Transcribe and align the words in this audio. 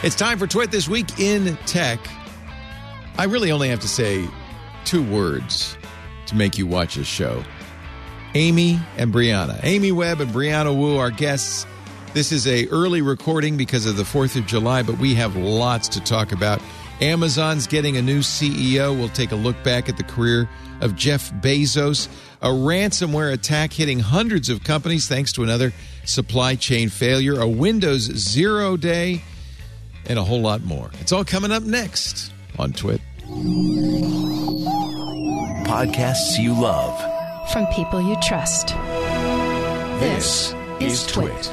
It's 0.00 0.14
time 0.14 0.38
for 0.38 0.46
Twit 0.46 0.70
This 0.70 0.86
Week 0.86 1.18
in 1.18 1.56
Tech. 1.66 1.98
I 3.18 3.24
really 3.24 3.50
only 3.50 3.68
have 3.70 3.80
to 3.80 3.88
say 3.88 4.28
two 4.84 5.02
words 5.02 5.76
to 6.26 6.36
make 6.36 6.56
you 6.56 6.68
watch 6.68 6.94
this 6.94 7.08
show 7.08 7.42
Amy 8.34 8.78
and 8.96 9.12
Brianna. 9.12 9.58
Amy 9.64 9.90
Webb 9.90 10.20
and 10.20 10.30
Brianna 10.30 10.72
Wu, 10.72 10.98
our 10.98 11.10
guests. 11.10 11.66
This 12.14 12.30
is 12.30 12.46
a 12.46 12.68
early 12.68 13.02
recording 13.02 13.56
because 13.56 13.86
of 13.86 13.96
the 13.96 14.04
4th 14.04 14.36
of 14.36 14.46
July, 14.46 14.84
but 14.84 14.98
we 14.98 15.16
have 15.16 15.34
lots 15.34 15.88
to 15.88 16.00
talk 16.00 16.30
about. 16.30 16.62
Amazon's 17.00 17.66
getting 17.66 17.96
a 17.96 18.02
new 18.02 18.20
CEO. 18.20 18.96
We'll 18.96 19.08
take 19.08 19.32
a 19.32 19.36
look 19.36 19.60
back 19.64 19.88
at 19.88 19.96
the 19.96 20.04
career 20.04 20.48
of 20.80 20.94
Jeff 20.94 21.32
Bezos. 21.32 22.06
A 22.40 22.50
ransomware 22.50 23.32
attack 23.32 23.72
hitting 23.72 23.98
hundreds 23.98 24.48
of 24.48 24.62
companies 24.62 25.08
thanks 25.08 25.32
to 25.32 25.42
another 25.42 25.72
supply 26.04 26.54
chain 26.54 26.88
failure. 26.88 27.40
A 27.40 27.48
Windows 27.48 28.02
Zero 28.02 28.76
day 28.76 29.22
and 30.06 30.18
a 30.18 30.24
whole 30.24 30.40
lot 30.40 30.62
more. 30.64 30.90
It's 31.00 31.12
all 31.12 31.24
coming 31.24 31.50
up 31.52 31.62
next 31.62 32.32
on 32.58 32.72
Twit. 32.72 33.00
Podcasts 35.66 36.38
you 36.38 36.52
love. 36.54 36.98
from 37.52 37.66
people 37.68 38.00
you 38.00 38.16
trust. 38.22 38.68
This 40.00 40.54
is 40.80 41.06
Twit. 41.06 41.50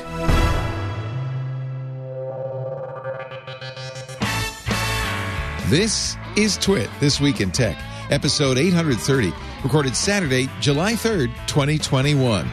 This 5.68 6.16
is 6.36 6.58
Twit, 6.58 6.90
This 7.00 7.20
Week 7.20 7.42
in 7.42 7.52
Tech, 7.52 7.76
episode 8.12 8.58
830, 8.60 9.34
recorded 9.64 9.96
Saturday, 9.96 10.48
July 10.62 10.94
3rd, 10.94 11.34
2021. 11.48 12.48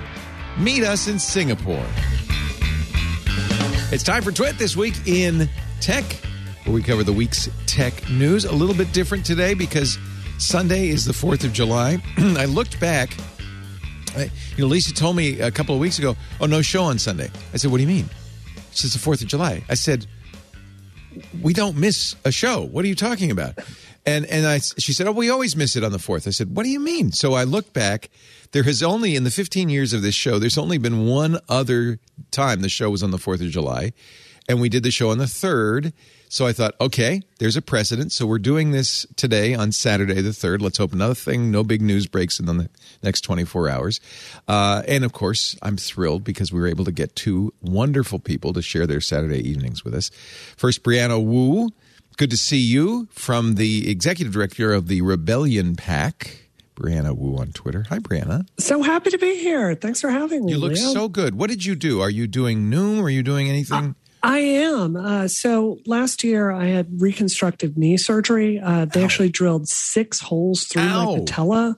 Meet 0.58 0.82
us 0.84 1.08
in 1.08 1.18
Singapore. 1.18 1.84
It's 3.92 4.02
time 4.02 4.22
for 4.22 4.32
Twit 4.32 4.56
This 4.56 4.76
Week 4.76 4.94
in 5.06 5.48
Tech, 5.82 6.04
where 6.62 6.72
we 6.72 6.80
cover 6.80 7.02
the 7.02 7.12
week's 7.12 7.48
tech 7.66 8.08
news. 8.08 8.44
A 8.44 8.52
little 8.52 8.74
bit 8.74 8.92
different 8.92 9.26
today 9.26 9.52
because 9.52 9.98
Sunday 10.38 10.88
is 10.88 11.04
the 11.04 11.12
4th 11.12 11.42
of 11.42 11.52
July. 11.52 12.00
I 12.16 12.44
looked 12.44 12.78
back. 12.78 13.16
I, 14.16 14.30
you 14.56 14.62
know, 14.62 14.68
Lisa 14.68 14.94
told 14.94 15.16
me 15.16 15.40
a 15.40 15.50
couple 15.50 15.74
of 15.74 15.80
weeks 15.80 15.98
ago, 15.98 16.14
oh, 16.40 16.46
no 16.46 16.62
show 16.62 16.84
on 16.84 17.00
Sunday. 17.00 17.32
I 17.52 17.56
said, 17.56 17.72
what 17.72 17.78
do 17.78 17.82
you 17.82 17.88
mean? 17.88 18.08
She 18.70 18.86
says, 18.86 18.92
the 18.92 19.00
4th 19.00 19.22
of 19.22 19.26
July. 19.26 19.64
I 19.68 19.74
said, 19.74 20.06
we 21.42 21.52
don't 21.52 21.76
miss 21.76 22.14
a 22.24 22.30
show. 22.30 22.62
What 22.62 22.84
are 22.84 22.88
you 22.88 22.94
talking 22.94 23.32
about? 23.32 23.58
And 24.06 24.24
and 24.26 24.46
I 24.46 24.58
she 24.58 24.92
said, 24.92 25.06
"Oh, 25.06 25.12
we 25.12 25.30
always 25.30 25.54
miss 25.54 25.76
it 25.76 25.84
on 25.84 25.92
the 25.92 25.98
4th." 25.98 26.26
I 26.26 26.30
said, 26.30 26.56
"What 26.56 26.64
do 26.64 26.70
you 26.70 26.80
mean?" 26.80 27.12
So 27.12 27.34
I 27.34 27.44
looked 27.44 27.72
back. 27.72 28.10
There 28.50 28.64
has 28.64 28.82
only 28.82 29.14
in 29.14 29.22
the 29.22 29.30
15 29.30 29.68
years 29.68 29.92
of 29.92 30.02
this 30.02 30.16
show, 30.16 30.40
there's 30.40 30.58
only 30.58 30.76
been 30.76 31.06
one 31.06 31.38
other 31.48 32.00
time 32.32 32.62
the 32.62 32.68
show 32.68 32.90
was 32.90 33.04
on 33.04 33.12
the 33.12 33.16
4th 33.16 33.44
of 33.46 33.50
July, 33.50 33.92
and 34.48 34.60
we 34.60 34.68
did 34.68 34.82
the 34.82 34.90
show 34.90 35.10
on 35.10 35.18
the 35.18 35.24
3rd. 35.24 35.92
So 36.28 36.46
I 36.46 36.52
thought, 36.52 36.74
okay, 36.80 37.20
there's 37.38 37.58
a 37.58 37.62
precedent. 37.62 38.10
So 38.10 38.26
we're 38.26 38.38
doing 38.38 38.70
this 38.70 39.06
today 39.16 39.54
on 39.54 39.70
Saturday 39.70 40.20
the 40.22 40.30
3rd. 40.30 40.62
Let's 40.62 40.78
hope 40.78 40.94
another 40.94 41.14
thing, 41.14 41.50
no 41.50 41.62
big 41.62 41.82
news 41.82 42.06
breaks 42.06 42.40
in 42.40 42.46
the 42.46 42.70
next 43.02 43.20
24 43.20 43.68
hours. 43.68 44.00
Uh, 44.48 44.82
and 44.88 45.04
of 45.04 45.12
course, 45.12 45.56
I'm 45.60 45.76
thrilled 45.76 46.24
because 46.24 46.50
we 46.50 46.58
were 46.58 46.68
able 46.68 46.86
to 46.86 46.92
get 46.92 47.14
two 47.14 47.52
wonderful 47.60 48.18
people 48.18 48.54
to 48.54 48.62
share 48.62 48.86
their 48.86 49.00
Saturday 49.00 49.46
evenings 49.46 49.84
with 49.84 49.94
us. 49.94 50.10
First, 50.56 50.82
Brianna 50.82 51.22
Wu. 51.22 51.68
Good 52.18 52.30
to 52.30 52.36
see 52.36 52.58
you 52.58 53.08
from 53.10 53.54
the 53.54 53.90
executive 53.90 54.34
director 54.34 54.74
of 54.74 54.86
the 54.86 55.00
Rebellion 55.00 55.76
PAC, 55.76 56.48
Brianna 56.76 57.16
Wu 57.16 57.36
on 57.38 57.52
Twitter. 57.52 57.86
Hi, 57.88 58.00
Brianna. 58.00 58.46
So 58.58 58.82
happy 58.82 59.10
to 59.10 59.18
be 59.18 59.36
here. 59.36 59.74
Thanks 59.74 60.02
for 60.02 60.10
having 60.10 60.44
me. 60.44 60.52
You 60.52 60.58
look 60.58 60.72
Leo. 60.72 60.92
so 60.92 61.08
good. 61.08 61.34
What 61.34 61.48
did 61.48 61.64
you 61.64 61.74
do? 61.74 62.02
Are 62.02 62.10
you 62.10 62.26
doing 62.26 62.70
Noom? 62.70 63.02
Are 63.02 63.08
you 63.10 63.22
doing 63.22 63.48
anything? 63.48 63.94
I 64.24 64.38
am. 64.38 64.94
Uh, 64.96 65.26
so 65.26 65.78
last 65.84 66.22
year 66.22 66.52
I 66.52 66.66
had 66.66 67.00
reconstructive 67.00 67.76
knee 67.76 67.96
surgery. 67.96 68.60
Uh, 68.60 68.84
they 68.84 69.02
actually 69.02 69.30
drilled 69.30 69.68
six 69.68 70.20
holes 70.20 70.64
through 70.64 70.82
Ow. 70.82 71.12
my 71.14 71.18
patella. 71.18 71.76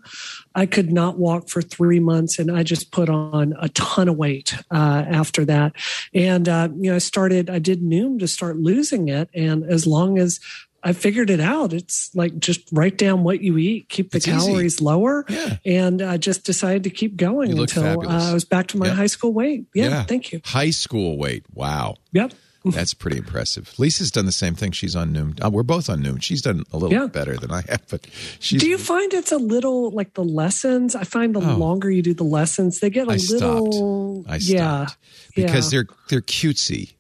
I 0.55 0.67
could 0.67 0.93
not 0.93 1.19
walk 1.19 1.49
for 1.49 1.63
three 1.63 2.01
months, 2.01 2.39
and 2.39 2.51
I 2.51 2.63
just 2.63 2.93
put 2.93 3.09
on 3.09 3.55
a 3.59 3.69
ton 3.71 4.09
of 4.09 4.17
weight 4.17 4.55
uh, 4.71 5.05
after 5.09 5.45
that. 5.47 5.73
And 6.13 6.49
uh, 6.49 6.69
you 6.77 6.91
know, 6.91 6.97
I 6.97 6.99
started. 6.99 7.49
I 7.49 7.59
did 7.59 7.83
Noom 7.83 8.19
to 8.21 8.29
start 8.29 8.59
losing 8.59 9.09
it, 9.09 9.31
and 9.35 9.65
as 9.65 9.87
long 9.87 10.19
as 10.19 10.39
I 10.87 10.93
figured 10.93 11.31
it 11.31 11.41
out. 11.41 11.73
It's 11.73 12.15
like 12.15 12.39
just 12.39 12.61
write 12.71 12.99
down 12.99 13.25
what 13.25 13.41
you 13.41 13.57
eat, 13.57 13.89
keep 13.89 14.11
the 14.11 14.19
It's 14.19 14.29
easy. 14.29 14.37
calories 14.37 14.81
lower, 14.83 15.25
Yeah. 15.31 15.57
and 15.65 16.03
I 16.03 16.19
just 16.19 16.45
decided 16.45 16.85
to 16.85 16.91
keep 16.91 17.17
going 17.17 17.59
until 17.59 18.03
uh. 18.07 18.31
I 18.31 18.35
was 18.35 18.45
back 18.45 18.67
to 18.69 18.77
my 18.77 18.89
Yeah. 18.89 18.95
high 18.95 19.07
school 19.07 19.33
weight. 19.33 19.65
Yeah, 19.75 20.05
thank 20.05 20.31
you. 20.31 20.43
High 20.45 20.69
school 20.71 21.17
weight. 21.17 21.47
Wow. 21.55 21.95
Yep. 22.13 22.35
That's 22.65 22.95
pretty 22.95 23.19
impressive. 23.19 23.75
Lisa's 23.79 24.11
done 24.11 24.25
the 24.25 24.33
same 24.33 24.55
thing. 24.55 24.73
She's 24.73 24.97
on 24.97 25.13
Noom. 25.13 25.39
Uh, 25.45 25.51
we're 25.51 25.63
both 25.63 25.91
on 25.91 26.03
Noom. 26.03 26.23
She's 26.23 26.41
done 26.41 26.65
a 26.73 26.79
little 26.79 26.93
Yeah. 26.99 27.07
better 27.09 27.37
than 27.37 27.51
I 27.51 27.63
have, 27.69 27.83
but 27.91 28.07
she's. 28.41 28.61
Do 28.63 28.69
you 28.69 28.79
find 28.79 29.13
it's 29.13 29.33
a 29.33 29.37
little 29.37 29.91
like 29.91 30.15
the 30.15 30.25
lessons? 30.25 30.95
I 30.95 31.05
find 31.05 31.35
the 31.35 31.41
Oh. 31.41 31.57
longer 31.57 31.91
you 31.91 32.01
do 32.01 32.15
the 32.15 32.25
lessons, 32.25 32.81
they 32.81 32.89
get 32.89 33.07
a 33.07 33.13
I 33.13 33.17
little. 33.17 34.23
stopped. 34.25 34.31
I 34.33 34.37
Yeah. 34.37 34.87
stopped 34.87 34.99
because 35.37 35.73
yeah. 35.73 35.79
they're 35.83 35.87
they're 36.09 36.21
cutesy. 36.23 36.93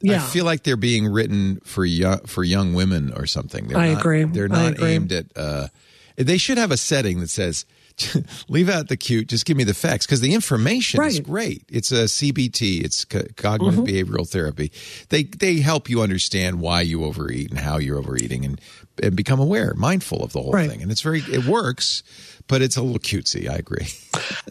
Yeah. 0.00 0.16
I 0.22 0.26
feel 0.26 0.44
like 0.44 0.64
they're 0.64 0.76
being 0.76 1.06
written 1.06 1.60
for 1.64 1.84
young 1.84 2.18
for 2.26 2.42
young 2.44 2.74
women 2.74 3.12
or 3.14 3.26
something. 3.26 3.68
They're 3.68 3.78
I 3.78 3.92
not, 3.92 4.00
agree. 4.00 4.24
They're 4.24 4.48
not 4.48 4.72
agree. 4.72 4.90
aimed 4.90 5.12
at. 5.12 5.26
Uh, 5.36 5.68
they 6.16 6.36
should 6.38 6.58
have 6.58 6.70
a 6.72 6.76
setting 6.76 7.20
that 7.20 7.30
says, 7.30 7.64
"Leave 8.48 8.68
out 8.68 8.88
the 8.88 8.96
cute. 8.96 9.28
Just 9.28 9.44
give 9.46 9.56
me 9.56 9.64
the 9.64 9.74
facts." 9.74 10.06
Because 10.06 10.20
the 10.20 10.34
information 10.34 11.02
is 11.04 11.20
great. 11.20 11.64
It's 11.68 11.92
a 11.92 12.04
CBT. 12.04 12.84
It's 12.84 13.04
cognitive 13.04 13.80
Mm-hmm. 13.80 13.84
behavioral 13.84 14.28
therapy. 14.28 14.70
They 15.08 15.24
they 15.24 15.56
help 15.60 15.88
you 15.88 16.02
understand 16.02 16.60
why 16.60 16.82
you 16.82 17.04
overeat 17.04 17.50
and 17.50 17.58
how 17.60 17.78
you're 17.78 17.98
overeating 17.98 18.44
and 18.44 18.60
and 19.02 19.14
become 19.16 19.40
aware, 19.40 19.74
mindful 19.76 20.22
of 20.22 20.32
the 20.32 20.40
whole 20.42 20.52
Right. 20.52 20.68
thing. 20.70 20.82
And 20.82 20.90
it's 20.90 21.00
very 21.02 21.20
it 21.20 21.44
works, 21.46 22.02
but 22.48 22.62
it's 22.62 22.76
a 22.76 22.82
little 22.82 22.98
cutesy. 22.98 23.48
I 23.48 23.54
agree. 23.56 23.86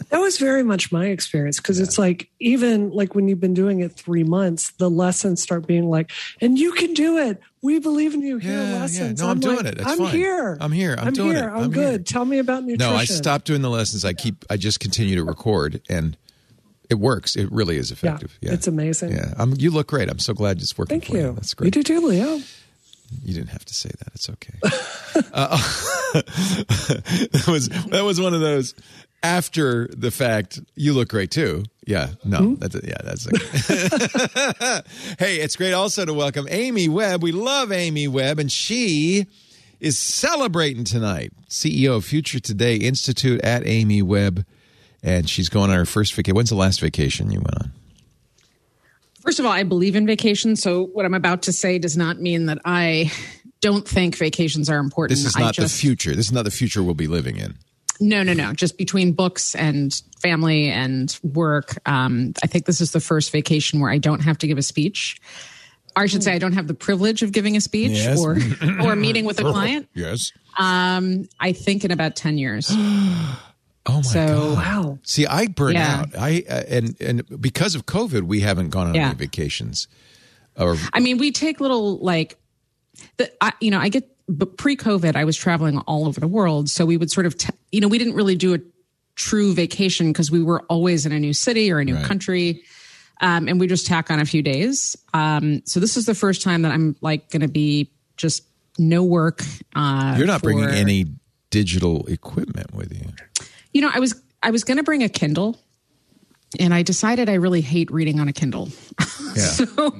That 0.10 0.20
was 0.20 0.38
very 0.38 0.64
much 0.64 0.92
my 0.92 1.08
experience 1.08 1.58
because 1.58 1.80
it's 1.80 1.98
like 1.98 2.30
even 2.40 2.92
like 2.92 3.16
when 3.16 3.28
you've 3.28 3.40
been 3.40 3.54
doing 3.56 3.80
it 3.82 3.94
three 3.94 4.24
months, 4.24 4.72
the 4.72 4.90
lessons 4.90 5.42
start 5.42 5.66
being 5.68 5.90
like, 5.90 6.12
"And 6.42 6.58
you 6.60 6.72
can 6.74 6.94
do 6.94 7.18
it. 7.18 7.42
We 7.62 7.80
believe 7.80 8.14
in 8.14 8.22
you. 8.22 8.38
Here 8.38 8.52
Yeah, 8.54 8.60
are 8.60 8.72
yeah. 8.74 8.80
lessons." 8.82 9.22
No, 9.22 9.28
I'm 9.30 9.40
doing 9.40 9.58
like, 9.58 9.66
it. 9.66 9.78
It's 9.80 9.88
I'm 9.88 9.98
fine. 9.98 10.16
here. 10.16 10.58
I'm 10.62 10.72
here. 10.72 10.96
I'm 10.98 11.12
doing 11.14 11.36
here. 11.36 11.50
it. 11.50 11.52
I'm, 11.52 11.64
I'm 11.64 11.72
good. 11.72 11.90
here. 11.90 12.00
Tell 12.00 12.24
me 12.26 12.38
about 12.40 12.64
nutrition. 12.64 12.92
No, 12.94 12.98
I 12.98 13.06
stopped 13.06 13.46
doing 13.46 13.62
the 13.64 13.70
lessons. 13.70 14.06
I 14.06 14.14
keep. 14.14 14.46
I 14.50 14.58
just 14.58 14.80
continue 14.80 15.16
to 15.16 15.24
record, 15.24 15.82
and 15.90 16.16
it 16.90 16.96
works. 16.96 17.36
It 17.36 17.52
really 17.52 17.78
is 17.78 17.92
effective. 17.92 18.38
Yeah, 18.42 18.54
it's 18.54 18.68
amazing. 18.68 19.12
Yeah, 19.12 19.34
I'm, 19.38 19.56
you 19.58 19.72
look 19.72 19.88
great. 19.88 20.10
I'm 20.10 20.20
so 20.20 20.34
glad 20.34 20.62
it's 20.62 20.78
working. 20.78 21.02
Thank 21.02 21.12
for 21.12 21.18
you. 21.18 21.34
That's 21.34 21.54
great. 21.54 21.66
You 21.66 21.72
do 21.72 21.84
too, 21.84 22.08
Leo. 22.08 22.40
You 23.24 23.34
didn't 23.34 23.50
have 23.50 23.66
to 23.66 23.74
say 23.74 23.90
that. 23.98 24.08
It's 24.14 24.30
okay. 24.30 24.54
uh, 25.34 25.58
that 26.14 27.46
was 27.48 27.70
that 27.70 28.04
was 28.04 28.20
one 28.20 28.34
of 28.34 28.42
those 28.42 28.74
after 29.24 29.88
the 29.88 30.12
fact. 30.12 30.60
You 30.76 30.94
look 30.94 31.10
great 31.10 31.32
too. 31.32 31.64
Yeah. 31.86 32.10
No. 32.24 32.40
Hmm? 32.40 32.56
That's 32.56 32.76
yeah. 32.84 32.98
That's 33.04 33.28
okay. 33.28 34.82
hey, 35.20 35.36
it's 35.38 35.56
great 35.56 35.74
also 35.74 36.06
to 36.06 36.14
welcome 36.14 36.48
Amy 36.50 36.90
Webb. 36.90 37.24
We 37.24 37.32
love 37.32 37.72
Amy 37.72 38.08
Webb, 38.08 38.40
and 38.40 38.52
she 38.52 39.28
is 39.80 39.98
celebrating 39.98 40.84
tonight. 40.84 41.32
CEO 41.50 41.98
of 41.98 42.06
Future 42.06 42.40
Today 42.40 42.76
Institute 42.76 43.42
at 43.42 43.66
Amy 43.68 44.02
Webb, 44.02 44.46
and 45.04 45.30
she's 45.30 45.50
going 45.50 45.70
on 45.70 45.78
her 45.78 45.86
first 45.86 46.14
vacation. 46.14 46.36
When's 46.36 46.50
the 46.50 46.56
last 46.56 46.82
vacation 46.82 47.32
you 47.32 47.40
went 47.40 47.62
on? 47.62 47.72
First 49.26 49.40
of 49.40 49.46
all, 49.46 49.52
I 49.52 49.64
believe 49.64 49.96
in 49.96 50.06
vacations. 50.06 50.62
So 50.62 50.86
what 50.86 51.04
I'm 51.06 51.16
about 51.16 51.42
to 51.44 51.52
say 51.52 51.80
does 51.80 51.98
not 51.98 52.20
mean 52.20 52.46
that 52.46 52.60
I 52.64 53.12
don't 53.60 53.88
think 53.88 54.16
vacations 54.16 54.70
are 54.70 54.78
important. 54.78 55.18
This 55.18 55.26
is 55.26 55.38
not 55.38 55.56
just, 55.56 55.74
the 55.74 55.80
future. 55.82 56.16
This 56.16 56.28
is 56.28 56.32
not 56.32 56.46
the 56.46 56.52
future 56.52 56.84
we'll 56.84 56.94
be 56.94 57.08
living 57.08 57.38
in. 57.38 57.56
No, 58.00 58.22
no, 58.22 58.34
no. 58.34 58.54
Just 58.54 58.78
between 58.78 59.14
books 59.14 59.56
and 59.56 60.00
family 60.22 60.70
and 60.70 61.18
work, 61.24 61.76
um, 61.88 62.34
I 62.44 62.48
think 62.48 62.66
this 62.66 62.82
is 62.82 62.92
the 62.92 63.00
first 63.00 63.32
vacation 63.32 63.80
where 63.80 63.90
I 63.90 63.98
don't 63.98 64.20
have 64.20 64.38
to 64.40 64.48
give 64.48 64.60
a 64.60 64.62
speech. 64.62 65.20
Or 65.96 66.04
I 66.04 66.06
should 66.06 66.22
say 66.22 66.34
I 66.34 66.40
don't 66.40 66.54
have 66.54 66.68
the 66.68 66.74
privilege 66.74 67.24
of 67.24 67.32
giving 67.32 67.56
a 67.56 67.62
speech 67.62 67.92
Yes. 67.92 68.20
or 68.20 68.38
or 68.82 68.96
meeting 68.96 69.26
with 69.26 69.40
a 69.40 69.44
client. 69.52 69.88
Yes. 69.96 70.34
Um, 70.60 71.28
I 71.40 71.54
think 71.54 71.86
in 71.86 71.92
about 71.92 72.16
ten 72.16 72.38
years. 72.38 72.70
Oh 73.88 73.98
my 73.98 74.02
So- 74.02 74.28
god! 74.28 74.58
Wow. 74.58 75.00
See, 75.04 75.26
I 75.28 75.48
burn 75.48 75.74
Yeah. 75.74 76.00
out. 76.02 76.18
I 76.18 76.44
uh, 76.50 76.64
and 76.68 76.96
and 77.02 77.42
because 77.42 77.76
of 77.76 77.86
COVID, 77.86 78.24
we 78.24 78.40
haven't 78.42 78.70
gone 78.70 78.88
on 78.88 78.96
Yeah. 78.96 79.08
any 79.10 79.16
vacations. 79.16 79.88
Or 80.58 80.78
I 80.94 81.00
mean, 81.00 81.18
we 81.18 81.32
take 81.32 81.60
little 81.60 81.98
like 82.00 82.38
the 83.18 83.32
I, 83.44 83.54
you 83.62 83.72
know 83.72 83.80
I 83.80 83.90
get 83.90 84.10
but 84.28 84.58
pre-COVID 84.58 85.16
I 85.16 85.24
was 85.24 85.38
traveling 85.38 85.78
all 85.80 86.08
over 86.08 86.20
the 86.20 86.28
world, 86.28 86.70
so 86.70 86.86
we 86.86 86.98
would 86.98 87.12
sort 87.12 87.26
of 87.28 87.38
t- 87.38 87.50
you 87.72 87.80
know 87.82 87.88
we 87.88 87.98
didn't 87.98 88.16
really 88.16 88.36
do 88.36 88.56
a 88.56 88.60
true 89.16 89.54
vacation 89.54 90.12
because 90.12 90.32
we 90.32 90.42
were 90.42 90.62
always 90.64 91.06
in 91.06 91.12
a 91.12 91.20
new 91.20 91.34
city 91.34 91.72
or 91.72 91.80
a 91.80 91.86
new 91.86 91.96
Right. 91.96 92.06
country, 92.06 92.64
um, 93.22 93.48
and 93.48 93.60
we 93.60 93.68
just 93.68 93.86
tack 93.86 94.10
on 94.10 94.20
a 94.20 94.26
few 94.26 94.42
days. 94.42 94.96
Um, 95.14 95.62
so 95.66 95.80
this 95.80 95.96
is 95.96 96.06
the 96.06 96.16
first 96.16 96.42
time 96.42 96.64
that 96.64 96.72
I'm 96.72 96.96
like 97.02 97.30
going 97.30 97.42
to 97.42 97.48
be 97.48 97.92
just 98.18 98.44
no 98.80 99.04
work. 99.04 99.44
Uh, 99.76 100.16
you're 100.18 100.26
not 100.28 100.42
bringing 100.42 100.66
any 100.66 101.06
digital 101.50 102.06
equipment 102.08 102.74
with 102.74 102.92
you. 102.92 103.06
You 103.76 103.82
know, 103.82 103.92
I 103.94 104.00
was 104.00 104.16
I 104.42 104.52
was 104.52 104.64
going 104.64 104.78
to 104.78 104.84
bring 104.84 105.04
a 105.04 105.10
Kindle, 105.10 105.60
and 106.58 106.74
I 106.74 106.82
decided 106.82 107.28
I 107.28 107.34
really 107.34 107.60
hate 107.60 107.92
reading 107.92 108.22
on 108.22 108.30
a 108.30 108.34
Kindle. 108.34 108.70
Yeah. 109.36 109.42
So, 109.42 109.92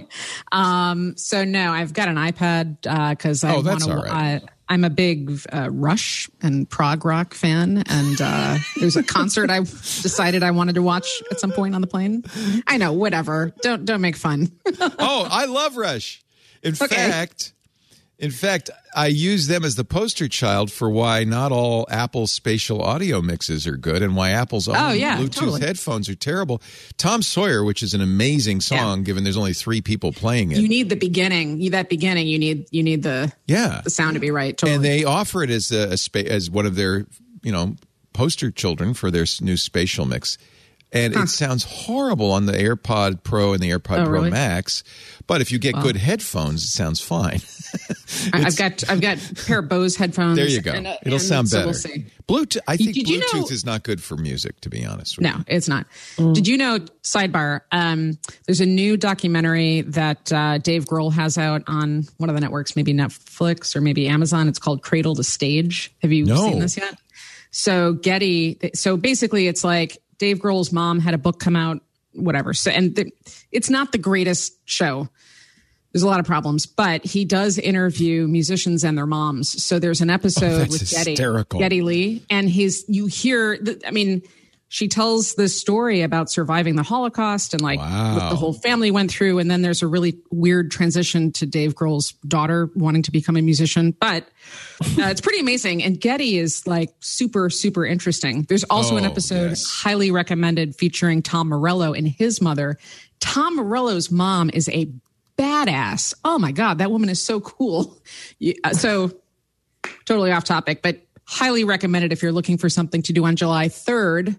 um, 0.54 1.18
so 1.18 1.44
no, 1.44 1.74
I've 1.74 1.92
got 1.92 2.08
an 2.08 2.16
iPad 2.16 2.78
because 3.10 3.44
I 3.44 3.52
Oh, 3.52 3.62
want 3.62 3.86
right. 3.86 4.42
to. 4.42 4.50
I'm 4.70 4.86
a 4.86 4.90
big 4.90 5.30
uh, 5.52 5.70
Rush 5.70 6.30
and 6.42 6.70
prog 6.70 7.04
rock 7.04 7.34
fan, 7.34 7.84
and 7.90 8.22
uh, 8.22 8.58
there's 8.80 8.96
a 8.96 9.04
concert 9.04 9.50
I 9.50 9.60
decided 9.60 10.42
I 10.42 10.52
wanted 10.52 10.76
to 10.76 10.82
watch 10.82 11.22
at 11.32 11.42
some 11.42 11.52
point 11.52 11.76
on 11.76 11.82
the 11.82 11.88
plane. 11.88 12.24
I 12.66 12.78
know, 12.78 12.94
whatever. 12.94 13.54
Don't 13.62 13.84
don't 13.84 14.00
make 14.00 14.16
fun. 14.16 14.54
oh, 14.80 15.28
I 15.30 15.48
love 15.48 15.76
Rush. 15.76 16.24
In 16.64 16.74
Okay. 16.82 16.96
fact, 17.10 17.52
in 18.18 18.32
fact, 18.32 18.70
I 18.96 19.08
use 19.08 19.48
them 19.48 19.66
as 19.66 19.76
the 19.76 19.84
poster 19.84 20.28
child 20.30 20.72
for 20.72 20.90
why 20.90 21.26
not 21.26 21.52
all 21.52 21.86
Apple 21.90 22.28
spatial 22.28 22.82
audio 22.82 23.22
mixes 23.22 23.68
are 23.68 23.76
good 23.76 24.02
and 24.02 24.16
why 24.16 24.30
Apple's 24.30 24.68
own 24.70 24.76
Oh, 24.78 24.92
yeah, 24.92 25.18
Bluetooth 25.18 25.32
totally. 25.36 25.62
headphones 25.62 26.08
are 26.08 26.16
terrible. 26.16 26.62
Tom 26.98 27.22
Sawyer, 27.22 27.64
which 27.64 27.84
is 27.84 27.94
an 27.94 28.00
amazing 28.02 28.62
song, 28.62 29.04
given 29.04 29.24
there's 29.26 29.36
only 29.38 29.54
three 29.54 29.82
people 29.82 30.14
playing 30.14 30.52
it. 30.54 30.60
you 30.60 30.70
need 30.70 30.90
the 30.90 30.96
beginning. 30.96 31.60
You 31.62 31.72
that 31.72 31.90
beginning. 31.90 32.28
You 32.28 32.40
need 32.40 32.68
you 32.72 32.84
need 32.84 33.04
the 33.04 33.34
yeah, 33.48 33.82
the 33.84 33.90
sound 33.90 34.14
to 34.14 34.20
be 34.22 34.32
right. 34.32 34.58
Totally. 34.58 34.76
and 34.76 34.84
they 34.86 35.04
offer 35.04 35.44
it 35.44 35.50
as 35.50 35.72
a, 35.72 35.92
a 35.94 35.98
spa- 35.98 36.20
as 36.20 36.50
one 36.50 36.66
of 36.66 36.76
their 36.76 37.06
you 37.44 37.52
know 37.52 37.76
poster 38.14 38.50
children 38.50 38.94
for 38.94 39.12
their 39.12 39.26
new 39.42 39.58
spatial 39.58 40.06
mix 40.06 40.38
and 40.92 41.16
it 41.16 41.28
sounds 41.30 41.64
horrible 41.64 42.32
on 42.32 42.46
the 42.46 42.54
AirPod 42.54 43.24
Pro 43.24 43.54
and 43.54 43.62
the 43.62 43.70
AirPod 43.72 44.00
Oh, 44.02 44.06
Pro 44.06 44.12
really? 44.14 44.30
Max 44.32 44.84
but 45.28 45.42
if 45.42 45.52
you 45.52 45.60
get 45.60 45.76
good 45.82 45.96
headphones 45.98 46.64
it 46.64 46.68
sounds 46.68 47.02
fine 47.02 47.42
I- 48.34 48.44
I've 48.46 48.56
got 48.56 48.84
I've 48.90 49.02
got 49.02 49.18
a 49.32 49.36
pair 49.46 49.60
of 49.60 49.68
Bose 49.70 49.96
headphones. 49.98 50.38
there 50.38 50.48
you 50.48 50.62
go 50.62 50.72
and, 50.72 50.88
uh, 50.88 50.96
it'll 51.02 51.14
and 51.16 51.22
sound 51.22 51.50
so 51.50 51.58
better 51.58 51.68
We'll 51.68 51.74
see. 51.74 52.06
Bluetooth 52.28 52.60
I 52.68 52.78
think 52.78 52.94
Did 52.94 53.10
you 53.10 53.20
Bluetooth 53.20 53.34
know- 53.42 53.48
is 53.48 53.66
not 53.66 53.84
good 53.84 54.02
for 54.02 54.16
music 54.18 54.62
to 54.62 54.70
be 54.70 54.86
honest 54.86 55.18
with 55.18 55.24
No, 55.26 55.44
it's 55.48 55.68
not. 55.68 55.86
Did 56.18 56.48
you 56.48 56.58
know? 56.58 56.80
Sidebar. 57.04 57.62
Um, 57.72 58.18
there's 58.48 58.62
a 58.62 58.66
new 58.66 58.98
documentary 58.98 59.82
that 59.82 60.32
uh, 60.34 60.58
Dave 60.58 60.86
Grohl 60.86 61.14
has 61.14 61.38
out 61.38 61.62
on 61.68 62.08
one 62.18 62.30
of 62.30 62.36
the 62.36 62.42
networks, 62.42 62.76
maybe 62.76 62.94
Netflix 62.96 63.76
or 63.76 63.82
maybe 63.82 64.08
Amazon. 64.08 64.48
It's 64.48 64.58
called 64.58 64.82
Cradle 64.82 65.14
to 65.16 65.24
Stage. 65.24 65.94
Have 66.02 66.12
you 66.12 66.26
No. 66.26 66.50
seen 66.50 66.60
this 66.60 66.78
yet? 66.78 66.98
So 67.52 67.94
Geddy. 67.94 68.58
So 68.74 68.98
basically, 68.98 69.48
it's 69.48 69.64
like 69.64 70.00
Dave 70.18 70.40
Grohl's 70.40 70.72
mom 70.72 71.00
had 71.00 71.14
a 71.14 71.18
book 71.18 71.40
come 71.40 71.56
out, 71.56 71.82
whatever. 72.14 72.54
So 72.54 72.72
and 72.72 72.96
the, 72.96 73.12
it's 73.52 73.70
not 73.70 73.92
the 73.92 73.98
greatest 73.98 74.54
show. 74.66 75.10
There's 75.92 76.04
a 76.04 76.08
lot 76.08 76.20
of 76.20 76.26
problems, 76.26 76.66
but 76.66 77.06
he 77.06 77.24
does 77.24 77.58
interview 77.58 78.28
musicians 78.28 78.84
and 78.84 78.98
their 78.98 79.06
moms. 79.06 79.64
So 79.64 79.80
there's 79.80 80.02
an 80.02 80.10
episode 80.10 80.68
Oh, 80.68 80.72
with 80.72 80.90
Geddy, 80.92 81.12
hysterical. 81.12 81.60
Geddy 81.60 81.82
Lee, 81.82 82.26
and 82.30 82.50
his 82.50 82.84
you 82.90 83.06
hear. 83.06 83.58
The, 83.58 83.82
I 83.88 83.92
mean, 83.92 84.22
she 84.76 84.90
tells 84.90 85.36
this 85.36 85.58
story 85.58 86.02
about 86.02 86.30
surviving 86.30 86.76
the 86.76 86.84
Holocaust 86.84 87.54
and 87.54 87.62
like 87.62 87.80
Wow. 87.80 88.16
what 88.16 88.30
the 88.30 88.36
whole 88.36 88.52
family 88.52 88.92
went 88.92 89.10
through. 89.10 89.40
And 89.40 89.50
then 89.50 89.62
there's 89.62 89.82
a 89.82 89.88
really 89.88 90.18
weird 90.32 90.70
transition 90.70 91.32
to 91.32 91.46
Dave 91.46 91.76
Grohl's 91.76 92.12
daughter 92.28 92.70
wanting 92.76 93.02
to 93.04 93.12
become 93.12 93.38
a 93.38 93.42
musician. 93.42 93.92
But 93.98 94.24
uh, 94.84 95.08
it's 95.08 95.22
pretty 95.22 95.40
amazing. 95.40 95.82
And 95.82 95.98
Geddy 96.02 96.38
is 96.38 96.68
like 96.68 96.94
super, 97.00 97.50
super 97.50 97.86
interesting. 97.86 98.42
There's 98.50 98.66
also 98.66 98.98
an 98.98 99.06
Oh, 99.06 99.12
episode 99.12 99.52
yes. 99.52 99.64
highly 99.66 100.12
recommended 100.12 100.76
featuring 100.76 101.22
Tom 101.22 101.48
Morello 101.48 101.94
and 101.94 102.06
his 102.06 102.42
mother. 102.42 102.78
Tom 103.22 103.56
Morello's 103.56 104.12
mom 104.12 104.50
is 104.54 104.68
a 104.68 104.92
badass. 105.38 106.14
Oh 106.26 106.38
my 106.38 106.52
God, 106.52 106.80
that 106.80 106.92
woman 106.92 107.08
is 107.08 107.24
so 107.24 107.40
cool. 107.40 107.98
You- 108.40 108.56
uh, 108.66 108.74
so 108.74 109.14
totally 110.04 110.34
off 110.34 110.44
topic, 110.44 110.82
but 110.82 111.00
highly 111.28 111.64
recommended 111.64 112.12
if 112.12 112.22
you're 112.22 112.34
looking 112.34 112.58
for 112.58 112.70
something 112.70 113.02
to 113.04 113.14
do 113.14 113.24
on 113.26 113.38
July 113.38 113.70
3rd. 113.70 114.38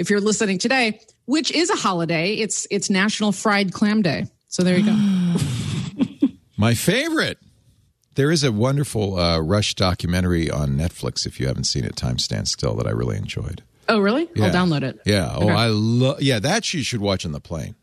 If 0.00 0.08
you're 0.08 0.22
listening 0.22 0.56
today, 0.56 0.98
which 1.26 1.52
is 1.52 1.68
a 1.68 1.76
holiday, 1.76 2.32
it's 2.32 2.66
it's 2.70 2.88
National 2.88 3.32
Fried 3.32 3.74
Clam 3.74 4.00
Day. 4.00 4.24
So 4.48 4.62
there 4.62 4.78
you 4.78 4.86
go. 4.86 6.28
My 6.56 6.72
favorite. 6.72 7.36
There 8.14 8.30
is 8.30 8.42
a 8.42 8.50
wonderful 8.50 9.18
uh, 9.18 9.40
Rush 9.40 9.74
documentary 9.74 10.50
on 10.50 10.70
Netflix. 10.70 11.26
If 11.26 11.38
you 11.38 11.46
haven't 11.48 11.64
seen 11.64 11.84
it, 11.84 11.96
Time 11.96 12.18
Stands 12.18 12.50
Still, 12.50 12.74
that 12.76 12.86
I 12.86 12.90
really 12.92 13.18
enjoyed. 13.18 13.62
oh, 13.90 13.98
really? 14.00 14.22
I'll 14.40 14.50
download 14.50 14.82
it. 14.84 15.00
Yeah. 15.04 15.30
Oh, 15.34 15.42
Okay. 15.44 15.52
I 15.52 15.66
love. 15.66 16.22
Yeah, 16.22 16.38
that 16.38 16.72
you 16.72 16.82
should 16.82 17.02
watch 17.02 17.26
on 17.26 17.32
the 17.32 17.40
plane. 17.40 17.74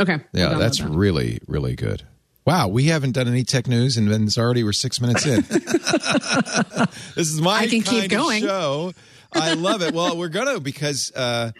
Okay. 0.00 0.18
Yeah, 0.32 0.54
that's 0.54 0.78
that. 0.78 0.90
really 0.90 1.38
really 1.46 1.76
good. 1.76 2.02
Wow, 2.44 2.66
we 2.66 2.86
haven't 2.86 3.12
done 3.12 3.28
any 3.28 3.44
tech 3.44 3.68
news, 3.68 3.96
and 3.96 4.10
then 4.10 4.24
it's 4.24 4.36
already 4.36 4.64
we're 4.64 4.72
six 4.72 5.00
minutes 5.00 5.24
in. 5.24 5.40
this 7.14 7.30
is 7.30 7.40
my 7.40 7.58
I 7.60 7.68
can 7.68 7.82
keep 7.82 8.10
going. 8.10 8.42
show. 8.42 8.92
I 9.34 9.54
love 9.54 9.82
it. 9.82 9.94
Well, 9.94 10.16
we're 10.16 10.28
gonna 10.28 10.60
because 10.60 11.12
uh, 11.14 11.52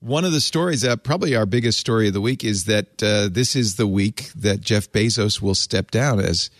one 0.00 0.24
of 0.24 0.32
the 0.32 0.40
stories, 0.40 0.84
uh, 0.84 0.96
probably 0.96 1.36
our 1.36 1.46
biggest 1.46 1.78
story 1.78 2.08
of 2.08 2.12
the 2.12 2.20
week, 2.20 2.44
is 2.44 2.64
that 2.64 3.02
uh, 3.02 3.28
this 3.30 3.54
is 3.56 3.76
the 3.76 3.86
week 3.86 4.30
that 4.34 4.60
Jeff 4.60 4.90
Bezos 4.90 5.40
will 5.40 5.54
step 5.54 5.90
down 5.90 6.20
as 6.20 6.50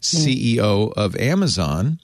CEO 0.00 0.92
of 0.96 1.16
Amazon, 1.16 2.00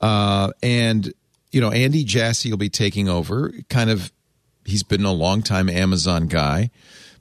uh, 0.00 0.50
and 0.62 1.12
you 1.50 1.60
know 1.60 1.70
Andy 1.70 2.04
Jassy 2.04 2.50
will 2.50 2.58
be 2.58 2.70
taking 2.70 3.08
over. 3.08 3.52
Kind 3.68 3.90
of, 3.90 4.12
he's 4.64 4.82
been 4.82 5.04
a 5.04 5.12
long 5.12 5.42
time 5.42 5.68
Amazon 5.68 6.26
guy. 6.26 6.70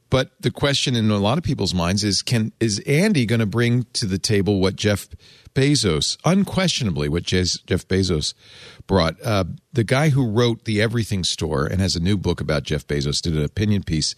But 0.09 0.31
the 0.41 0.51
question 0.51 0.95
in 0.97 1.09
a 1.09 1.17
lot 1.17 1.37
of 1.37 1.43
people's 1.43 1.73
minds 1.73 2.03
is: 2.03 2.21
Can 2.21 2.51
is 2.59 2.79
Andy 2.79 3.25
going 3.25 3.39
to 3.39 3.45
bring 3.45 3.85
to 3.93 4.05
the 4.05 4.17
table 4.17 4.59
what 4.59 4.75
Jeff 4.75 5.07
Bezos, 5.53 6.17
unquestionably, 6.25 7.09
what 7.09 7.23
Jeff 7.23 7.65
Bezos 7.87 8.33
brought? 8.91 9.15
Uh, 9.23 9.45
the 9.71 9.85
guy 9.85 10.09
who 10.09 10.27
wrote 10.27 10.65
the 10.65 10.81
Everything 10.81 11.23
Store 11.23 11.65
and 11.65 11.79
has 11.79 11.95
a 11.95 12.01
new 12.01 12.17
book 12.17 12.41
about 12.41 12.63
Jeff 12.63 12.85
Bezos 12.85 13.21
did 13.21 13.37
an 13.37 13.43
opinion 13.45 13.83
piece 13.83 14.15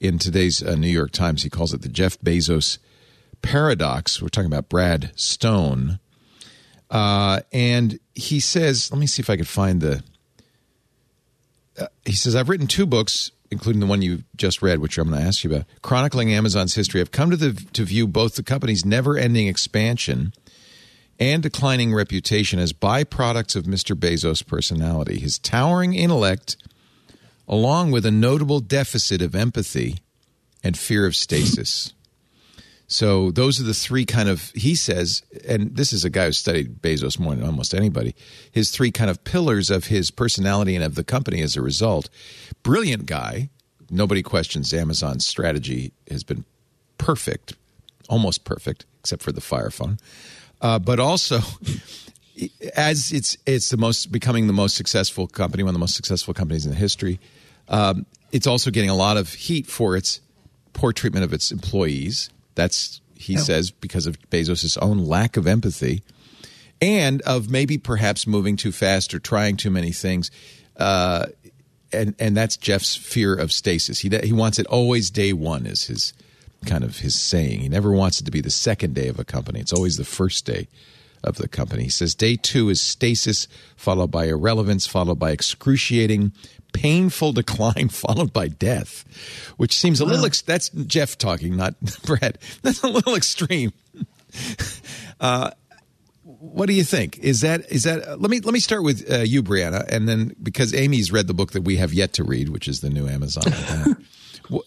in 0.00 0.18
today's 0.18 0.62
uh, 0.62 0.74
New 0.74 0.88
York 0.88 1.10
Times. 1.10 1.42
He 1.42 1.50
calls 1.50 1.74
it 1.74 1.82
the 1.82 1.90
Jeff 1.90 2.18
Bezos 2.20 2.78
paradox. 3.42 4.22
We're 4.22 4.28
talking 4.28 4.50
about 4.50 4.70
Brad 4.70 5.12
Stone, 5.16 6.00
uh, 6.90 7.40
and 7.52 8.00
he 8.14 8.40
says, 8.40 8.90
"Let 8.90 8.98
me 8.98 9.06
see 9.06 9.20
if 9.20 9.28
I 9.28 9.36
could 9.36 9.48
find 9.48 9.82
the." 9.82 10.02
Uh, 11.78 11.88
he 12.06 12.14
says, 12.14 12.34
"I've 12.34 12.48
written 12.48 12.66
two 12.66 12.86
books." 12.86 13.30
Including 13.48 13.78
the 13.78 13.86
one 13.86 14.02
you 14.02 14.24
just 14.34 14.60
read, 14.60 14.80
which 14.80 14.98
I'm 14.98 15.08
going 15.08 15.20
to 15.20 15.26
ask 15.28 15.44
you 15.44 15.50
about, 15.52 15.66
chronicling 15.80 16.32
Amazon's 16.32 16.74
history. 16.74 17.00
I've 17.00 17.12
come 17.12 17.30
to 17.30 17.36
the 17.36 17.52
to 17.74 17.84
view 17.84 18.08
both 18.08 18.34
the 18.34 18.42
company's 18.42 18.84
never-ending 18.84 19.46
expansion 19.46 20.32
and 21.18 21.42
declining 21.42 21.94
reputation 21.94 22.58
as 22.58 22.72
byproducts 22.72 23.56
of 23.56 23.64
Mr. 23.64 23.96
Bezos' 23.96 24.46
personality, 24.46 25.18
his 25.18 25.38
towering 25.38 25.94
intellect, 25.94 26.56
along 27.48 27.90
with 27.90 28.04
a 28.04 28.10
notable 28.10 28.60
deficit 28.60 29.22
of 29.22 29.34
empathy 29.34 29.98
and 30.62 30.76
fear 30.76 31.06
of 31.06 31.16
stasis. 31.16 31.92
So 32.88 33.30
those 33.32 33.60
are 33.60 33.64
the 33.64 33.74
three 33.74 34.04
kind 34.04 34.28
of 34.28 34.50
he 34.50 34.74
says, 34.74 35.22
and 35.46 35.74
this 35.74 35.92
is 35.92 36.04
a 36.04 36.10
guy 36.10 36.26
who 36.26 36.32
studied 36.32 36.80
Bezos 36.80 37.18
more 37.18 37.34
than 37.34 37.44
almost 37.44 37.74
anybody. 37.74 38.14
His 38.52 38.70
three 38.70 38.92
kind 38.92 39.10
of 39.10 39.24
pillars 39.24 39.70
of 39.70 39.86
his 39.86 40.10
personality 40.10 40.76
and 40.76 40.84
of 40.84 40.94
the 40.94 41.04
company 41.04 41.42
as 41.42 41.56
a 41.56 41.62
result. 41.62 42.08
Brilliant 42.62 43.06
guy. 43.06 43.50
Nobody 43.90 44.22
questions 44.22 44.72
Amazon's 44.72 45.26
strategy 45.26 45.92
has 46.10 46.24
been 46.24 46.44
perfect, 46.98 47.54
almost 48.08 48.44
perfect, 48.44 48.84
except 49.00 49.22
for 49.22 49.32
the 49.32 49.40
Fire 49.40 49.70
phone. 49.70 49.98
Uh, 50.60 50.78
but 50.78 50.98
also, 50.98 51.40
as 52.74 53.12
it's 53.12 53.36
it's 53.46 53.68
the 53.68 53.76
most 53.76 54.10
becoming 54.10 54.46
the 54.46 54.52
most 54.52 54.74
successful 54.74 55.26
company, 55.26 55.62
one 55.62 55.70
of 55.70 55.74
the 55.74 55.80
most 55.80 55.94
successful 55.94 56.34
companies 56.34 56.64
in 56.64 56.72
the 56.72 56.76
history. 56.76 57.20
Um, 57.68 58.06
it's 58.32 58.46
also 58.46 58.70
getting 58.70 58.90
a 58.90 58.94
lot 58.94 59.16
of 59.16 59.32
heat 59.32 59.66
for 59.66 59.96
its 59.96 60.20
poor 60.72 60.92
treatment 60.92 61.24
of 61.24 61.32
its 61.32 61.50
employees. 61.50 62.30
That's 62.54 63.00
he 63.14 63.36
says 63.36 63.70
because 63.70 64.06
of 64.06 64.18
Bezos' 64.30 64.78
own 64.80 64.98
lack 64.98 65.36
of 65.36 65.46
empathy, 65.46 66.02
and 66.80 67.22
of 67.22 67.50
maybe 67.50 67.78
perhaps 67.78 68.26
moving 68.26 68.56
too 68.56 68.72
fast 68.72 69.14
or 69.14 69.18
trying 69.18 69.56
too 69.56 69.70
many 69.70 69.92
things. 69.92 70.30
Uh, 70.76 71.26
and 71.92 72.14
and 72.18 72.36
that's 72.36 72.56
Jeff's 72.56 72.96
fear 72.96 73.34
of 73.34 73.52
stasis. 73.52 74.00
He 74.00 74.10
he 74.22 74.32
wants 74.32 74.58
it 74.58 74.66
always 74.66 75.10
day 75.10 75.32
one 75.32 75.66
is 75.66 75.84
his 75.84 76.12
kind 76.64 76.84
of 76.84 76.98
his 76.98 77.20
saying. 77.20 77.60
He 77.60 77.68
never 77.68 77.92
wants 77.92 78.20
it 78.20 78.24
to 78.24 78.30
be 78.30 78.40
the 78.40 78.50
second 78.50 78.94
day 78.94 79.08
of 79.08 79.18
a 79.18 79.24
company. 79.24 79.60
It's 79.60 79.72
always 79.72 79.96
the 79.96 80.04
first 80.04 80.46
day 80.46 80.68
of 81.22 81.36
the 81.36 81.48
company. 81.48 81.84
He 81.84 81.88
says 81.88 82.14
day 82.14 82.36
two 82.36 82.68
is 82.68 82.80
stasis, 82.80 83.48
followed 83.76 84.10
by 84.10 84.26
irrelevance, 84.26 84.86
followed 84.86 85.18
by 85.18 85.30
excruciating, 85.30 86.32
painful 86.72 87.32
decline, 87.32 87.88
followed 87.90 88.32
by 88.32 88.48
death, 88.48 89.04
which 89.56 89.76
seems 89.76 90.00
a 90.00 90.04
little. 90.04 90.26
Ex- 90.26 90.42
that's 90.42 90.68
Jeff 90.70 91.18
talking, 91.18 91.56
not 91.56 91.74
Brad. 92.04 92.38
That's 92.62 92.82
a 92.82 92.88
little 92.88 93.14
extreme. 93.14 93.72
Uh, 95.18 95.50
what 96.24 96.66
do 96.66 96.74
you 96.74 96.84
think? 96.84 97.18
Is 97.20 97.40
that 97.40 97.70
is 97.72 97.84
that? 97.84 98.06
Uh, 98.06 98.16
let 98.16 98.30
me 98.30 98.40
let 98.40 98.52
me 98.52 98.60
start 98.60 98.82
with 98.82 99.10
uh, 99.10 99.20
you, 99.20 99.42
Brianna, 99.42 99.86
and 99.88 100.06
then 100.06 100.36
because 100.42 100.74
Amy's 100.74 101.10
read 101.10 101.26
the 101.26 101.32
book 101.32 101.52
that 101.52 101.62
we 101.62 101.76
have 101.76 101.94
yet 101.94 102.12
to 102.14 102.24
read, 102.24 102.50
which 102.50 102.68
is 102.68 102.82
the 102.82 102.90
new 102.90 103.08
Amazon. 103.08 103.44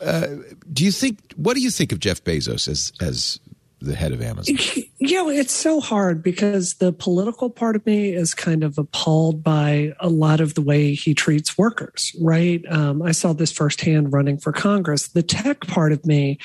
Uh, 0.01 0.27
do 0.71 0.83
you 0.83 0.91
think? 0.91 1.33
What 1.36 1.55
do 1.55 1.62
you 1.62 1.71
think 1.71 1.91
of 1.91 2.00
Jeff 2.00 2.24
Bezos 2.24 2.67
as 2.67 2.91
as 3.00 3.39
the 3.79 3.95
head 3.95 4.12
of 4.12 4.21
Amazon? 4.21 4.57
You 5.01 5.15
know, 5.15 5.29
it's 5.29 5.53
so 5.53 5.79
hard 5.79 6.21
because 6.21 6.74
the 6.74 6.91
political 6.91 7.50
part 7.50 7.77
of 7.77 7.86
me 7.86 8.13
is 8.13 8.33
kind 8.33 8.65
of 8.65 8.77
appalled 8.77 9.41
by 9.41 9.93
a 10.01 10.09
lot 10.09 10.41
of 10.41 10.55
the 10.55 10.62
way 10.62 10.93
he 10.93 11.13
treats 11.13 11.57
workers, 11.57 12.13
right? 12.19 12.62
Um, 12.69 13.01
I 13.01 13.13
saw 13.13 13.31
this 13.31 13.50
firsthand 13.50 14.12
running 14.12 14.38
for 14.38 14.51
Congress. 14.51 15.07
The 15.07 15.24
tech 15.24 15.62
part 15.67 15.93
of 15.93 16.05
me 16.05 16.38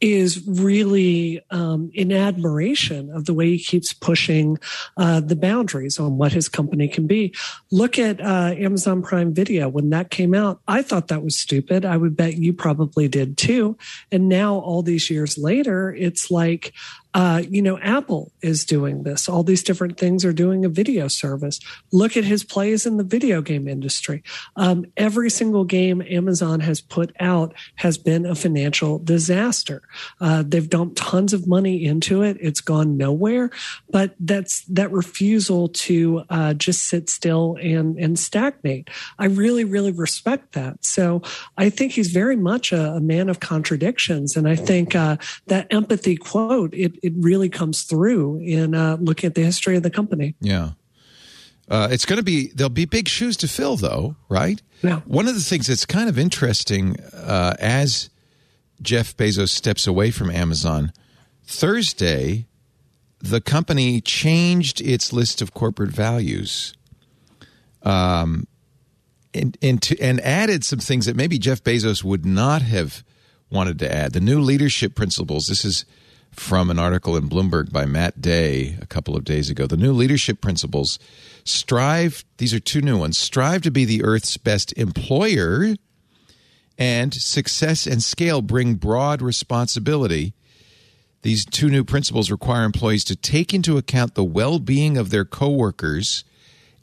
is 0.00 0.46
really 0.46 1.40
um, 1.50 1.90
in 1.94 2.12
admiration 2.12 3.10
of 3.10 3.24
the 3.24 3.34
way 3.34 3.48
he 3.50 3.58
keeps 3.58 3.92
pushing 3.92 4.58
uh, 4.96 5.20
the 5.20 5.36
boundaries 5.36 5.98
on 5.98 6.18
what 6.18 6.32
his 6.32 6.48
company 6.48 6.86
can 6.86 7.06
be. 7.06 7.34
Look 7.70 7.98
at 7.98 8.20
uh, 8.20 8.54
Amazon 8.56 9.02
Prime 9.02 9.32
Video. 9.32 9.68
When 9.68 9.90
that 9.90 10.10
came 10.10 10.34
out, 10.34 10.60
I 10.68 10.82
thought 10.82 11.08
that 11.08 11.24
was 11.24 11.38
stupid. 11.38 11.84
I 11.84 11.96
would 11.96 12.16
bet 12.16 12.36
you 12.36 12.52
probably 12.52 13.08
did 13.08 13.38
too. 13.38 13.76
And 14.12 14.28
now, 14.28 14.56
all 14.56 14.82
these 14.82 15.08
years 15.08 15.38
later, 15.38 15.94
it's 15.94 16.30
like, 16.30 16.74
uh, 17.16 17.42
you 17.48 17.62
know, 17.62 17.78
Apple 17.78 18.30
is 18.42 18.66
doing 18.66 19.04
this. 19.04 19.26
All 19.26 19.42
these 19.42 19.62
different 19.62 19.96
things 19.96 20.22
are 20.22 20.34
doing 20.34 20.66
a 20.66 20.68
video 20.68 21.08
service. 21.08 21.58
Look 21.90 22.14
at 22.14 22.24
his 22.24 22.44
plays 22.44 22.84
in 22.84 22.98
the 22.98 23.04
video 23.04 23.40
game 23.40 23.66
industry. 23.66 24.22
Um, 24.56 24.84
every 24.98 25.30
single 25.30 25.64
game 25.64 26.02
Amazon 26.02 26.60
has 26.60 26.82
put 26.82 27.16
out 27.18 27.54
has 27.76 27.96
been 27.96 28.26
a 28.26 28.34
financial 28.34 28.98
disaster. 28.98 29.80
Uh, 30.20 30.44
they've 30.46 30.68
dumped 30.68 30.98
tons 30.98 31.32
of 31.32 31.46
money 31.46 31.86
into 31.86 32.20
it. 32.20 32.36
It's 32.38 32.60
gone 32.60 32.98
nowhere. 32.98 33.48
But 33.88 34.14
that's 34.20 34.66
that 34.66 34.92
refusal 34.92 35.68
to 35.68 36.22
uh, 36.28 36.52
just 36.52 36.86
sit 36.86 37.08
still 37.08 37.56
and 37.62 37.96
and 37.98 38.18
stagnate. 38.18 38.90
I 39.18 39.24
really, 39.24 39.64
really 39.64 39.90
respect 39.90 40.52
that. 40.52 40.84
So 40.84 41.22
I 41.56 41.70
think 41.70 41.92
he's 41.92 42.10
very 42.10 42.36
much 42.36 42.72
a, 42.72 42.96
a 42.96 43.00
man 43.00 43.30
of 43.30 43.40
contradictions, 43.40 44.36
and 44.36 44.46
I 44.46 44.54
think 44.54 44.94
uh, 44.94 45.16
that 45.46 45.66
empathy 45.70 46.16
quote 46.16 46.74
it 46.74 47.05
it 47.06 47.12
really 47.16 47.48
comes 47.48 47.82
through 47.84 48.38
in 48.38 48.74
uh, 48.74 48.96
looking 49.00 49.28
at 49.28 49.34
the 49.34 49.42
history 49.42 49.76
of 49.76 49.82
the 49.82 49.90
company. 49.90 50.34
Yeah. 50.40 50.70
Uh, 51.68 51.88
it's 51.90 52.04
going 52.04 52.18
to 52.18 52.22
be 52.24 52.48
there'll 52.54 52.70
be 52.70 52.84
big 52.84 53.08
shoes 53.08 53.36
to 53.38 53.48
fill, 53.48 53.76
though, 53.76 54.16
right? 54.28 54.62
Yeah. 54.82 55.00
One 55.00 55.26
of 55.26 55.34
the 55.34 55.40
things 55.40 55.66
that's 55.66 55.84
kind 55.84 56.08
of 56.08 56.18
interesting 56.18 56.96
uh, 57.12 57.54
as 57.58 58.10
Jeff 58.82 59.16
Bezos 59.16 59.48
steps 59.48 59.86
away 59.86 60.10
from 60.10 60.30
Amazon 60.30 60.92
Thursday, 61.44 62.46
the 63.18 63.40
company 63.40 64.00
changed 64.00 64.80
its 64.80 65.12
list 65.12 65.42
of 65.42 65.54
corporate 65.54 65.90
values, 65.90 66.74
um, 67.82 68.46
and 69.34 69.58
and, 69.60 69.82
to, 69.82 69.98
and 70.00 70.20
added 70.20 70.64
some 70.64 70.78
things 70.78 71.06
that 71.06 71.16
maybe 71.16 71.38
Jeff 71.38 71.64
Bezos 71.64 72.04
would 72.04 72.24
not 72.24 72.62
have 72.62 73.02
wanted 73.50 73.78
to 73.80 73.92
add. 73.92 74.12
The 74.12 74.20
new 74.20 74.40
leadership 74.40 74.94
principles. 74.94 75.46
This 75.46 75.64
is 75.64 75.84
from 76.38 76.70
an 76.70 76.78
article 76.78 77.16
in 77.16 77.28
Bloomberg 77.28 77.72
by 77.72 77.86
Matt 77.86 78.20
Day 78.20 78.76
a 78.80 78.86
couple 78.86 79.16
of 79.16 79.24
days 79.24 79.50
ago. 79.50 79.66
The 79.66 79.76
new 79.76 79.92
leadership 79.92 80.40
principles 80.40 80.98
strive, 81.44 82.24
these 82.38 82.54
are 82.54 82.60
two 82.60 82.80
new 82.80 82.98
ones, 82.98 83.18
strive 83.18 83.62
to 83.62 83.70
be 83.70 83.84
the 83.84 84.04
Earth's 84.04 84.36
best 84.36 84.72
employer, 84.74 85.74
and 86.78 87.14
success 87.14 87.86
and 87.86 88.02
scale 88.02 88.42
bring 88.42 88.74
broad 88.74 89.22
responsibility. 89.22 90.34
These 91.22 91.44
two 91.46 91.68
new 91.68 91.84
principles 91.84 92.30
require 92.30 92.64
employees 92.64 93.04
to 93.04 93.16
take 93.16 93.52
into 93.52 93.78
account 93.78 94.14
the 94.14 94.24
well 94.24 94.58
being 94.58 94.96
of 94.96 95.10
their 95.10 95.24
coworkers 95.24 96.24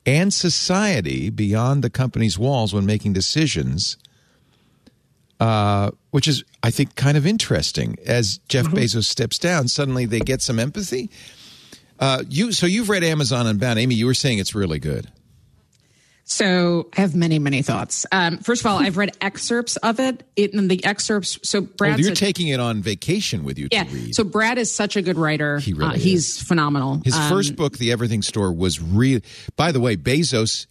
and 0.05 0.33
society 0.33 1.29
beyond 1.29 1.83
the 1.83 1.89
company's 1.89 2.38
walls 2.38 2.74
when 2.74 2.86
making 2.86 3.13
decisions 3.13 3.98
uh, 5.40 5.92
which 6.12 6.28
is, 6.28 6.44
I 6.62 6.72
think, 6.72 6.96
kind 6.96 7.18
of 7.18 7.25
interesting. 7.28 7.98
As 8.06 8.40
Jeff 8.50 8.66
Mm-hmm. 8.68 8.78
Bezos 8.78 9.06
steps 9.06 9.38
down, 9.40 9.68
suddenly 9.68 10.06
they 10.06 10.20
get 10.20 10.42
some 10.42 10.60
empathy. 10.60 11.10
Uh, 12.00 12.24
you 12.30 12.52
so 12.52 12.66
you've 12.66 12.90
read 12.90 13.04
Amazon 13.04 13.48
Unbound, 13.48 13.80
Amy. 13.80 13.96
You 13.96 14.06
were 14.08 14.13
saying 14.13 14.40
it's 14.40 14.56
really 14.56 14.80
good. 14.80 15.10
So 16.25 16.88
I 16.98 17.02
have 17.02 17.16
many, 17.16 17.38
many 17.38 17.62
thoughts. 17.62 18.06
Um, 18.12 18.38
first 18.38 18.62
of 18.62 18.68
all, 18.68 18.80
I've 18.80 18.96
read 18.96 19.12
excerpts 19.20 19.75
of 19.78 20.00
it. 20.00 20.24
it 20.38 20.54
and 20.54 20.72
the 20.72 20.84
excerpts. 20.86 21.38
So 21.44 21.68
Oh, 21.82 21.86
you're 21.98 22.13
a- 22.13 22.16
taking 22.16 22.48
it 22.48 22.62
on 22.62 22.82
vacation 22.82 23.44
with 23.44 23.60
you 23.60 23.68
yeah. 23.72 23.84
to 23.84 23.90
read. 23.94 24.16
So 24.16 24.24
Brad 24.24 24.58
is 24.58 24.74
such 24.74 24.96
a 24.96 25.02
good 25.02 25.18
writer. 25.18 25.60
He 25.60 25.74
really 25.74 25.96
uh, 25.96 25.98
he's 25.98 26.42
phenomenal. 26.42 27.02
His 27.04 27.13
Um, 27.16 27.30
first 27.30 27.58
book, 27.58 27.78
The 27.78 27.92
Everything 27.92 28.22
Store, 28.22 28.54
was 28.54 28.82
real. 28.82 29.20
By 29.58 29.74
the 29.74 29.82
way, 29.82 29.98
Bezos 29.98 30.66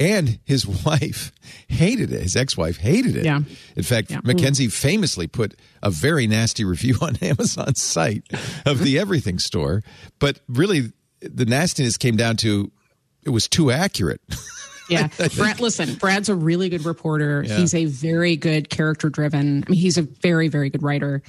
and 0.00 0.40
his 0.44 0.66
wife 0.86 1.30
hated 1.68 2.12
it. 2.12 2.22
His 2.22 2.34
ex-wife 2.34 2.78
hated 2.78 3.14
it. 3.16 3.24
Yeah. 3.24 3.40
In 3.76 3.82
fact, 3.84 4.10
Yeah. 4.10 4.20
Mackenzie 4.24 4.66
famously 4.68 5.26
put 5.28 5.54
a 5.82 5.90
very 5.90 6.26
nasty 6.26 6.64
review 6.64 6.96
on 7.02 7.16
Amazon's 7.22 7.80
site 7.82 8.24
of 8.66 8.82
The 8.82 8.98
Everything 8.98 9.38
Store. 9.38 9.82
But 10.18 10.40
really, 10.48 10.92
the 11.20 11.44
nastiness 11.44 11.96
came 11.96 12.16
down 12.16 12.36
to 12.38 12.72
it 13.22 13.30
was 13.30 13.46
too 13.46 13.70
accurate. 13.70 14.20
Yeah. 14.88 15.06
Brad, 15.36 15.60
listen, 15.60 15.94
Brad's 15.94 16.28
a 16.28 16.34
really 16.34 16.68
good 16.68 16.84
reporter. 16.84 17.44
Yeah. 17.46 17.58
He's 17.58 17.74
a 17.74 17.84
very 17.84 18.34
good 18.34 18.70
character 18.70 19.08
driven. 19.08 19.62
I 19.64 19.70
mean, 19.70 19.78
he's 19.78 19.96
a 19.96 20.02
very, 20.02 20.48
very 20.48 20.68
good 20.68 20.82
writer. 20.82 21.22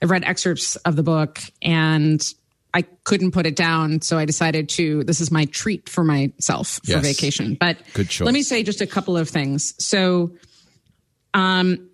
I've 0.00 0.10
read 0.10 0.24
excerpts 0.24 0.76
of 0.76 0.96
the 0.96 1.02
book 1.02 1.38
and 1.60 2.26
I 2.74 2.82
couldn't 3.04 3.32
put 3.32 3.44
it 3.46 3.54
down. 3.56 4.00
So 4.00 4.18
I 4.18 4.24
decided 4.24 4.68
to, 4.70 5.04
this 5.04 5.20
is 5.20 5.30
my 5.30 5.44
treat 5.46 5.88
for 5.88 6.04
myself 6.04 6.80
for 6.84 6.92
Yes. 6.92 7.02
vacation. 7.04 7.54
But 7.60 7.78
Good 7.94 8.08
choice. 8.08 8.24
let 8.24 8.32
me 8.32 8.42
say 8.42 8.62
just 8.62 8.80
a 8.80 8.86
couple 8.86 9.16
of 9.16 9.28
things. 9.28 9.74
So, 9.78 10.32
um, 11.34 11.90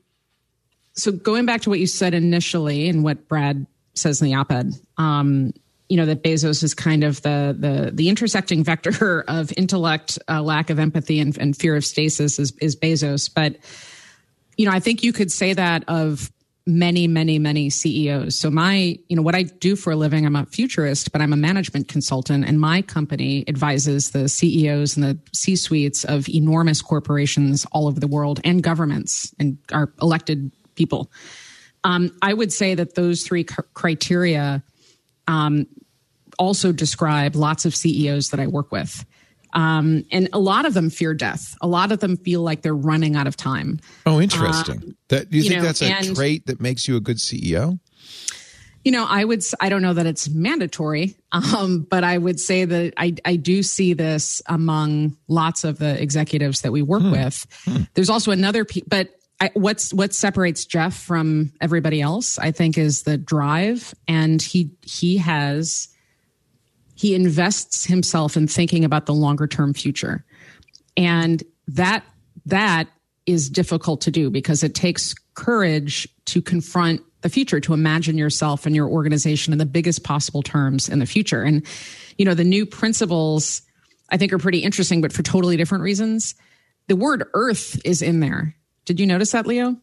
so 0.95 1.13
going 1.13 1.47
back 1.47 1.63
to 1.63 1.71
what 1.71 1.79
you 1.81 1.87
said 1.87 2.15
initially 2.15 2.89
and 2.89 3.03
what 3.05 3.29
Brad 3.29 3.67
says 3.95 4.21
in 4.21 4.27
the 4.27 4.35
op-ed, 4.35 4.73
um, 4.99 5.53
you 5.89 5.97
know 5.97 6.05
that 6.07 6.23
Bezos 6.23 6.63
is 6.63 6.75
kind 6.75 7.03
of 7.03 7.23
the 7.23 7.57
the 7.59 7.91
the 7.95 8.09
intersecting 8.11 8.63
vector 8.63 9.23
of 9.29 9.51
intellect, 9.57 10.19
uh, 10.29 10.43
lack 10.43 10.69
of 10.71 10.79
empathy, 10.79 11.19
and, 11.19 11.37
and 11.39 11.57
fear 11.57 11.77
of 11.77 11.85
stasis 11.85 12.39
is, 12.39 12.53
is 12.61 12.77
Bezos. 12.77 13.33
But 13.35 13.57
you 14.59 14.67
know, 14.67 14.73
I 14.73 14.81
think 14.81 15.03
you 15.03 15.13
could 15.15 15.33
say 15.33 15.55
that 15.55 15.85
of 15.89 16.31
many, 16.69 17.09
many, 17.09 17.39
many 17.39 17.71
CEOs. 17.71 18.37
So 18.37 18.51
my, 18.51 18.99
you 19.09 19.17
know, 19.17 19.23
what 19.23 19.35
I 19.35 19.45
do 19.45 19.75
for 19.75 19.91
a 19.91 19.97
living, 19.97 20.27
I'm 20.27 20.37
a 20.37 20.45
futurist, 20.45 21.11
but 21.13 21.23
I'm 21.23 21.33
a 21.33 21.37
management 21.37 21.89
consultant, 21.89 22.45
and 22.45 22.61
my 22.61 22.83
company 22.83 23.43
advises 23.49 24.11
the 24.11 24.29
CEOs 24.29 24.95
and 24.95 25.03
the 25.03 25.19
C 25.33 25.57
suites 25.57 26.05
of 26.05 26.29
enormous 26.29 26.83
corporations 26.83 27.67
all 27.73 27.89
over 27.89 27.99
the 27.99 28.07
world 28.07 28.39
and 28.45 28.63
governments 28.63 29.35
and 29.39 29.57
our 29.73 29.91
elected 30.03 30.53
people. 30.75 31.11
Um, 31.85 32.15
I 32.21 32.35
would 32.35 32.53
say 32.53 32.75
that 32.75 32.95
those 32.95 33.23
three 33.23 33.45
criteria 33.45 34.63
um, 35.27 35.67
also 36.39 36.71
describe 36.71 37.35
lots 37.35 37.65
of 37.65 37.75
CEOs 37.75 38.29
that 38.29 38.41
I 38.41 38.47
work 38.47 38.71
with. 38.71 39.07
Um, 39.59 40.05
and 40.13 40.29
a 40.33 40.39
lot 40.39 40.67
of 40.67 40.75
them 40.75 40.89
fear 40.89 41.15
death. 41.15 41.57
A 41.61 41.67
lot 41.67 41.91
of 41.91 41.99
them 41.99 42.17
feel 42.17 42.43
like 42.43 42.63
they're 42.63 42.77
running 42.77 43.17
out 43.17 43.27
of 43.27 43.37
time. 43.37 43.81
Oh, 44.07 44.21
interesting. 44.21 44.95
that 45.09 45.33
you, 45.33 45.43
you 45.43 45.49
think 45.49 45.63
know, 45.63 45.67
that's 45.67 45.83
a 45.83 45.87
and- 45.87 46.15
trait 46.15 46.47
that 46.47 46.61
makes 46.61 46.87
you 46.87 46.97
a 46.97 47.01
good 47.01 47.17
CEO? 47.17 47.81
You 48.85 48.93
know, 48.93 49.05
I 49.05 49.25
would, 49.25 49.43
I 49.61 49.69
don't 49.69 49.83
know 49.83 49.95
that 49.95 50.07
it's 50.07 50.29
mandatory, 50.31 51.17
um, 51.33 51.81
but 51.91 52.05
I 52.05 52.17
would 52.17 52.39
say 52.39 52.65
that 52.65 52.95
I, 52.97 53.17
I 53.25 53.35
do 53.35 53.65
see 53.65 53.95
this 53.95 54.41
among 54.47 55.17
lots 55.27 55.65
of 55.65 55.79
the 55.79 56.01
executives 56.01 56.61
that 56.61 56.71
we 56.71 56.81
work 56.81 57.03
with. 57.03 57.45
There's 57.95 58.11
also 58.11 58.31
another, 58.31 58.65
but 58.87 59.09
I, 59.41 59.51
what's, 59.55 59.93
what 59.93 60.15
separates 60.15 60.67
Jeff 60.67 60.97
from 60.97 61.53
everybody 61.61 62.01
else, 62.01 62.39
I 62.39 62.53
think 62.53 62.79
is 62.79 63.03
the 63.03 63.19
drive. 63.19 63.93
And 64.07 64.41
he, 64.41 64.71
he 64.83 65.17
has, 65.19 65.89
he 66.99 67.15
invests 67.15 67.85
himself 67.85 68.37
in 68.37 68.49
thinking 68.49 68.85
about 68.85 69.07
the 69.07 69.15
longer 69.15 69.47
term 69.47 69.73
future. 69.73 70.25
And 70.97 71.45
that, 71.69 72.05
that 72.47 72.89
is 73.25 73.49
difficult 73.49 74.01
to 74.01 74.11
do 74.11 74.31
because 74.31 74.65
it 74.65 74.75
takes 74.75 75.15
courage 75.35 76.09
to 76.25 76.43
confront 76.43 77.01
the 77.21 77.29
future, 77.29 77.61
to 77.61 77.73
imagine 77.73 78.19
yourself 78.19 78.67
and 78.67 78.75
your 78.75 78.89
organization 78.89 79.53
in 79.53 79.61
the 79.61 79.67
biggest 79.67 80.03
possible 80.03 80.43
terms 80.43 80.89
in 80.89 80.99
the 80.99 81.07
future. 81.07 81.45
And, 81.45 81.65
you 82.17 82.25
know, 82.25 82.35
the 82.35 82.43
new 82.43 82.67
principles 82.67 83.63
I 84.11 84.17
think 84.17 84.33
are 84.33 84.39
pretty 84.39 84.59
interesting, 84.59 85.01
but 85.01 85.13
for 85.13 85.23
totally 85.23 85.57
different 85.57 85.85
reasons. 85.85 86.35
The 86.89 86.97
word 86.97 87.29
earth 87.33 87.81
is 87.85 88.03
in 88.03 88.19
there. 88.19 88.57
Did 88.87 88.99
you 88.99 89.07
notice 89.07 89.33
that, 89.33 89.47
Leo? 89.47 89.77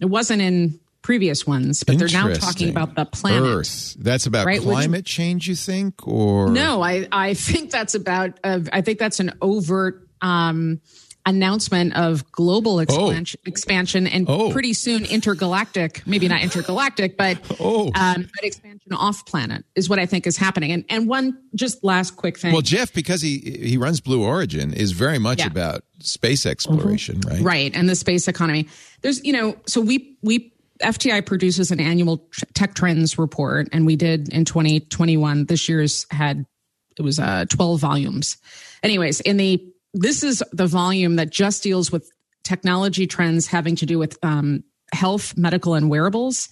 It 0.00 0.06
wasn't 0.06 0.42
in 0.42 0.80
previous 1.06 1.46
ones, 1.46 1.84
but 1.84 1.98
they're 2.00 2.08
now 2.08 2.32
talking 2.34 2.68
about 2.68 2.96
the 2.96 3.04
planet. 3.04 3.44
Earth. 3.44 3.94
That's 3.96 4.26
about 4.26 4.44
Right, 4.44 4.58
which- 4.60 4.74
climate 4.74 5.04
change, 5.06 5.46
you 5.46 5.54
think? 5.54 6.04
Or 6.06 6.50
No, 6.50 6.82
I, 6.82 7.06
I 7.12 7.34
think 7.34 7.70
that's 7.70 7.94
about, 7.94 8.40
uh, 8.42 8.60
I 8.72 8.80
think 8.80 8.98
that's 8.98 9.20
an 9.20 9.32
overt 9.40 10.08
um, 10.20 10.80
announcement 11.24 11.94
of 11.94 12.30
global 12.32 12.80
expansion, 12.80 13.40
expansion 13.46 14.06
and 14.08 14.26
Oh. 14.28 14.50
pretty 14.50 14.72
soon 14.72 15.04
intergalactic, 15.04 16.02
maybe 16.06 16.26
not 16.28 16.40
intergalactic, 16.42 17.16
but, 17.16 17.38
Oh. 17.60 17.90
um, 17.94 18.28
but 18.34 18.44
expansion 18.44 18.92
off 18.92 19.26
planet 19.26 19.64
is 19.76 19.88
what 19.88 19.98
I 20.00 20.06
think 20.06 20.26
is 20.26 20.36
happening. 20.36 20.72
And, 20.72 20.84
and 20.88 21.08
one 21.08 21.38
just 21.54 21.84
last 21.84 22.16
quick 22.16 22.36
thing. 22.38 22.52
Well, 22.52 22.62
Jeff, 22.62 22.92
because 22.92 23.22
he 23.22 23.38
he 23.62 23.76
runs 23.76 24.00
Blue 24.00 24.22
Origin, 24.24 24.72
is 24.72 24.90
very 24.92 25.18
much 25.18 25.38
Yeah. 25.38 25.46
about 25.48 25.82
space 26.00 26.46
exploration, 26.46 27.20
right? 27.26 27.42
right 27.42 27.70
and 27.74 27.88
the 27.88 27.94
space 27.96 28.26
economy 28.28 28.66
there's 29.02 29.22
you 29.24 29.32
know 29.32 29.56
so 29.66 29.80
we 29.80 30.16
we 30.22 30.52
fti 30.82 31.24
produces 31.24 31.70
an 31.70 31.80
annual 31.80 32.26
tech 32.54 32.74
trends 32.74 33.18
report 33.18 33.68
and 33.72 33.86
we 33.86 33.96
did 33.96 34.32
in 34.32 34.44
2021 34.44 35.46
this 35.46 35.68
year's 35.68 36.06
had 36.10 36.44
it 36.98 37.02
was 37.02 37.18
uh 37.18 37.44
12 37.48 37.80
volumes. 37.80 38.36
Anyways 38.82 39.20
in 39.20 39.36
the 39.36 39.62
this 39.94 40.22
is 40.22 40.42
the 40.52 40.66
volume 40.66 41.16
that 41.16 41.30
just 41.30 41.62
deals 41.62 41.90
with 41.90 42.10
technology 42.44 43.06
trends 43.06 43.46
having 43.46 43.76
to 43.76 43.86
do 43.86 43.98
with 43.98 44.16
um, 44.22 44.62
health 44.92 45.36
medical 45.36 45.74
and 45.74 45.90
wearables. 45.90 46.48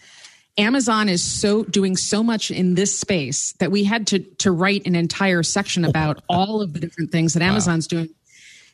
Amazon 0.57 1.09
is 1.09 1.23
so 1.23 1.65
doing 1.65 1.97
so 1.97 2.23
much 2.23 2.51
in 2.51 2.75
this 2.75 2.99
space 2.99 3.53
that 3.59 3.71
we 3.71 3.85
had 3.85 4.07
to 4.09 4.21
to 4.21 4.51
write 4.51 4.87
an 4.87 4.95
entire 4.95 5.43
section 5.43 5.85
about 5.85 6.23
all 6.29 6.63
of 6.63 6.73
the 6.73 6.81
different 6.81 7.11
things 7.11 7.35
that 7.35 7.43
Amazon's 7.43 7.87
doing. 7.87 8.09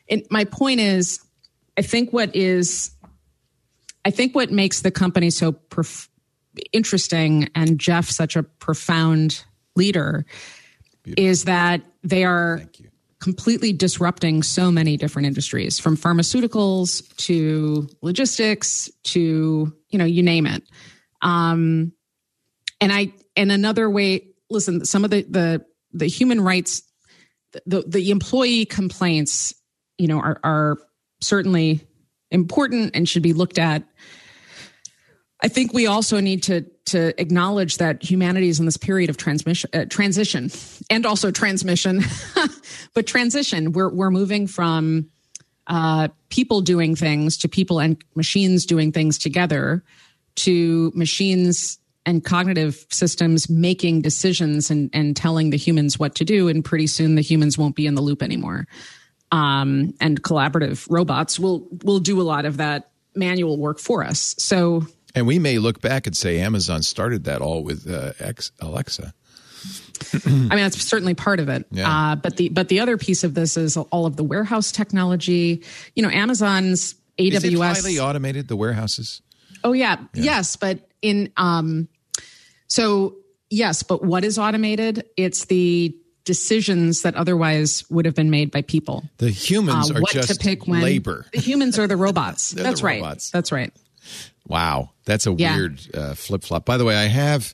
And 0.09 0.23
my 0.29 0.45
point 0.45 0.79
is, 0.79 1.19
I 1.77 1.81
think 1.81 2.11
what 2.11 2.35
is, 2.35 2.91
I 4.05 4.11
think 4.11 4.35
what 4.35 4.51
makes 4.51 4.81
the 4.81 4.91
company 4.91 5.29
so 5.29 5.51
prof- 5.51 6.09
interesting 6.73 7.49
and 7.55 7.79
Jeff 7.79 8.09
such 8.09 8.35
a 8.35 8.43
profound 8.43 9.43
leader 9.75 10.25
is 11.17 11.45
that 11.45 11.81
they 12.03 12.23
are 12.23 12.61
completely 13.19 13.71
disrupting 13.71 14.41
so 14.41 14.71
many 14.71 14.97
different 14.97 15.27
industries 15.27 15.79
from 15.79 15.95
pharmaceuticals 15.95 17.15
to 17.17 17.87
logistics 18.01 18.89
to 19.03 19.71
you 19.89 19.97
know 19.99 20.05
you 20.05 20.23
name 20.23 20.45
it. 20.47 20.63
Um 21.21 21.93
and 22.81 22.91
i 22.91 23.13
and 23.37 23.51
another 23.51 23.89
way 23.89 24.27
listen 24.49 24.83
some 24.83 25.05
of 25.05 25.11
the 25.11 25.21
the 25.29 25.63
the 25.93 26.07
human 26.07 26.41
rights 26.41 26.81
the 27.65 27.83
the 27.87 28.09
employee 28.09 28.65
complaints 28.65 29.53
you 29.97 30.07
know 30.07 30.19
are 30.19 30.39
are 30.43 30.77
certainly 31.21 31.87
important 32.31 32.95
and 32.95 33.07
should 33.07 33.23
be 33.23 33.33
looked 33.33 33.59
at 33.59 33.83
I 35.43 35.47
think 35.47 35.73
we 35.73 35.87
also 35.87 36.19
need 36.19 36.43
to 36.43 36.65
to 36.85 37.19
acknowledge 37.19 37.77
that 37.77 38.03
humanity 38.03 38.49
is 38.49 38.59
in 38.59 38.65
this 38.65 38.77
period 38.77 39.09
of 39.09 39.17
transmission, 39.17 39.69
uh, 39.73 39.85
transition, 39.85 40.51
and 40.89 41.05
also 41.05 41.31
transmission, 41.31 42.01
but 42.93 43.07
transition. 43.07 43.71
We're 43.71 43.89
we're 43.89 44.11
moving 44.11 44.45
from 44.45 45.09
uh, 45.67 46.09
people 46.29 46.61
doing 46.61 46.95
things 46.95 47.37
to 47.39 47.49
people 47.49 47.79
and 47.79 48.01
machines 48.15 48.65
doing 48.65 48.91
things 48.91 49.17
together, 49.17 49.83
to 50.35 50.91
machines 50.93 51.79
and 52.05 52.23
cognitive 52.23 52.85
systems 52.89 53.49
making 53.49 54.01
decisions 54.01 54.69
and 54.69 54.91
and 54.93 55.15
telling 55.15 55.49
the 55.49 55.57
humans 55.57 55.97
what 55.97 56.13
to 56.15 56.25
do. 56.25 56.49
And 56.49 56.63
pretty 56.63 56.87
soon, 56.87 57.15
the 57.15 57.21
humans 57.21 57.57
won't 57.57 57.75
be 57.75 57.87
in 57.87 57.95
the 57.95 58.01
loop 58.01 58.21
anymore. 58.21 58.67
Um, 59.31 59.93
and 60.01 60.21
collaborative 60.21 60.85
robots 60.89 61.39
will 61.39 61.67
will 61.83 61.99
do 61.99 62.19
a 62.21 62.23
lot 62.23 62.45
of 62.45 62.57
that 62.57 62.91
manual 63.15 63.57
work 63.57 63.79
for 63.79 64.03
us. 64.03 64.35
So 64.37 64.85
And 65.15 65.25
we 65.27 65.39
may 65.39 65.57
look 65.57 65.81
back 65.81 66.05
and 66.07 66.15
say 66.15 66.39
Amazon 66.39 66.81
started 66.83 67.23
that 67.25 67.41
all 67.41 67.63
with 67.63 67.89
uh, 67.89 68.11
Alexa. 68.59 69.13
I 70.25 70.29
mean, 70.29 70.49
that's 70.49 70.81
certainly 70.83 71.13
part 71.13 71.39
of 71.39 71.47
it. 71.47 71.65
Yeah. 71.71 71.89
Uh, 72.11 72.15
but 72.15 72.35
the 72.37 72.49
but 72.49 72.67
the 72.67 72.79
other 72.79 72.97
piece 72.97 73.23
of 73.23 73.33
this 73.33 73.55
is 73.55 73.77
all 73.77 74.05
of 74.05 74.15
the 74.15 74.23
warehouse 74.23 74.71
technology. 74.71 75.63
You 75.95 76.03
know, 76.03 76.09
Amazon's 76.09 76.95
Is 77.17 77.43
it 77.43 77.53
AWS. 77.53 77.81
highly 77.83 77.99
automated, 77.99 78.47
the 78.47 78.55
warehouses? 78.55 79.21
oh 79.63 79.73
yeah, 79.73 79.97
yes, 80.13 80.55
but 80.55 80.79
in 81.03 81.31
um, 81.37 81.87
so 82.67 83.15
yes, 83.49 83.83
but 83.83 84.03
what 84.03 84.23
is 84.25 84.39
automated? 84.39 85.05
It's 85.17 85.45
the 85.45 85.95
decisions 86.23 87.01
that 87.01 87.15
otherwise 87.15 87.83
would 87.89 88.05
have 88.05 88.15
been 88.15 88.29
made 88.29 88.51
by 88.51 88.61
people. 88.61 89.03
The 89.17 89.29
humans 89.29 89.91
Uh, 89.91 89.95
are 89.95 90.01
just 90.11 90.29
to 90.29 90.35
pick 90.35 90.67
when 90.67 90.81
labor. 90.81 91.25
The 91.33 91.39
humans 91.41 91.77
are 91.79 91.87
the 91.87 91.97
robots. 91.97 92.51
They're 92.51 92.63
the 92.63 92.69
That's 92.69 92.81
right. 92.83 93.01
robots. 93.01 93.31
That's 93.31 93.51
right. 93.51 93.71
Wow, 94.47 94.91
that's 95.05 95.27
a 95.27 95.33
Yeah. 95.33 95.55
weird 95.55 95.79
uh, 95.93 96.13
flip 96.15 96.43
flop. 96.43 96.65
By 96.65 96.77
the 96.77 96.85
way, 96.85 96.95
I 96.95 97.05
have 97.07 97.53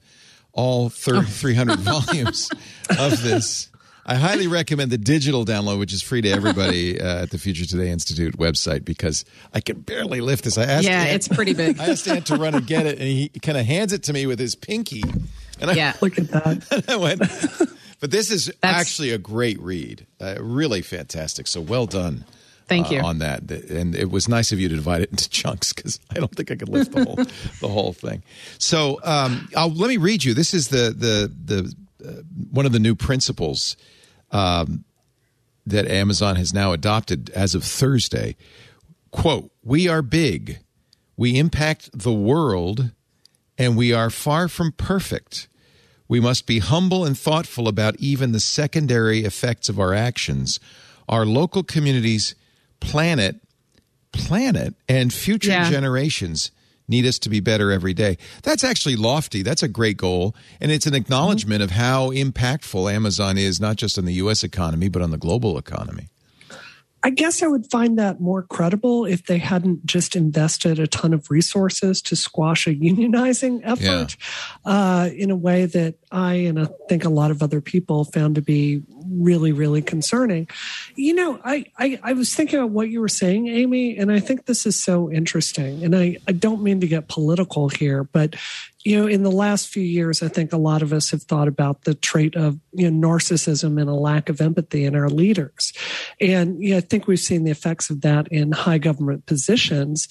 all 0.53 0.89
thir- 0.89 1.17
Oh. 1.17 1.21
300 1.27 1.79
volumes 1.79 2.50
of 2.97 3.21
this. 3.21 3.69
I 4.09 4.15
highly 4.15 4.47
recommend 4.47 4.89
the 4.89 4.97
digital 4.97 5.43
download, 5.45 5.79
which 5.79 5.91
is 5.91 6.01
free 6.01 6.21
to 6.21 6.29
everybody 6.29 7.00
uh, 7.01 7.24
at 7.24 7.29
the 7.31 7.38
Future 7.38 7.65
Today 7.65 7.91
Institute 7.91 8.38
website 8.38 8.86
because 8.86 9.25
I 9.53 9.59
can 9.59 9.81
barely 9.81 10.21
lift 10.21 10.45
this. 10.45 10.57
I 10.57 10.63
asked 10.63 10.86
Yeah, 10.88 11.03
it's 11.05 11.27
pretty 11.27 11.53
big. 11.53 11.77
I 11.79 11.89
asked 11.89 12.07
Ant 12.07 12.25
to 12.27 12.38
run 12.38 12.55
and 12.55 12.65
get 12.65 12.86
it, 12.86 13.00
and 13.00 13.07
he 13.07 13.29
kind 13.41 13.57
of 13.57 13.65
hands 13.65 13.91
it 13.91 14.03
to 14.03 14.13
me 14.13 14.25
with 14.25 14.39
his 14.39 14.55
pinky. 14.55 15.03
And 15.59 15.69
I, 15.71 15.74
Yeah. 15.74 15.93
Look 16.01 16.17
at 16.17 16.29
that. 16.29 16.86
I 16.88 16.95
went, 16.95 17.21
but 18.00 18.12
this 18.12 18.32
is 18.32 18.46
That's- 18.62 18.82
actually 18.82 19.12
a 19.12 19.18
great 19.18 19.60
read, 19.62 20.06
uh, 20.20 20.36
really 20.39 20.82
fantastic. 20.82 21.48
So 21.48 21.62
well 21.62 21.86
done. 21.86 22.25
Thank 22.68 22.88
uh, 22.92 22.96
you. 22.96 23.01
on 23.01 23.20
that, 23.20 23.50
and 23.50 23.96
it 23.96 24.12
was 24.12 24.27
nice 24.27 24.51
of 24.51 24.60
you 24.60 24.68
to 24.68 24.75
divide 24.75 25.01
it 25.01 25.10
into 25.10 25.29
chunks 25.42 25.72
because 25.72 26.00
I 26.12 26.16
don't 26.16 26.36
think 26.36 26.51
I 26.51 26.55
could 26.55 26.68
lift 26.70 26.92
the 26.92 27.05
whole 27.05 27.16
the 27.62 27.68
whole 27.68 27.94
thing. 27.94 28.24
So 28.57 29.00
um, 29.03 29.48
I'll, 29.55 29.70
let 29.70 29.88
me 29.88 29.98
read 29.98 30.24
you. 30.25 30.33
This 30.33 30.53
is 30.53 30.68
the 30.68 30.94
the 30.94 31.31
the 31.46 31.74
uh, 32.05 32.22
one 32.51 32.66
of 32.66 32.74
the 32.74 32.79
new 32.79 32.94
principles 32.94 33.77
um, 34.31 34.83
that 35.66 35.88
Amazon 35.88 36.36
has 36.36 36.53
now 36.53 36.74
adopted 36.74 37.29
as 37.29 37.55
of 37.55 37.64
Thursday. 37.64 38.36
Quote: 39.12 39.50
We 39.64 39.88
are 39.88 40.01
big. 40.01 40.60
We 41.16 41.40
impact 41.40 41.90
the 41.98 42.14
world, 42.14 42.92
and 43.57 43.77
we 43.77 43.94
are 43.94 44.10
far 44.10 44.50
from 44.50 44.74
perfect. 44.74 45.48
We 46.07 46.20
must 46.20 46.46
be 46.46 46.59
humble 46.59 47.05
and 47.05 47.17
thoughtful 47.17 47.67
about 47.67 47.96
even 47.98 48.31
the 48.31 48.39
secondary 48.39 49.24
effects 49.24 49.70
of 49.70 49.79
our 49.79 49.93
actions. 49.93 50.59
Our 51.09 51.25
local 51.25 51.63
communities, 51.63 52.35
planet, 52.79 53.37
planet, 54.11 54.75
and 54.87 55.13
future 55.13 55.51
Yeah. 55.51 55.70
generations 55.70 56.51
need 56.87 57.05
us 57.05 57.20
to 57.20 57.29
be 57.29 57.39
better 57.39 57.72
every 57.72 57.93
day. 57.93 58.17
That's 58.43 58.63
actually 58.63 58.96
lofty. 58.96 59.41
That's 59.43 59.63
a 59.63 59.67
great 59.67 59.98
goal. 59.98 60.35
And 60.61 60.72
it's 60.72 60.85
an 60.85 60.93
mm-hmm. 60.93 61.01
acknowledgement 61.01 61.61
of 61.61 61.72
how 61.72 62.11
impactful 62.11 62.91
Amazon 62.91 63.37
is, 63.37 63.59
not 63.59 63.75
just 63.75 63.98
on 63.98 64.05
the 64.05 64.13
U.S. 64.13 64.43
economy, 64.43 64.87
but 64.87 65.01
on 65.01 65.11
the 65.11 65.17
global 65.17 65.57
economy. 65.57 66.07
I 67.07 67.09
guess 67.09 67.41
I 67.41 67.48
would 67.48 67.72
find 67.72 67.98
that 68.00 68.20
more 68.20 68.43
credible 68.43 69.05
if 69.05 69.27
they 69.27 69.37
hadn't 69.37 69.85
just 69.85 70.13
invested 70.13 70.77
a 70.77 70.87
ton 70.87 71.13
of 71.13 71.31
resources 71.31 72.01
to 72.01 72.17
squash 72.17 72.67
a 72.67 72.75
unionizing 72.75 73.61
effort 73.63 74.17
uh, 74.65 75.09
in 75.15 75.31
a 75.31 75.35
way 75.37 75.67
that 75.67 75.96
I 76.11 76.33
and 76.33 76.59
I 76.59 76.67
think 76.89 77.05
a 77.05 77.09
lot 77.09 77.31
of 77.31 77.41
other 77.41 77.61
people 77.61 78.03
found 78.03 78.35
to 78.35 78.41
be 78.41 78.83
really, 79.09 79.53
really 79.53 79.81
concerning. 79.81 80.50
You 80.96 81.13
know, 81.13 81.39
I, 81.46 81.67
I, 81.77 81.98
I 82.03 82.11
was 82.11 82.35
thinking 82.35 82.59
about 82.59 82.72
what 82.72 82.89
you 82.89 83.00
were 83.00 83.07
saying, 83.07 83.48
Amy, 83.48 83.98
and 83.98 84.11
I 84.11 84.20
think 84.20 84.46
this 84.46 84.65
is 84.65 84.77
so 84.77 85.09
interesting. 85.09 85.85
And 85.85 85.96
I, 85.96 86.17
I 86.27 86.33
don't 86.33 86.61
mean 86.61 86.81
to 86.81 86.87
get 86.87 87.07
political 87.07 87.70
here, 87.70 88.03
but 88.03 88.35
you 88.87 88.97
know, 88.97 89.05
in 89.05 89.23
the 89.23 89.31
last 89.31 89.67
few 89.67 89.83
years, 89.83 90.23
I 90.23 90.29
think 90.29 90.53
a 90.53 90.57
lot 90.57 90.81
of 90.81 90.93
us 90.93 91.11
have 91.11 91.23
thought 91.23 91.50
about 91.50 91.83
the 91.83 91.93
trait 91.93 92.37
of 92.37 92.57
you 92.71 92.89
know 92.89 93.07
narcissism 93.09 93.77
and 93.81 93.89
a 93.89 93.93
lack 93.93 94.29
of 94.29 94.39
empathy 94.39 94.85
in 94.85 94.95
our 94.95 95.09
leaders, 95.09 95.73
and 96.21 96.63
you 96.63 96.71
know, 96.71 96.77
I 96.77 96.79
think 96.79 97.05
we've 97.05 97.19
seen 97.19 97.43
the 97.43 97.51
effects 97.51 97.89
of 97.89 98.00
that 98.01 98.29
in 98.29 98.53
high 98.53 98.77
government 98.77 99.25
positions. 99.25 100.07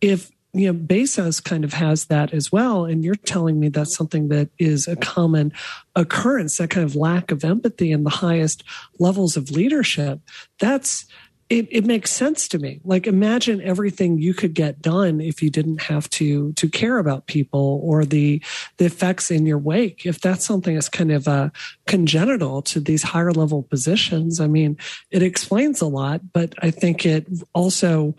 If 0.00 0.30
you 0.52 0.72
know, 0.72 0.78
Bezos 0.78 1.42
kind 1.42 1.64
of 1.64 1.72
has 1.72 2.04
that 2.04 2.32
as 2.32 2.52
well, 2.52 2.84
and 2.84 3.02
you're 3.02 3.16
telling 3.16 3.58
me 3.58 3.70
that's 3.70 3.96
something 3.96 4.28
that 4.28 4.50
is 4.56 4.86
a 4.86 4.94
common 4.94 5.52
occurrence. 5.96 6.58
That 6.58 6.70
kind 6.70 6.84
of 6.84 6.94
lack 6.94 7.32
of 7.32 7.42
empathy 7.42 7.90
in 7.90 8.04
the 8.04 8.10
highest 8.10 8.62
levels 9.00 9.36
of 9.36 9.50
leadership. 9.50 10.20
That's 10.60 11.06
it, 11.52 11.68
it 11.70 11.84
makes 11.84 12.10
sense 12.10 12.48
to 12.48 12.58
me. 12.58 12.80
Like 12.82 13.06
imagine 13.06 13.60
everything 13.60 14.18
you 14.18 14.32
could 14.32 14.54
get 14.54 14.80
done 14.80 15.20
if 15.20 15.42
you 15.42 15.50
didn't 15.50 15.82
have 15.82 16.08
to 16.10 16.54
to 16.54 16.68
care 16.68 16.96
about 16.96 17.26
people 17.26 17.80
or 17.84 18.06
the 18.06 18.42
the 18.78 18.86
effects 18.86 19.30
in 19.30 19.44
your 19.44 19.58
wake. 19.58 20.06
If 20.06 20.20
that's 20.22 20.46
something 20.46 20.74
that's 20.74 20.88
kind 20.88 21.12
of 21.12 21.28
uh, 21.28 21.50
congenital 21.86 22.62
to 22.62 22.80
these 22.80 23.02
higher 23.02 23.32
level 23.32 23.64
positions, 23.64 24.40
I 24.40 24.46
mean, 24.46 24.78
it 25.10 25.22
explains 25.22 25.82
a 25.82 25.86
lot. 25.86 26.32
But 26.32 26.54
I 26.62 26.70
think 26.70 27.04
it 27.04 27.26
also 27.54 28.14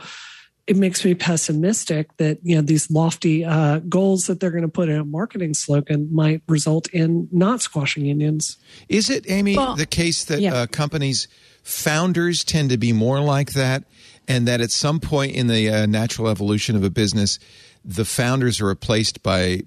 it 0.68 0.78
makes 0.78 1.04
me 1.04 1.16
pessimistic 1.16 2.16
that 2.18 2.38
you 2.44 2.56
know 2.56 2.62
these 2.62 2.92
lofty 2.92 3.44
uh, 3.44 3.80
goals 3.80 4.28
that 4.28 4.40
they're 4.40 4.52
going 4.52 4.62
to 4.62 4.70
put 4.70 4.90
in 4.90 5.00
a 5.00 5.06
marketing 5.06 5.56
slogan 5.56 6.08
might 6.14 6.44
result 6.48 6.88
in 6.90 7.28
not 7.32 7.62
squashing 7.62 8.06
unions. 8.06 8.58
Is 8.90 9.10
it, 9.10 9.26
Amy, 9.28 9.58
Well, 9.58 9.76
the 9.76 9.88
case 9.88 10.24
that 10.26 10.40
yeah. 10.40 10.54
uh, 10.54 10.66
companies' 10.68 11.28
founders 11.64 12.44
tend 12.44 12.70
to 12.70 12.78
be 12.78 12.94
more 12.94 13.20
like 13.20 13.54
that, 13.54 13.84
and 14.28 14.48
that 14.48 14.62
at 14.62 14.72
some 14.72 15.00
point 15.00 15.36
in 15.36 15.48
the 15.48 15.70
uh, 15.70 15.86
natural 15.86 16.30
evolution 16.30 16.76
of 16.76 16.84
a 16.84 16.90
business, 16.90 17.40
the 17.84 18.06
founders 18.06 18.62
are 18.62 18.68
replaced 18.68 19.24
by 19.24 19.62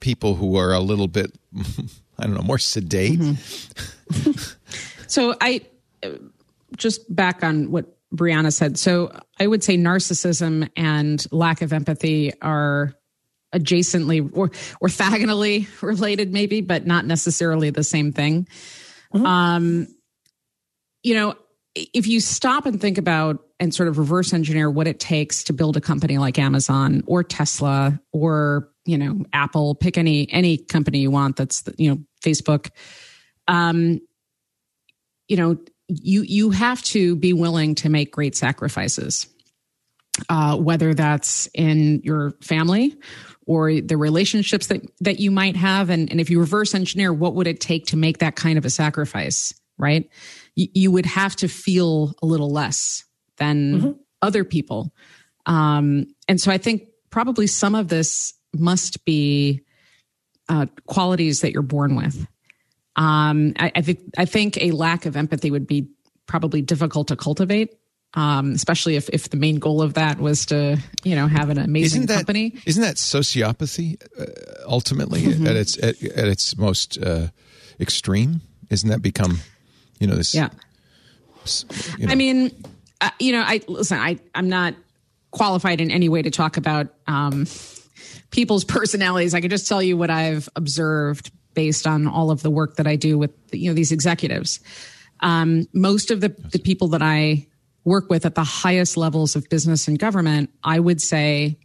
people 0.00 0.34
who 0.34 0.56
are 0.56 0.72
a 0.72 0.80
little 0.80 1.08
bit, 1.08 1.32
I 2.18 2.24
don't 2.24 2.34
know, 2.34 2.42
more 2.42 2.58
sedate? 2.58 3.20
So 5.12 5.34
I 5.42 5.60
uh, 6.02 6.12
just 6.78 7.14
back 7.14 7.44
on 7.44 7.70
what 7.70 7.84
Brianna 8.16 8.50
said. 8.50 8.78
So 8.78 9.14
I 9.38 9.46
would 9.46 9.62
say 9.62 9.76
narcissism 9.76 10.70
and 10.74 11.22
lack 11.30 11.60
of 11.60 11.74
empathy 11.74 12.32
are 12.40 12.94
adjacently 13.54 14.30
or 14.32 14.48
orthogonally 14.82 15.68
related, 15.82 16.32
maybe, 16.32 16.62
but 16.62 16.86
not 16.86 17.04
necessarily 17.04 17.68
the 17.68 17.84
same 17.84 18.12
thing. 18.12 18.48
Um, 19.12 19.86
you 21.02 21.14
know, 21.14 21.34
if 21.74 22.06
you 22.06 22.20
stop 22.20 22.66
and 22.66 22.80
think 22.80 22.98
about 22.98 23.42
and 23.58 23.74
sort 23.74 23.88
of 23.88 23.98
reverse 23.98 24.32
engineer 24.32 24.70
what 24.70 24.86
it 24.86 25.00
takes 25.00 25.44
to 25.44 25.52
build 25.52 25.76
a 25.76 25.80
company 25.80 26.18
like 26.18 26.38
Amazon 26.38 27.02
or 27.06 27.24
Tesla 27.24 28.00
or 28.12 28.68
you 28.84 28.98
know 28.98 29.24
Apple, 29.32 29.74
pick 29.74 29.96
any 29.96 30.30
any 30.32 30.58
company 30.58 30.98
you 30.98 31.10
want 31.10 31.36
that's 31.36 31.64
you 31.78 31.90
know 31.90 31.98
Facebook. 32.22 32.70
Um, 33.48 34.00
you 35.28 35.36
know, 35.36 35.58
you 35.88 36.22
you 36.22 36.50
have 36.50 36.82
to 36.82 37.16
be 37.16 37.32
willing 37.32 37.74
to 37.76 37.88
make 37.88 38.12
great 38.12 38.36
sacrifices. 38.36 39.26
uh, 40.28 40.56
whether 40.56 40.94
that's 40.94 41.48
in 41.54 42.00
your 42.04 42.32
family 42.40 42.96
or 43.46 43.80
the 43.80 43.96
relationships 43.96 44.68
that, 44.68 44.82
that 45.00 45.20
you 45.20 45.30
might 45.30 45.56
have. 45.56 45.90
And, 45.90 46.10
and 46.10 46.20
if 46.20 46.30
you 46.30 46.38
reverse 46.40 46.74
engineer, 46.74 47.12
what 47.12 47.34
would 47.34 47.46
it 47.46 47.60
take 47.60 47.86
to 47.86 47.96
make 47.96 48.18
that 48.18 48.36
kind 48.36 48.58
of 48.58 48.64
a 48.64 48.70
sacrifice, 48.70 49.54
right? 49.78 50.08
You, 50.54 50.68
you 50.74 50.90
would 50.90 51.06
have 51.06 51.36
to 51.36 51.48
feel 51.48 52.14
a 52.22 52.26
little 52.26 52.50
less 52.50 53.04
than 53.36 53.80
mm-hmm. 53.80 53.90
other 54.20 54.44
people. 54.44 54.92
Um, 55.46 56.06
and 56.28 56.40
so 56.40 56.50
I 56.52 56.58
think 56.58 56.88
probably 57.10 57.46
some 57.46 57.74
of 57.74 57.88
this 57.88 58.32
must 58.54 59.04
be 59.04 59.62
uh, 60.48 60.66
qualities 60.86 61.40
that 61.40 61.52
you're 61.52 61.62
born 61.62 61.96
with. 61.96 62.26
Um, 62.96 63.54
I, 63.58 63.72
I, 63.74 63.80
think 63.80 64.00
I 64.18 64.24
think 64.24 64.58
a 64.60 64.70
lack 64.72 65.06
of 65.06 65.16
empathy 65.16 65.50
would 65.50 65.66
be 65.66 65.88
probably 66.26 66.60
difficult 66.60 67.08
to 67.08 67.16
cultivate, 67.16 67.74
um, 68.14 68.52
especially 68.52 68.96
if 68.96 69.08
if 69.10 69.30
the 69.30 69.38
main 69.38 69.58
goal 69.58 69.80
of 69.80 69.94
that 69.94 70.18
was 70.18 70.46
to 70.46 70.78
you 71.02 71.16
know 71.16 71.26
have 71.26 71.48
an 71.48 71.58
amazing 71.58 72.02
isn't 72.02 72.06
that, 72.08 72.16
company. 72.16 72.54
Isn't 72.66 72.82
that 72.82 72.96
sociopathy 72.96 74.02
uh, 74.20 74.26
ultimately 74.66 75.22
mm-hmm. 75.22 75.46
at 75.46 75.56
its 75.56 75.78
at, 75.78 76.02
at 76.02 76.28
its 76.28 76.56
most 76.58 77.02
uh, 77.02 77.28
extreme? 77.80 78.42
Isn't 78.68 78.90
that 78.90 79.00
become 79.00 79.40
you 80.02 80.08
know 80.08 80.16
this? 80.16 80.34
Yeah. 80.34 80.48
You 81.96 82.06
know. 82.06 82.12
I 82.12 82.14
mean, 82.16 82.50
uh, 83.00 83.10
you 83.20 83.30
know, 83.30 83.40
I 83.40 83.60
listen. 83.68 83.98
I 83.98 84.18
I'm 84.34 84.48
not 84.48 84.74
qualified 85.30 85.80
in 85.80 85.92
any 85.92 86.08
way 86.08 86.22
to 86.22 86.30
talk 86.30 86.56
about 86.56 86.92
um, 87.06 87.46
people's 88.30 88.64
personalities. 88.78 89.32
I 89.32 89.40
can 89.40 89.48
just 89.48 89.68
tell 89.68 89.80
you 89.80 89.96
what 89.96 90.10
I've 90.10 90.48
observed 90.56 91.30
based 91.54 91.86
on 91.86 92.08
all 92.08 92.32
of 92.32 92.42
the 92.42 92.50
work 92.50 92.76
that 92.76 92.86
I 92.88 92.96
do 92.96 93.16
with 93.16 93.30
you 93.52 93.70
know 93.70 93.74
these 93.74 93.92
executives. 93.92 94.58
Um, 95.20 95.68
most 95.72 96.10
of 96.10 96.20
the, 96.20 96.30
the 96.50 96.58
people 96.58 96.88
that 96.88 97.02
I 97.02 97.46
work 97.84 98.10
with 98.10 98.26
at 98.26 98.34
the 98.34 98.42
highest 98.42 98.96
levels 98.96 99.36
of 99.36 99.48
business 99.48 99.86
and 99.86 100.00
government, 100.00 100.50
I 100.64 100.80
would 100.80 101.00
say, 101.00 101.58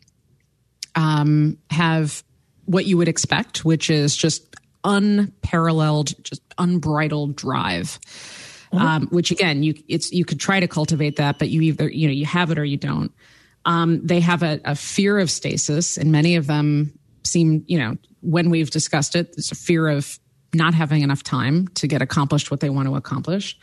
um, 0.93 1.57
have 1.71 2.23
what 2.65 2.85
you 2.85 2.97
would 2.97 3.07
expect, 3.07 3.65
which 3.65 3.89
is 3.89 4.15
just 4.15 4.55
unparalleled, 4.83 6.13
just 6.23 6.41
unbridled 6.57 7.35
drive. 7.35 7.99
Mm-hmm. 8.73 8.85
Um, 8.85 9.07
which 9.11 9.31
again, 9.31 9.63
you 9.63 9.75
it's 9.87 10.11
you 10.11 10.25
could 10.25 10.41
try 10.41 10.59
to 10.59 10.67
cultivate 10.67 11.15
that, 11.15 11.39
but 11.39 11.47
you 11.47 11.61
either 11.61 11.89
you 11.89 12.05
know 12.05 12.13
you 12.13 12.25
have 12.25 12.51
it 12.51 12.59
or 12.59 12.65
you 12.65 12.75
don't. 12.75 13.13
Um, 13.63 14.05
they 14.05 14.19
have 14.19 14.43
a, 14.43 14.59
a 14.65 14.75
fear 14.75 15.19
of 15.19 15.31
stasis, 15.31 15.97
and 15.97 16.11
many 16.11 16.35
of 16.35 16.47
them 16.47 16.97
seem, 17.23 17.63
you 17.67 17.77
know, 17.77 17.97
when 18.21 18.49
we've 18.49 18.69
discussed 18.69 19.15
it, 19.15 19.35
there's 19.35 19.51
a 19.51 19.55
fear 19.55 19.87
of 19.87 20.19
not 20.53 20.73
having 20.73 21.01
enough 21.01 21.23
time 21.23 21.67
to 21.69 21.87
get 21.87 22.01
accomplished 22.01 22.49
what 22.49 22.61
they 22.61 22.69
want 22.69 22.87
to 22.87 22.95
accomplish. 22.95 23.57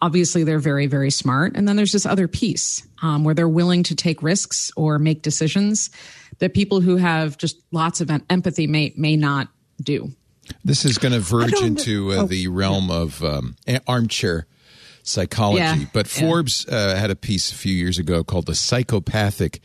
Obviously, 0.00 0.44
they're 0.44 0.60
very, 0.60 0.86
very 0.86 1.10
smart. 1.10 1.56
And 1.56 1.66
then 1.66 1.74
there's 1.76 1.92
this 1.92 2.06
other 2.06 2.28
piece 2.28 2.86
um, 3.02 3.24
where 3.24 3.34
they're 3.34 3.48
willing 3.48 3.82
to 3.84 3.96
take 3.96 4.22
risks 4.22 4.70
or 4.76 4.98
make 4.98 5.22
decisions 5.22 5.90
that 6.38 6.54
people 6.54 6.80
who 6.80 6.96
have 6.96 7.36
just 7.36 7.60
lots 7.72 8.00
of 8.00 8.10
empathy 8.30 8.66
may 8.68 8.94
may 8.96 9.16
not 9.16 9.48
do. 9.82 10.12
This 10.64 10.84
is 10.84 10.98
going 10.98 11.12
to 11.12 11.20
verge 11.20 11.60
into 11.60 12.12
uh, 12.12 12.16
oh. 12.16 12.26
the 12.26 12.48
realm 12.48 12.90
of 12.90 13.22
um, 13.22 13.56
armchair 13.86 14.46
psychology. 15.02 15.62
Yeah. 15.62 15.84
But 15.92 16.06
Forbes 16.06 16.66
yeah. 16.68 16.76
uh, 16.76 16.96
had 16.96 17.10
a 17.10 17.16
piece 17.16 17.50
a 17.50 17.54
few 17.54 17.74
years 17.74 17.98
ago 17.98 18.22
called 18.22 18.46
"The 18.46 18.54
Psychopathic 18.54 19.60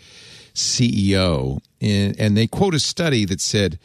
CEO," 0.53 1.59
in, 1.79 2.15
and 2.17 2.37
they 2.37 2.47
quote 2.47 2.73
a 2.73 2.79
study 2.79 3.25
that 3.25 3.41
said, 3.41 3.79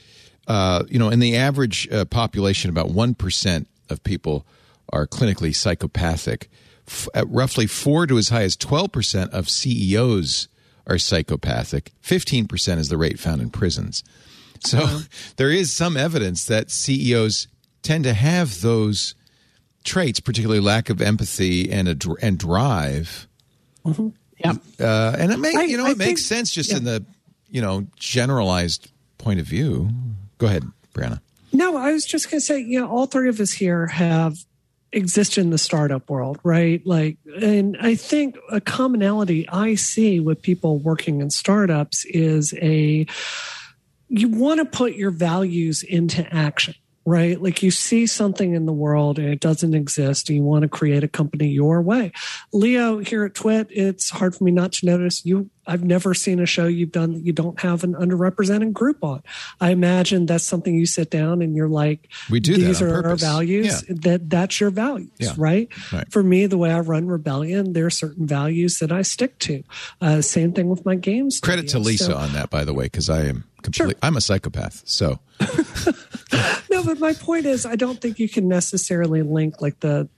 uh, 0.46 0.84
you 0.88 0.98
know, 0.98 1.10
in 1.10 1.18
the 1.18 1.36
average 1.36 1.88
uh, 1.92 2.04
population, 2.04 2.70
about 2.70 2.90
one 2.90 3.14
percent 3.14 3.68
of 3.90 4.02
people 4.04 4.46
are 4.90 5.06
clinically 5.06 5.54
psychopathic. 5.54 6.48
F- 6.86 7.08
roughly 7.26 7.66
four 7.66 8.06
to 8.06 8.16
as 8.16 8.30
high 8.30 8.44
as 8.44 8.56
twelve 8.56 8.92
percent 8.92 9.32
of 9.32 9.48
CEOs 9.48 10.48
are 10.86 10.98
psychopathic. 10.98 11.92
Fifteen 12.00 12.46
percent 12.46 12.80
is 12.80 12.88
the 12.88 12.96
rate 12.96 13.18
found 13.18 13.42
in 13.42 13.50
prisons. 13.50 14.02
So 14.66 14.78
uh-huh. 14.78 15.00
there 15.36 15.50
is 15.50 15.72
some 15.72 15.96
evidence 15.96 16.44
that 16.46 16.70
CEOs 16.70 17.48
tend 17.82 18.04
to 18.04 18.14
have 18.14 18.60
those 18.60 19.14
traits, 19.84 20.20
particularly 20.20 20.60
lack 20.60 20.90
of 20.90 21.00
empathy 21.00 21.70
and 21.70 21.88
a 21.88 21.96
and 22.20 22.38
drive. 22.38 23.26
Mm-hmm. 23.84 24.08
Yeah, 24.38 24.54
uh, 24.78 25.16
and 25.18 25.32
it 25.32 25.38
makes 25.38 25.70
you 25.70 25.76
know 25.76 25.86
I 25.86 25.90
it 25.92 25.98
makes 25.98 26.24
sense 26.24 26.52
just 26.52 26.70
yeah. 26.70 26.76
in 26.78 26.84
the 26.84 27.04
you 27.48 27.60
know 27.60 27.86
generalized 27.96 28.90
point 29.16 29.40
of 29.40 29.46
view. 29.46 29.90
Go 30.38 30.46
ahead, 30.46 30.64
Brianna. 30.94 31.20
No, 31.52 31.76
I 31.76 31.92
was 31.92 32.04
just 32.04 32.30
going 32.30 32.40
to 32.40 32.44
say, 32.44 32.60
you 32.60 32.78
know, 32.78 32.88
all 32.88 33.06
three 33.06 33.28
of 33.28 33.40
us 33.40 33.52
here 33.52 33.86
have 33.86 34.36
existed 34.92 35.40
in 35.40 35.50
the 35.50 35.58
startup 35.58 36.08
world, 36.08 36.38
right? 36.44 36.86
Like, 36.86 37.16
and 37.40 37.76
I 37.80 37.94
think 37.94 38.36
a 38.50 38.60
commonality 38.60 39.48
I 39.48 39.74
see 39.74 40.20
with 40.20 40.42
people 40.42 40.78
working 40.78 41.20
in 41.20 41.30
startups 41.30 42.04
is 42.06 42.54
a 42.60 43.06
you 44.08 44.28
want 44.28 44.58
to 44.58 44.64
put 44.64 44.94
your 44.94 45.10
values 45.10 45.82
into 45.82 46.26
action 46.34 46.74
right? 47.08 47.40
Like 47.40 47.62
you 47.62 47.70
see 47.70 48.06
something 48.06 48.54
in 48.54 48.66
the 48.66 48.72
world 48.72 49.18
and 49.18 49.28
it 49.28 49.40
doesn't 49.40 49.74
exist 49.74 50.28
and 50.28 50.36
you 50.36 50.42
want 50.42 50.62
to 50.62 50.68
create 50.68 51.02
a 51.02 51.08
company 51.08 51.48
your 51.48 51.80
way. 51.80 52.12
Leo 52.52 52.98
here 52.98 53.24
at 53.24 53.34
Twit, 53.34 53.68
it's 53.70 54.10
hard 54.10 54.36
for 54.36 54.44
me 54.44 54.50
not 54.50 54.72
to 54.72 54.86
notice 54.86 55.24
you 55.24 55.48
I've 55.68 55.84
never 55.84 56.14
seen 56.14 56.40
a 56.40 56.46
show 56.46 56.66
you've 56.66 56.92
done 56.92 57.12
that 57.12 57.24
you 57.24 57.32
don't 57.32 57.60
have 57.60 57.84
an 57.84 57.92
underrepresented 57.94 58.72
group 58.72 59.04
on. 59.04 59.22
I 59.60 59.70
imagine 59.70 60.24
that's 60.24 60.44
something 60.44 60.74
you 60.74 60.86
sit 60.86 61.10
down 61.10 61.42
and 61.42 61.54
you're 61.54 61.68
like, 61.68 62.08
we 62.30 62.40
do 62.40 62.54
these 62.54 62.80
are 62.80 63.02
purpose. 63.02 63.22
our 63.22 63.32
values. 63.32 63.84
Yeah. 63.86 63.94
That 64.00 64.30
that's 64.30 64.60
your 64.60 64.70
values, 64.70 65.10
yeah. 65.18 65.34
right? 65.36 65.68
right? 65.92 66.10
For 66.10 66.22
me, 66.22 66.46
the 66.46 66.56
way 66.56 66.72
I 66.72 66.80
run 66.80 67.06
Rebellion, 67.06 67.74
there 67.74 67.84
are 67.84 67.90
certain 67.90 68.26
values 68.26 68.78
that 68.78 68.90
I 68.90 69.02
stick 69.02 69.38
to. 69.40 69.62
Uh, 70.00 70.22
same 70.22 70.54
thing 70.54 70.70
with 70.70 70.86
my 70.86 70.94
games. 70.94 71.38
Credit 71.38 71.68
to 71.68 71.78
Lisa 71.78 72.04
so, 72.04 72.16
on 72.16 72.32
that, 72.32 72.48
by 72.48 72.64
the 72.64 72.72
way, 72.72 72.84
because 72.86 73.10
I 73.10 73.26
am 73.26 73.44
completely. 73.62 73.92
Sure. 73.92 74.00
I'm 74.02 74.16
a 74.16 74.22
psychopath, 74.22 74.82
so. 74.86 75.18
no, 76.70 76.84
but 76.84 76.98
my 76.98 77.14
point 77.14 77.46
is, 77.46 77.64
I 77.64 77.76
don't 77.76 78.00
think 78.00 78.18
you 78.18 78.28
can 78.28 78.48
necessarily 78.48 79.22
link 79.22 79.60
like 79.60 79.80
the 79.80 80.08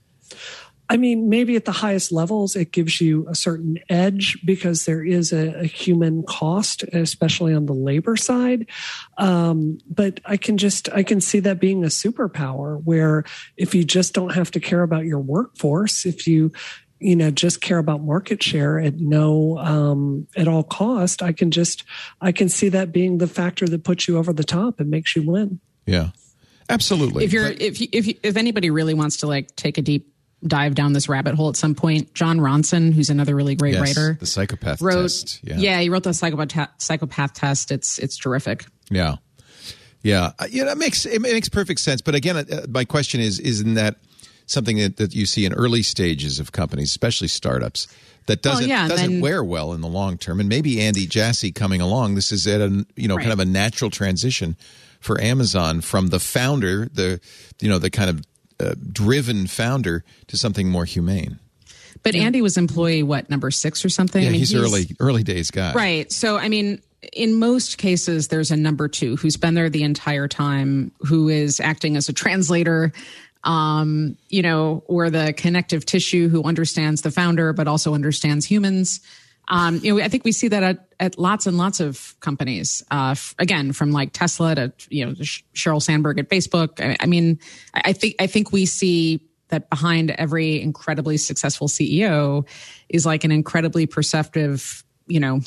I 0.90 0.96
mean, 0.96 1.28
maybe 1.28 1.54
at 1.54 1.66
the 1.66 1.72
highest 1.72 2.10
levels, 2.10 2.56
it 2.56 2.72
gives 2.72 3.00
you 3.00 3.24
a 3.28 3.34
certain 3.36 3.78
edge 3.88 4.36
because 4.44 4.86
there 4.86 5.04
is 5.04 5.32
a, 5.32 5.60
a 5.60 5.64
human 5.64 6.24
cost, 6.24 6.82
especially 6.82 7.54
on 7.54 7.66
the 7.66 7.72
labor 7.72 8.16
side. 8.16 8.66
Um, 9.16 9.78
but 9.88 10.18
I 10.24 10.36
can 10.36 10.58
just, 10.58 10.88
I 10.92 11.04
can 11.04 11.20
see 11.20 11.38
that 11.40 11.60
being 11.60 11.84
a 11.84 11.88
superpower 11.88 12.82
where 12.82 13.22
if 13.56 13.72
you 13.72 13.84
just 13.84 14.14
don't 14.14 14.34
have 14.34 14.50
to 14.50 14.58
care 14.58 14.82
about 14.82 15.04
your 15.04 15.20
workforce, 15.20 16.04
if 16.04 16.26
you, 16.26 16.50
you 16.98 17.14
know, 17.14 17.30
just 17.30 17.60
care 17.60 17.78
about 17.78 18.02
market 18.02 18.42
share 18.42 18.80
at 18.80 18.96
no, 18.96 19.58
um, 19.58 20.26
at 20.36 20.48
all 20.48 20.64
cost, 20.64 21.22
I 21.22 21.32
can 21.32 21.52
just, 21.52 21.84
I 22.20 22.32
can 22.32 22.48
see 22.48 22.68
that 22.68 22.90
being 22.90 23.18
the 23.18 23.28
factor 23.28 23.68
that 23.68 23.84
puts 23.84 24.08
you 24.08 24.18
over 24.18 24.32
the 24.32 24.42
top 24.42 24.80
and 24.80 24.90
makes 24.90 25.14
you 25.14 25.22
win. 25.22 25.60
Yeah. 25.86 26.10
Absolutely. 26.68 27.24
If 27.24 27.32
you're, 27.32 27.48
but, 27.48 27.60
if, 27.60 27.80
if, 27.80 28.08
if 28.22 28.36
anybody 28.36 28.70
really 28.70 28.94
wants 28.94 29.18
to 29.18 29.26
like 29.26 29.54
take 29.56 29.76
a 29.78 29.82
deep 29.82 30.10
dive 30.46 30.74
down 30.74 30.92
this 30.92 31.08
rabbit 31.08 31.34
hole 31.34 31.48
at 31.48 31.56
some 31.56 31.74
point. 31.74 32.14
Jon 32.14 32.38
Ronson, 32.38 32.92
who's 32.92 33.10
another 33.10 33.34
really 33.34 33.54
great 33.54 33.74
yes, 33.74 33.80
writer, 33.80 34.16
the 34.18 34.26
psychopath 34.26 34.80
wrote, 34.80 35.02
test. 35.02 35.40
Yeah. 35.42 35.56
yeah, 35.58 35.80
he 35.80 35.88
wrote 35.88 36.04
the 36.04 36.14
psychopath 36.14 36.70
psychopath 36.78 37.34
test. 37.34 37.70
It's 37.70 37.98
it's 37.98 38.16
terrific. 38.16 38.64
Yeah, 38.90 39.16
yeah, 40.02 40.32
uh, 40.38 40.46
yeah. 40.50 40.64
That 40.64 40.78
makes 40.78 41.06
it 41.06 41.20
makes 41.20 41.48
perfect 41.48 41.80
sense. 41.80 42.00
But 42.00 42.14
again, 42.14 42.36
uh, 42.36 42.66
my 42.68 42.84
question 42.84 43.20
is: 43.20 43.38
Isn't 43.38 43.74
that 43.74 43.96
something 44.46 44.78
that, 44.78 44.96
that 44.96 45.14
you 45.14 45.26
see 45.26 45.44
in 45.44 45.52
early 45.52 45.82
stages 45.82 46.40
of 46.40 46.52
companies, 46.52 46.88
especially 46.88 47.28
startups? 47.28 47.86
That 48.26 48.42
doesn't 48.42 48.68
well, 48.68 48.68
yeah, 48.68 48.86
doesn't 48.86 49.12
then, 49.12 49.20
wear 49.20 49.42
well 49.42 49.72
in 49.72 49.80
the 49.80 49.88
long 49.88 50.16
term, 50.16 50.40
and 50.40 50.48
maybe 50.48 50.80
Andy 50.80 51.06
Jassy 51.06 51.50
coming 51.50 51.80
along. 51.80 52.14
This 52.14 52.30
is 52.32 52.46
at 52.46 52.60
a 52.60 52.86
you 52.94 53.08
know 53.08 53.16
right. 53.16 53.22
kind 53.22 53.32
of 53.32 53.40
a 53.40 53.44
natural 53.44 53.90
transition 53.90 54.56
for 55.00 55.20
Amazon 55.20 55.80
from 55.80 56.08
the 56.08 56.20
founder, 56.20 56.86
the 56.92 57.20
you 57.60 57.68
know 57.68 57.78
the 57.78 57.90
kind 57.90 58.10
of 58.10 58.22
uh, 58.60 58.74
driven 58.92 59.46
founder 59.46 60.04
to 60.28 60.36
something 60.36 60.68
more 60.68 60.84
humane. 60.84 61.38
But 62.02 62.14
yeah. 62.14 62.22
Andy 62.22 62.40
was 62.40 62.56
employee 62.56 63.02
what 63.02 63.28
number 63.28 63.50
six 63.50 63.84
or 63.84 63.88
something? 63.88 64.22
Yeah, 64.22 64.28
I 64.28 64.32
mean, 64.32 64.38
he's, 64.38 64.50
he's 64.50 64.60
early 64.60 64.96
early 65.00 65.22
days 65.22 65.50
guy, 65.50 65.72
right? 65.72 66.12
So 66.12 66.36
I 66.36 66.48
mean, 66.48 66.80
in 67.12 67.38
most 67.38 67.78
cases, 67.78 68.28
there's 68.28 68.50
a 68.50 68.56
number 68.56 68.88
two 68.88 69.16
who's 69.16 69.36
been 69.36 69.54
there 69.54 69.70
the 69.70 69.82
entire 69.82 70.28
time, 70.28 70.92
who 71.00 71.28
is 71.28 71.60
acting 71.60 71.96
as 71.96 72.08
a 72.08 72.12
translator, 72.12 72.92
um, 73.44 74.16
you 74.28 74.42
know, 74.42 74.82
or 74.86 75.10
the 75.10 75.32
connective 75.32 75.84
tissue 75.84 76.28
who 76.28 76.44
understands 76.44 77.02
the 77.02 77.10
founder 77.10 77.52
but 77.52 77.66
also 77.66 77.94
understands 77.94 78.44
humans. 78.46 79.00
Um, 79.50 79.80
you 79.82 79.94
know, 79.94 80.02
I 80.02 80.08
think 80.08 80.24
we 80.24 80.32
see 80.32 80.48
that 80.48 80.62
at, 80.62 80.86
at 81.00 81.18
lots 81.18 81.46
and 81.46 81.58
lots 81.58 81.80
of 81.80 82.14
companies. 82.20 82.84
Uh, 82.90 83.10
f- 83.10 83.34
again, 83.38 83.72
from 83.72 83.90
like 83.90 84.12
Tesla 84.12 84.54
to 84.54 84.72
you 84.88 85.04
know 85.04 85.12
Sheryl 85.12 85.82
Sandberg 85.82 86.18
at 86.18 86.28
Facebook. 86.28 86.80
I, 86.80 86.96
I 87.00 87.06
mean, 87.06 87.40
I, 87.74 87.82
I 87.86 87.92
think 87.92 88.14
I 88.20 88.26
think 88.28 88.52
we 88.52 88.64
see 88.64 89.20
that 89.48 89.68
behind 89.68 90.12
every 90.12 90.62
incredibly 90.62 91.16
successful 91.16 91.66
CEO 91.66 92.46
is 92.88 93.04
like 93.04 93.24
an 93.24 93.32
incredibly 93.32 93.84
perceptive, 93.84 94.84
you 95.08 95.18
know, 95.18 95.40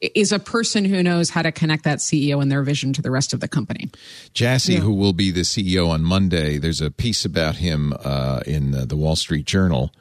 is 0.00 0.32
a 0.32 0.40
person 0.40 0.84
who 0.84 1.02
knows 1.04 1.30
how 1.30 1.42
to 1.42 1.52
connect 1.52 1.84
that 1.84 1.98
CEO 1.98 2.42
and 2.42 2.50
their 2.50 2.64
vision 2.64 2.92
to 2.92 3.02
the 3.02 3.10
rest 3.12 3.32
of 3.32 3.38
the 3.38 3.46
company. 3.46 3.90
Jassy, 4.34 4.74
yeah. 4.74 4.80
who 4.80 4.92
will 4.92 5.12
be 5.12 5.30
the 5.30 5.42
CEO 5.42 5.88
on 5.88 6.02
Monday, 6.02 6.58
there's 6.58 6.80
a 6.80 6.90
piece 6.90 7.24
about 7.24 7.56
him 7.56 7.94
uh, 8.04 8.40
in 8.46 8.74
uh, 8.74 8.84
the 8.84 8.96
Wall 8.96 9.14
Street 9.14 9.46
Journal 9.46 9.92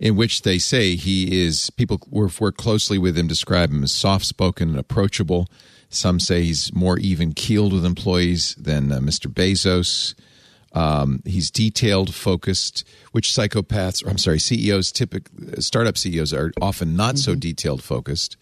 in 0.00 0.16
which 0.16 0.42
they 0.42 0.58
say 0.58 0.96
he 0.96 1.44
is 1.44 1.70
people 1.70 2.00
work, 2.10 2.40
work 2.40 2.56
closely 2.56 2.98
with 2.98 3.16
him 3.16 3.28
describe 3.28 3.70
him 3.70 3.84
as 3.84 3.92
soft 3.92 4.24
spoken 4.24 4.70
and 4.70 4.78
approachable. 4.78 5.46
Some 5.90 6.18
say 6.18 6.42
he's 6.42 6.74
more 6.74 6.98
even 6.98 7.32
keeled 7.32 7.72
with 7.72 7.84
employees 7.84 8.54
than 8.58 8.90
uh, 8.90 8.98
Mr. 8.98 9.30
Bezos. 9.30 10.14
Um, 10.72 11.20
he's 11.26 11.50
detailed 11.50 12.14
focused, 12.14 12.84
which 13.12 13.28
psychopaths, 13.28 14.04
or 14.04 14.08
I'm 14.08 14.18
sorry, 14.18 14.38
CEOs, 14.38 14.92
typical 14.92 15.60
startup 15.60 15.98
CEOs 15.98 16.32
are 16.32 16.52
often 16.62 16.96
not 16.96 17.18
so 17.18 17.34
detailed 17.34 17.82
focused. 17.82 18.36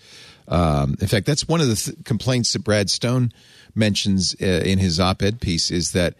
Um, 0.47 0.97
in 1.01 1.09
fact, 1.09 1.27
that's 1.27 1.49
one 1.49 1.61
of 1.61 1.69
the 1.69 1.77
th- 1.77 1.97
complaints 2.05 2.53
that 2.53 2.61
Brad 2.61 2.91
Stone 2.91 3.33
mentions 3.75 4.37
uh, 4.41 4.45
in 4.45 4.79
his 4.79 5.01
op-ed 5.01 5.41
piece 5.41 5.71
is 5.71 5.93
that 5.93 6.15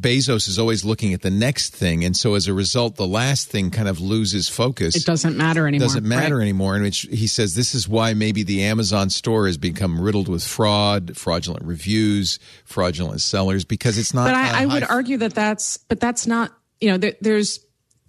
Bezos 0.00 0.48
is 0.48 0.58
always 0.58 0.84
looking 0.84 1.14
at 1.14 1.22
the 1.22 1.30
next 1.30 1.74
thing, 1.74 2.04
and 2.04 2.16
so 2.16 2.34
as 2.34 2.46
a 2.46 2.54
result, 2.54 2.96
the 2.96 3.06
last 3.06 3.48
thing 3.48 3.70
kind 3.70 3.88
of 3.88 4.00
loses 4.00 4.48
focus. 4.48 4.94
It 4.94 5.04
doesn't 5.04 5.36
matter 5.36 5.66
anymore. 5.66 5.86
Doesn't 5.86 6.06
matter 6.06 6.36
right? 6.36 6.42
anymore. 6.42 6.74
And 6.74 6.84
which 6.84 7.00
he 7.10 7.26
says 7.26 7.54
this 7.54 7.74
is 7.74 7.88
why 7.88 8.14
maybe 8.14 8.42
the 8.42 8.62
Amazon 8.64 9.10
store 9.10 9.46
has 9.46 9.56
become 9.56 10.00
riddled 10.00 10.28
with 10.28 10.44
fraud, 10.44 11.16
fraudulent 11.16 11.64
reviews, 11.64 12.38
fraudulent 12.64 13.20
sellers 13.20 13.64
because 13.64 13.98
it's 13.98 14.14
not. 14.14 14.26
But 14.26 14.34
I 14.34 14.66
would 14.66 14.82
high- 14.82 14.94
argue 14.94 15.16
that 15.18 15.34
that's, 15.34 15.76
but 15.76 16.00
that's 16.00 16.26
not, 16.26 16.52
you 16.80 16.90
know, 16.90 16.98
there, 16.98 17.14
there's, 17.20 17.60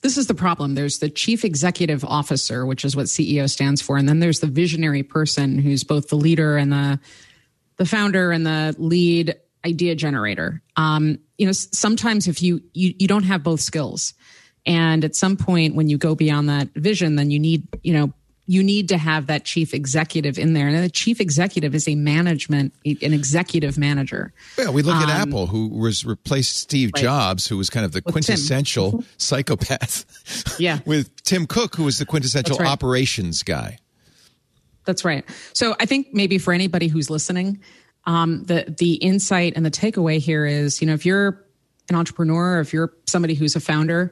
this 0.02 0.18
is 0.18 0.28
the 0.28 0.36
problem. 0.36 0.76
There's 0.76 1.00
the 1.00 1.10
chief 1.10 1.44
executive 1.44 2.06
officer, 2.06 2.66
which 2.66 2.86
is 2.86 2.96
what 2.96 3.08
CEO 3.08 3.50
stands 3.50 3.82
for. 3.82 3.98
And 3.98 4.08
then 4.08 4.20
there's 4.20 4.40
the 4.40 4.48
visionary 4.48 5.04
person 5.04 5.58
who's 5.58 5.84
both 5.84 6.10
the 6.10 6.16
leader 6.16 6.56
and 6.56 6.72
the, 6.72 7.00
the 7.78 7.86
founder 7.86 8.32
and 8.32 8.46
the 8.46 8.76
lead 8.78 9.36
idea 9.66 9.96
generator. 9.96 10.62
Um, 10.76 11.20
you 11.38 11.46
know, 11.46 11.52
sometimes 11.52 12.28
if 12.28 12.42
you, 12.42 12.62
you, 12.74 12.94
you 12.98 13.08
don't 13.08 13.24
have 13.24 13.44
both 13.44 13.62
skills 13.62 14.14
and 14.66 15.04
at 15.04 15.16
some 15.16 15.38
point 15.38 15.76
when 15.76 15.90
you 15.90 15.98
go 15.98 16.16
beyond 16.16 16.50
that 16.50 16.70
vision, 16.76 17.16
then 17.16 17.32
you 17.32 17.40
need, 17.40 17.68
you 17.84 17.94
know, 17.94 18.14
you 18.46 18.64
need 18.64 18.90
to 18.90 18.98
have 18.98 19.28
that 19.28 19.46
chief 19.46 19.76
executive 19.76 20.40
in 20.40 20.54
there. 20.54 20.68
And 20.68 20.84
the 20.84 20.90
chief 20.90 21.22
executive 21.22 21.76
is 21.76 21.88
a 21.88 21.94
management, 21.94 22.74
an 22.84 23.14
executive 23.14 23.78
manager. 23.78 24.34
Yeah, 24.58 24.72
we 24.72 24.82
look 24.82 24.96
at 24.96 25.08
Apple, 25.08 25.46
who 25.46 25.68
was 25.68 26.04
replaced 26.04 26.58
Steve 26.58 26.92
Jobs, 26.96 27.48
who 27.48 27.58
was 27.58 27.70
kind 27.70 27.86
of 27.86 27.92
the 27.92 28.02
Tim. 28.02 28.12
quintessential 28.12 29.04
psychopath. 29.18 30.06
Yeah. 30.60 30.80
with 30.86 31.24
Tim 31.24 31.48
Cook, 31.48 31.76
who 31.76 31.84
was 31.84 32.00
the 32.00 32.06
quintessential 32.06 32.58
right. 32.58 32.68
operations 32.68 33.44
guy. 33.44 33.78
That's 34.86 35.06
right. 35.06 35.24
So 35.54 35.76
I 35.80 35.86
think 35.86 36.08
maybe 36.12 36.38
for 36.38 36.52
anybody 36.52 36.88
who's 36.88 37.10
listening, 37.10 37.62
um, 38.10 38.44
the 38.46 38.66
the 38.76 38.96
insight 38.96 39.54
and 39.56 39.64
the 39.64 39.70
takeaway 39.70 40.18
here 40.18 40.44
is, 40.44 40.82
you 40.82 40.88
know, 40.88 40.94
if 40.94 41.06
you're 41.06 41.46
an 41.90 41.96
entrepreneur, 41.96 42.58
or 42.58 42.60
if 42.60 42.74
you're 42.74 42.92
somebody 43.06 43.36
who's 43.36 43.56
a 43.56 43.60
founder, 43.60 44.12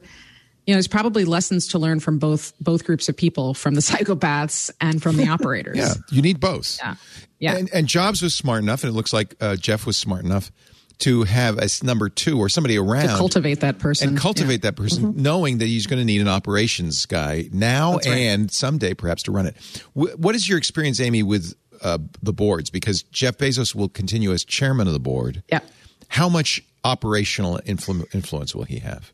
you 0.68 0.74
know, 0.74 0.76
there's 0.76 0.88
probably 0.88 1.26
lessons 1.26 1.68
to 1.70 1.80
learn 1.80 2.00
from 2.00 2.20
both 2.20 2.54
both 2.62 2.86
groups 2.86 3.10
of 3.10 3.18
people, 3.18 3.56
from 3.56 3.74
the 3.74 3.82
psychopaths 3.90 4.70
and 4.80 5.02
from 5.02 5.18
the 5.18 5.28
operators. 5.28 5.78
Yeah, 5.78 5.96
you 6.12 6.22
need 6.22 6.40
both. 6.40 6.78
Yeah. 6.80 6.96
Yeah. 7.40 7.56
And, 7.56 7.70
and 7.74 7.88
Jobs 7.88 8.22
was 8.22 8.36
smart 8.36 8.62
enough, 8.62 8.84
and 8.84 8.92
it 8.92 8.96
looks 8.96 9.14
like 9.14 9.36
uh, 9.42 9.56
Jeff 9.56 9.88
was 9.88 9.98
smart 9.98 10.24
enough 10.24 10.52
to 11.00 11.24
have 11.24 11.58
a 11.58 11.68
number 11.84 12.10
two 12.10 12.40
or 12.40 12.50
somebody 12.50 12.78
around 12.78 13.08
to 13.08 13.16
Cultivate 13.16 13.60
that 13.62 13.80
person 13.80 14.10
and 14.10 14.18
cultivate 14.18 14.64
that 14.64 14.76
person, 14.76 15.14
knowing 15.16 15.60
that 15.60 15.66
he's 15.66 15.86
going 15.86 16.00
to 16.00 16.06
need 16.06 16.22
an 16.22 16.28
operations 16.28 17.06
guy 17.06 17.50
now 17.52 17.96
right. 17.96 18.08
and 18.08 18.52
someday 18.52 18.94
perhaps 18.94 19.24
to 19.24 19.32
run 19.32 19.46
it. 19.46 19.56
Wh- 19.94 20.20
what 20.20 20.36
is 20.36 20.50
your 20.50 20.58
experience, 20.58 21.00
Amy, 21.00 21.22
with 21.22 21.54
uh, 21.82 21.98
the 22.22 22.34
boards? 22.34 22.70
Because 22.70 23.04
Jeff 23.04 23.38
Bezos 23.38 23.76
will 23.76 23.90
continue 23.90 24.32
as 24.32 24.44
chairman 24.44 24.88
of 24.88 24.94
the 24.94 25.00
board. 25.00 25.44
Yeah. 25.50 25.60
How 26.10 26.30
much 26.30 26.64
operational 26.84 27.60
influ- 27.66 28.14
influence 28.14 28.56
will 28.56 28.64
he 28.64 28.80
have? 28.80 29.12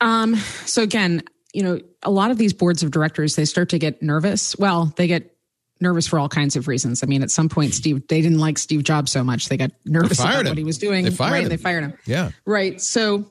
Um, 0.00 0.36
so 0.64 0.82
again, 0.82 1.22
you 1.52 1.62
know, 1.62 1.80
a 2.02 2.10
lot 2.10 2.30
of 2.30 2.38
these 2.38 2.52
boards 2.52 2.82
of 2.82 2.90
directors, 2.90 3.36
they 3.36 3.44
start 3.44 3.68
to 3.70 3.78
get 3.78 4.02
nervous. 4.02 4.56
Well, 4.56 4.92
they 4.96 5.06
get 5.06 5.36
nervous 5.80 6.06
for 6.06 6.18
all 6.18 6.28
kinds 6.28 6.56
of 6.56 6.68
reasons. 6.68 7.02
I 7.02 7.06
mean, 7.06 7.22
at 7.22 7.30
some 7.30 7.48
point, 7.48 7.74
Steve, 7.74 8.06
they 8.08 8.20
didn't 8.22 8.38
like 8.38 8.58
Steve 8.58 8.84
Jobs 8.84 9.10
so 9.10 9.24
much. 9.24 9.48
They 9.48 9.56
got 9.56 9.70
nervous 9.84 10.18
They 10.18 10.24
about 10.24 10.46
him. 10.46 10.50
what 10.50 10.58
he 10.58 10.64
was 10.64 10.78
doing. 10.78 11.04
They 11.04 11.10
fired 11.10 11.32
right. 11.32 11.42
him. 11.42 11.48
They 11.48 11.56
fired 11.56 11.84
him. 11.84 11.94
Yeah. 12.06 12.30
Right. 12.44 12.80
So, 12.80 13.30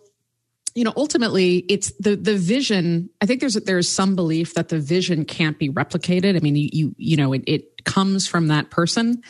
you 0.76 0.84
know, 0.84 0.94
ultimately 0.96 1.58
it's 1.70 1.92
the, 2.00 2.16
the 2.16 2.38
vision. 2.38 3.10
I 3.22 3.26
think 3.26 3.40
there's, 3.40 3.54
there's 3.54 3.90
some 3.90 4.16
belief 4.16 4.54
that 4.56 4.70
the 4.70 4.80
vision 4.80 5.26
can't 5.26 5.58
be 5.58 5.70
replicated. 5.70 6.36
I 6.36 6.40
mean, 6.40 6.56
you, 6.56 6.70
you, 6.72 6.96
you 6.98 7.18
know, 7.18 7.34
it, 7.34 7.44
it 7.48 7.79
comes 7.86 8.28
from 8.28 8.48
that 8.48 8.70
person. 8.70 9.22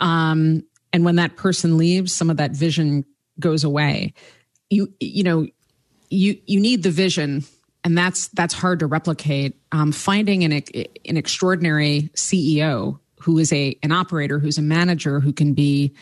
Um, 0.00 0.64
and 0.92 1.04
when 1.04 1.16
that 1.16 1.36
person 1.36 1.78
leaves, 1.78 2.12
some 2.12 2.30
of 2.30 2.36
that 2.36 2.52
vision 2.52 3.04
goes 3.40 3.64
away. 3.64 4.14
You, 4.70 4.92
you 5.00 5.22
know, 5.22 5.46
you 6.12 6.38
you 6.46 6.60
need 6.60 6.82
the 6.82 6.90
vision 6.90 7.44
and 7.84 7.96
that's 7.96 8.28
that's 8.28 8.54
hard 8.54 8.80
to 8.80 8.86
replicate 8.86 9.56
um, 9.72 9.92
finding 9.92 10.44
an 10.44 10.52
an 10.52 11.16
extraordinary 11.16 12.10
ceo 12.14 12.98
who 13.20 13.38
is 13.38 13.52
a 13.52 13.76
an 13.82 13.92
operator 13.92 14.38
who's 14.38 14.58
a 14.58 14.62
manager 14.62 15.20
who 15.20 15.32
can 15.32 15.54
be 15.54 15.94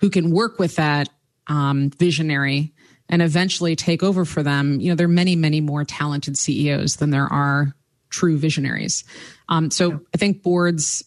who 0.00 0.10
can 0.10 0.30
work 0.30 0.58
with 0.58 0.76
that 0.76 1.08
um, 1.46 1.90
visionary 1.90 2.72
and 3.08 3.22
eventually 3.22 3.76
take 3.76 4.02
over 4.02 4.24
for 4.24 4.42
them 4.42 4.80
you 4.80 4.90
know 4.90 4.94
there 4.94 5.06
are 5.06 5.08
many 5.08 5.34
many 5.34 5.60
more 5.60 5.84
talented 5.84 6.36
ceos 6.36 6.96
than 6.96 7.10
there 7.10 7.30
are 7.32 7.74
true 8.10 8.36
visionaries 8.36 9.04
um, 9.48 9.70
so 9.70 10.00
i 10.14 10.18
think 10.18 10.42
boards 10.42 11.02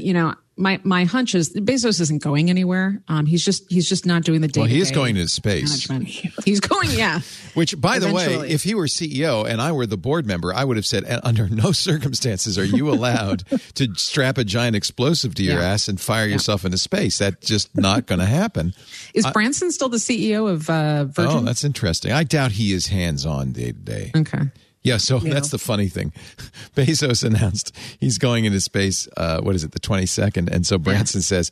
you 0.00 0.12
know 0.14 0.34
my 0.58 0.80
my 0.84 1.04
hunch 1.04 1.34
is 1.34 1.52
bezos 1.54 2.00
isn't 2.00 2.22
going 2.22 2.48
anywhere 2.48 3.02
um, 3.08 3.26
he's 3.26 3.44
just 3.44 3.70
he's 3.70 3.86
just 3.88 4.06
not 4.06 4.22
doing 4.22 4.40
the 4.40 4.48
day 4.48 4.60
Well, 4.62 4.68
he 4.70 4.80
is 4.80 4.90
going 4.90 5.14
to 5.16 5.28
space. 5.28 5.88
management 5.90 6.34
he's 6.46 6.60
going 6.60 6.90
yeah 6.92 7.20
Which, 7.54 7.78
by 7.80 7.98
the 7.98 8.12
way, 8.12 8.34
if 8.50 8.62
he 8.62 8.74
were 8.74 8.86
CEO 8.86 9.46
and 9.46 9.60
I 9.60 9.72
were 9.72 9.86
the 9.86 9.96
board 9.98 10.26
member, 10.26 10.52
I 10.54 10.62
would 10.64 10.76
have 10.76 10.84
said, 10.86 11.04
"Uh, 11.04 11.20
under 11.22 11.48
no 11.48 11.72
circumstances 11.86 12.58
are 12.58 12.64
you 12.64 12.90
allowed 12.90 13.44
to 13.74 13.94
strap 13.96 14.36
a 14.38 14.44
giant 14.44 14.76
explosive 14.76 15.34
to 15.36 15.42
your 15.42 15.60
Yeah. 15.60 15.72
ass 15.72 15.88
and 15.88 15.98
fire 16.00 16.26
yourself 16.26 16.64
into 16.64 16.76
space. 16.78 17.18
That's 17.18 17.46
just 17.46 17.74
not 17.76 18.06
going 18.06 18.18
to 18.20 18.26
happen. 18.26 18.74
Is 19.14 19.26
Branson 19.32 19.72
still 19.72 19.88
the 19.88 19.96
CEO 19.98 20.50
of 20.50 20.68
uh, 20.70 21.04
Virgin? 21.06 21.36
Oh, 21.38 21.40
that's 21.40 21.64
interesting. 21.64 22.12
I 22.12 22.24
doubt 22.24 22.52
he 22.52 22.72
is 22.72 22.86
hands 22.88 23.24
on 23.26 23.52
day 23.52 23.72
to 23.72 23.78
day. 23.78 24.12
okay. 24.16 24.40
Yeah, 24.86 24.98
so 24.98 25.18
that's 25.18 25.50
the 25.50 25.58
funny 25.58 25.88
thing. 25.88 26.12
Bezos 26.76 27.24
announced 27.24 27.76
he's 27.98 28.18
going 28.18 28.44
into 28.44 28.60
space. 28.60 29.08
Uh, 29.16 29.40
what 29.40 29.54
is 29.56 29.64
it, 29.64 29.72
the 29.72 29.80
twenty 29.80 30.06
second? 30.06 30.48
And 30.48 30.64
so 30.66 30.78
Branson 30.78 31.22
says, 31.22 31.50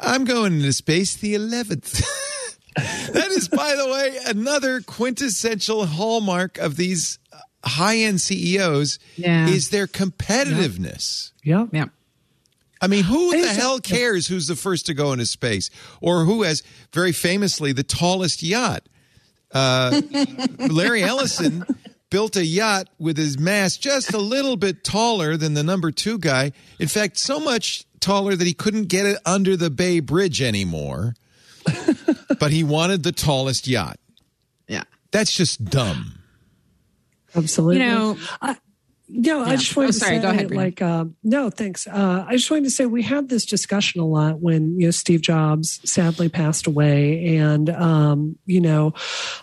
"I'm 0.00 0.24
going 0.24 0.54
into 0.54 0.72
space 0.72 1.14
the 1.16 1.34
11th. 1.34 2.02
that 3.12 3.28
is, 3.32 3.48
by 3.48 3.74
the 3.76 3.86
way, 3.90 4.16
another 4.26 4.80
quintessential 4.80 5.84
hallmark 5.86 6.56
of 6.58 6.76
these 6.76 7.18
high 7.64 7.98
end 7.98 8.20
CEOs 8.20 8.98
Yeah. 9.16 9.46
is 9.48 9.68
their 9.70 9.86
competitiveness. 9.86 11.32
Yeah. 11.44 11.66
Yeah. 11.72 11.86
I 12.80 12.86
mean, 12.86 13.04
who 13.04 13.38
the 13.38 13.48
hell 13.48 13.78
cares 13.80 14.26
who's 14.28 14.46
the 14.46 14.56
first 14.56 14.86
to 14.86 14.94
go 14.94 15.12
into 15.12 15.26
space 15.26 15.68
or 16.00 16.24
who 16.24 16.44
has 16.44 16.62
very 16.94 17.12
famously 17.12 17.72
the 17.72 17.82
tallest 17.82 18.42
yacht? 18.42 18.84
Uh, 19.52 20.00
Larry 20.70 21.02
Ellison 21.02 21.66
built 22.10 22.36
a 22.36 22.44
yacht 22.44 22.88
with 22.98 23.16
his 23.16 23.38
mast 23.38 23.80
just 23.80 24.12
a 24.12 24.18
little 24.18 24.56
bit 24.56 24.84
taller 24.84 25.36
than 25.36 25.54
the 25.54 25.62
number 25.62 25.90
two 25.90 26.18
guy. 26.18 26.52
In 26.78 26.88
fact, 26.88 27.16
so 27.18 27.40
much 27.40 27.84
taller 28.00 28.36
that 28.36 28.46
he 28.46 28.52
couldn't 28.52 28.88
get 28.88 29.06
it 29.06 29.18
under 29.24 29.56
the 29.56 29.70
Bay 29.70 30.00
Bridge 30.00 30.42
anymore. 30.42 31.14
but 32.40 32.50
he 32.50 32.64
wanted 32.64 33.02
the 33.02 33.12
tallest 33.12 33.68
yacht. 33.68 33.98
Yeah. 34.66 34.84
That's 35.10 35.34
just 35.34 35.64
dumb. 35.64 36.18
Absolutely. 37.34 37.78
You 37.78 37.84
know, 37.84 38.18
No, 39.12 39.42
I 39.42 39.56
just 39.56 39.76
wanted 39.76 39.88
Oh, 39.88 39.92
to 39.92 39.98
sorry. 39.98 40.16
say, 40.16 40.22
Go 40.22 40.28
ahead, 40.30 40.50
like, 40.52 40.80
uh, 40.80 41.04
no, 41.24 41.50
thanks. 41.50 41.86
Uh, 41.86 42.24
I 42.28 42.36
just 42.36 42.48
wanted 42.50 42.64
to 42.64 42.70
say 42.70 42.86
we 42.86 43.02
had 43.02 43.28
this 43.28 43.44
discussion 43.44 44.00
a 44.00 44.06
lot 44.06 44.40
when 44.40 44.78
you 44.78 44.86
know 44.86 44.90
Steve 44.92 45.20
Jobs 45.20 45.80
sadly 45.90 46.28
passed 46.28 46.66
away, 46.68 47.36
and 47.36 47.70
um, 47.70 48.36
you 48.46 48.60
know, 48.60 48.94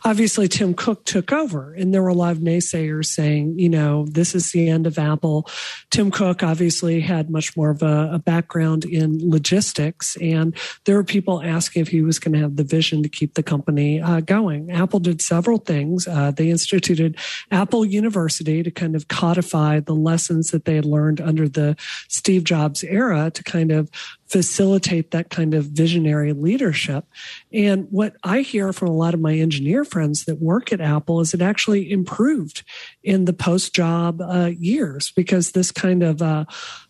obviously 0.05 0.47
Tim 0.47 0.73
Cook 0.73 1.03
took 1.03 1.33
over, 1.33 1.73
and 1.73 1.93
there 1.93 2.01
were 2.01 2.07
a 2.07 2.13
lot 2.13 2.31
of 2.31 2.37
naysayers 2.37 3.07
saying, 3.07 3.59
you 3.59 3.67
know, 3.67 4.05
this 4.09 4.33
is 4.35 4.51
the 4.51 4.69
end 4.69 4.87
of 4.87 4.97
Apple. 4.97 5.49
Tim 5.89 6.11
Cook 6.11 6.43
obviously 6.43 7.01
had 7.01 7.29
much 7.29 7.57
more 7.57 7.71
of 7.71 7.81
a, 7.83 8.11
a 8.13 8.19
background 8.19 8.85
in 8.85 9.19
logistics, 9.29 10.15
and 10.21 10.55
there 10.85 10.95
were 10.95 11.03
people 11.03 11.41
asking 11.43 11.81
if 11.81 11.89
he 11.89 12.01
was 12.01 12.19
going 12.19 12.33
to 12.33 12.39
have 12.39 12.55
the 12.55 12.63
vision 12.63 13.03
to 13.03 13.09
keep 13.09 13.33
the 13.33 13.43
company 13.43 13.99
uh, 14.01 14.21
going. 14.21 14.71
Apple 14.71 14.99
did 15.01 15.21
several 15.21 15.57
things. 15.57 16.07
Uh, 16.07 16.31
they 16.31 16.49
instituted 16.49 17.17
Apple 17.51 17.83
University 17.83 18.63
to 18.63 18.71
kind 18.71 18.95
of 18.95 19.09
codify 19.09 19.56
the 19.85 19.95
lessons 19.95 20.51
that 20.51 20.65
they 20.65 20.75
had 20.75 20.85
learned 20.85 21.21
under 21.21 21.47
the 21.47 21.75
Steve 22.07 22.43
Jobs 22.43 22.83
era 22.83 23.31
to 23.31 23.43
kind 23.43 23.71
of 23.71 23.89
facilitate 24.27 25.11
that 25.11 25.29
kind 25.29 25.53
of 25.53 25.65
visionary 25.65 26.33
leadership. 26.33 27.05
And 27.53 27.87
what 27.89 28.15
I 28.23 28.41
hear 28.41 28.73
from 28.73 28.89
a 28.89 28.95
lot 28.95 29.13
of 29.13 29.19
my 29.19 29.33
engineer 29.35 29.85
friends 29.85 30.25
that 30.25 30.41
work 30.41 30.73
at 30.73 30.81
Apple 30.81 31.21
is 31.21 31.33
it 31.33 31.41
actually 31.41 31.89
improved 31.91 32.63
in 33.03 33.25
the 33.25 33.33
post 33.33 33.73
job 33.73 34.21
uh, 34.21 34.51
years 34.57 35.11
because 35.15 35.51
this 35.51 35.71
kind 35.71 36.03
of 36.03 36.21
uh, 36.21 36.45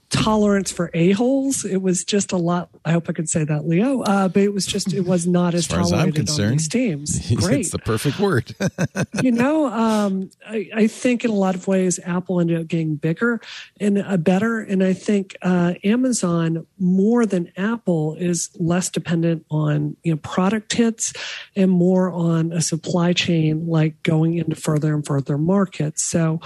tolerance 0.10 0.72
for 0.72 0.90
a-holes. 0.94 1.66
It 1.66 1.82
was 1.82 2.04
just 2.04 2.32
a 2.32 2.38
lot. 2.38 2.70
I 2.86 2.94
hope 2.94 3.10
I 3.10 3.14
could 3.14 3.30
say 3.30 3.44
that, 3.44 3.68
Leo. 3.68 4.02
Uh, 4.02 4.30
but 4.30 4.42
it 4.42 4.54
was 4.54 4.66
just, 4.66 4.94
it 4.94 5.06
was 5.06 5.28
not 5.28 5.54
as, 5.54 5.66
As 5.66 5.68
far 5.68 5.80
as 5.82 5.92
I'm 5.92 6.00
tolerated 6.00 6.20
on 6.20 6.26
concerned, 6.26 6.54
these 6.54 6.70
teams. 6.70 7.32
Great. 7.36 7.60
it's 7.62 7.72
the 7.72 7.80
perfect 7.80 8.20
word. 8.20 8.56
you 9.22 9.32
know, 9.32 9.68
um, 9.68 10.30
I, 10.46 10.70
I 10.74 10.88
think 10.88 11.26
in 11.26 11.32
a 11.32 11.36
lot 11.36 11.56
of 11.56 11.68
ways, 11.68 12.00
Apple 12.06 12.40
ended 12.40 12.62
up 12.62 12.68
getting 12.68 12.96
bigger 12.96 13.42
and 13.80 13.98
uh, 14.02 14.18
better. 14.18 14.60
And 14.60 14.84
I 14.84 14.94
think 14.94 15.36
uh, 15.42 15.74
Amazon, 15.84 16.66
more 16.80 17.26
than 17.26 17.52
Apple, 17.58 18.16
is 18.16 18.50
less 18.56 18.90
dependent 18.90 19.46
on 19.52 19.98
you 20.04 20.14
know 20.14 20.18
product 20.18 20.74
hits 20.74 21.14
and 21.56 21.70
more 21.70 22.12
on 22.12 22.54
a 22.54 22.62
supply 22.62 23.12
chain, 23.12 23.68
like 23.68 24.02
going 24.04 24.38
into 24.38 24.56
further 24.56 24.94
and 24.94 25.06
further 25.06 25.38
markets. 25.38 26.04
So 26.04 26.40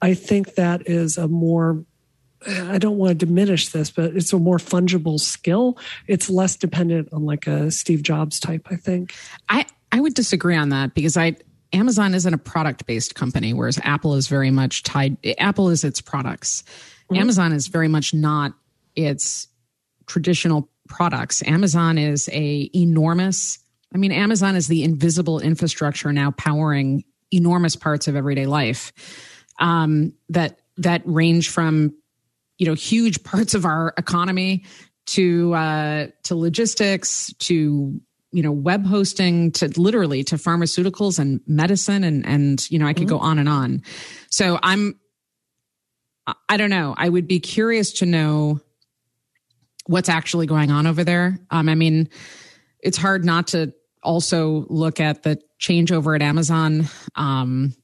I 0.00 0.14
think 0.14 0.54
that 0.54 0.88
is 0.88 1.18
a 1.18 1.26
more 1.26 1.84
I 2.46 2.78
don't 2.78 2.98
want 2.98 3.18
to 3.18 3.26
diminish 3.26 3.68
this, 3.70 3.90
but 3.90 4.16
it's 4.16 4.32
a 4.32 4.38
more 4.38 4.58
fungible 4.58 5.18
skill. 5.18 5.76
It's 6.06 6.30
less 6.30 6.56
dependent 6.56 7.12
on 7.12 7.24
like 7.24 7.46
a 7.46 7.70
Steve 7.70 8.02
Jobs 8.02 8.38
type, 8.38 8.68
I 8.70 8.76
think. 8.76 9.14
I, 9.48 9.66
I 9.90 10.00
would 10.00 10.14
disagree 10.14 10.56
on 10.56 10.68
that 10.68 10.94
because 10.94 11.16
I 11.16 11.36
Amazon 11.72 12.14
isn't 12.14 12.32
a 12.32 12.38
product 12.38 12.86
based 12.86 13.14
company, 13.14 13.52
whereas 13.52 13.78
Apple 13.82 14.14
is 14.14 14.28
very 14.28 14.50
much 14.50 14.82
tied. 14.82 15.16
Apple 15.38 15.68
is 15.68 15.84
its 15.84 16.00
products. 16.00 16.64
Amazon 17.14 17.52
is 17.52 17.68
very 17.68 17.88
much 17.88 18.14
not 18.14 18.52
its 18.94 19.48
traditional 20.06 20.68
products. 20.88 21.42
Amazon 21.46 21.98
is 21.98 22.28
a 22.32 22.70
enormous. 22.74 23.58
I 23.94 23.98
mean, 23.98 24.12
Amazon 24.12 24.56
is 24.56 24.68
the 24.68 24.82
invisible 24.82 25.40
infrastructure 25.40 26.12
now 26.12 26.30
powering 26.32 27.04
enormous 27.32 27.76
parts 27.76 28.08
of 28.08 28.16
everyday 28.16 28.46
life 28.46 28.92
um, 29.58 30.14
that 30.30 30.60
that 30.78 31.02
range 31.04 31.50
from 31.50 31.94
you 32.58 32.66
know 32.66 32.74
huge 32.74 33.22
parts 33.24 33.54
of 33.54 33.64
our 33.64 33.94
economy 33.96 34.64
to 35.06 35.54
uh, 35.54 36.06
to 36.24 36.34
logistics 36.34 37.32
to 37.38 38.00
you 38.30 38.42
know 38.42 38.52
web 38.52 38.84
hosting 38.84 39.50
to 39.52 39.68
literally 39.80 40.22
to 40.24 40.36
pharmaceuticals 40.36 41.18
and 41.18 41.40
medicine 41.46 42.04
and 42.04 42.26
and 42.26 42.70
you 42.70 42.78
know 42.78 42.86
I 42.86 42.92
could 42.92 43.08
go 43.08 43.18
on 43.18 43.38
and 43.38 43.48
on. 43.48 43.82
So 44.30 44.58
I'm 44.62 44.98
I 46.48 46.56
don't 46.56 46.70
know. 46.70 46.94
I 46.96 47.08
would 47.08 47.26
be 47.26 47.40
curious 47.40 47.92
to 47.94 48.06
know 48.06 48.60
what's 49.86 50.10
actually 50.10 50.46
going 50.46 50.70
on 50.70 50.86
over 50.86 51.04
there. 51.04 51.38
Um, 51.50 51.68
I 51.68 51.74
mean, 51.74 52.10
it's 52.80 52.98
hard 52.98 53.24
not 53.24 53.48
to 53.48 53.72
also 54.02 54.66
look 54.68 55.00
at 55.00 55.22
the 55.22 55.40
changeover 55.58 56.14
at 56.14 56.22
Amazon 56.22 56.88
um, 57.16 57.74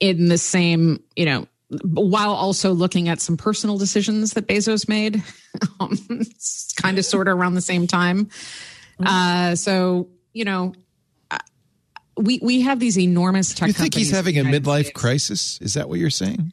in 0.00 0.26
the 0.28 0.38
same, 0.38 1.02
you 1.14 1.24
know, 1.24 1.46
while 1.68 2.32
also 2.32 2.72
looking 2.72 3.08
at 3.08 3.20
some 3.20 3.36
personal 3.36 3.78
decisions 3.78 4.32
that 4.34 4.46
Bezos 4.46 4.88
made, 4.88 5.22
um, 5.80 5.98
kind 6.80 6.98
of 6.98 7.04
sort 7.04 7.28
of 7.28 7.36
around 7.38 7.54
the 7.54 7.60
same 7.60 7.86
time. 7.86 8.28
Uh, 9.04 9.54
so 9.54 10.08
you 10.32 10.44
know, 10.44 10.72
uh, 11.30 11.38
we 12.16 12.38
we 12.42 12.60
have 12.62 12.78
these 12.78 12.98
enormous 12.98 13.54
tech. 13.54 13.68
you 13.68 13.72
think 13.72 13.94
he's 13.94 14.10
having 14.10 14.36
a 14.36 14.40
in 14.40 14.46
the 14.46 14.52
United 14.52 14.64
midlife 14.64 14.84
States. 14.84 15.00
crisis? 15.00 15.58
Is 15.60 15.74
that 15.74 15.88
what 15.88 15.98
you're 15.98 16.10
saying? 16.10 16.52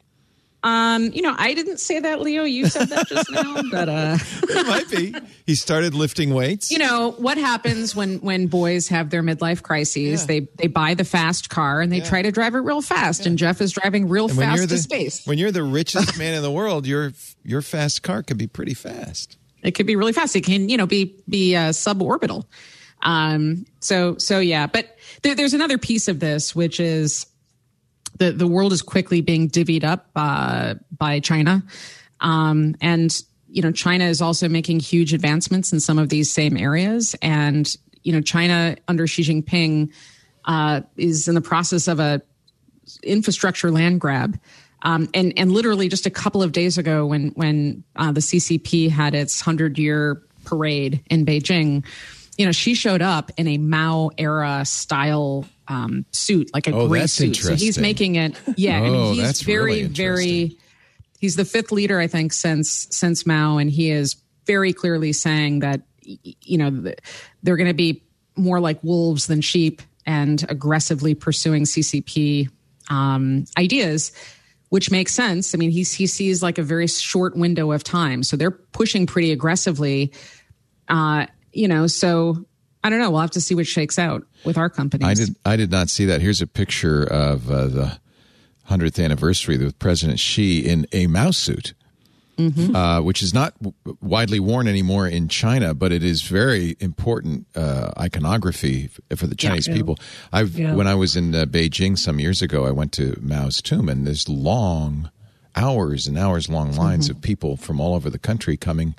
Um, 0.63 1.11
you 1.13 1.21
know, 1.21 1.35
I 1.37 1.53
didn't 1.53 1.79
say 1.79 1.99
that, 1.99 2.21
Leo. 2.21 2.43
You 2.43 2.67
said 2.67 2.87
that 2.89 3.07
just 3.07 3.29
now, 3.29 3.61
but 3.71 3.89
uh, 3.89 4.17
It 4.43 4.65
might 4.67 4.89
be. 4.89 5.13
He 5.45 5.55
started 5.55 5.93
lifting 5.93 6.33
weights. 6.33 6.71
you 6.71 6.77
know 6.77 7.11
what 7.17 7.37
happens 7.37 7.93
when 7.95 8.19
when 8.19 8.47
boys 8.47 8.87
have 8.87 9.09
their 9.09 9.21
midlife 9.21 9.61
crises? 9.61 10.21
Yeah. 10.21 10.27
They 10.27 10.39
they 10.55 10.67
buy 10.67 10.93
the 10.93 11.03
fast 11.03 11.49
car 11.49 11.81
and 11.81 11.91
they 11.91 11.99
try 11.99 12.21
to 12.21 12.31
drive 12.31 12.55
it 12.55 12.59
real 12.59 12.81
fast, 12.81 13.25
and 13.25 13.37
Jeff 13.37 13.59
is 13.59 13.73
driving 13.73 14.07
real 14.07 14.29
fast 14.29 14.57
you're 14.57 14.67
to 14.67 14.77
space. 14.77 15.25
when 15.27 15.37
you're 15.37 15.51
the 15.51 15.63
richest 15.63 16.17
man 16.17 16.33
in 16.33 16.41
the 16.41 16.51
world, 16.51 16.87
your 16.87 17.11
your 17.43 17.61
fast 17.61 18.01
car 18.03 18.23
could 18.23 18.37
be 18.37 18.47
pretty 18.47 18.73
fast. 18.73 19.37
It 19.63 19.71
could 19.75 19.85
be 19.85 19.95
really 19.97 20.13
fast. 20.13 20.35
It 20.35 20.45
can, 20.45 20.69
you 20.69 20.77
know, 20.77 20.85
be 20.87 21.15
be 21.27 21.55
uh, 21.57 21.69
suborbital. 21.69 22.45
Um, 23.01 23.65
so 23.81 24.17
so 24.17 24.39
yeah, 24.39 24.67
but 24.67 24.97
there, 25.23 25.35
there's 25.35 25.53
another 25.53 25.77
piece 25.77 26.07
of 26.07 26.19
this, 26.21 26.55
which 26.55 26.79
is 26.79 27.25
the 28.17 28.31
the 28.31 28.47
world 28.47 28.73
is 28.73 28.81
quickly 28.81 29.21
being 29.21 29.49
divvied 29.49 29.83
up 29.83 30.09
uh, 30.15 30.75
by 30.97 31.19
China, 31.19 31.63
um, 32.19 32.75
and 32.81 33.21
you 33.49 33.61
know 33.61 33.71
China 33.71 34.05
is 34.05 34.21
also 34.21 34.47
making 34.49 34.79
huge 34.79 35.13
advancements 35.13 35.73
in 35.73 35.79
some 35.79 35.99
of 35.99 36.09
these 36.09 36.31
same 36.31 36.57
areas, 36.57 37.15
and 37.21 37.75
you 38.03 38.13
know 38.13 38.21
China 38.21 38.75
under 38.87 39.07
Xi 39.07 39.23
Jinping 39.23 39.91
uh, 40.45 40.81
is 40.97 41.27
in 41.27 41.35
the 41.35 41.41
process 41.41 41.87
of 41.87 41.99
a 41.99 42.21
infrastructure 43.01 43.71
land 43.71 44.01
grab. 44.01 44.39
Um, 44.85 45.09
and 45.13 45.33
and 45.37 45.51
literally 45.51 45.87
just 45.87 46.05
a 46.05 46.09
couple 46.09 46.43
of 46.43 46.51
days 46.51 46.77
ago, 46.77 47.05
when 47.05 47.29
when 47.29 47.83
uh, 47.95 48.11
the 48.11 48.19
CCP 48.19 48.89
had 48.89 49.15
its 49.15 49.39
hundred 49.39 49.79
year 49.79 50.21
parade 50.43 51.01
in 51.09 51.25
Beijing, 51.25 51.85
you 52.37 52.45
know, 52.45 52.51
Xi 52.51 52.73
showed 52.73 53.01
up 53.01 53.31
in 53.37 53.47
a 53.47 53.57
Mao 53.57 54.09
era 54.17 54.63
style 54.65 55.45
um, 55.67 56.05
suit, 56.11 56.49
like 56.53 56.67
a 56.67 56.75
Oh, 56.75 56.87
gray 56.87 57.05
suit. 57.07 57.35
So 57.35 57.55
he's 57.55 57.77
making 57.77 58.15
it. 58.15 58.35
Yeah, 58.57 58.77
I 58.77 58.87
Oh, 58.87 58.91
mean, 58.91 59.13
he's 59.15 59.41
very 59.41 59.63
really 59.63 59.83
very. 59.83 60.57
He's 61.19 61.35
the 61.37 61.45
fifth 61.45 61.71
leader, 61.71 61.99
I 61.99 62.07
think, 62.07 62.33
since 62.33 62.87
since 62.91 63.25
Mao, 63.25 63.57
and 63.57 63.69
he 63.69 63.91
is 63.91 64.15
very 64.45 64.73
clearly 64.73 65.13
saying 65.13 65.59
that 65.59 65.81
you 66.03 66.57
know 66.57 66.91
they're 67.43 67.55
going 67.57 67.69
to 67.69 67.73
be 67.73 68.03
more 68.35 68.59
like 68.59 68.83
wolves 68.83 69.27
than 69.27 69.39
sheep 69.41 69.81
and 70.05 70.43
aggressively 70.49 71.13
pursuing 71.15 71.63
CCP 71.63 72.49
um, 72.89 73.45
ideas, 73.57 74.11
which 74.69 74.91
makes 74.91 75.13
sense. 75.13 75.55
I 75.55 75.57
mean, 75.57 75.71
he 75.71 75.83
he 75.83 76.07
sees 76.07 76.43
like 76.43 76.57
a 76.57 76.63
very 76.63 76.87
short 76.87 77.37
window 77.37 77.71
of 77.71 77.83
time, 77.85 78.23
so 78.23 78.35
they're 78.35 78.51
pushing 78.51 79.05
pretty 79.05 79.31
aggressively. 79.31 80.11
Uh, 80.89 81.27
you 81.53 81.67
know, 81.67 81.87
so 81.87 82.45
I 82.83 82.89
don't 82.89 82.99
know. 82.99 83.11
We'll 83.11 83.21
have 83.21 83.31
to 83.31 83.41
see 83.41 83.55
what 83.55 83.67
shakes 83.67 83.97
out 83.97 84.23
with 84.43 84.57
our 84.57 84.69
companies. 84.69 85.07
I 85.07 85.13
did 85.13 85.35
I 85.45 85.55
did 85.55 85.71
not 85.71 85.89
see 85.89 86.05
that. 86.05 86.21
Here's 86.21 86.41
a 86.41 86.47
picture 86.47 87.03
of 87.03 87.49
uh, 87.49 87.67
the 87.67 87.99
hundredth 88.65 88.99
anniversary 88.99 89.57
with 89.57 89.77
President 89.79 90.19
Xi 90.19 90.59
in 90.59 90.85
a 90.91 91.07
mouse 91.07 91.37
suit. 91.37 91.73
Mm-hmm. 92.35 92.75
Uh, 92.75 92.99
which 92.99 93.21
is 93.21 93.31
not 93.31 93.53
w- 93.61 93.75
widely 94.01 94.39
worn 94.39 94.67
anymore 94.67 95.07
in 95.07 95.27
China, 95.27 95.75
but 95.75 95.91
it 95.91 96.03
is 96.03 96.23
very 96.23 96.75
important 96.79 97.45
uh, 97.55 97.91
iconography 97.95 98.89
f- 99.11 99.19
for 99.19 99.27
the 99.27 99.35
Chinese 99.35 99.67
people. 99.67 99.99
I've 100.31 100.57
Yeah. 100.57 100.73
when 100.73 100.87
I 100.87 100.95
was 100.95 101.15
in 101.15 101.35
uh, 101.35 101.45
Beijing 101.45 101.95
some 101.95 102.19
years 102.19 102.41
ago, 102.41 102.65
I 102.65 102.71
went 102.71 102.91
to 102.93 103.15
Mao's 103.21 103.61
tomb, 103.61 103.87
and 103.87 104.07
there's 104.07 104.27
long 104.27 105.11
hours 105.55 106.07
and 106.07 106.17
hours 106.17 106.49
long 106.49 106.73
lines 106.73 107.07
Mm-hmm. 107.07 107.17
of 107.17 107.21
people 107.21 107.55
from 107.55 107.79
all 107.79 107.93
over 107.93 108.09
the 108.09 108.17
country 108.17 108.57
coming 108.57 108.95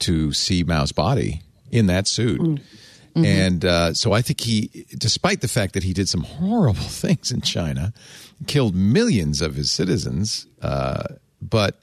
to 0.00 0.34
see 0.34 0.62
Mao's 0.62 0.92
body 0.92 1.40
in 1.72 1.86
that 1.86 2.06
suit. 2.06 2.40
Mm-hmm. 2.40 3.24
And 3.24 3.64
uh, 3.64 3.94
so 3.94 4.12
I 4.12 4.22
think 4.22 4.40
he, 4.40 4.86
despite 4.96 5.40
the 5.40 5.48
fact 5.48 5.74
that 5.74 5.82
he 5.82 5.92
did 5.92 6.08
some 6.08 6.22
horrible 6.22 6.74
things 6.80 7.30
in 7.30 7.40
China, 7.40 7.92
killed 8.46 8.74
millions 8.74 9.42
of 9.42 9.54
his 9.54 9.70
citizens, 9.70 10.46
uh, 10.60 11.04
but 11.40 11.80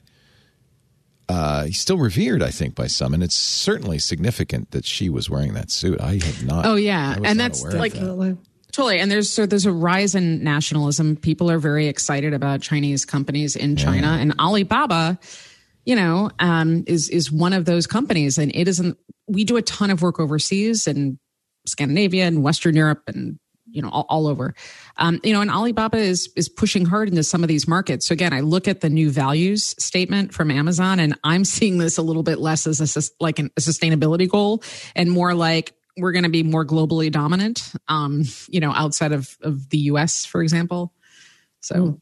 uh, 1.28 1.64
he's 1.64 1.78
still 1.78 1.98
revered, 1.98 2.42
I 2.42 2.50
think, 2.50 2.74
by 2.74 2.88
some. 2.88 3.14
And 3.14 3.22
it's 3.22 3.36
certainly 3.36 3.98
significant 3.98 4.72
that 4.72 4.84
Xi 4.84 5.08
was 5.10 5.30
wearing 5.30 5.54
that 5.54 5.70
suit. 5.70 6.00
I 6.00 6.14
had 6.14 6.44
not. 6.44 6.66
Oh, 6.66 6.74
yeah. 6.74 7.16
And 7.22 7.38
that's 7.38 7.62
like- 7.62 7.92
that. 7.92 8.38
Totally. 8.72 9.00
And 9.00 9.10
there's 9.10 9.28
so 9.28 9.46
there's 9.46 9.66
a 9.66 9.72
rise 9.72 10.14
in 10.14 10.44
nationalism. 10.44 11.16
People 11.16 11.50
are 11.50 11.58
very 11.58 11.88
excited 11.88 12.32
about 12.32 12.60
Chinese 12.60 13.04
companies 13.04 13.56
in 13.56 13.74
China 13.74 14.06
and 14.20 14.32
Alibaba, 14.38 15.18
you 15.84 15.96
know, 15.96 16.30
um, 16.38 16.84
is 16.86 17.08
is 17.08 17.32
one 17.32 17.52
of 17.52 17.64
those 17.64 17.88
companies. 17.88 18.38
And 18.38 18.54
it 18.54 18.68
isn't 18.68 18.96
we 19.30 19.44
do 19.44 19.56
a 19.56 19.62
ton 19.62 19.90
of 19.90 20.02
work 20.02 20.20
overseas 20.20 20.86
in 20.86 21.18
Scandinavia 21.66 22.26
and 22.26 22.42
Western 22.42 22.74
Europe 22.74 23.02
and 23.06 23.38
you 23.72 23.80
know 23.80 23.88
all, 23.88 24.06
all 24.08 24.26
over. 24.26 24.54
Um, 24.96 25.20
you 25.22 25.32
know, 25.32 25.40
and 25.40 25.50
Alibaba 25.50 25.98
is 25.98 26.30
is 26.36 26.48
pushing 26.48 26.84
hard 26.84 27.08
into 27.08 27.22
some 27.22 27.42
of 27.42 27.48
these 27.48 27.68
markets. 27.68 28.06
So 28.06 28.12
again, 28.12 28.32
I 28.32 28.40
look 28.40 28.66
at 28.66 28.80
the 28.80 28.90
new 28.90 29.10
values 29.10 29.74
statement 29.82 30.34
from 30.34 30.50
Amazon 30.50 30.98
and 30.98 31.18
I'm 31.24 31.44
seeing 31.56 31.78
this 31.78 31.98
a 31.98 32.02
little 32.02 32.22
bit 32.22 32.38
less 32.38 32.66
as 32.66 32.96
a 32.96 33.02
like 33.22 33.38
an, 33.38 33.50
a 33.56 33.60
sustainability 33.60 34.28
goal 34.28 34.62
and 34.94 35.10
more 35.10 35.34
like 35.34 35.74
we're 35.96 36.12
going 36.12 36.24
to 36.24 36.30
be 36.30 36.42
more 36.42 36.64
globally 36.64 37.10
dominant, 37.10 37.72
um, 37.88 38.22
you 38.48 38.60
know, 38.60 38.72
outside 38.72 39.12
of, 39.12 39.36
of 39.42 39.68
the 39.70 39.78
US, 39.78 40.24
for 40.24 40.42
example. 40.42 40.94
So, 41.60 42.00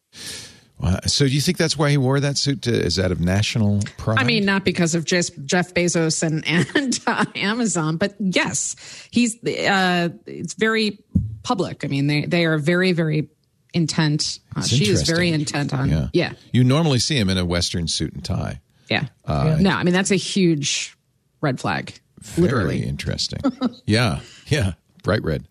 Wow. 0.81 1.01
So 1.07 1.27
do 1.27 1.33
you 1.35 1.41
think 1.41 1.59
that's 1.59 1.77
why 1.77 1.91
he 1.91 1.97
wore 1.97 2.21
that 2.21 2.39
suit? 2.39 2.63
To, 2.63 2.73
is 2.73 2.97
that 2.97 3.11
of 3.11 3.21
national 3.21 3.81
pride? 3.97 4.19
I 4.21 4.25
mean, 4.25 4.45
not 4.45 4.65
because 4.65 4.95
of 4.95 5.05
just 5.05 5.33
Jeff 5.45 5.75
Bezos 5.75 6.23
and, 6.23 6.47
and 6.47 6.99
uh, 7.07 7.25
Amazon, 7.35 7.97
but 7.97 8.15
yes, 8.21 8.77
he's, 9.11 9.37
uh, 9.45 10.11
it's 10.27 10.55
very 10.55 10.99
public. 11.43 11.85
I 11.85 11.89
mean, 11.89 12.07
they, 12.07 12.27
they 12.27 12.45
are 12.45 12.59
very, 12.59 12.93
very 12.93 13.29
intent. 13.75 14.39
Uh, 14.55 14.63
Xi 14.63 14.89
is 14.89 15.03
very 15.03 15.31
intent 15.31 15.75
on, 15.75 15.89
yeah. 15.91 16.09
yeah, 16.13 16.33
You 16.53 16.63
normally 16.63 17.01
see 17.01 17.19
him 17.19 17.29
in 17.29 17.39
a 17.39 17.45
Western 17.45 17.89
suit 17.89 18.15
and 18.15 18.25
tie. 18.25 18.61
yeah. 18.89 19.07
Uh, 19.25 19.57
no, 19.61 19.71
I 19.71 19.83
mean, 19.83 19.95
that's 19.95 20.13
a 20.13 20.17
huge 20.17 20.97
red 21.41 21.59
flag, 21.61 21.93
Very 22.21 22.49
literally. 22.49 22.83
interesting. 22.85 23.41
yeah, 23.85 24.21
yeah, 24.47 24.75
bright 25.03 25.25
red. 25.25 25.47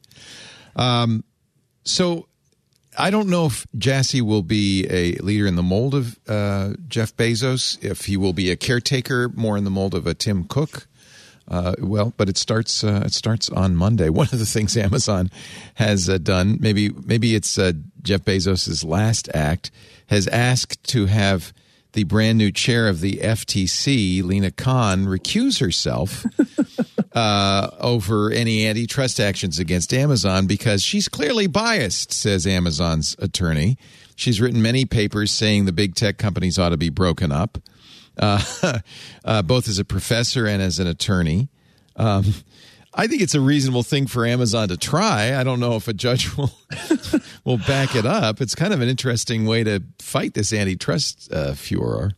Um, 0.76 1.24
so 1.84 2.28
I 2.98 3.12
don't 3.12 3.30
know 3.30 3.46
if 3.46 3.68
Jassy 3.78 4.22
will 4.22 4.42
be 4.42 4.88
a 4.90 5.14
leader 5.18 5.46
in 5.46 5.56
the 5.56 5.64
mold 5.64 5.94
of 5.94 6.20
uh, 6.28 6.74
Jeff 6.88 7.16
Bezos, 7.16 7.84
if 7.84 8.06
he 8.06 8.18
will 8.18 8.34
be 8.34 8.50
a 8.50 8.56
caretaker 8.56 9.30
more 9.30 9.56
in 9.56 9.64
the 9.64 9.70
mold 9.70 9.94
of 9.94 10.08
a 10.08 10.16
Tim 10.16 10.46
Cook. 10.46 10.88
Uh, 11.48 11.76
well, 11.80 12.12
but 12.18 12.28
it 12.28 12.38
starts 12.38 12.84
uh, 12.84 13.04
it 13.06 13.14
starts 13.14 13.50
on 13.50 13.76
Monday. 13.76 14.10
One 14.10 14.28
of 14.32 14.40
the 14.40 14.46
things 14.46 14.76
Amazon 14.76 15.30
has 15.76 16.10
uh, 16.10 16.18
done, 16.18 16.58
maybe 16.60 16.90
maybe 16.90 17.36
it's 17.36 17.58
uh, 17.58 17.74
Jeff 18.02 18.22
Bezos's 18.22 18.84
last 18.84 19.30
act, 19.34 19.70
has 20.08 20.28
asked 20.28 20.84
to 20.90 21.06
have 21.06 21.54
the 21.94 22.04
brand 22.04 22.38
new 22.38 22.52
chair 22.52 22.90
of 22.90 23.00
the 23.00 23.18
FTC, 23.18 24.24
Lina 24.24 24.52
Khan, 24.52 25.06
recuse 25.06 25.60
herself 25.60 26.26
uh, 27.18 27.72
over 27.80 28.30
any 28.30 28.68
antitrust 28.68 29.20
actions 29.20 29.58
against 29.58 29.92
Amazon 29.92 30.46
because 30.46 30.84
she's 30.84 31.10
clearly 31.10 31.48
biased, 31.48 32.14
says 32.14 32.46
Amazon's 32.46 33.16
attorney. 33.18 33.76
She's 34.16 34.40
written 34.40 34.62
many 34.62 34.86
papers 34.86 35.32
saying 35.32 35.66
the 35.66 35.72
big 35.72 35.96
tech 35.96 36.20
companies 36.20 36.60
ought 36.60 36.70
to 36.70 36.78
be 36.78 36.90
broken 36.90 37.32
up, 37.32 37.58
uh, 38.20 38.44
uh, 39.26 39.42
both 39.42 39.68
as 39.68 39.80
a 39.80 39.86
professor 39.86 40.46
and 40.46 40.62
as 40.62 40.78
an 40.78 40.86
attorney. 40.86 41.50
Um, 41.96 42.36
I 42.94 43.08
think 43.08 43.24
it's 43.24 43.36
a 43.36 43.42
reasonable 43.42 43.84
thing 43.84 44.06
for 44.06 44.24
Amazon 44.24 44.68
to 44.68 44.78
try. 44.78 45.40
I 45.40 45.44
don't 45.44 45.60
know 45.60 45.76
if 45.76 45.88
a 45.88 45.94
judge 45.94 46.38
will 46.38 46.52
will 47.44 47.58
back 47.58 47.96
it 47.96 48.06
up. 48.06 48.42
It's 48.42 48.54
kind 48.54 48.76
of 48.76 48.82
an 48.82 48.90
interesting 48.90 49.48
way 49.48 49.64
to 49.64 49.82
fight 49.98 50.36
this 50.36 50.54
antitrust 50.54 51.34
uh, 51.34 51.56
furor. 51.56 52.12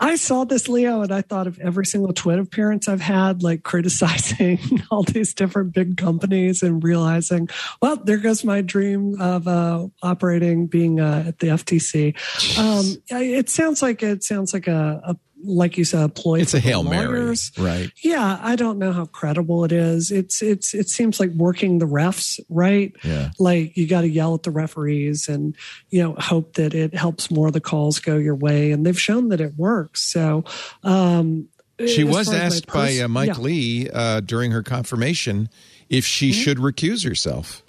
I 0.00 0.16
saw 0.16 0.44
this, 0.44 0.68
Leo, 0.68 1.02
and 1.02 1.12
I 1.12 1.22
thought 1.22 1.46
of 1.46 1.58
every 1.58 1.86
single 1.86 2.12
Twitter 2.12 2.42
appearance 2.42 2.88
I've 2.88 3.00
had, 3.00 3.42
like 3.42 3.62
criticizing 3.62 4.58
all 4.90 5.02
these 5.02 5.34
different 5.34 5.72
big 5.72 5.96
companies 5.96 6.62
and 6.62 6.82
realizing, 6.82 7.48
well, 7.82 7.96
there 7.96 8.18
goes 8.18 8.44
my 8.44 8.60
dream 8.60 9.20
of 9.20 9.48
uh, 9.48 9.86
operating, 10.02 10.66
being 10.66 11.00
uh, 11.00 11.24
at 11.28 11.38
the 11.38 11.48
FTC. 11.48 12.14
Um, 12.58 13.02
it 13.10 13.48
sounds 13.48 13.82
like 13.82 14.02
it 14.02 14.22
sounds 14.22 14.52
like 14.52 14.66
a, 14.66 15.00
a 15.04 15.16
like 15.44 15.78
you 15.78 15.84
said, 15.84 16.02
a 16.02 16.08
ploy. 16.08 16.40
It's 16.40 16.54
a 16.54 16.60
hail 16.60 16.82
mary, 16.82 17.34
right? 17.58 17.90
Yeah, 18.02 18.38
I 18.42 18.56
don't 18.56 18.78
know 18.78 18.92
how 18.92 19.06
credible 19.06 19.64
it 19.64 19.72
is. 19.72 20.10
It's 20.10 20.42
it's 20.42 20.74
it 20.74 20.88
seems 20.88 21.20
like 21.20 21.30
working 21.30 21.78
the 21.78 21.86
refs, 21.86 22.40
right? 22.48 22.92
Yeah, 23.04 23.30
like 23.38 23.76
you 23.76 23.86
got 23.86 24.02
to 24.02 24.08
yell 24.08 24.34
at 24.34 24.42
the 24.42 24.50
referees 24.50 25.28
and 25.28 25.56
you 25.90 26.02
know 26.02 26.14
hope 26.18 26.54
that 26.54 26.74
it 26.74 26.94
helps 26.94 27.30
more 27.30 27.48
of 27.48 27.52
the 27.52 27.60
calls 27.60 27.98
go 27.98 28.16
your 28.16 28.34
way, 28.34 28.72
and 28.72 28.84
they've 28.84 29.00
shown 29.00 29.28
that 29.28 29.40
it 29.40 29.56
works. 29.56 30.02
So. 30.02 30.44
um 30.82 31.48
she 31.86 32.02
was 32.02 32.34
asked 32.34 32.66
by 32.66 32.98
uh, 32.98 33.06
Mike 33.06 33.28
yeah. 33.28 33.38
Lee 33.38 33.90
uh, 33.90 34.18
during 34.18 34.50
her 34.50 34.64
confirmation 34.64 35.48
if 35.88 36.04
she 36.04 36.30
mm-hmm. 36.30 36.40
should 36.40 36.58
recuse 36.58 37.06
herself. 37.06 37.62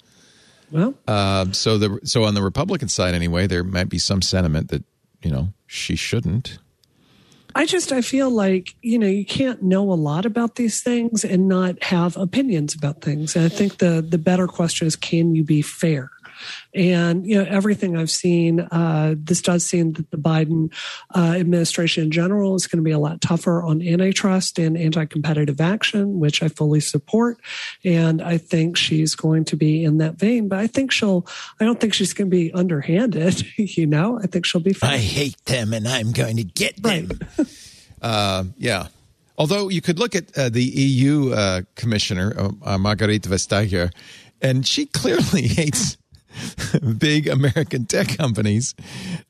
Well, 0.72 0.94
uh, 1.06 1.52
so 1.52 1.78
the 1.78 2.00
so 2.04 2.24
on 2.24 2.34
the 2.34 2.42
Republican 2.42 2.88
side 2.88 3.14
anyway, 3.14 3.46
there 3.46 3.64
might 3.64 3.88
be 3.88 3.98
some 3.98 4.22
sentiment 4.22 4.70
that 4.70 4.84
you 5.22 5.30
know 5.30 5.52
she 5.66 5.96
shouldn't. 5.96 6.58
I 7.54 7.66
just 7.66 7.92
I 7.92 8.00
feel 8.00 8.30
like 8.30 8.74
you 8.82 8.98
know 8.98 9.06
you 9.06 9.24
can't 9.24 9.62
know 9.62 9.92
a 9.92 9.94
lot 9.94 10.26
about 10.26 10.56
these 10.56 10.82
things 10.82 11.24
and 11.24 11.48
not 11.48 11.82
have 11.82 12.16
opinions 12.16 12.74
about 12.74 13.00
things. 13.00 13.36
And 13.36 13.44
I 13.44 13.48
think 13.48 13.78
the 13.78 14.04
the 14.06 14.18
better 14.18 14.46
question 14.46 14.86
is 14.86 14.96
can 14.96 15.34
you 15.34 15.44
be 15.44 15.62
fair? 15.62 16.10
And 16.74 17.26
you 17.26 17.36
know 17.36 17.48
everything 17.48 17.96
I've 17.96 18.10
seen, 18.10 18.60
uh, 18.60 19.14
this 19.16 19.42
does 19.42 19.64
seem 19.64 19.92
that 19.92 20.10
the 20.10 20.16
Biden 20.16 20.72
uh, 21.14 21.34
administration 21.36 22.04
in 22.04 22.10
general 22.10 22.54
is 22.54 22.66
going 22.66 22.78
to 22.78 22.84
be 22.84 22.90
a 22.90 22.98
lot 22.98 23.20
tougher 23.20 23.62
on 23.62 23.82
antitrust 23.82 24.58
and 24.58 24.76
anti-competitive 24.76 25.60
action, 25.60 26.18
which 26.18 26.42
I 26.42 26.48
fully 26.48 26.80
support. 26.80 27.38
And 27.84 28.22
I 28.22 28.38
think 28.38 28.76
she's 28.76 29.14
going 29.14 29.44
to 29.46 29.56
be 29.56 29.84
in 29.84 29.98
that 29.98 30.14
vein. 30.16 30.48
But 30.48 30.58
I 30.58 30.66
think 30.66 30.92
she'll. 30.92 31.26
I 31.60 31.64
don't 31.64 31.80
think 31.80 31.94
she's 31.94 32.12
going 32.12 32.30
to 32.30 32.36
be 32.36 32.52
underhanded. 32.52 33.46
You 33.60 33.86
know, 33.86 34.18
I 34.20 34.26
think 34.26 34.46
she'll 34.46 34.60
be. 34.60 34.72
Fine. 34.72 34.90
I 34.90 34.98
hate 34.98 35.44
them, 35.44 35.72
and 35.74 35.86
I'm 35.86 36.12
going 36.12 36.36
to 36.38 36.44
get 36.44 36.82
them. 36.82 37.10
Right. 37.38 37.46
uh, 38.02 38.44
yeah. 38.58 38.88
Although 39.40 39.68
you 39.70 39.80
could 39.80 39.98
look 39.98 40.14
at 40.14 40.36
uh, 40.36 40.50
the 40.50 40.62
EU 40.62 41.32
uh, 41.32 41.62
commissioner, 41.74 42.34
uh, 42.36 42.76
Vestager, 42.76 43.90
and 44.42 44.66
she 44.66 44.84
clearly 44.84 45.42
hates 45.48 45.96
big 46.98 47.26
American 47.28 47.86
tech 47.86 48.16
companies. 48.16 48.74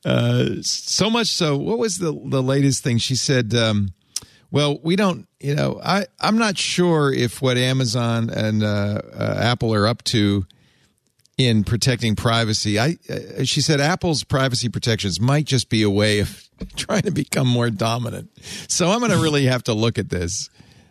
Uh, 0.05 0.45
so 0.61 1.09
much 1.09 1.27
so, 1.27 1.57
what 1.57 1.77
was 1.77 1.97
the 1.97 2.11
the 2.25 2.43
latest 2.43 2.83
thing 2.83 2.97
she 2.97 3.15
said? 3.15 3.53
Um, 3.53 3.93
well, 4.51 4.79
we 4.83 4.97
don't, 4.97 5.27
you 5.39 5.55
know, 5.55 5.79
I 5.83 6.05
I'm 6.19 6.37
not 6.37 6.57
sure 6.57 7.13
if 7.13 7.41
what 7.41 7.57
Amazon 7.57 8.29
and 8.29 8.63
uh, 8.63 9.01
uh, 9.13 9.35
Apple 9.39 9.73
are 9.73 9.87
up 9.87 10.03
to 10.05 10.45
in 11.37 11.63
protecting 11.63 12.15
privacy. 12.15 12.77
I 12.79 12.97
uh, 13.09 13.43
she 13.43 13.61
said 13.61 13.79
Apple's 13.79 14.23
privacy 14.23 14.69
protections 14.69 15.19
might 15.19 15.45
just 15.45 15.69
be 15.69 15.83
a 15.83 15.89
way 15.89 16.19
of 16.19 16.49
trying 16.75 17.03
to 17.03 17.11
become 17.11 17.47
more 17.47 17.69
dominant. 17.69 18.29
So 18.67 18.91
I'm 18.91 18.99
going 18.99 19.11
to 19.11 19.17
really 19.17 19.45
have 19.45 19.63
to 19.63 19.73
look 19.73 19.97
at 19.97 20.09
this. 20.09 20.49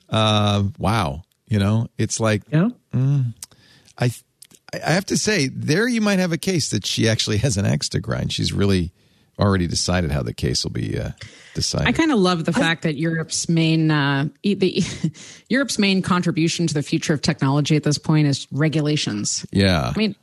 Uh, 0.09 0.65
wow, 0.79 1.23
you 1.47 1.59
know, 1.59 1.89
it's 1.99 2.19
like 2.19 2.43
yeah. 2.51 2.71
Mm, 2.95 3.35
I 3.99 4.11
I 4.73 4.91
have 4.91 5.07
to 5.07 5.17
say, 5.17 5.49
there 5.49 5.89
you 5.89 6.01
might 6.01 6.19
have 6.19 6.33
a 6.33 6.39
case 6.39 6.71
that 6.71 6.87
she 6.87 7.09
actually 7.09 7.39
has 7.39 7.57
an 7.57 7.67
axe 7.67 7.89
to 7.91 8.01
grind. 8.01 8.33
She's 8.33 8.53
really 8.53 8.93
already 9.41 9.67
decided 9.67 10.11
how 10.13 10.23
the 10.23 10.35
case 10.35 10.65
will 10.65 10.71
be 10.71 10.99
uh, 10.99 11.11
decided. 11.55 11.89
I 11.89 11.93
kind 11.93 12.13
of 12.13 12.19
love 12.19 12.45
the 12.45 12.53
fact 12.53 12.83
that 12.83 12.97
Europe's 12.97 13.49
main 13.49 13.91
uh, 13.91 14.29
the 14.43 14.85
Europe's 15.49 15.79
main 15.79 16.03
contribution 16.03 16.67
to 16.67 16.75
the 16.75 16.83
future 16.83 17.15
of 17.15 17.23
technology 17.23 17.77
at 17.77 17.83
this 17.83 17.99
point 17.99 18.27
is 18.27 18.47
regulations. 18.53 19.47
Yeah, 19.51 19.93
I 19.95 19.99
mean, 19.99 20.15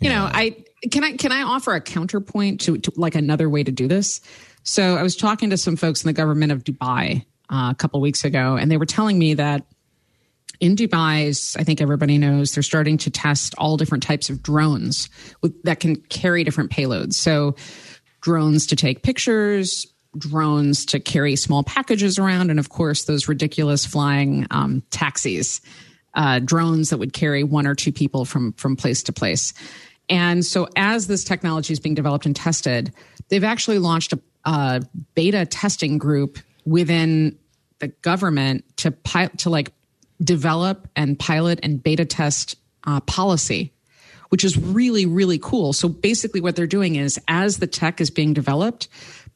you 0.00 0.10
yeah. 0.10 0.18
know, 0.18 0.30
I 0.32 0.56
can 0.90 1.04
I 1.04 1.16
can 1.16 1.30
I 1.30 1.42
offer 1.42 1.74
a 1.74 1.80
counterpoint 1.80 2.62
to, 2.62 2.78
to, 2.78 2.92
like 2.96 3.14
another 3.14 3.48
way 3.48 3.62
to 3.62 3.72
do 3.72 3.86
this. 3.86 4.20
So 4.62 4.96
I 4.96 5.02
was 5.02 5.14
talking 5.14 5.50
to 5.50 5.58
some 5.58 5.76
folks 5.76 6.02
in 6.02 6.08
the 6.08 6.14
government 6.14 6.50
of 6.50 6.64
Dubai 6.64 7.24
uh, 7.50 7.68
a 7.70 7.74
couple 7.74 8.00
weeks 8.00 8.24
ago, 8.24 8.56
and 8.56 8.70
they 8.70 8.78
were 8.78 8.86
telling 8.86 9.18
me 9.18 9.34
that 9.34 9.66
in 10.64 10.76
Dubai, 10.76 11.56
I 11.60 11.62
think 11.62 11.82
everybody 11.82 12.16
knows, 12.16 12.52
they're 12.52 12.62
starting 12.62 12.96
to 12.98 13.10
test 13.10 13.54
all 13.58 13.76
different 13.76 14.02
types 14.02 14.30
of 14.30 14.42
drones 14.42 15.10
with, 15.42 15.62
that 15.64 15.78
can 15.78 15.96
carry 15.96 16.42
different 16.42 16.70
payloads. 16.70 17.12
So, 17.12 17.54
drones 18.22 18.66
to 18.68 18.76
take 18.76 19.02
pictures, 19.02 19.86
drones 20.16 20.86
to 20.86 21.00
carry 21.00 21.36
small 21.36 21.64
packages 21.64 22.18
around, 22.18 22.48
and 22.48 22.58
of 22.58 22.70
course, 22.70 23.04
those 23.04 23.28
ridiculous 23.28 23.84
flying 23.84 24.46
um, 24.50 24.82
taxis, 24.90 25.60
uh, 26.14 26.38
drones 26.38 26.88
that 26.88 26.96
would 26.96 27.12
carry 27.12 27.44
one 27.44 27.66
or 27.66 27.74
two 27.74 27.92
people 27.92 28.24
from 28.24 28.54
from 28.54 28.74
place 28.74 29.02
to 29.02 29.12
place. 29.12 29.52
And 30.08 30.46
so, 30.46 30.66
as 30.76 31.08
this 31.08 31.24
technology 31.24 31.74
is 31.74 31.80
being 31.80 31.94
developed 31.94 32.24
and 32.24 32.34
tested, 32.34 32.94
they've 33.28 33.44
actually 33.44 33.80
launched 33.80 34.14
a, 34.14 34.20
a 34.46 34.80
beta 35.14 35.44
testing 35.44 35.98
group 35.98 36.38
within 36.64 37.38
the 37.80 37.88
government 37.88 38.64
to 38.78 38.94
to 39.36 39.50
like 39.50 39.70
develop 40.22 40.88
and 40.96 41.18
pilot 41.18 41.60
and 41.62 41.82
beta 41.82 42.04
test 42.04 42.56
uh, 42.84 43.00
policy, 43.00 43.72
which 44.28 44.44
is 44.44 44.56
really, 44.58 45.06
really 45.06 45.38
cool. 45.38 45.72
So 45.72 45.88
basically, 45.88 46.40
what 46.40 46.56
they're 46.56 46.66
doing 46.66 46.96
is 46.96 47.20
as 47.28 47.58
the 47.58 47.66
tech 47.66 48.00
is 48.00 48.10
being 48.10 48.32
developed, 48.32 48.88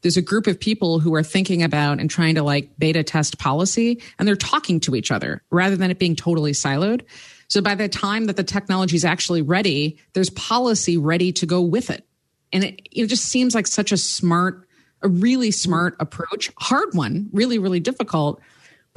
there's 0.03 0.17
a 0.17 0.23
group 0.23 0.47
of 0.47 0.61
people 0.61 1.01
who 1.01 1.15
are 1.15 1.23
thinking 1.23 1.63
about 1.63 1.99
and 1.99 2.09
trying 2.09 2.37
to 2.37 2.43
like 2.43 2.79
beta 2.79 3.03
test 3.03 3.39
policy, 3.39 4.01
and 4.19 4.29
they're 4.29 4.37
talking 4.37 4.81
to 4.81 4.95
each 4.95 5.11
other 5.11 5.43
rather 5.51 5.77
than 5.77 5.91
it 5.91 5.99
being 5.99 6.17
totally 6.17 6.53
siloed. 6.53 7.03
So 7.49 7.63
by 7.63 7.75
the 7.75 7.89
time 7.89 8.27
that 8.27 8.37
the 8.37 8.45
technology 8.45 8.95
is 8.95 9.05
actually 9.05 9.43
ready, 9.43 9.99
there's 10.13 10.31
policy 10.31 10.99
ready 10.99 11.33
to 11.33 11.47
go 11.47 11.63
with 11.63 11.91
it. 11.91 12.07
And 12.53 12.65
it, 12.65 12.89
it 12.93 13.07
just 13.07 13.25
seems 13.25 13.55
like 13.55 13.67
such 13.67 13.91
a 13.91 13.97
smart, 13.97 14.69
a 15.03 15.09
really 15.09 15.51
smart 15.51 15.97
approach, 15.99 16.53
hard 16.59 16.95
one, 16.95 17.29
really, 17.33 17.59
really 17.59 17.81
difficult 17.81 18.41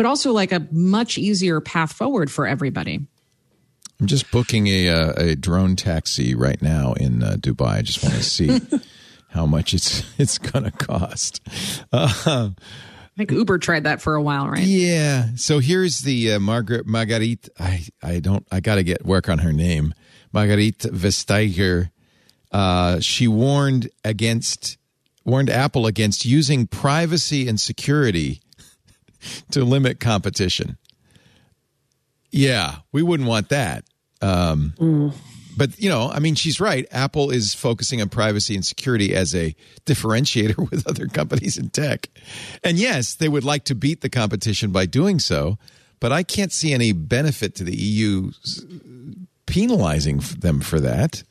but 0.02 0.08
also 0.08 0.32
like 0.32 0.52
a 0.52 0.68
much 0.72 1.20
easier 1.20 1.62
path 1.62 1.94
forward 1.94 2.32
for 2.32 2.48
everybody. 2.48 3.06
I'm 4.00 4.08
just 4.08 4.32
booking 4.32 4.66
a 4.66 4.90
uh, 4.90 5.14
a 5.16 5.36
drone 5.36 5.76
taxi 5.76 6.34
right 6.34 6.60
now 6.60 6.94
in 6.94 7.22
uh, 7.22 7.36
Dubai. 7.38 7.68
I 7.68 7.82
just 7.84 8.02
want 8.02 8.16
to 8.16 8.24
see 8.28 8.60
how 9.30 9.46
much 9.46 9.76
it's 9.76 10.04
it's 10.18 10.40
going 10.40 10.66
to 10.66 10.72
cost. 10.72 11.40
Uh, 11.94 12.50
I 12.56 13.16
think 13.16 13.30
Uber 13.30 13.60
tried 13.60 13.84
that 13.84 14.02
for 14.02 14.16
a 14.16 14.24
while, 14.24 14.50
right? 14.50 14.64
Yeah. 14.64 15.28
So 15.36 15.60
here's 15.60 16.00
the 16.00 16.34
uh, 16.34 16.40
Margaret 16.40 16.88
Margarit. 16.88 17.48
I 17.60 17.86
I 18.02 18.22
don't. 18.22 18.48
I 18.52 18.60
got 18.60 18.76
to 18.76 18.84
get 18.84 19.06
work 19.06 19.30
on 19.30 19.38
her 19.38 19.54
name. 19.54 19.94
Margaret 20.34 20.80
Vestager. 20.80 21.92
Uh, 22.52 23.00
she 23.02 23.28
warned 23.28 23.92
against 24.04 24.80
warned 25.24 25.52
Apple 25.52 25.86
against 25.86 26.26
using 26.26 26.66
privacy 26.66 27.48
and 27.48 27.60
security 27.60 28.42
to 29.52 29.64
limit 29.64 30.00
competition. 30.00 30.78
Yeah, 32.32 32.78
we 32.92 33.04
wouldn't 33.04 33.28
want 33.28 33.50
that. 33.50 33.84
Um, 34.22 34.74
mm. 34.78 35.14
But, 35.58 35.80
you 35.80 35.90
know, 35.90 36.10
I 36.10 36.20
mean, 36.20 36.36
she's 36.36 36.60
right. 36.62 36.88
Apple 36.92 37.30
is 37.30 37.54
focusing 37.54 38.02
on 38.02 38.10
privacy 38.10 38.56
and 38.56 38.66
security 38.66 39.14
as 39.14 39.36
a 39.36 39.56
differentiator 39.86 40.58
with 40.72 40.88
other 40.88 41.08
companies 41.08 41.58
in 41.58 41.70
tech. 41.70 42.10
And 42.64 42.78
yes, 42.78 43.16
they 43.16 43.28
would 43.28 43.44
like 43.44 43.66
to 43.66 43.76
beat 43.76 44.02
the 44.02 44.10
competition 44.10 44.72
by 44.72 44.86
doing 44.86 45.20
so, 45.20 45.58
but 46.00 46.12
I 46.12 46.24
can't 46.24 46.52
see 46.52 46.74
any 46.74 46.94
benefit 46.94 47.56
to 47.56 47.64
the 47.64 47.76
EU 47.76 48.32
penalizing 49.46 50.20
them 50.40 50.62
for 50.62 50.80
that. 50.80 51.24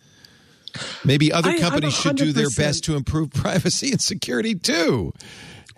Maybe 1.04 1.32
other 1.32 1.50
I- 1.50 1.58
companies 1.58 1.94
should 1.94 2.16
do 2.16 2.32
their 2.32 2.50
best 2.56 2.84
to 2.84 2.96
improve 2.96 3.30
privacy 3.34 3.90
and 3.90 4.00
security 4.00 4.54
too. 4.54 5.12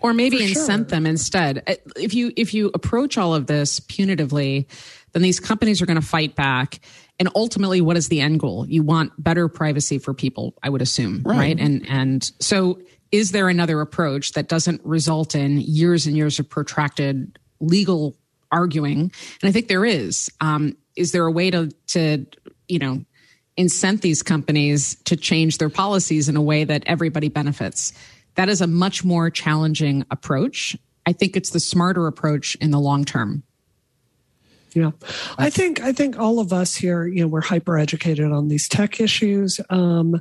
Or 0.03 0.13
maybe 0.13 0.37
For 0.37 0.43
incent 0.43 0.65
sure. 0.67 0.83
them 0.83 1.05
instead. 1.07 1.63
Uh, 1.65 1.75
If 1.95 2.13
you 2.13 2.31
if 2.35 2.53
you 2.53 2.69
approach 2.73 3.17
all 3.17 3.33
of 3.33 3.47
this 3.47 3.79
punitively, 3.79 4.67
then 5.13 5.21
these 5.23 5.39
companies 5.39 5.81
are 5.81 5.85
going 5.85 5.99
to 5.99 6.05
fight 6.05 6.35
back. 6.35 6.79
And 7.19 7.29
ultimately, 7.35 7.79
what 7.79 7.95
is 7.95 8.09
the 8.09 8.21
end 8.21 8.39
goal? 8.39 8.67
You 8.67 8.83
want 8.83 9.11
better 9.17 9.47
privacy 9.47 9.97
for 9.97 10.13
people, 10.13 10.55
I 10.61 10.69
would 10.69 10.81
assume, 10.81 11.23
right? 11.23 11.59
And 11.59 11.87
and 11.89 12.31
so, 12.39 12.79
is 13.11 13.31
there 13.31 13.49
another 13.49 13.81
approach 13.81 14.33
that 14.33 14.49
doesn't 14.49 14.81
result 14.83 15.33
in 15.35 15.59
years 15.59 16.05
and 16.05 16.17
years 16.17 16.39
of 16.39 16.49
protracted 16.49 17.39
legal 17.59 18.15
arguing? 18.51 18.99
And 19.41 19.49
I 19.49 19.51
think 19.51 19.67
there 19.67 19.85
is. 19.85 20.29
Um, 20.41 20.75
is 20.95 21.11
there 21.11 21.25
a 21.25 21.31
way 21.31 21.49
to 21.49 21.69
to 21.87 22.25
you 22.67 22.79
know 22.79 23.05
incent 23.57 24.01
these 24.01 24.23
companies 24.23 24.95
to 25.05 25.15
change 25.15 25.57
their 25.59 25.69
policies 25.69 26.27
in 26.27 26.35
a 26.35 26.41
way 26.41 26.63
that 26.63 26.83
everybody 26.85 27.29
benefits. 27.29 27.93
That 28.35 28.49
is 28.49 28.61
a 28.61 28.67
much 28.67 29.03
more 29.03 29.29
challenging 29.29 30.05
approach. 30.09 30.75
I 31.05 31.13
think 31.13 31.35
it's 31.35 31.51
the 31.51 31.59
smarter 31.59 32.07
approach 32.07 32.55
in 32.55 32.71
the 32.71 32.79
long 32.79 33.05
term. 33.05 33.43
Yeah, 34.73 34.91
I 35.37 35.51
think 35.51 35.81
I 35.81 35.91
think 35.91 36.17
all 36.17 36.39
of 36.39 36.51
us 36.51 36.75
here, 36.75 37.05
you 37.05 37.21
know, 37.21 37.27
we're 37.27 37.41
hyper 37.41 37.77
educated 37.77 38.31
on 38.31 38.47
these 38.47 38.67
tech 38.67 38.99
issues. 38.99 39.59
Um, 39.69 40.19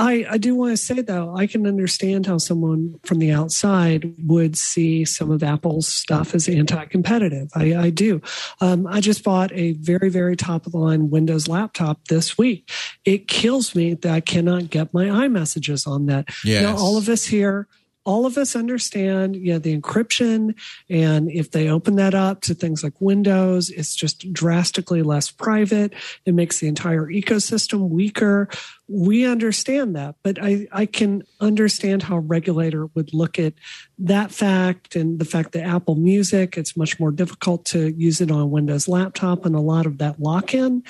I, 0.00 0.24
I 0.30 0.38
do 0.38 0.54
want 0.54 0.72
to 0.72 0.76
say 0.78 1.02
though, 1.02 1.36
I 1.36 1.46
can 1.46 1.66
understand 1.66 2.26
how 2.26 2.38
someone 2.38 2.98
from 3.02 3.18
the 3.18 3.32
outside 3.32 4.14
would 4.26 4.56
see 4.56 5.04
some 5.04 5.30
of 5.30 5.42
Apple's 5.42 5.86
stuff 5.86 6.34
as 6.34 6.48
anti-competitive. 6.48 7.50
I, 7.54 7.74
I 7.76 7.90
do. 7.90 8.22
Um, 8.62 8.86
I 8.86 9.00
just 9.00 9.22
bought 9.22 9.52
a 9.52 9.72
very, 9.72 10.08
very 10.08 10.36
top 10.36 10.64
of 10.64 10.72
the 10.72 10.78
line 10.78 11.10
Windows 11.10 11.48
laptop 11.48 12.08
this 12.08 12.38
week. 12.38 12.70
It 13.04 13.28
kills 13.28 13.74
me 13.74 13.92
that 13.94 14.10
I 14.12 14.20
cannot 14.20 14.70
get 14.70 14.94
my 14.94 15.04
iMessages 15.04 15.86
on 15.86 16.06
that. 16.06 16.30
Yes. 16.44 16.62
Now, 16.62 16.76
all 16.76 16.96
of 16.96 17.08
us 17.10 17.26
here 17.26 17.68
all 18.10 18.26
of 18.26 18.36
us 18.36 18.56
understand 18.56 19.36
you 19.36 19.52
know, 19.52 19.60
the 19.60 19.78
encryption 19.78 20.52
and 20.88 21.30
if 21.30 21.52
they 21.52 21.68
open 21.68 21.94
that 21.94 22.12
up 22.12 22.40
to 22.40 22.54
things 22.54 22.82
like 22.82 23.00
windows 23.00 23.70
it's 23.70 23.94
just 23.94 24.32
drastically 24.32 25.02
less 25.02 25.30
private. 25.30 25.94
It 26.26 26.34
makes 26.34 26.58
the 26.58 26.66
entire 26.66 27.06
ecosystem 27.06 27.88
weaker. 27.88 28.48
We 28.88 29.24
understand 29.24 29.94
that 29.94 30.16
but 30.24 30.42
i, 30.42 30.66
I 30.72 30.86
can 30.86 31.22
understand 31.38 32.02
how 32.02 32.16
a 32.16 32.20
regulator 32.20 32.86
would 32.94 33.14
look 33.14 33.38
at 33.38 33.54
that 33.98 34.32
fact 34.32 34.96
and 34.96 35.20
the 35.20 35.24
fact 35.24 35.52
that 35.52 35.62
apple 35.62 35.94
music 35.94 36.56
it's 36.58 36.76
much 36.76 36.98
more 36.98 37.12
difficult 37.12 37.64
to 37.66 37.92
use 37.92 38.20
it 38.20 38.32
on 38.32 38.40
a 38.40 38.46
windows 38.46 38.88
laptop 38.88 39.46
and 39.46 39.54
a 39.54 39.60
lot 39.60 39.86
of 39.86 39.98
that 39.98 40.18
lock-in 40.18 40.82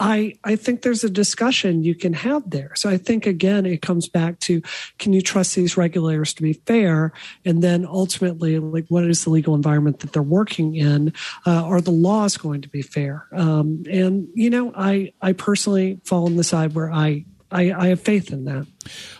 I, 0.00 0.34
I 0.44 0.56
think 0.56 0.82
there's 0.82 1.04
a 1.04 1.10
discussion 1.10 1.82
you 1.82 1.94
can 1.94 2.12
have 2.12 2.48
there. 2.50 2.72
So 2.76 2.88
I 2.88 2.98
think 2.98 3.26
again, 3.26 3.66
it 3.66 3.82
comes 3.82 4.08
back 4.08 4.38
to 4.40 4.62
can 4.98 5.12
you 5.12 5.20
trust 5.20 5.56
these 5.56 5.76
regulators 5.76 6.32
to 6.34 6.42
be 6.42 6.52
fair? 6.52 7.12
And 7.44 7.62
then 7.62 7.84
ultimately, 7.84 8.58
like 8.58 8.86
what 8.88 9.04
is 9.04 9.24
the 9.24 9.30
legal 9.30 9.54
environment 9.54 10.00
that 10.00 10.12
they're 10.12 10.22
working 10.22 10.76
in? 10.76 11.12
Uh, 11.46 11.64
are 11.64 11.80
the 11.80 11.90
laws 11.90 12.36
going 12.36 12.62
to 12.62 12.68
be 12.68 12.82
fair? 12.82 13.26
Um, 13.32 13.82
and 13.90 14.28
you 14.34 14.50
know, 14.50 14.72
I 14.76 15.12
I 15.20 15.32
personally 15.32 16.00
fall 16.04 16.26
on 16.26 16.36
the 16.36 16.44
side 16.44 16.74
where 16.74 16.92
I 16.92 17.24
I, 17.50 17.72
I 17.72 17.86
have 17.88 18.00
faith 18.00 18.30
in 18.32 18.44
that. 18.44 18.66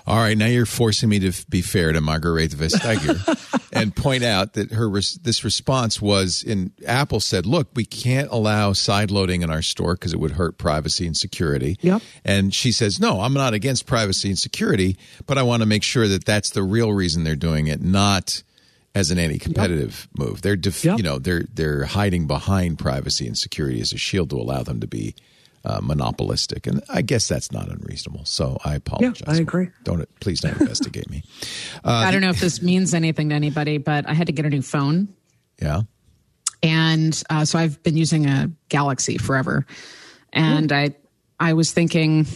All 0.07 0.19
right, 0.19 0.37
now 0.37 0.47
you're 0.47 0.67
forcing 0.67 1.09
me 1.09 1.19
to 1.21 1.33
be 1.49 1.63
fair 1.63 1.93
to 1.93 2.01
Margarete 2.01 2.51
Vestager 2.55 3.69
and 3.73 3.95
point 3.97 4.23
out 4.23 4.53
that 4.55 4.73
her 4.73 4.89
res- 4.89 5.15
this 5.23 5.45
response 5.45 6.01
was 6.01 6.43
in 6.43 6.73
Apple 6.87 7.21
said, 7.21 7.47
"Look, 7.47 7.69
we 7.75 7.85
can't 7.85 8.31
allow 8.31 8.73
side 8.75 9.11
loading 9.11 9.43
in 9.43 9.51
our 9.51 9.63
store 9.63 9.95
because 9.95 10.13
it 10.13 10.21
would 10.21 10.33
hurt 10.33 10.59
privacy 10.59 11.07
and 11.07 11.17
security." 11.17 11.79
Yep. 11.81 12.03
And 12.25 12.55
she 12.55 12.71
says, 12.73 13.01
"No, 13.01 13.21
I'm 13.23 13.33
not 13.35 13.55
against 13.55 13.87
privacy 13.87 14.29
and 14.29 14.39
security, 14.39 14.99
but 15.27 15.39
I 15.39 15.43
want 15.43 15.63
to 15.63 15.67
make 15.67 15.83
sure 15.83 16.07
that 16.09 16.25
that's 16.25 16.51
the 16.51 16.63
real 16.63 16.93
reason 16.93 17.25
they're 17.25 17.37
doing 17.37 17.67
it, 17.67 17.81
not." 17.81 18.43
As 18.95 19.11
an 19.13 19.19
anti-competitive 19.19 20.09
move, 20.19 20.41
they're 20.43 20.57
def- 20.57 20.85
Yep. 20.85 20.97
you 20.97 21.05
know 21.05 21.19
they're 21.19 21.45
they're 21.55 21.85
hiding 21.85 22.27
behind 22.27 22.79
privacy 22.81 23.27
and 23.29 23.39
security 23.39 23.81
as 23.81 23.93
a 23.93 23.99
shield 23.99 24.31
to 24.31 24.37
allow 24.37 24.63
them 24.65 24.81
to 24.81 24.87
be 24.89 25.15
uh, 25.65 25.81
monopolistic, 25.83 26.67
and 26.67 26.83
I 26.89 27.03
guess 27.03 27.29
that's 27.29 27.53
not 27.53 27.69
unreasonable. 27.69 28.25
So 28.25 28.59
I 28.65 28.75
apologize. 28.77 29.23
Yeah, 29.27 29.33
I 29.35 29.37
agree. 29.37 29.69
Don't 29.85 30.09
please 30.21 30.41
don't 30.41 30.61
investigate 30.61 31.11
me. 31.11 31.23
I 31.85 32.11
don't 32.11 32.21
know 32.21 32.31
if 32.31 32.41
this 32.41 32.63
means 32.63 32.95
anything 32.95 33.29
to 33.31 33.35
anybody, 33.35 33.79
but 33.79 34.09
I 34.09 34.15
had 34.15 34.27
to 34.29 34.33
get 34.33 34.47
a 34.47 34.51
new 34.51 34.63
phone. 34.63 35.09
Yeah. 35.61 35.83
and 36.63 37.21
uh, 37.31 37.45
so 37.45 37.59
I've 37.59 37.83
been 37.83 37.97
using 37.97 38.27
a 38.27 38.51
Galaxy 38.69 39.19
forever, 39.19 39.67
and 40.33 40.73
I 40.73 40.95
I 41.41 41.53
was 41.55 41.73
thinking, 41.73 42.27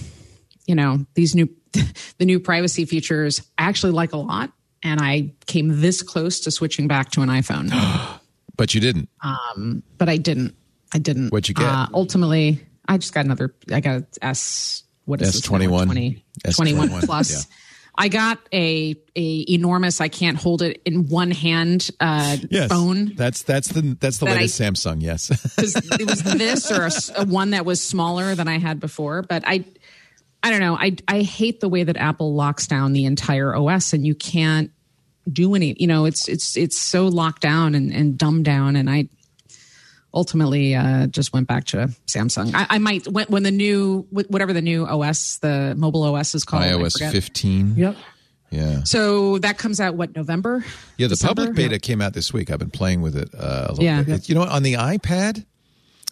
you 0.67 0.75
know, 0.75 1.07
these 1.15 1.35
new 1.35 1.49
the 2.19 2.25
new 2.25 2.41
privacy 2.41 2.85
features 2.85 3.41
I 3.59 3.65
actually 3.69 3.93
like 3.93 4.13
a 4.13 4.17
lot, 4.19 4.53
and 4.83 5.01
I 5.01 5.33
came 5.47 5.81
this 5.81 6.03
close 6.03 6.41
to 6.41 6.51
switching 6.51 6.89
back 6.89 7.11
to 7.13 7.23
an 7.23 7.29
iPhone, 7.29 7.71
But 8.57 8.75
you 8.75 8.81
didn't. 8.81 9.09
Um, 9.23 9.83
but 9.99 10.09
I 10.09 10.19
didn't. 10.19 10.55
I 10.93 10.99
didn't. 10.99 11.31
What'd 11.31 11.49
you 11.49 11.55
get? 11.55 11.65
Uh, 11.65 11.87
ultimately, 11.95 12.61
I 12.93 12.99
just 12.99 13.15
got 13.15 13.25
another. 13.25 13.55
I 13.71 13.81
got 13.81 14.03
S. 14.21 14.85
What 15.05 15.21
is 15.21 15.33
this 15.33 15.51
now? 15.51 15.59
S21? 15.59 15.85
20, 15.87 16.25
S21, 16.45 16.55
21 16.77 17.01
plus. 17.03 17.33
yeah. 17.49 17.55
I 17.95 18.09
got 18.09 18.39
a 18.55 18.97
a 19.15 19.45
enormous. 19.53 20.01
I 20.01 20.09
can't 20.09 20.39
hold 20.39 20.63
it 20.63 20.81
in 20.87 21.09
one 21.09 21.31
hand. 21.31 21.91
Uh, 22.01 22.37
phone. 22.69 23.15
That's 23.17 23.43
that's 23.43 23.69
the 23.69 23.97
that's 24.01 24.19
the 24.19 24.27
That 24.27 24.37
latest 24.37 24.61
I- 24.61 24.65
Samsung. 24.65 25.03
Yes. 25.03 25.31
it 25.59 26.07
was 26.07 26.23
this 26.23 26.71
or 26.71 26.89
a 27.21 27.27
one 27.27 27.51
that 27.51 27.67
was 27.67 27.83
smaller 27.87 28.35
than 28.35 28.49
I 28.49 28.59
had 28.59 28.81
before. 28.81 29.21
But 29.23 29.43
I, 29.47 29.65
I 30.43 30.51
don't 30.51 30.61
know. 30.61 30.75
I 30.75 30.97
I 31.07 31.21
hate 31.21 31.61
the 31.61 31.69
way 31.69 31.83
that 31.85 31.99
Apple 31.99 32.35
locks 32.35 32.67
down 32.67 32.95
the 32.95 33.05
entire 33.05 33.55
OS 33.55 33.93
and 33.93 34.07
you 34.07 34.15
can't 34.15 34.71
do 35.31 35.55
any. 35.55 35.77
You 35.79 35.87
know, 35.87 36.07
it's 36.07 36.29
it's 36.29 36.57
it's 36.57 36.81
so 36.81 37.09
locked 37.09 37.43
down 37.43 37.75
and, 37.75 37.93
and 37.93 38.17
dumbed 38.17 38.47
down. 38.47 38.75
And 38.77 38.89
I 38.89 39.09
ultimately 40.15 40.75
uh, 40.75 41.07
just 41.07 41.33
went 41.33 41.49
back 41.49 41.65
to 41.67 41.89
Samsung. 42.07 42.53
I, 42.55 42.67
I 42.71 42.79
might 42.79 43.07
when, 43.09 43.27
when 43.27 43.43
the 43.43 43.51
new 43.51 44.07
whatever 44.11 44.53
the 44.53 44.63
new 44.63 44.87
OS, 44.87 45.39
the 45.39 45.75
mobile 45.77 46.03
OS 46.05 46.35
is 46.35 46.45
called. 46.45 46.63
iOS 46.65 47.11
15. 47.11 47.75
Yep. 47.77 47.97
Yeah. 48.51 48.83
So 48.85 49.39
that 49.39 49.57
comes 49.57 49.81
out 49.81 49.95
what 49.95 50.15
November? 50.15 50.63
Yeah. 50.99 51.07
The 51.07 51.15
December? 51.15 51.47
public 51.47 51.57
beta 51.57 51.79
came 51.79 52.03
out 52.03 52.13
this 52.13 52.33
week. 52.35 52.51
I've 52.51 52.59
been 52.59 52.69
playing 52.71 53.01
with 53.01 53.17
it 53.17 53.31
uh, 53.35 53.67
a 53.69 53.73
little 53.73 53.85
Yeah. 53.85 54.03
bit. 54.03 54.15
It- 54.17 54.29
you 54.29 54.35
know, 54.35 54.43
on 54.45 54.63
the 54.63 54.75
iPad. 54.75 55.45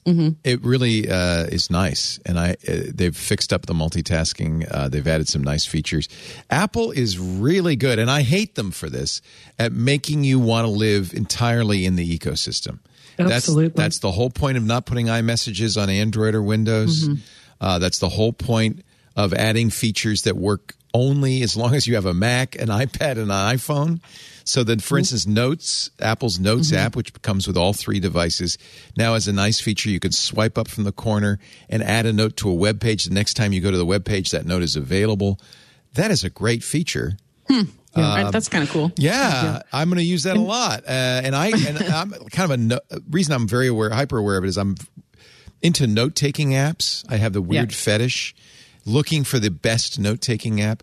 Mm-hmm. 0.07 0.31
It 0.45 0.65
really 0.65 1.11
uh, 1.11 1.45
is 1.45 1.69
nice, 1.71 2.19
and 2.25 2.39
I 2.41 2.53
uh, 2.67 2.85
they've 2.95 3.15
fixed 3.15 3.53
up 3.53 3.67
the 3.67 3.75
multitasking. 3.75 4.67
Uh, 4.71 4.89
they've 4.89 5.07
added 5.07 5.29
some 5.29 5.45
nice 5.45 5.67
features. 5.67 6.09
Apple 6.49 6.91
is 6.91 7.19
really 7.19 7.77
good, 7.77 7.99
and 7.99 8.11
I 8.11 8.23
hate 8.23 8.55
them 8.55 8.71
for 8.71 8.89
this 8.89 9.21
at 9.59 9.73
making 9.73 10.25
you 10.25 10.39
want 10.41 10.65
to 10.65 10.71
live 10.71 11.13
entirely 11.13 11.85
in 11.85 11.97
the 11.97 12.19
ecosystem. 12.19 12.79
Absolutely. 13.21 13.68
That's, 13.68 13.77
that's 13.77 13.99
the 13.99 14.12
whole 14.12 14.31
point 14.31 14.57
of 14.57 14.64
not 14.64 14.87
putting 14.87 15.07
iMessages 15.07 15.81
on 15.81 15.91
Android 15.91 16.35
or 16.35 16.43
Windows. 16.43 17.09
Mm-hmm. 17.09 17.21
Uh, 17.61 17.79
that's 17.79 17.99
the 17.99 18.09
whole 18.09 18.33
point 18.33 18.85
of 19.16 19.35
adding 19.35 19.71
features 19.71 20.23
that 20.23 20.37
work 20.37 20.75
only 20.95 21.43
as 21.43 21.57
long 21.57 21.75
as 21.75 21.87
you 21.87 21.95
have 21.95 22.07
a 22.07 22.14
Mac, 22.14 22.57
an 22.57 22.68
iPad, 22.68 23.12
and 23.12 23.21
an 23.21 23.29
iPhone. 23.29 24.01
So 24.45 24.64
then, 24.64 24.79
Mm-hmm. 24.79 24.83
for 24.83 24.99
instance, 24.99 25.27
Notes, 25.27 25.91
Apple's 26.01 26.41
Notes 26.41 26.73
app, 26.73 26.97
which 26.97 27.12
comes 27.23 27.47
with 27.47 27.57
all 27.57 27.73
three 27.73 28.01
devices, 28.01 28.59
now 28.97 29.14
has 29.14 29.29
a 29.29 29.33
nice 29.33 29.61
feature. 29.61 29.91
You 29.91 30.01
can 30.01 30.11
swipe 30.12 30.59
up 30.59 30.66
from 30.68 30.85
the 30.85 30.93
corner 30.93 31.39
and 31.68 31.83
add 31.83 32.07
a 32.07 32.12
note 32.12 32.37
to 32.39 32.49
a 32.51 32.55
web 32.55 32.81
page. 32.81 33.05
The 33.05 33.14
next 33.14 33.35
time 33.35 33.53
you 33.53 33.61
go 33.61 33.71
to 33.71 33.77
the 33.77 33.87
web 33.87 34.05
page, 34.05 34.31
that 34.31 34.47
note 34.47 34.62
is 34.62 34.75
available. 34.75 35.39
That 35.95 36.11
is 36.11 36.25
a 36.25 36.31
great 36.31 36.64
feature. 36.64 37.16
Right, 37.97 38.30
that's 38.30 38.49
kind 38.49 38.62
of 38.64 38.70
cool. 38.70 38.93
Yeah, 38.97 39.62
I'm 39.72 39.88
going 39.88 39.99
to 39.99 40.05
use 40.05 40.22
that 40.24 40.36
a 40.36 40.41
lot. 40.41 40.84
Uh, 40.84 40.91
and 41.24 41.34
I 41.34 41.49
and 41.49 41.78
I'm 41.82 42.11
kind 42.30 42.45
of 42.45 42.51
a 42.53 42.57
no, 42.57 42.80
reason 43.11 43.34
I'm 43.34 43.49
very 43.49 43.66
aware, 43.68 43.91
hyper 43.91 44.18
aware 44.18 44.38
of 44.38 44.45
it 44.45 44.49
is 44.49 44.57
I'm 44.59 44.76
into 45.62 45.86
note 45.86 46.14
taking 46.14 46.51
apps. 46.51 47.05
I 47.09 47.16
have 47.16 47.32
the 47.32 47.43
weird 47.43 47.70
Yeah. 47.72 47.76
fetish, 47.76 48.34
looking 48.86 49.24
for 49.24 49.38
the 49.38 49.51
best 49.51 49.99
note 49.99 50.20
taking 50.20 50.61
app. 50.61 50.82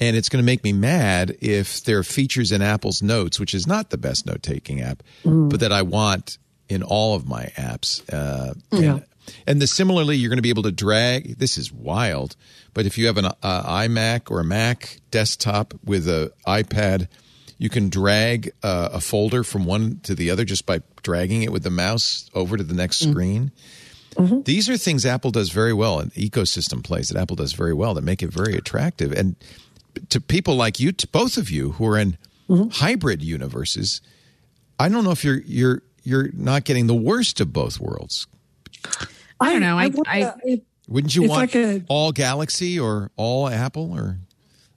And 0.00 0.16
it's 0.16 0.28
going 0.28 0.42
to 0.42 0.46
make 0.46 0.64
me 0.64 0.72
mad 0.72 1.36
if 1.40 1.84
there 1.84 1.98
are 1.98 2.02
features 2.02 2.50
in 2.50 2.62
Apple's 2.62 3.00
Notes, 3.00 3.38
which 3.38 3.54
is 3.54 3.66
not 3.66 3.90
the 3.90 3.96
best 3.98 4.26
note 4.26 4.42
taking 4.42 4.80
app, 4.80 5.02
but 5.24 5.60
that 5.60 5.70
I 5.72 5.82
want 5.82 6.38
in 6.68 6.82
all 6.82 7.14
of 7.14 7.28
my 7.28 7.44
apps. 7.56 8.02
Uh, 8.12 8.54
Yeah. 8.72 8.94
and, 8.94 9.04
and 9.46 9.60
the 9.60 9.66
similarly, 9.66 10.16
you're 10.16 10.30
going 10.30 10.38
to 10.38 10.42
be 10.42 10.50
able 10.50 10.64
to 10.64 10.72
drag. 10.72 11.38
This 11.38 11.58
is 11.58 11.72
wild, 11.72 12.36
but 12.72 12.86
if 12.86 12.98
you 12.98 13.06
have 13.06 13.16
an 13.18 13.26
uh, 13.26 13.32
iMac 13.42 14.30
or 14.30 14.40
a 14.40 14.44
Mac 14.44 15.00
desktop 15.10 15.74
with 15.84 16.08
an 16.08 16.30
iPad, 16.46 17.08
you 17.58 17.68
can 17.68 17.88
drag 17.88 18.52
uh, 18.62 18.90
a 18.92 19.00
folder 19.00 19.44
from 19.44 19.64
one 19.64 20.00
to 20.02 20.14
the 20.14 20.30
other 20.30 20.44
just 20.44 20.66
by 20.66 20.80
dragging 21.02 21.42
it 21.42 21.52
with 21.52 21.62
the 21.62 21.70
mouse 21.70 22.28
over 22.34 22.56
to 22.56 22.64
the 22.64 22.74
next 22.74 22.98
screen. 22.98 23.52
These 24.44 24.68
are 24.68 24.76
things 24.76 25.04
Apple 25.04 25.30
does 25.32 25.50
very 25.50 25.72
well, 25.72 25.98
and 25.98 26.12
ecosystem 26.12 26.84
plays 26.84 27.08
that 27.08 27.20
Apple 27.20 27.36
does 27.36 27.52
very 27.52 27.74
well 27.74 27.94
that 27.94 28.04
make 28.04 28.22
it 28.22 28.28
very 28.30 28.54
attractive. 28.54 29.12
And 29.12 29.34
to 30.10 30.20
people 30.20 30.54
like 30.56 30.78
you, 30.78 30.92
to 30.92 31.06
both 31.08 31.36
of 31.36 31.50
you 31.50 31.72
who 31.72 31.86
are 31.86 31.98
in 31.98 32.16
hybrid 32.72 33.22
universes, 33.22 34.00
I 34.78 34.88
don't 34.88 35.04
know 35.04 35.10
if 35.10 35.24
you're 35.24 35.40
you're 35.46 35.82
you're 36.04 36.30
not 36.32 36.64
getting 36.64 36.86
the 36.86 36.94
worst 36.94 37.40
of 37.40 37.52
both 37.52 37.80
worlds. 37.80 38.26
I 39.40 39.52
don't 39.52 39.60
know. 39.60 39.78
I- 39.78 39.86
wonder 39.88 40.02
I- 40.10 40.32
if, 40.44 40.60
Wouldn't 40.86 41.16
you 41.16 41.24
If 41.24 41.30
I 41.30 41.34
want 41.34 41.50
could- 41.50 41.86
all 41.88 42.12
Galaxy 42.12 42.78
or 42.78 43.10
all 43.16 43.48
Apple 43.48 43.90
or 43.92 44.18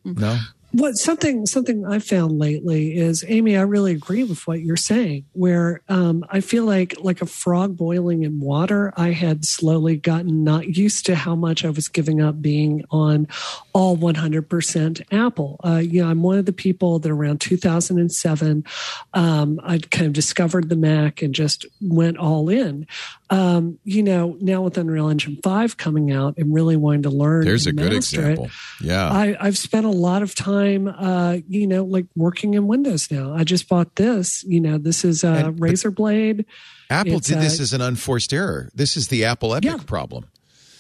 no? 0.05 0.38
What 0.72 0.95
something 0.95 1.45
something 1.45 1.86
I 1.86 1.99
found 1.99 2.39
lately 2.39 2.97
is 2.97 3.24
Amy. 3.28 3.57
I 3.57 3.61
really 3.61 3.93
agree 3.93 4.24
with 4.24 4.45
what 4.47 4.61
you're 4.61 4.76
saying. 4.76 5.26
Where 5.34 5.82
um, 5.89 6.26
I 6.30 6.41
feel 6.41 6.65
like 6.65 6.95
like 6.99 7.22
a 7.22 7.26
frog 7.26 7.78
boiling 7.78 8.24
in 8.24 8.39
water. 8.39 8.93
I 8.97 9.11
had 9.11 9.45
slowly 9.45 9.95
gotten 9.97 10.43
not 10.43 10.78
used 10.78 11.05
to 11.07 11.15
how 11.15 11.36
much 11.36 11.63
I 11.63 11.70
was 11.70 11.88
giving 11.88 12.22
up 12.22 12.41
being 12.41 12.84
on 12.91 13.28
all 13.78 13.95
100% 13.95 15.01
Apple. 15.11 15.59
Uh, 15.63 15.78
you 15.78 16.01
know, 16.01 16.09
I'm 16.09 16.24
one 16.24 16.39
of 16.39 16.45
the 16.45 16.53
people 16.53 16.97
that 16.97 17.11
around 17.11 17.39
2007, 17.41 18.63
um, 19.13 19.59
I 19.63 19.78
kind 19.78 20.07
of 20.07 20.13
discovered 20.13 20.70
the 20.70 20.76
Mac 20.76 21.22
and 21.22 21.34
just 21.34 21.65
went 21.80 22.18
all 22.18 22.49
in. 22.49 22.88
Um, 23.30 23.78
you 23.84 24.01
know, 24.01 24.36
now 24.41 24.61
with 24.61 24.78
Unreal 24.78 25.09
Engine 25.09 25.38
5 25.43 25.78
coming 25.78 26.11
out 26.11 26.38
and 26.38 26.53
really 26.53 26.76
wanting 26.76 27.03
to 27.03 27.09
learn. 27.09 27.45
There's 27.45 27.68
a 27.68 27.74
good 27.74 27.93
master 27.93 28.22
it, 28.22 28.32
example. 28.32 28.49
Yeah. 28.82 29.09
I, 29.09 29.38
I've 29.39 29.57
spent 29.57 29.86
a 29.86 29.91
lot 29.91 30.24
of 30.24 30.34
time, 30.34 30.57
uh, 30.88 31.38
you 31.47 31.68
know, 31.68 31.84
like 31.84 32.05
working 32.16 32.53
in 32.55 32.68
Windows 32.68 33.10
now. 33.12 33.34
I 33.34 33.43
just 33.43 33.68
bought 33.70 33.95
this. 33.95 34.43
You 34.43 34.60
know, 34.60 34.78
this 34.78 35.03
is 35.05 35.24
a 35.24 35.47
And- 35.47 35.60
Razer 35.60 35.93
Blade. 35.93 36.45
Apple 36.89 37.18
it's, 37.18 37.28
did 37.28 37.39
this 37.39 37.60
uh, 37.60 37.64
as 37.64 37.74
an 37.74 37.82
unforced 37.82 38.32
error. 38.34 38.70
This 38.74 38.95
is 38.95 39.10
the 39.10 39.26
Apple 39.26 39.53
Epic 39.53 39.70
Yeah. 39.70 39.78
problem. 39.86 40.26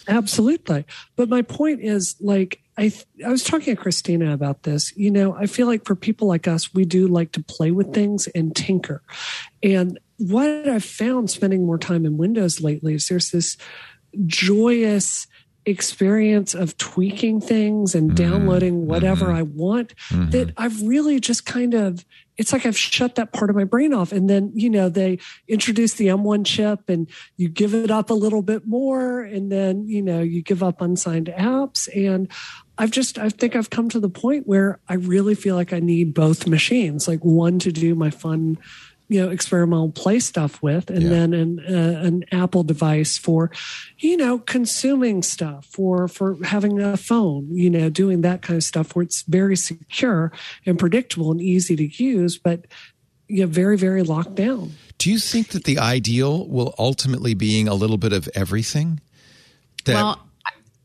Absolutely. 0.07 0.85
But 1.17 1.27
my 1.27 1.41
point 1.41 1.81
is, 1.81 2.15
like, 2.21 2.61
I 2.77 2.93
I 3.25 3.29
was 3.29 3.43
talking 3.43 3.75
to 3.75 3.81
Christina 3.81 4.33
about 4.33 4.63
this. 4.63 4.95
You 4.95 5.11
know, 5.11 5.33
I 5.35 5.47
feel 5.47 5.67
like 5.67 5.83
for 5.85 5.95
people 5.95 6.27
like 6.29 6.47
us, 6.47 6.73
we 6.73 6.85
do 6.85 7.07
like 7.07 7.33
to 7.33 7.43
play 7.43 7.71
with 7.71 7.93
things 7.93 8.27
and 8.27 8.55
tinker. 8.55 9.01
And 9.61 9.99
what 10.17 10.47
I've 10.67 10.83
found 10.85 11.29
spending 11.29 11.65
more 11.65 11.77
time 11.77 12.05
in 12.05 12.17
Windows 12.17 12.61
lately 12.61 12.93
is 12.93 13.07
there's 13.09 13.31
this 13.31 13.57
joyous 14.25 15.27
experience 15.67 16.53
of 16.53 16.77
tweaking 16.77 17.41
things 17.41 17.93
and 17.93 18.11
mm-hmm. 18.11 18.15
downloading 18.15 18.87
whatever 18.87 19.25
mm-hmm. 19.25 19.35
I 19.35 19.41
want 19.43 19.95
mm-hmm. 20.09 20.29
that 20.31 20.53
I've 20.57 20.81
really 20.81 21.19
just 21.19 21.45
kind 21.45 21.73
of 21.73 22.05
it's 22.37 22.53
like 22.53 22.65
I've 22.65 22.77
shut 22.77 23.15
that 23.15 23.33
part 23.33 23.49
of 23.49 23.55
my 23.55 23.63
brain 23.63 23.93
off. 23.93 24.11
And 24.11 24.29
then, 24.29 24.51
you 24.53 24.69
know, 24.69 24.89
they 24.89 25.17
introduce 25.47 25.95
the 25.95 26.07
M1 26.07 26.45
chip 26.45 26.87
and 26.87 27.09
you 27.35 27.49
give 27.49 27.73
it 27.73 27.89
up 27.89 28.11
a 28.11 28.13
little 28.13 28.43
bit 28.43 28.67
more. 28.67 29.21
And 29.21 29.51
then, 29.51 29.87
you 29.87 30.03
know, 30.03 30.21
you 30.21 30.43
give 30.43 30.61
up 30.61 30.79
unsigned 30.79 31.33
apps. 31.35 31.89
And 31.95 32.31
I've 32.77 32.91
just, 32.91 33.17
I 33.17 33.29
think 33.29 33.55
I've 33.55 33.71
come 33.71 33.89
to 33.89 33.99
the 33.99 34.09
point 34.09 34.45
where 34.45 34.79
I 34.87 34.95
really 34.95 35.33
feel 35.33 35.55
like 35.55 35.73
I 35.73 35.79
need 35.79 36.13
both 36.13 36.45
machines, 36.45 37.07
like 37.07 37.21
one 37.25 37.57
to 37.59 37.71
do 37.71 37.95
my 37.95 38.11
fun, 38.11 38.59
you 39.09 39.21
know, 39.21 39.29
experimental 39.29 39.89
play 39.89 40.19
stuff 40.19 40.61
with, 40.61 40.89
and 40.89 41.03
Yeah. 41.03 41.09
then 41.09 41.33
an, 41.33 41.59
uh, 41.59 42.01
an 42.03 42.25
Apple 42.31 42.63
device 42.63 43.17
for, 43.17 43.49
you 43.99 44.17
know, 44.17 44.39
consuming 44.39 45.23
stuff, 45.23 45.65
for 45.65 46.07
for 46.07 46.37
having 46.43 46.81
a 46.81 46.97
phone, 46.97 47.47
you 47.51 47.69
know, 47.69 47.89
doing 47.89 48.21
that 48.21 48.41
kind 48.41 48.57
of 48.57 48.63
stuff 48.63 48.95
where 48.95 49.03
it's 49.03 49.21
very 49.23 49.55
secure 49.55 50.31
and 50.65 50.77
predictable 50.77 51.31
and 51.31 51.41
easy 51.41 51.75
to 51.77 52.03
use, 52.03 52.37
but 52.37 52.65
you 53.29 53.41
know, 53.41 53.47
very 53.47 53.77
very 53.77 54.03
locked 54.03 54.35
down. 54.35 54.73
Do 54.97 55.09
you 55.11 55.19
think 55.19 55.49
that 55.49 55.63
the 55.63 55.79
ideal 55.79 56.47
will 56.47 56.73
ultimately 56.79 57.33
being 57.33 57.67
a 57.67 57.73
little 57.75 57.97
bit 57.97 58.11
of 58.13 58.27
everything? 58.33 58.99
That, 59.85 59.93
well, 59.93 60.27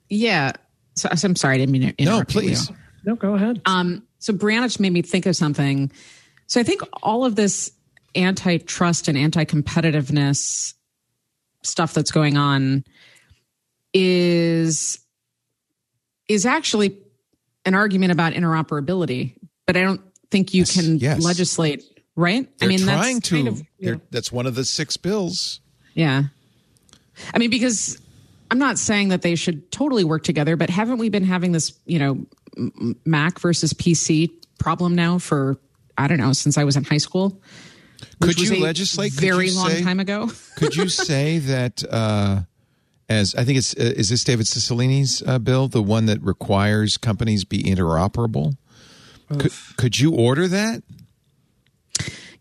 yeah. 0.09 0.53
So, 0.95 1.09
so 1.15 1.27
I'm 1.27 1.35
sorry, 1.37 1.55
I 1.55 1.59
didn't 1.59 1.73
mean 1.73 1.95
to 1.95 2.05
no, 2.05 2.13
interrupt 2.13 2.35
you, 2.35 2.41
please. 2.41 2.71
Leo. 2.71 2.79
No, 3.05 3.15
go 3.17 3.35
ahead. 3.35 3.63
Um, 3.65 4.07
so 4.19 4.33
Brianna 4.33 4.65
just 4.65 4.79
made 4.79 4.93
me 4.93 5.03
think 5.03 5.27
of 5.27 5.35
something. 5.35 5.91
So 6.47 6.61
I 6.61 6.63
think 6.63 6.83
all 7.03 7.25
of 7.25 7.35
this 7.35 7.73
antitrust 8.15 9.09
and 9.09 9.17
anti-competitiveness 9.19 10.75
stuff 11.63 11.95
that's 11.95 12.11
going 12.11 12.37
on 12.37 12.85
is 13.95 14.99
is 16.29 16.47
actually 16.47 16.97
an 17.65 17.75
argument 17.75 18.13
about 18.13 18.33
interoperability, 18.33 19.37
but 19.67 19.77
I 19.77 19.83
don't 19.83 20.01
think 20.31 20.55
you 20.55 20.61
Yes, 20.63 20.75
can 20.75 20.99
yes. 20.99 21.23
legislate, 21.23 21.85
right? 22.17 22.49
They're 22.59 22.69
I 22.69 22.71
mean, 22.71 22.79
trying 22.81 23.15
that's 23.17 23.29
to. 23.29 23.35
kind 23.45 23.49
of- 23.49 24.01
That's 24.11 24.33
one 24.33 24.47
of 24.47 24.55
the 24.55 24.65
six 24.65 24.97
bills. 24.97 25.61
yeah. 25.95 26.25
I 27.35 27.39
mean, 27.39 27.51
because 27.51 28.01
I'm 28.51 28.59
not 28.59 28.79
saying 28.79 29.09
that 29.09 29.21
they 29.23 29.35
should 29.35 29.71
totally 29.71 30.03
work 30.05 30.25
together, 30.25 30.57
but 30.57 30.71
haven't 30.71 30.97
we 30.99 31.11
been 31.11 31.25
having 31.25 31.53
this, 31.53 31.73
you 31.85 31.99
know, 31.99 32.25
Mac 33.05 33.39
versus 33.39 33.73
PC 33.75 34.31
problem 34.59 34.95
now 34.95 35.19
for, 35.19 35.59
I 35.99 36.09
don't 36.09 36.19
know, 36.19 36.33
since 36.33 36.57
I 36.57 36.65
was 36.65 36.77
in 36.77 36.85
high 36.85 36.97
school? 36.99 37.41
Could 38.21 38.39
you 38.41 38.57
a 38.57 38.59
legislate? 38.59 39.13
Very 39.13 39.49
you 39.49 39.57
long 39.57 39.71
say- 39.71 39.83
time 39.83 40.01
ago. 40.01 40.31
Could 40.57 40.77
you 40.77 40.89
say 40.89 41.39
that 41.39 41.83
uh, 41.91 42.43
as 43.09 43.35
I 43.35 43.45
think 43.45 43.59
it's 43.59 43.75
uh, 43.75 43.93
is 43.97 44.09
this 44.09 44.25
David 44.25 44.47
Cicilline's 44.47 45.23
uh, 45.27 45.39
bill, 45.39 45.69
the 45.69 45.83
one 45.83 46.07
that 46.07 46.23
requires 46.23 46.97
companies 46.97 47.45
be 47.45 47.63
interoperable? 47.63 48.57
Could, 49.39 49.53
could 49.79 49.99
you 49.99 50.15
order 50.15 50.47
that? 50.47 50.83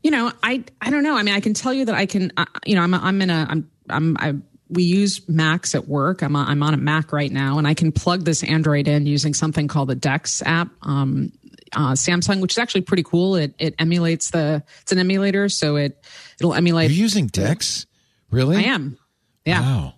you 0.03 0.11
know, 0.11 0.31
I 0.43 0.63
I 0.81 0.89
don't 0.89 1.03
know. 1.03 1.15
I 1.15 1.23
mean, 1.23 1.35
I 1.35 1.39
can 1.39 1.53
tell 1.53 1.73
you 1.73 1.85
that 1.85 1.95
I 1.95 2.05
can. 2.05 2.31
Uh, 2.37 2.45
you 2.65 2.75
know, 2.75 2.81
I'm 2.81 2.93
I'm 2.93 3.21
in 3.21 3.29
a 3.29 3.47
I'm 3.49 3.69
I'm 3.89 4.17
I 4.19 4.35
we 4.69 4.83
use 4.83 5.27
Macs 5.27 5.75
at 5.75 5.87
work. 5.87 6.21
I'm 6.21 6.35
on, 6.35 6.47
I'm 6.47 6.63
on 6.63 6.73
a 6.73 6.77
Mac 6.77 7.11
right 7.11 7.31
now, 7.31 7.57
and 7.57 7.67
I 7.67 7.73
can 7.73 7.91
plug 7.91 8.23
this 8.23 8.43
Android 8.43 8.87
in 8.87 9.05
using 9.05 9.33
something 9.33 9.67
called 9.67 9.89
the 9.89 9.95
Dex 9.95 10.41
app. 10.45 10.69
Um, 10.81 11.31
uh, 11.73 11.91
Samsung, 11.93 12.41
which 12.41 12.53
is 12.53 12.57
actually 12.57 12.81
pretty 12.81 13.03
cool. 13.03 13.35
It 13.35 13.53
it 13.59 13.75
emulates 13.79 14.31
the 14.31 14.63
it's 14.81 14.91
an 14.91 14.99
emulator, 14.99 15.49
so 15.49 15.75
it 15.77 16.03
it'll 16.39 16.53
emulate. 16.53 16.91
You're 16.91 16.97
using 16.99 17.27
Dex, 17.27 17.85
really? 18.29 18.57
I 18.57 18.61
am. 18.63 18.97
Yeah, 19.45 19.61
Wow. 19.61 19.93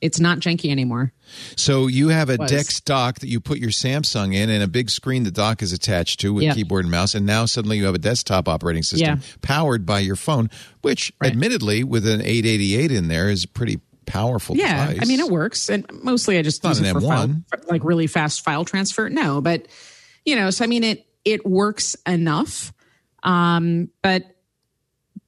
it's 0.00 0.20
not 0.20 0.38
janky 0.38 0.70
anymore. 0.70 1.12
So 1.56 1.88
you 1.88 2.08
have 2.08 2.30
a. 2.30 2.38
Dex 2.38 2.80
dock 2.80 3.18
that 3.20 3.28
you 3.28 3.40
put 3.40 3.58
your 3.58 3.70
Samsung 3.70 4.34
in, 4.34 4.48
and 4.50 4.62
a 4.62 4.68
big 4.68 4.88
screen 4.90 5.24
the 5.24 5.30
dock 5.30 5.62
is 5.62 5.72
attached 5.72 6.20
to 6.20 6.32
with 6.32 6.54
keyboard 6.54 6.84
and 6.84 6.90
mouse, 6.92 7.14
and 7.14 7.26
now 7.26 7.44
suddenly 7.46 7.76
you 7.78 7.84
have 7.86 7.94
a 7.94 7.98
desktop 7.98 8.48
operating 8.48 8.82
system 8.82 9.18
Yeah. 9.18 9.24
powered 9.42 9.84
by 9.84 9.98
your 10.00 10.16
phone, 10.16 10.48
which, 10.82 11.12
Right. 11.20 11.30
admittedly, 11.32 11.84
with 11.84 12.06
an 12.06 12.22
888 12.22 12.92
in 12.92 13.08
there, 13.08 13.28
is 13.30 13.44
pretty 13.46 13.80
powerful. 14.06 14.56
Yeah, 14.56 14.86
device. 14.86 15.02
I 15.02 15.04
mean 15.06 15.20
it 15.20 15.28
works, 15.28 15.68
and 15.68 15.84
mostly 16.02 16.38
I 16.38 16.42
just 16.42 16.64
use 16.64 16.80
it 16.80 16.92
for 16.92 17.00
file, 17.02 17.28
for, 17.50 17.60
like 17.68 17.84
really 17.84 18.06
fast 18.06 18.42
file 18.42 18.64
transfer. 18.64 19.10
No, 19.10 19.42
but 19.42 19.66
you 20.28 20.36
know, 20.36 20.50
so 20.50 20.62
I 20.62 20.66
mean 20.68 20.84
it 20.84 21.06
it 21.24 21.46
works 21.46 21.96
enough, 22.06 22.70
um, 23.22 23.88
but 24.02 24.36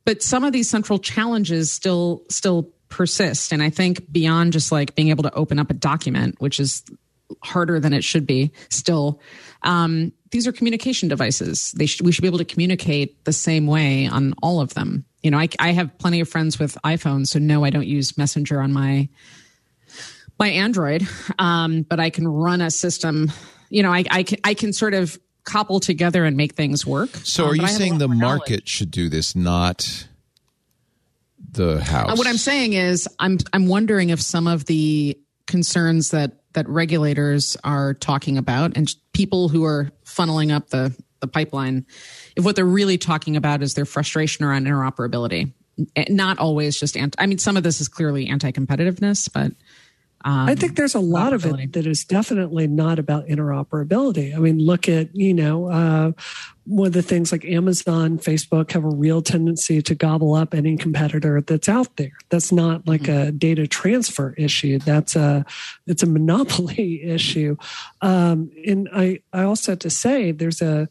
but 0.05 0.23
some 0.23 0.45
of 0.45 0.53
these 0.53 0.69
central 0.69 0.99
challenges 0.99 1.73
still 1.73 2.23
still 2.29 2.71
persist, 2.91 3.51
and 3.51 3.63
I 3.63 3.71
think 3.71 4.13
beyond 4.13 4.53
just 4.53 4.71
like 4.71 4.95
being 4.95 5.09
able 5.09 5.23
to 5.23 5.33
open 5.33 5.59
up 5.59 5.71
a 5.71 5.75
document, 5.75 6.37
which 6.39 6.61
is 6.61 6.85
harder 7.43 7.81
than 7.81 7.95
it 7.95 8.05
should 8.05 8.27
be, 8.27 8.53
still. 8.69 9.21
Um, 9.63 10.13
these 10.33 10.47
are 10.47 10.53
communication 10.53 11.09
devices. 11.09 11.73
They 11.73 11.87
should, 11.87 12.05
we 12.05 12.13
should 12.13 12.23
be 12.23 12.29
able 12.29 12.39
to 12.39 12.45
communicate 12.45 13.25
the 13.25 13.33
same 13.33 13.67
way 13.67 14.07
on 14.07 14.35
all 14.43 14.61
of 14.61 14.75
them. 14.75 15.05
You 15.23 15.31
know, 15.31 15.39
I, 15.39 15.49
I 15.59 15.73
have 15.73 15.97
plenty 15.99 16.21
of 16.21 16.29
friends 16.29 16.59
with 16.59 16.77
iPhones, 16.85 17.29
so 17.29 17.39
no, 17.39 17.65
I 17.65 17.71
don't 17.71 17.87
use 17.87 18.19
Messenger 18.19 18.61
on 18.61 18.73
my 18.73 19.09
my 20.39 20.49
Android, 20.49 21.07
um, 21.39 21.83
but 21.83 22.01
I 22.01 22.11
can 22.11 22.29
run 22.29 22.61
a 22.61 22.71
system. 22.71 23.33
You 23.71 23.83
know, 23.83 23.93
I, 23.93 24.05
I 24.11 24.23
can 24.25 24.39
I 24.45 24.55
can 24.55 24.73
sort 24.73 24.95
of 24.95 25.19
cobble 25.45 25.81
together 25.81 26.25
and 26.25 26.37
make 26.37 26.55
things 26.55 26.85
work. 26.85 27.11
So, 27.25 27.45
Um, 27.45 27.51
are 27.51 27.55
you 27.57 27.63
I 27.63 27.67
have 27.67 27.75
a 27.77 27.79
saying 27.79 27.99
the 27.99 28.09
more 28.09 28.17
knowledge. 28.17 28.39
market 28.51 28.69
should 28.69 28.91
do 28.91 29.09
this, 29.09 29.35
not 29.35 30.07
the 31.53 31.83
house? 31.83 32.11
Uh, 32.13 32.17
what 32.17 32.27
I'm 32.27 32.37
saying 32.37 32.75
is, 32.75 33.09
I'm 33.19 33.39
I'm 33.53 33.67
wondering 33.67 34.11
if 34.11 34.21
some 34.21 34.47
of 34.47 34.67
the 34.67 35.19
concerns 35.47 36.11
that 36.11 36.33
that 36.53 36.69
regulators 36.69 37.57
are 37.65 37.95
talking 37.95 38.37
about 38.37 38.77
and 38.77 38.93
people 39.13 39.49
who 39.49 39.65
are 39.65 39.91
funneling 40.05 40.53
up 40.55 40.69
the 40.71 40.95
the 41.21 41.27
pipeline, 41.29 41.87
if 42.37 42.45
what 42.45 42.57
they're 42.57 42.65
really 42.65 42.99
talking 42.99 43.37
about 43.37 43.63
is 43.63 43.75
their 43.75 43.85
frustration 43.85 44.45
around 44.45 44.67
interoperability, 44.67 45.53
Eh, 45.97 46.05
not 46.09 46.39
always 46.39 46.79
just 46.79 46.97
anti. 46.97 47.23
I 47.23 47.27
mean, 47.27 47.39
some 47.39 47.57
of 47.57 47.63
this 47.63 47.81
is 47.81 47.89
clearly 47.89 48.27
anti-competitiveness, 48.29 49.31
but 49.33 49.53
I 50.23 50.55
think 50.55 50.77
there's 50.77 50.95
a 50.95 51.01
lot 51.01 51.33
of 51.33 51.47
it 51.47 51.73
that 51.73 51.87
is 51.87 52.05
definitely 52.05 52.67
not 52.67 52.99
about 52.99 53.27
interoperability. 53.27 54.35
I 54.35 54.39
mean, 54.39 54.59
look 54.59 54.89
at, 54.89 55.15
you 55.17 55.33
know, 55.33 55.71
uh, 55.71 56.13
one 56.65 56.89
of 56.89 56.93
the 56.93 57.03
things 57.03 57.33
like 57.33 57.45
Amazon, 57.47 58.19
Facebook 58.19 58.73
have 58.73 58.85
a 58.85 58.91
real 58.91 59.23
tendency 59.23 59.81
to 59.81 59.95
gobble 59.95 60.35
up 60.35 60.53
any 60.55 60.77
competitor 60.77 61.41
that's 61.41 61.71
out 61.71 61.97
there. 61.97 62.13
That's 62.29 62.53
not 62.53 62.87
like 62.87 63.09
a 63.09 63.33
data 63.33 63.67
transfer 63.67 64.35
issue. 64.37 64.79
That's 64.79 65.17
a, 65.17 65.47
it's 65.87 66.03
a 66.03 66.07
monopoly 66.07 67.03
issue. 67.05 67.57
Um, 68.03 68.51
and 68.67 68.89
I, 68.93 69.21
I 69.33 69.45
also 69.45 69.73
have 69.73 69.79
to 69.81 69.91
say 69.91 70.33
there's 70.33 70.61
a, 70.61 70.89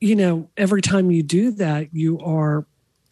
you 0.00 0.14
know, 0.14 0.48
every 0.56 0.80
time 0.80 1.10
you 1.10 1.24
do 1.24 1.50
that, 1.52 1.92
you 1.92 2.20
are 2.20 2.66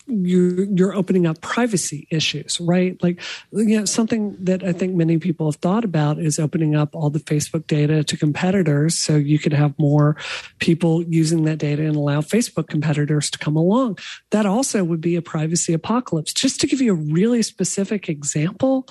you 0.06 0.68
you're 0.74 0.94
opening 0.94 1.26
up 1.26 1.40
privacy 1.40 2.06
issues, 2.10 2.60
right? 2.60 3.00
Like, 3.02 3.20
you 3.52 3.78
know, 3.78 3.84
something 3.84 4.36
that 4.40 4.62
I 4.62 4.72
think 4.72 4.94
many 4.94 5.18
people 5.18 5.50
have 5.50 5.60
thought 5.60 5.84
about 5.84 6.18
is 6.18 6.38
opening 6.38 6.76
up 6.76 6.94
all 6.94 7.10
the 7.10 7.18
Facebook 7.18 7.66
data 7.66 8.04
to 8.04 8.16
competitors, 8.16 8.98
so 8.98 9.16
you 9.16 9.38
could 9.38 9.52
have 9.52 9.76
more 9.78 10.16
people 10.58 11.02
using 11.02 11.44
that 11.44 11.58
data 11.58 11.82
and 11.82 11.96
allow 11.96 12.20
Facebook 12.20 12.68
competitors 12.68 13.30
to 13.30 13.38
come 13.38 13.56
along. 13.56 13.98
That 14.30 14.46
also 14.46 14.84
would 14.84 15.00
be 15.00 15.16
a 15.16 15.22
privacy 15.22 15.72
apocalypse. 15.72 16.32
Just 16.32 16.60
to 16.60 16.66
give 16.66 16.80
you 16.80 16.92
a 16.92 17.12
really 17.12 17.42
specific 17.42 18.08
example, 18.08 18.88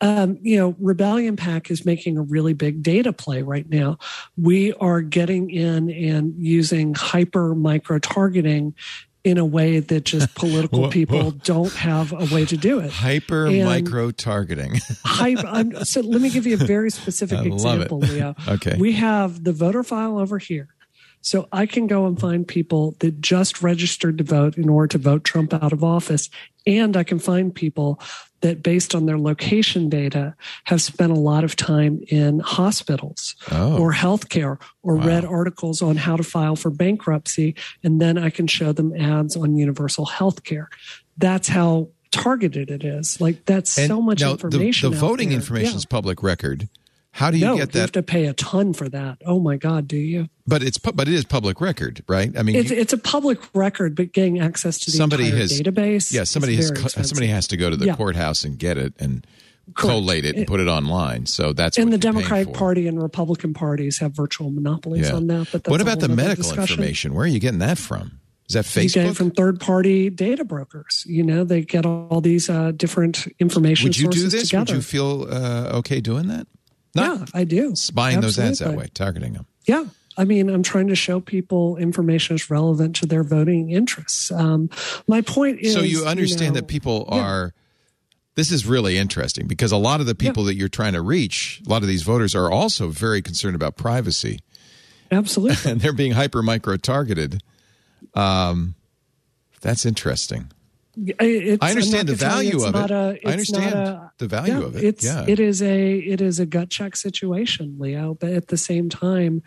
um, 0.00 0.38
you 0.42 0.58
know, 0.58 0.74
Rebellion 0.78 1.36
PAC 1.36 1.70
is 1.70 1.86
making 1.86 2.18
a 2.18 2.22
really 2.22 2.52
big 2.52 2.82
data 2.82 3.12
play 3.12 3.42
right 3.42 3.68
now. 3.68 3.98
We 4.36 4.72
are 4.74 5.00
getting 5.00 5.50
in 5.50 5.90
and 5.90 6.34
using 6.36 6.94
hyper 6.94 7.54
micro 7.54 7.98
targeting 7.98 8.74
in 9.26 9.38
a 9.38 9.44
way 9.44 9.80
that 9.80 10.04
just 10.04 10.32
political 10.36 10.82
Whoa, 10.82 10.90
people 10.90 11.20
whoa. 11.24 11.30
don't 11.42 11.72
have 11.74 12.12
a 12.12 12.32
way 12.32 12.44
to 12.46 12.56
do 12.56 12.78
it. 12.78 12.92
Hyper 12.92 13.46
And- 13.46 13.64
micro 13.64 14.12
targeting. 14.12 14.76
So 14.78 16.00
let 16.00 16.20
me 16.20 16.30
give 16.30 16.46
you 16.46 16.54
a 16.54 16.64
very 16.64 16.90
specific 16.90 17.38
I 17.40 17.42
example, 17.46 17.98
Leo. 17.98 18.36
Okay. 18.48 18.76
We 18.78 18.92
have 18.92 19.42
the 19.42 19.52
voter 19.52 19.82
file 19.82 20.18
over 20.18 20.38
here. 20.38 20.68
So 21.22 21.48
I 21.50 21.66
can 21.66 21.88
go 21.88 22.06
and 22.06 22.18
find 22.18 22.46
people 22.46 22.94
that 23.00 23.20
just 23.20 23.60
registered 23.60 24.18
to 24.18 24.24
vote 24.24 24.56
in 24.56 24.68
order 24.68 24.86
to 24.88 24.98
vote 24.98 25.24
Trump 25.24 25.52
out 25.52 25.72
of 25.72 25.82
office. 25.82 26.30
And 26.68 26.96
I 26.96 27.02
can 27.02 27.18
find 27.18 27.52
people 27.52 28.00
that, 28.46 28.62
based 28.62 28.94
on 28.94 29.06
their 29.06 29.18
location 29.18 29.88
data, 29.88 30.34
have 30.64 30.80
spent 30.80 31.10
a 31.12 31.16
lot 31.30 31.42
of 31.44 31.56
time 31.56 32.00
in 32.08 32.38
hospitals 32.38 33.34
Oh. 33.50 33.78
or 33.78 33.92
healthcare 33.92 34.58
or 34.82 34.96
read 34.96 35.24
articles 35.24 35.82
on 35.82 35.96
how 35.96 36.16
to 36.16 36.22
file 36.22 36.56
for 36.56 36.70
bankruptcy. 36.70 37.54
And 37.82 38.00
then 38.00 38.16
I 38.18 38.30
can 38.30 38.46
show 38.46 38.72
them 38.72 38.94
ads 38.94 39.36
on 39.36 39.56
universal 39.56 40.06
healthcare. 40.06 40.66
That's 41.18 41.48
how 41.48 41.88
targeted 42.12 42.70
it 42.70 42.84
is. 42.84 43.20
Like, 43.20 43.44
that's 43.46 43.76
And 43.78 43.88
so 43.88 44.00
much 44.00 44.22
information. 44.22 44.90
The, 44.90 44.94
the 44.96 45.00
voting 45.00 45.28
there. 45.30 45.38
information 45.38 45.72
Yeah. 45.72 45.76
is 45.78 45.86
public 45.86 46.22
record. 46.22 46.68
How 47.16 47.30
do 47.30 47.38
you 47.38 47.46
no, 47.46 47.56
get 47.56 47.72
that? 47.72 47.74
you 47.74 47.80
have 47.80 47.92
to 47.92 48.02
pay 48.02 48.26
a 48.26 48.34
ton 48.34 48.74
for 48.74 48.88
that. 48.90 49.18
Oh 49.24 49.40
my 49.40 49.56
God, 49.56 49.88
do 49.88 49.96
you? 49.96 50.28
but 50.46 50.62
it's 50.62 50.76
but 50.78 51.08
it 51.08 51.14
is 51.14 51.24
public 51.24 51.60
record, 51.60 52.04
right? 52.08 52.30
I 52.38 52.42
mean, 52.42 52.56
It's, 52.56 52.70
you- 52.70 52.76
it's 52.76 52.92
a 52.92 52.98
public 52.98 53.38
record, 53.54 53.94
but 53.96 54.12
getting 54.12 54.38
access 54.38 54.78
to 54.80 54.90
the 54.90 54.96
somebody 54.98 55.30
has 55.30 55.58
database. 55.60 56.12
Yeah, 56.12 56.24
somebody 56.24 56.56
has 56.56 56.66
very 56.68 56.80
co- 56.80 56.84
expensive. 56.86 57.08
somebody 57.08 57.28
has 57.28 57.46
to 57.48 57.56
go 57.56 57.70
to 57.70 57.76
the 57.76 57.86
Yeah. 57.86 57.96
courthouse 57.96 58.44
and 58.44 58.58
get 58.58 58.76
it 58.78 58.92
and 58.98 59.26
Correct. 59.74 59.78
collate 59.78 60.24
it 60.26 60.36
and 60.36 60.46
put 60.46 60.60
it 60.60 60.68
online. 60.68 61.24
So 61.26 61.52
that's 61.54 61.78
and 61.78 61.90
the 61.92 61.98
Democratic. 61.98 62.52
Party 62.54 62.86
and 62.86 63.02
Republican 63.02 63.54
parties 63.54 63.98
have 63.98 64.12
virtual 64.14 64.50
monopolies 64.50 65.08
Yeah. 65.08 65.16
on 65.16 65.26
that. 65.28 65.48
But 65.50 65.66
what 65.68 65.80
about 65.80 66.00
the 66.00 66.08
medical 66.08 66.52
information? 66.52 67.14
Where 67.14 67.24
are 67.24 67.28
you 67.28 67.40
getting 67.40 67.58
that 67.60 67.78
from? 67.78 68.20
Is 68.48 68.54
that 68.54 68.66
You 68.76 68.88
get 68.88 69.06
Facebook? 69.06 69.10
it 69.10 69.14
from 69.16 69.30
third 69.32 69.58
party 69.58 70.08
data 70.10 70.44
brokers. 70.44 71.02
You 71.08 71.24
know, 71.24 71.42
they 71.42 71.62
get 71.62 71.84
all 71.84 72.20
these 72.20 72.48
uh, 72.48 72.70
different 72.76 73.26
information 73.40 73.86
Would 73.88 73.98
you 73.98 74.08
do 74.08 74.28
this? 74.28 74.50
together. 74.50 74.74
Would 74.74 74.76
you 74.76 74.82
feel 74.82 75.26
uh, 75.28 75.78
okay 75.78 76.00
doing 76.00 76.28
that? 76.28 76.46
Not 76.96 77.18
yeah, 77.18 77.26
I 77.34 77.44
do. 77.44 77.74
buying 77.92 78.20
those 78.20 78.38
ads 78.38 78.58
that 78.58 78.76
way, 78.76 78.88
targeting 78.92 79.34
them. 79.34 79.46
Yeah. 79.66 79.84
I 80.18 80.24
mean, 80.24 80.48
I'm 80.48 80.62
trying 80.62 80.88
to 80.88 80.96
show 80.96 81.20
people 81.20 81.76
information 81.76 82.36
is 82.36 82.48
relevant 82.48 82.96
to 82.96 83.06
their 83.06 83.22
voting 83.22 83.70
interests. 83.70 84.30
Um, 84.32 84.70
my 85.06 85.20
point 85.20 85.60
is. 85.60 85.74
so 85.74 85.80
you 85.80 86.06
understand 86.06 86.54
know, 86.54 86.60
that 86.60 86.68
people 86.68 87.06
yeah. 87.10 87.18
are 87.18 87.54
this 88.34 88.52
is 88.52 88.66
really 88.66 88.98
interesting 88.98 89.46
because 89.46 89.72
a 89.72 89.76
lot 89.76 90.00
of 90.00 90.06
the 90.06 90.14
people 90.14 90.44
that 90.44 90.54
you're 90.54 90.68
trying 90.68 90.92
to 90.92 91.00
reach 91.00 91.60
a 91.66 91.68
lot 91.68 91.82
of 91.82 91.88
these 91.88 92.02
voters 92.02 92.34
are 92.34 92.50
also 92.50 92.88
very 92.88 93.22
concerned 93.22 93.56
about 93.56 93.76
privacy 93.76 94.40
Absolutely. 95.10 95.70
and 95.70 95.80
they're 95.80 95.92
being 95.94 96.12
hyper 96.12 96.42
micro 96.42 96.76
targeted 96.76 97.42
um, 98.14 98.74
that's 99.62 99.84
interesting 99.86 100.52
It's, 100.98 101.62
I 101.62 101.70
understand 101.70 102.08
the 102.08 102.12
not 102.12 102.20
gonna 102.20 102.32
tell 102.32 102.42
you 102.42 102.58
value 102.60 102.66
of 102.68 102.74
it. 102.84 102.90
A, 102.90 103.28
I 103.28 103.32
understand 103.32 103.74
a- 103.74 104.12
the 104.18 104.26
value 104.28 104.52
yeah, 104.60 104.64
of 104.64 104.76
it. 104.76 104.84
It's 104.84 105.04
Yeah. 105.04 105.24
it 105.28 105.38
is 105.40 105.60
a 105.62 105.94
it 105.98 106.20
is 106.20 106.38
a 106.40 106.46
gut 106.46 106.70
check 106.70 106.96
situation, 106.96 107.76
Leo. 107.78 108.14
But 108.18 108.30
at 108.30 108.48
the 108.48 108.56
same 108.56 108.88
time, 108.88 109.42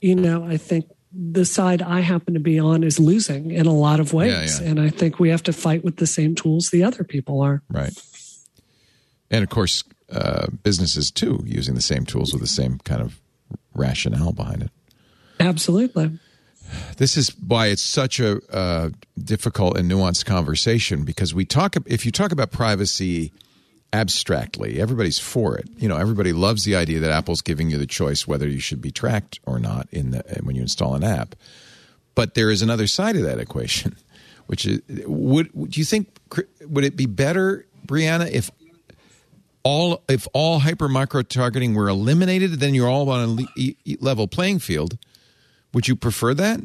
you 0.00 0.14
know, 0.14 0.44
I 0.44 0.56
think 0.56 0.86
the 1.12 1.44
side 1.44 1.82
I 1.82 2.00
happen 2.00 2.34
to 2.34 2.40
be 2.40 2.58
on 2.58 2.82
is 2.82 2.98
losing 2.98 3.50
in 3.50 3.66
a 3.66 3.72
lot 3.74 4.00
of 4.00 4.12
ways, 4.12 4.60
yeah. 4.60 4.68
and 4.68 4.80
I 4.80 4.88
think 4.90 5.18
we 5.18 5.28
have 5.30 5.42
to 5.44 5.52
fight 5.52 5.84
with 5.84 5.96
the 5.96 6.06
same 6.06 6.34
tools 6.34 6.70
the 6.70 6.82
other 6.82 7.04
people 7.04 7.40
are. 7.42 7.62
right 7.70 7.92
and 9.30 9.42
of 9.42 9.50
course 9.50 9.82
uh, 10.12 10.46
businesses 10.62 11.10
too 11.10 11.42
using 11.44 11.74
the 11.74 11.82
same 11.82 12.04
tools 12.06 12.32
with 12.32 12.40
the 12.40 12.46
same 12.48 12.78
kind 12.84 13.02
of 13.02 13.20
rationale 13.74 14.32
behind 14.32 14.62
it 14.62 14.70
Absolutely. 15.40 16.18
This 16.96 17.16
is 17.16 17.30
why 17.46 17.66
it's 17.66 17.82
such 17.82 18.20
a 18.20 18.40
uh, 18.54 18.90
difficult 19.22 19.76
and 19.76 19.90
nuanced 19.90 20.24
conversation 20.24 21.04
because 21.04 21.34
we 21.34 21.44
talk 21.44 21.76
if 21.86 22.04
you 22.06 22.12
talk 22.12 22.32
about 22.32 22.50
privacy 22.50 23.32
abstractly 23.92 24.80
everybody's 24.80 25.18
for 25.18 25.56
it. 25.56 25.68
You 25.76 25.88
know 25.88 25.96
everybody 25.96 26.32
loves 26.32 26.64
the 26.64 26.76
idea 26.76 27.00
that 27.00 27.10
apple's 27.10 27.42
giving 27.42 27.70
you 27.70 27.78
the 27.78 27.86
choice 27.86 28.26
whether 28.26 28.48
you 28.48 28.60
should 28.60 28.80
be 28.80 28.90
tracked 28.90 29.40
or 29.46 29.58
not 29.58 29.88
in 29.92 30.10
the 30.10 30.22
when 30.42 30.56
you 30.56 30.62
install 30.62 30.94
an 30.94 31.04
app. 31.04 31.34
But 32.14 32.34
there 32.34 32.50
is 32.50 32.62
another 32.62 32.86
side 32.86 33.16
of 33.16 33.22
that 33.22 33.38
equation 33.38 33.96
which 34.46 34.66
is 34.66 34.80
would 35.06 35.50
do 35.52 35.80
you 35.80 35.84
think 35.84 36.18
would 36.66 36.84
it 36.84 36.96
be 36.96 37.06
better 37.06 37.66
brianna 37.86 38.30
if 38.30 38.50
all 39.62 40.02
if 40.08 40.28
all 40.32 40.60
hyper 40.60 40.88
micro 40.88 41.22
targeting 41.22 41.74
were 41.74 41.88
eliminated 41.88 42.52
then 42.60 42.74
you're 42.74 42.88
all 42.88 43.10
on 43.10 43.20
a 43.20 43.26
le- 43.26 43.96
level 44.00 44.28
playing 44.28 44.58
field 44.60 44.96
would 45.76 45.86
you 45.86 45.94
prefer 45.94 46.32
that 46.32 46.58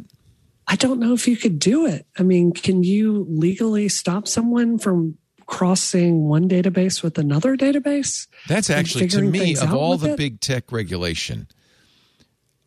I 0.67 0.77
don't 0.77 1.01
know 1.01 1.11
if 1.11 1.27
you 1.27 1.35
could 1.35 1.59
do 1.59 1.85
it. 1.85 2.05
I 2.17 2.23
mean, 2.23 2.53
can 2.53 2.81
you 2.81 3.25
legally 3.27 3.89
stop 3.89 4.25
someone 4.25 4.77
from 4.77 5.17
crossing 5.45 6.29
one 6.29 6.47
database 6.47 7.03
with 7.03 7.17
another 7.17 7.57
database? 7.57 8.27
That's 8.47 8.69
actually, 8.69 9.07
to 9.09 9.21
me, 9.21 9.57
of 9.57 9.73
all 9.73 9.97
the 9.97 10.13
it? 10.13 10.17
big 10.17 10.39
tech 10.39 10.71
regulation, 10.71 11.47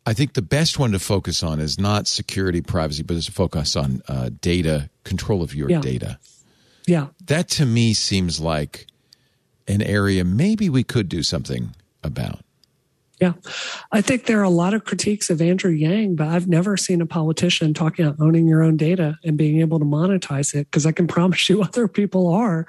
I 0.05 0.13
think 0.13 0.35
the 0.35 0.43
best 0.43 0.79
one 0.79 0.93
to 0.93 0.99
focus 0.99 1.43
on 1.43 1.61
is 1.61 1.81
not 1.81 2.07
security, 2.07 2.61
privacy, 2.61 3.03
but 3.03 3.17
is 3.17 3.25
to 3.25 3.33
focus 3.33 3.75
on 3.75 4.03
uh, 4.07 4.29
data, 4.39 4.91
control 5.05 5.43
of 5.43 5.55
your 5.55 5.71
Yeah. 5.71 5.81
data. 5.81 6.19
Yeah. 6.87 7.07
That 7.25 7.49
to 7.51 7.65
me 7.65 7.95
seems 7.95 8.39
like 8.39 8.87
an 9.67 9.81
area 9.81 10.25
maybe 10.25 10.69
we 10.69 10.83
could 10.83 11.09
do 11.09 11.23
something 11.23 11.75
about. 12.03 12.44
Yeah. 13.21 13.35
I 13.93 14.01
think 14.01 14.27
there 14.27 14.41
are 14.41 14.45
a 14.45 14.51
lot 14.51 14.75
of 14.75 14.85
critiques 14.85 15.31
of 15.31 15.41
Andrew 15.41 15.71
Yang, 15.71 16.17
but 16.17 16.27
I've 16.29 16.49
never 16.49 16.77
seen 16.77 17.01
a 17.01 17.07
politician 17.07 17.73
talking 17.73 18.05
about 18.07 18.21
owning 18.21 18.49
your 18.49 18.63
own 18.63 18.77
data 18.77 19.17
and 19.25 19.37
being 19.39 19.61
able 19.61 19.79
to 19.79 19.85
monetize 19.85 20.53
it 20.55 20.67
because 20.71 20.85
I 20.85 20.93
can 20.93 21.07
promise 21.17 21.49
you 21.49 21.63
other 21.63 21.87
people 21.89 22.27
are. 22.35 22.67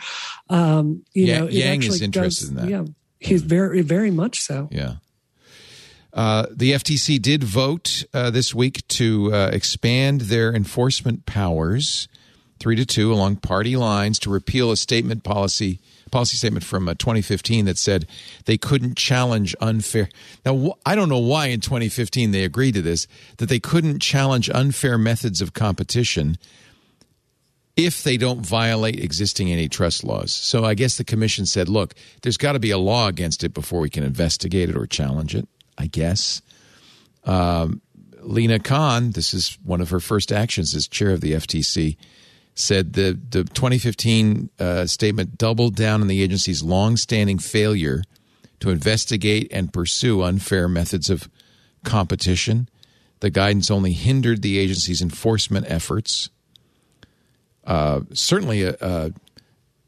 Um, 0.49 1.03
you 1.13 1.25
Ya- 1.25 1.39
know, 1.39 1.47
Yang 1.47 1.79
is 1.83 1.89
actually 1.89 2.05
interested 2.05 2.45
does- 2.45 2.49
in 2.49 2.55
that. 2.57 2.69
Yeah. 2.69 2.85
He's 3.19 3.41
very, 3.41 3.81
very 3.81 4.11
much 4.11 4.39
so. 4.41 4.69
Yeah. 4.71 4.95
Uh, 6.13 6.45
the 6.51 6.71
FTC 6.73 7.21
did 7.21 7.43
vote 7.43 8.05
uh, 8.13 8.29
this 8.29 8.53
week 8.55 8.87
to 8.87 9.33
uh, 9.33 9.49
expand 9.51 10.21
their 10.21 10.53
enforcement 10.53 11.25
powers, 11.25 12.07
three 12.59 12.75
to 12.75 12.85
two, 12.85 13.11
along 13.11 13.37
party 13.37 13.75
lines, 13.75 14.19
to 14.19 14.29
repeal 14.29 14.71
a 14.71 14.77
statement 14.77 15.23
policy 15.23 15.79
policy 16.11 16.37
statement 16.37 16.63
from 16.63 16.87
uh, 16.87 16.93
2015 16.95 17.65
that 17.65 17.77
said 17.77 18.07
they 18.45 18.57
couldn't 18.57 18.97
challenge 18.97 19.55
unfair. 19.59 20.09
Now, 20.45 20.75
I 20.85 20.95
don't 20.95 21.09
know 21.09 21.19
why 21.19 21.47
in 21.47 21.61
2015 21.61 22.31
they 22.31 22.43
agreed 22.43 22.73
to 22.75 22.81
this 22.81 23.07
that 23.37 23.49
they 23.49 23.59
couldn't 23.59 23.99
challenge 23.99 24.49
unfair 24.49 24.97
methods 24.97 25.41
of 25.41 25.53
competition 25.53 26.37
if 27.75 28.03
they 28.03 28.17
don't 28.17 28.45
violate 28.45 28.99
existing 28.99 29.51
antitrust 29.51 30.03
laws. 30.03 30.33
So 30.33 30.63
I 30.63 30.75
guess 30.75 30.97
the 30.97 31.03
commission 31.03 31.45
said, 31.45 31.67
look, 31.67 31.93
there's 32.21 32.37
got 32.37 32.53
to 32.53 32.59
be 32.59 32.71
a 32.71 32.77
law 32.77 33.07
against 33.07 33.43
it 33.43 33.53
before 33.53 33.81
we 33.81 33.89
can 33.89 34.03
investigate 34.03 34.69
it 34.69 34.77
or 34.77 34.85
challenge 34.85 35.35
it, 35.35 35.47
I 35.77 35.87
guess. 35.87 36.41
Um, 37.25 37.81
Lina 38.21 38.59
Khan, 38.59 39.11
this 39.11 39.33
is 39.33 39.57
one 39.63 39.81
of 39.81 39.89
her 39.89 39.99
first 39.99 40.31
actions 40.31 40.73
as 40.73 40.87
chair 40.87 41.11
of 41.11 41.21
the 41.21 41.33
FTC, 41.33 41.97
said 42.55 42.93
the, 42.93 43.19
the 43.29 43.43
2015 43.43 44.49
uh, 44.59 44.85
statement 44.85 45.37
doubled 45.37 45.75
down 45.75 46.01
on 46.01 46.07
the 46.07 46.21
agency's 46.21 46.63
longstanding 46.63 47.37
failure 47.37 48.03
to 48.61 48.69
investigate 48.69 49.47
and 49.51 49.73
pursue 49.73 50.23
unfair 50.23 50.67
methods 50.67 51.09
of 51.09 51.29
competition. 51.83 52.69
The 53.19 53.29
guidance 53.29 53.69
only 53.69 53.91
hindered 53.91 54.41
the 54.41 54.57
agency's 54.57 55.01
enforcement 55.01 55.65
efforts 55.69 56.29
uh, 57.65 58.01
certainly 58.13 58.63
a, 58.63 58.75
a, 58.79 59.11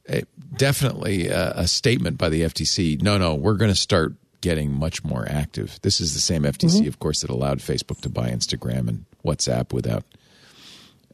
a 0.09 0.23
definitely 0.55 1.27
a, 1.27 1.51
a 1.51 1.67
statement 1.67 2.17
by 2.17 2.29
the 2.29 2.41
FTC. 2.41 3.01
No, 3.01 3.17
no, 3.17 3.35
we're 3.35 3.55
going 3.55 3.71
to 3.71 3.75
start 3.75 4.13
getting 4.41 4.71
much 4.71 5.03
more 5.03 5.27
active. 5.29 5.79
This 5.81 5.99
is 6.01 6.13
the 6.13 6.19
same 6.19 6.43
FTC, 6.43 6.87
of 6.87 6.99
course, 6.99 7.21
that 7.21 7.29
allowed 7.29 7.59
Facebook 7.59 8.01
to 8.01 8.09
buy 8.09 8.29
Instagram 8.29 8.87
and 8.87 9.05
WhatsApp 9.25 9.73
without 9.73 10.03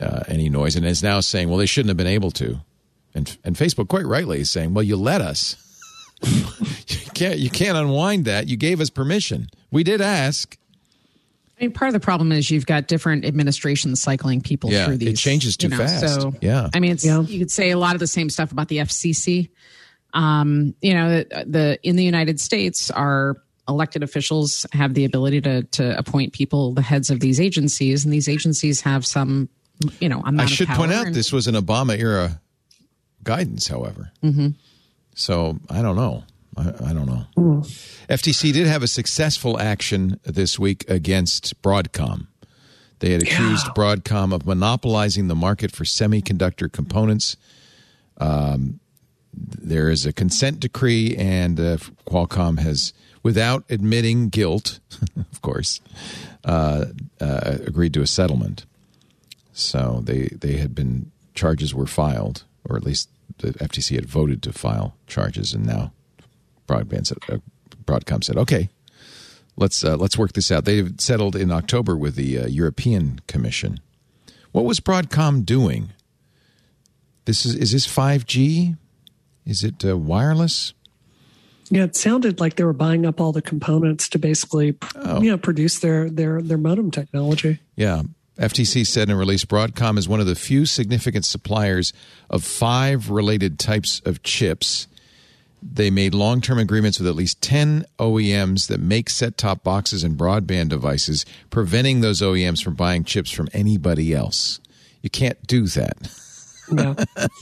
uh, 0.04 0.24
any 0.28 0.49
noise, 0.49 0.76
and 0.76 0.86
is 0.86 1.01
now 1.01 1.20
saying, 1.22 1.49
well, 1.49 1.58
they 1.58 1.66
shouldn't 1.66 1.89
have 1.89 1.97
been 1.97 2.08
able 2.08 2.32
to. 2.32 2.60
And 3.16 3.38
and 3.43 3.56
Facebook, 3.56 3.88
quite 3.88 4.06
rightly, 4.06 4.41
is 4.41 4.51
saying, 4.51 4.74
well, 4.74 4.84
you 4.84 4.95
let 4.95 5.22
us. 5.22 5.56
you 6.24 7.12
can't 7.14 7.38
you 7.39 7.49
can't 7.49 7.78
unwind 7.78 8.26
that. 8.26 8.47
You 8.47 8.58
gave 8.58 8.80
us 8.82 8.89
permission. 8.89 9.47
We 9.72 9.84
did 9.84 10.01
ask. 10.01 10.58
I 11.60 11.66
mean, 11.66 11.72
part 11.74 11.89
of 11.89 11.93
the 11.93 11.99
problem 11.99 12.32
is 12.32 12.49
you've 12.49 12.66
got 12.66 12.88
different 12.88 13.26
administrations 13.26 14.01
cycling 14.01 14.41
people 14.41 14.72
Yeah, 14.72 14.86
through 14.88 14.97
these. 14.97 15.10
it 15.10 15.18
changes 15.18 15.56
too 15.56 15.68
you 15.68 15.72
know, 15.72 15.78
fast. 15.78 16.22
So, 16.22 16.34
Yeah. 16.41 16.68
I 16.74 16.80
mean, 16.80 16.91
it's, 16.93 17.06
Yeah. 17.06 17.22
you 17.22 17.38
could 17.39 17.51
say 17.51 17.70
a 17.70 17.78
lot 17.78 17.93
of 17.93 17.99
the 17.99 18.08
same 18.08 18.30
stuff 18.30 18.51
about 18.51 18.68
the 18.70 18.78
FCC. 18.80 19.49
Um, 20.14 20.74
you 20.82 20.93
know, 20.93 21.10
the, 21.24 21.45
the 21.47 21.80
in 21.84 21.95
the 21.95 22.04
United 22.04 22.39
States, 22.39 22.89
our 22.91 23.38
elected 23.68 24.04
officials 24.04 24.66
have 24.74 24.93
the 24.93 25.06
ability 25.06 25.41
to 25.41 25.64
to 25.64 25.97
appoint 25.97 26.34
people 26.34 26.74
the 26.74 26.82
heads 26.82 27.10
of 27.10 27.20
these 27.20 27.39
agencies, 27.39 28.04
and 28.04 28.14
these 28.14 28.28
agencies 28.28 28.82
have 28.82 29.06
some, 29.06 29.47
you 29.99 30.09
know, 30.09 30.19
amount 30.21 30.41
I 30.41 30.45
should 30.45 30.67
point 30.69 30.91
out 30.91 31.07
and- 31.07 31.15
this 31.15 31.32
was 31.32 31.47
an 31.47 31.55
Obama 31.55 31.97
era 31.97 32.39
guidance, 33.24 33.67
however. 33.67 34.11
Mm-hmm. 34.24 34.49
So 35.15 35.59
I 35.69 35.82
don't 35.82 35.95
know. 35.95 36.24
I, 36.55 36.69
I 36.89 36.93
don't 36.93 37.07
know. 37.07 37.63
FTC 38.09 38.53
did 38.53 38.67
have 38.67 38.84
a 38.84 38.88
successful 38.88 39.59
action 39.59 40.19
this 40.24 40.59
week 40.59 40.88
against 40.89 41.59
Broadcom. 41.61 42.28
They 42.99 43.11
had 43.11 43.24
accused 43.24 43.65
Broadcom 43.76 44.34
of 44.34 44.45
monopolizing 44.45 45.28
the 45.28 45.36
market 45.36 45.71
for 45.71 45.84
semiconductor 45.84 46.71
components. 46.71 47.36
Um, 48.17 48.80
there 49.34 49.89
is 49.89 50.05
a 50.05 50.13
consent 50.13 50.59
decree, 50.59 51.15
and 51.17 51.59
uh, 51.59 51.78
Qualcomm 52.07 52.59
has, 52.59 52.93
without 53.24 53.63
admitting 53.69 54.30
guilt, 54.30 54.80
of 55.17 55.41
course, 55.41 55.82
uh, 56.45 56.86
uh, 57.19 57.57
agreed 57.65 57.93
to 57.95 58.01
a 58.01 58.07
settlement. 58.07 58.65
So 59.54 60.01
they 60.04 60.30
they 60.39 60.58
had 60.58 60.74
been 60.76 61.12
charges 61.36 61.74
were 61.74 61.86
filed, 61.88 62.43
or 62.68 62.76
at 62.76 62.84
least 62.84 63.10
the 63.38 63.54
FTC 63.54 63.95
had 63.95 64.06
voted 64.06 64.41
to 64.43 64.54
file 64.54 64.95
charges, 65.08 65.54
and 65.54 65.66
now 65.66 65.91
Broadband 66.68 67.08
said, 67.08 67.18
uh, 67.30 67.38
Broadcom 67.86 68.24
said, 68.24 68.36
"Okay, 68.38 68.70
let's 69.56 69.84
uh, 69.84 69.95
let's 69.95 70.18
work 70.18 70.34
this 70.34 70.51
out." 70.51 70.66
They 70.66 70.84
settled 70.97 71.36
in 71.36 71.51
October 71.51 71.95
with 71.95 72.16
the 72.16 72.39
uh, 72.39 72.47
European 72.47 73.22
Commission. 73.28 73.80
What 74.51 74.66
was 74.66 74.80
Broadcom 74.80 75.45
doing? 75.45 75.89
This 77.26 77.45
is 77.45 77.56
is 77.56 77.72
this 77.72 77.86
five 77.86 78.26
G? 78.26 78.76
Is 79.45 79.64
it 79.64 79.84
uh, 79.86 79.97
wireless? 79.97 80.74
Yeah, 81.70 81.84
it 81.84 81.95
sounded 81.95 82.39
like 82.39 82.56
they 82.56 82.64
were 82.64 82.74
buying 82.74 83.06
up 83.06 83.20
all 83.22 83.32
the 83.32 83.41
components 83.41 84.10
to 84.10 84.20
basically, 84.20 84.76
Oh. 84.95 85.22
you 85.22 85.32
know, 85.32 85.38
produce 85.38 85.80
their 85.80 86.10
their 86.10 86.41
their 86.41 86.58
modem 86.58 86.91
technology. 86.91 87.60
Yeah. 87.76 88.04
FTC 88.38 88.86
said 88.86 89.09
in 89.09 89.15
a 89.15 89.17
release 89.17 89.45
Broadcom 89.45 89.97
is 89.97 90.09
one 90.09 90.19
of 90.19 90.25
the 90.25 90.36
few 90.36 90.65
significant 90.65 91.25
suppliers 91.25 91.93
of 92.29 92.43
five 92.43 93.09
related 93.09 93.59
types 93.59 94.01
of 94.05 94.23
chips. 94.23 94.88
They 95.61 95.91
made 95.91 96.13
long 96.13 96.41
term 96.41 96.57
agreements 96.57 96.99
with 96.99 97.07
at 97.07 97.15
least 97.15 97.41
10 97.41 97.86
OEMs 97.99 98.67
that 98.67 98.79
make 98.79 99.09
set 99.09 99.38
top 99.38 99.63
boxes 99.63 100.03
and 100.03 100.17
broadband 100.17 100.69
devices, 100.69 101.25
preventing 101.51 102.01
those 102.01 102.21
OEMs 102.21 102.63
from 102.63 102.73
buying 102.73 103.03
chips 103.03 103.31
from 103.31 103.47
anybody 103.53 104.13
else. 104.13 104.59
You 105.01 105.09
can't 105.09 105.45
do 105.45 105.67
that. 105.67 105.97
Yeah, 106.71 106.95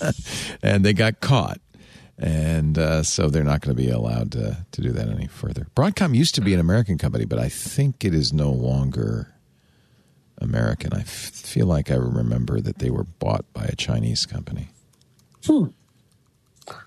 And 0.63 0.83
they 0.83 0.93
got 0.93 1.21
caught. 1.21 1.61
And 2.17 2.77
uh, 2.77 3.01
so 3.01 3.29
they're 3.29 3.43
not 3.43 3.61
going 3.61 3.75
to 3.75 3.81
be 3.81 3.89
allowed 3.89 4.33
to, 4.33 4.65
to 4.71 4.81
do 4.81 4.91
that 4.91 5.07
any 5.07 5.27
further. 5.27 5.67
Broadcom 5.75 6.15
used 6.15 6.35
to 6.35 6.41
be 6.41 6.53
an 6.53 6.59
American 6.59 6.99
company, 6.99 7.25
but 7.25 7.39
I 7.39 7.49
think 7.49 8.05
it 8.05 8.13
is 8.13 8.31
no 8.31 8.51
longer 8.51 9.33
American. 10.41 10.93
I 10.93 11.01
f- 11.01 11.07
feel 11.07 11.65
like 11.65 11.91
I 11.91 11.95
remember 11.95 12.59
that 12.59 12.79
they 12.79 12.89
were 12.89 13.03
bought 13.03 13.45
by 13.53 13.65
a 13.65 13.75
Chinese 13.75 14.25
company. 14.25 14.69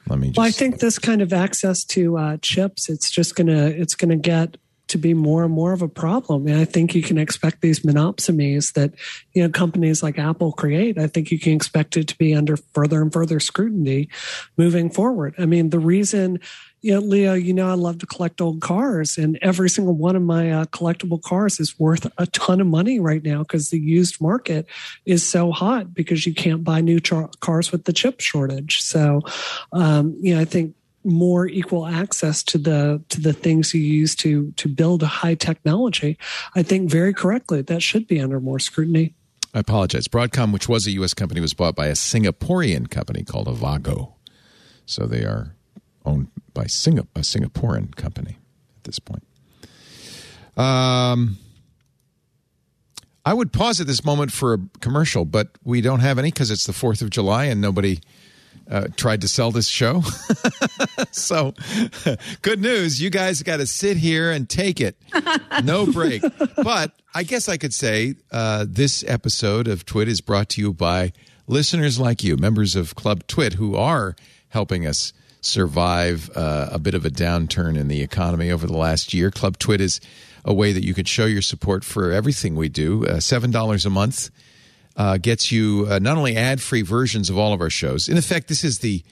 Let 0.08 0.18
me 0.18 0.28
just. 0.28 0.38
well, 0.38 0.46
I 0.46 0.50
think 0.50 0.78
this 0.78 0.98
kind 0.98 1.22
of 1.22 1.32
access 1.32 1.84
to 1.84 2.16
uh, 2.16 2.36
chips, 2.38 2.88
it's 2.88 3.10
just 3.10 3.34
gonna 3.36 3.66
it's 3.66 3.94
gonna 3.94 4.16
get 4.16 4.56
to 4.86 4.98
be 4.98 5.14
more 5.14 5.44
and 5.44 5.52
more 5.52 5.72
of 5.72 5.82
a 5.82 5.88
problem. 5.88 6.46
And 6.46 6.58
I 6.58 6.64
think 6.64 6.94
you 6.94 7.02
can 7.02 7.18
expect 7.18 7.62
these 7.62 7.80
monopsonies 7.80 8.74
that 8.74 8.92
you 9.32 9.42
know 9.42 9.48
companies 9.48 10.02
like 10.02 10.18
Apple 10.18 10.52
create. 10.52 10.98
I 10.98 11.06
think 11.06 11.30
you 11.30 11.38
can 11.38 11.52
expect 11.52 11.96
it 11.96 12.08
to 12.08 12.18
be 12.18 12.34
under 12.34 12.56
further 12.56 13.02
and 13.02 13.12
further 13.12 13.40
scrutiny 13.40 14.08
moving 14.56 14.90
forward. 14.90 15.34
I 15.38 15.46
mean, 15.46 15.70
the 15.70 15.78
reason. 15.78 16.40
You 16.84 16.92
know, 16.92 17.00
Leo, 17.00 17.32
you 17.32 17.54
know 17.54 17.70
I 17.70 17.72
love 17.72 18.00
to 18.00 18.06
collect 18.06 18.42
old 18.42 18.60
cars, 18.60 19.16
and 19.16 19.38
every 19.40 19.70
single 19.70 19.94
one 19.94 20.16
of 20.16 20.22
my 20.22 20.50
uh, 20.50 20.64
collectible 20.66 21.22
cars 21.22 21.58
is 21.58 21.78
worth 21.78 22.06
a 22.18 22.26
ton 22.26 22.60
of 22.60 22.66
money 22.66 23.00
right 23.00 23.24
now 23.24 23.38
because 23.38 23.70
the 23.70 23.78
used 23.78 24.20
market 24.20 24.66
is 25.06 25.26
so 25.26 25.50
hot 25.50 25.94
because 25.94 26.26
you 26.26 26.34
can't 26.34 26.62
buy 26.62 26.82
new 26.82 27.00
char- 27.00 27.30
cars 27.40 27.72
with 27.72 27.84
the 27.84 27.94
chip 27.94 28.20
shortage. 28.20 28.82
So, 28.82 29.22
um, 29.72 30.14
you 30.20 30.34
know, 30.34 30.42
I 30.42 30.44
think 30.44 30.74
more 31.04 31.46
equal 31.46 31.86
access 31.86 32.42
to 32.42 32.58
the 32.58 33.02
to 33.08 33.18
the 33.18 33.32
things 33.32 33.72
you 33.72 33.80
use 33.80 34.14
to 34.16 34.52
to 34.56 34.68
build 34.68 35.02
high 35.02 35.36
technology. 35.36 36.18
I 36.54 36.62
think 36.62 36.90
very 36.90 37.14
correctly 37.14 37.62
that 37.62 37.82
should 37.82 38.06
be 38.06 38.20
under 38.20 38.40
more 38.40 38.58
scrutiny. 38.58 39.14
I 39.54 39.60
apologize. 39.60 40.06
Broadcom, 40.06 40.52
which 40.52 40.68
was 40.68 40.86
a 40.86 40.90
U.S. 40.90 41.14
company, 41.14 41.40
was 41.40 41.54
bought 41.54 41.74
by 41.74 41.86
a 41.86 41.94
Singaporean 41.94 42.90
company 42.90 43.24
called 43.24 43.46
Avago. 43.46 44.12
So 44.84 45.06
they 45.06 45.24
are 45.24 45.53
owned 46.04 46.28
by 46.52 46.64
Singa- 46.64 47.06
a 47.14 47.20
Singaporean 47.20 47.94
company 47.96 48.38
at 48.76 48.84
this 48.84 48.98
point. 48.98 49.22
Um, 50.56 51.38
I 53.24 53.32
would 53.32 53.52
pause 53.52 53.80
at 53.80 53.86
this 53.86 54.04
moment 54.04 54.32
for 54.32 54.54
a 54.54 54.58
commercial, 54.80 55.24
but 55.24 55.48
we 55.64 55.80
don't 55.80 56.00
have 56.00 56.18
any 56.18 56.30
because 56.30 56.50
it's 56.50 56.66
the 56.66 56.72
4th 56.72 57.02
of 57.02 57.10
July 57.10 57.46
and 57.46 57.60
nobody 57.60 58.00
uh, 58.70 58.88
tried 58.96 59.20
to 59.22 59.28
sell 59.28 59.50
this 59.50 59.66
show. 59.68 60.02
so, 61.10 61.54
good 62.42 62.60
news. 62.60 63.00
You 63.00 63.10
guys 63.10 63.42
got 63.42 63.58
to 63.58 63.66
sit 63.66 63.96
here 63.96 64.30
and 64.30 64.48
take 64.48 64.80
it. 64.80 64.96
No 65.62 65.86
break. 65.86 66.22
but 66.62 66.92
I 67.14 67.22
guess 67.22 67.48
I 67.48 67.56
could 67.56 67.72
say 67.72 68.16
uh, 68.32 68.66
this 68.68 69.04
episode 69.06 69.68
of 69.68 69.86
Twit 69.86 70.08
is 70.08 70.20
brought 70.20 70.48
to 70.50 70.60
you 70.60 70.72
by 70.74 71.12
listeners 71.46 72.00
like 72.00 72.24
you, 72.24 72.36
members 72.36 72.74
of 72.74 72.96
Club 72.96 73.26
Twit, 73.28 73.54
who 73.54 73.76
are 73.76 74.16
helping 74.48 74.84
us 74.84 75.12
survive 75.44 76.30
uh, 76.34 76.68
a 76.72 76.78
bit 76.78 76.94
of 76.94 77.04
a 77.04 77.10
downturn 77.10 77.76
in 77.76 77.88
the 77.88 78.02
economy 78.02 78.50
over 78.50 78.66
the 78.66 78.76
last 78.76 79.12
year. 79.14 79.30
Club 79.30 79.58
Twit 79.58 79.80
is 79.80 80.00
a 80.44 80.52
way 80.52 80.72
that 80.72 80.84
you 80.84 80.94
can 80.94 81.04
show 81.04 81.26
your 81.26 81.42
support 81.42 81.84
for 81.84 82.12
everything 82.12 82.54
we 82.56 82.68
do. 82.68 83.06
Uh, 83.06 83.14
$7 83.14 83.86
a 83.86 83.90
month 83.90 84.30
uh, 84.96 85.16
gets 85.16 85.50
you 85.50 85.86
uh, 85.90 85.98
not 85.98 86.16
only 86.16 86.36
ad 86.36 86.60
free 86.60 86.82
versions 86.82 87.30
of 87.30 87.38
all 87.38 87.52
of 87.52 87.60
our 87.60 87.70
shows. 87.70 88.08
In 88.08 88.16
effect, 88.16 88.48
this 88.48 88.64
is 88.64 88.78
the 88.80 89.02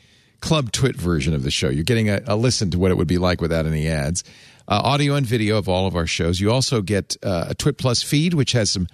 Club 0.41 0.73
Twit 0.73 0.97
version 0.97 1.35
of 1.35 1.45
the 1.45 1.51
show. 1.51 1.69
You're 1.69 1.85
getting 1.85 2.11
a, 2.11 2.21
a 2.27 2.37
listen 2.37 2.71
to 2.73 2.79
what 2.79 2.91
it 2.91 2.97
would 2.97 3.09
be 3.09 3.19
like 3.19 3.41
without 3.41 3.65
any 3.65 3.89
ads. 3.89 4.25
Uh, 4.69 4.81
audio 4.85 5.15
and 5.15 5.27
video 5.27 5.57
of 5.59 5.69
all 5.69 5.87
of 5.87 5.97
our 5.97 6.07
shows. 6.07 6.41
You 6.41 6.53
also 6.53 6.83
get 6.83 7.17
uh, 7.23 7.47
a 7.49 7.55
Twit 7.55 7.79
Plus 7.79 8.03
feed, 8.03 8.35
which 8.35 8.53
has 8.53 8.71
some 8.71 8.87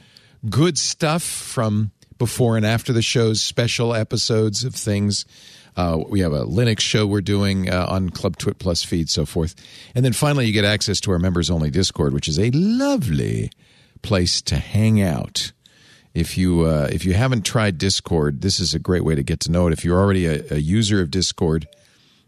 good 0.49 0.79
stuff 0.79 1.23
from 1.23 1.91
before 2.19 2.57
and 2.57 2.67
after 2.67 2.93
the 2.93 3.03
shows, 3.03 3.41
special 3.41 3.95
episodes 3.95 4.65
of 4.65 4.75
things. 4.75 5.25
Uh, 5.77 6.03
we 6.09 6.21
have 6.21 6.33
a 6.33 6.45
Linux 6.45 6.81
show 6.81 7.07
we're 7.07 7.21
doing 7.21 7.71
uh, 7.71 7.87
on 7.89 8.11
Club 8.11 8.37
Twit 8.37 8.59
Plus 8.59 8.83
feed, 8.83 9.09
so 9.09 9.25
forth. 9.25 9.55
And 9.95 10.05
then 10.05 10.13
finally, 10.13 10.47
you 10.47 10.53
get 10.53 10.65
access 10.65 11.01
to 11.03 11.13
our 11.13 11.19
members 11.19 11.51
only 11.51 11.71
Discord, 11.71 12.13
which 12.13 12.29
is 12.29 12.39
a 12.39 12.51
lovely 12.51 13.51
place 14.03 14.43
to 14.43 14.57
hang 14.57 15.01
out. 15.01 15.53
If 16.15 16.37
you 16.37 16.63
uh, 16.63 16.89
if 16.91 17.05
you 17.05 17.15
haven't 17.15 17.43
tried 17.45 17.79
Discord, 17.79 18.41
this 18.41 18.59
is 18.59 18.75
a 18.75 18.79
great 18.79 19.05
way 19.05 19.15
to 19.15 19.23
get 19.23 19.41
to 19.41 19.53
know 19.53 19.67
it. 19.69 19.73
If 19.73 19.85
you're 19.85 20.01
already 20.01 20.27
a, 20.27 20.55
a 20.55 20.59
user 20.59 21.01
of 21.01 21.11
Discord, 21.11 21.69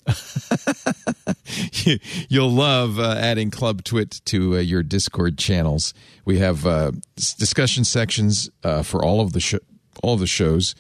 you'll 2.28 2.50
love 2.50 2.98
uh, 2.98 3.14
adding 3.18 3.50
Club 3.50 3.84
Twit 3.84 4.20
to 4.26 4.56
uh, 4.56 4.60
your 4.60 4.82
Discord 4.82 5.38
channels. 5.38 5.94
We 6.24 6.38
have 6.38 6.66
uh, 6.66 6.92
discussion 7.16 7.84
sections 7.84 8.50
uh, 8.64 8.82
for 8.82 9.04
all 9.04 9.20
of 9.20 9.32
the 9.32 9.40
sh- 9.40 9.54
all 10.02 10.14
of 10.14 10.20
the 10.20 10.26
shows, 10.26 10.74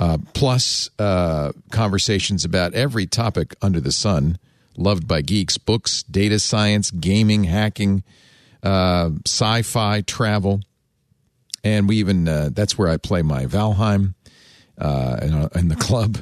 uh, 0.00 0.18
plus 0.34 0.90
uh, 0.98 1.52
conversations 1.70 2.44
about 2.44 2.74
every 2.74 3.06
topic 3.06 3.54
under 3.62 3.80
the 3.80 3.92
sun, 3.92 4.38
loved 4.76 5.06
by 5.06 5.22
geeks: 5.22 5.58
books, 5.58 6.02
data 6.02 6.40
science, 6.40 6.90
gaming, 6.90 7.44
hacking, 7.44 8.02
uh, 8.64 9.10
sci-fi, 9.24 10.00
travel 10.00 10.60
and 11.64 11.88
we 11.88 11.96
even 11.96 12.28
uh, 12.28 12.50
that's 12.52 12.78
where 12.78 12.88
I 12.88 12.96
play 12.96 13.22
my 13.22 13.46
Valheim 13.46 14.14
uh, 14.78 15.18
in, 15.22 15.58
in 15.58 15.68
the 15.68 15.76
club. 15.78 16.18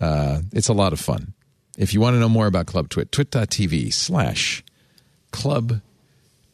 Uh, 0.00 0.40
it's 0.52 0.68
a 0.68 0.72
lot 0.72 0.92
of 0.92 1.00
fun. 1.00 1.34
If 1.78 1.94
you 1.94 2.00
want 2.00 2.14
to 2.14 2.20
know 2.20 2.28
more 2.28 2.46
about 2.46 2.66
Club 2.66 2.88
Twit, 2.88 3.12
twit.tv 3.12 3.92
slash 3.92 4.64
club 5.30 5.80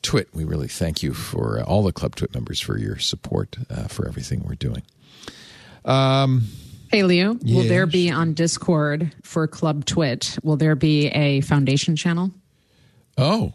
twit. 0.02 0.28
We 0.32 0.44
really 0.44 0.68
thank 0.68 1.02
you 1.02 1.14
for 1.14 1.58
uh, 1.58 1.64
all 1.64 1.82
the 1.82 1.92
Club 1.92 2.14
Twit 2.14 2.34
members 2.34 2.60
for 2.60 2.78
your 2.78 2.98
support 2.98 3.56
uh, 3.70 3.88
for 3.88 4.06
everything 4.06 4.44
we're 4.44 4.54
doing. 4.54 4.82
Hey, 6.91 7.03
Leo, 7.03 7.34
will 7.45 7.64
there 7.64 7.87
be 7.87 8.11
on 8.11 8.34
Discord 8.34 9.12
for 9.22 9.47
Club 9.47 9.84
Twit? 9.84 10.39
Will 10.43 10.57
there 10.57 10.74
be 10.76 11.09
a 11.09 11.41
foundation 11.43 11.97
channel? 11.97 12.30
Oh, 13.18 13.53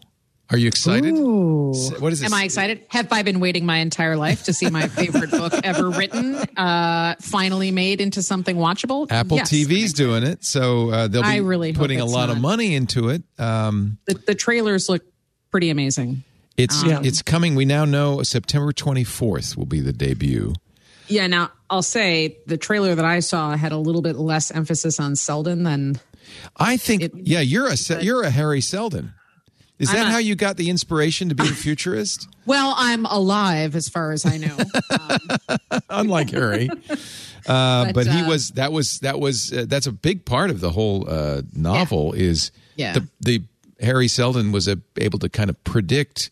are 0.49 0.57
you 0.57 0.67
excited? 0.67 1.13
Ooh. 1.15 1.71
What 1.99 2.11
is 2.11 2.19
this? 2.19 2.23
Am 2.29 2.33
I 2.33 2.43
excited? 2.43 2.83
Have 2.89 3.11
I 3.13 3.21
been 3.23 3.39
waiting 3.39 3.65
my 3.65 3.77
entire 3.77 4.17
life 4.17 4.43
to 4.43 4.53
see 4.53 4.69
my 4.69 4.87
favorite 4.89 5.31
book 5.31 5.53
ever 5.63 5.89
written 5.89 6.35
uh, 6.35 7.15
finally 7.21 7.71
made 7.71 8.01
into 8.01 8.21
something 8.21 8.57
watchable? 8.57 9.09
Apple 9.09 9.37
Yes. 9.37 9.49
TV's 9.51 9.93
doing 9.93 10.23
it, 10.23 10.43
so 10.43 10.89
uh, 10.89 11.07
they'll 11.07 11.21
be 11.21 11.27
I 11.27 11.37
really 11.37 11.71
putting 11.71 12.01
a 12.01 12.05
lot 12.05 12.29
of 12.29 12.39
money 12.41 12.75
into 12.75 13.09
it. 13.09 13.23
Um, 13.39 13.97
The, 14.05 14.15
the 14.15 14.35
trailers 14.35 14.89
look 14.89 15.03
pretty 15.51 15.69
amazing. 15.69 16.23
It's 16.57 16.83
Yeah. 16.83 16.99
it's 17.01 17.21
coming. 17.21 17.55
We 17.55 17.63
now 17.63 17.85
know 17.85 18.21
September 18.23 18.73
24th 18.73 19.55
will 19.55 19.65
be 19.65 19.79
the 19.79 19.93
debut. 19.93 20.53
Yeah. 21.07 21.27
Now 21.27 21.51
I'll 21.71 21.81
say 21.81 22.37
the 22.45 22.57
trailer 22.57 22.93
that 22.93 23.05
I 23.05 23.21
saw 23.21 23.55
had 23.55 23.71
a 23.71 23.77
little 23.77 24.01
bit 24.01 24.17
less 24.17 24.51
emphasis 24.51 24.99
on 24.99 25.15
Seldon 25.15 25.63
than. 25.63 25.99
I 26.57 26.77
think, 26.77 27.01
It- 27.01 27.13
yeah, 27.15 27.39
you're 27.39 27.67
a 27.67 28.03
you're 28.03 28.23
a 28.23 28.29
Hari 28.31 28.61
Seldon. 28.61 29.13
Is 29.79 29.89
I'm 29.89 29.95
that 29.95 30.01
not- 30.03 30.11
how 30.11 30.17
you 30.19 30.35
got 30.35 30.57
the 30.57 30.69
inspiration 30.69 31.29
to 31.29 31.35
be 31.35 31.43
a 31.43 31.53
futurist? 31.53 32.27
Well, 32.45 32.73
I'm 32.75 33.05
alive 33.05 33.75
as 33.75 33.87
far 33.87 34.11
as 34.11 34.25
I 34.25 34.37
know. 34.37 34.57
Unlike 35.89 36.31
Harry, 36.31 36.69
uh, 37.47 37.85
but, 37.85 37.93
But, 37.93 38.07
he 38.07 38.21
uh, 38.21 38.27
was 38.27 38.49
that 38.51 38.71
was 38.71 38.99
that 38.99 39.19
was 39.19 39.53
uh, 39.53 39.65
that's 39.67 39.85
a 39.87 39.91
big 39.91 40.25
part 40.25 40.49
of 40.49 40.59
the 40.59 40.71
whole 40.71 41.07
uh, 41.07 41.43
novel 41.55 42.13
is 42.13 42.51
Yeah. 42.75 42.93
the 42.93 43.07
the 43.21 43.43
Hari 43.83 44.07
Seldon 44.07 44.51
was 44.51 44.67
a, 44.67 44.77
able 44.97 45.19
to 45.19 45.29
kind 45.29 45.49
of 45.49 45.63
predict 45.63 46.29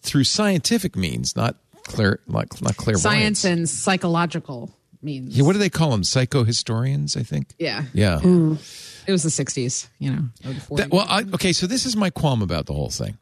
through 0.00 0.24
scientific 0.24 0.96
means, 0.96 1.36
not 1.36 1.56
clear, 1.84 2.20
not, 2.26 2.60
not 2.60 2.76
clairvoyance. 2.76 3.02
Science 3.02 3.44
and 3.44 3.68
psychological 3.68 4.70
means. 5.02 5.36
Yeah, 5.36 5.44
what 5.44 5.52
do 5.52 5.58
they 5.58 5.70
call 5.70 5.90
them? 5.90 6.02
Psychohistorians, 6.02 7.16
I 7.16 7.22
think. 7.22 7.48
Yeah. 7.58 7.84
Yeah. 7.92 8.18
It 8.18 9.10
was 9.10 9.22
the 9.22 9.30
60s, 9.30 9.88
you 9.98 10.10
know, 10.12 10.22
or 10.44 10.52
the 10.52 10.60
40s. 10.60 10.76
That- 10.76 10.90
well, 10.90 11.06
I, 11.08 11.24
okay, 11.34 11.52
so 11.52 11.66
this 11.66 11.84
is 11.86 11.96
my 11.96 12.10
qualm 12.10 12.42
about 12.42 12.66
the 12.66 12.72
whole 12.74 12.90
thing. 12.90 13.18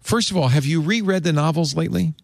First 0.00 0.30
of 0.30 0.36
all, 0.36 0.48
have 0.48 0.66
you 0.66 0.80
reread 0.80 1.22
the 1.22 1.32
novels 1.32 1.74
lately? 1.76 2.14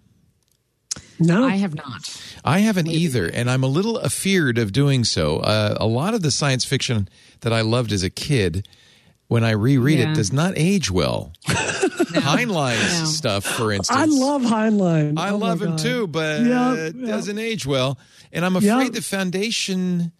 No, 1.21 1.45
I 1.45 1.57
have 1.57 1.75
not. 1.75 2.21
I 2.45 2.61
haven't 2.61 2.87
either, 2.89 3.27
and 3.27 3.51
I'm 3.51 3.65
a 3.65 3.69
little 3.69 3.99
afeared 3.99 4.57
of 4.59 4.73
doing 4.73 5.05
so. 5.05 5.39
Uh, 5.39 5.77
a 5.81 5.87
lot 5.87 6.15
of 6.15 6.23
the 6.23 6.31
science 6.31 6.65
fiction 6.65 7.09
that 7.41 7.53
I 7.53 7.61
loved 7.61 7.93
as 7.93 8.03
a 8.05 8.11
kid, 8.11 8.69
when 9.29 9.45
I 9.45 9.51
reread 9.53 9.99
Yeah. 9.99 10.11
it, 10.11 10.14
does 10.14 10.33
not 10.33 10.55
age 10.57 10.91
well. 10.91 11.33
Heinlein's 11.49 13.01
No. 13.01 13.07
stuff, 13.07 13.45
for 13.45 13.72
instance. 13.72 13.99
I 13.99 14.05
love 14.07 14.43
Heinlein. 14.43 15.18
I 15.18 15.31
Oh 15.31 15.37
love 15.37 15.62
him 15.62 15.70
God. 15.70 15.79
too, 15.79 16.07
but 16.07 16.43
Yeah, 16.45 16.74
it 16.74 16.97
yeah. 16.97 17.07
doesn't 17.07 17.39
age 17.39 17.66
well. 17.66 17.99
And 18.33 18.45
I'm 18.45 18.57
afraid 18.57 18.68
Yeah. 18.85 18.89
the 18.91 19.03
foundation. 19.03 20.12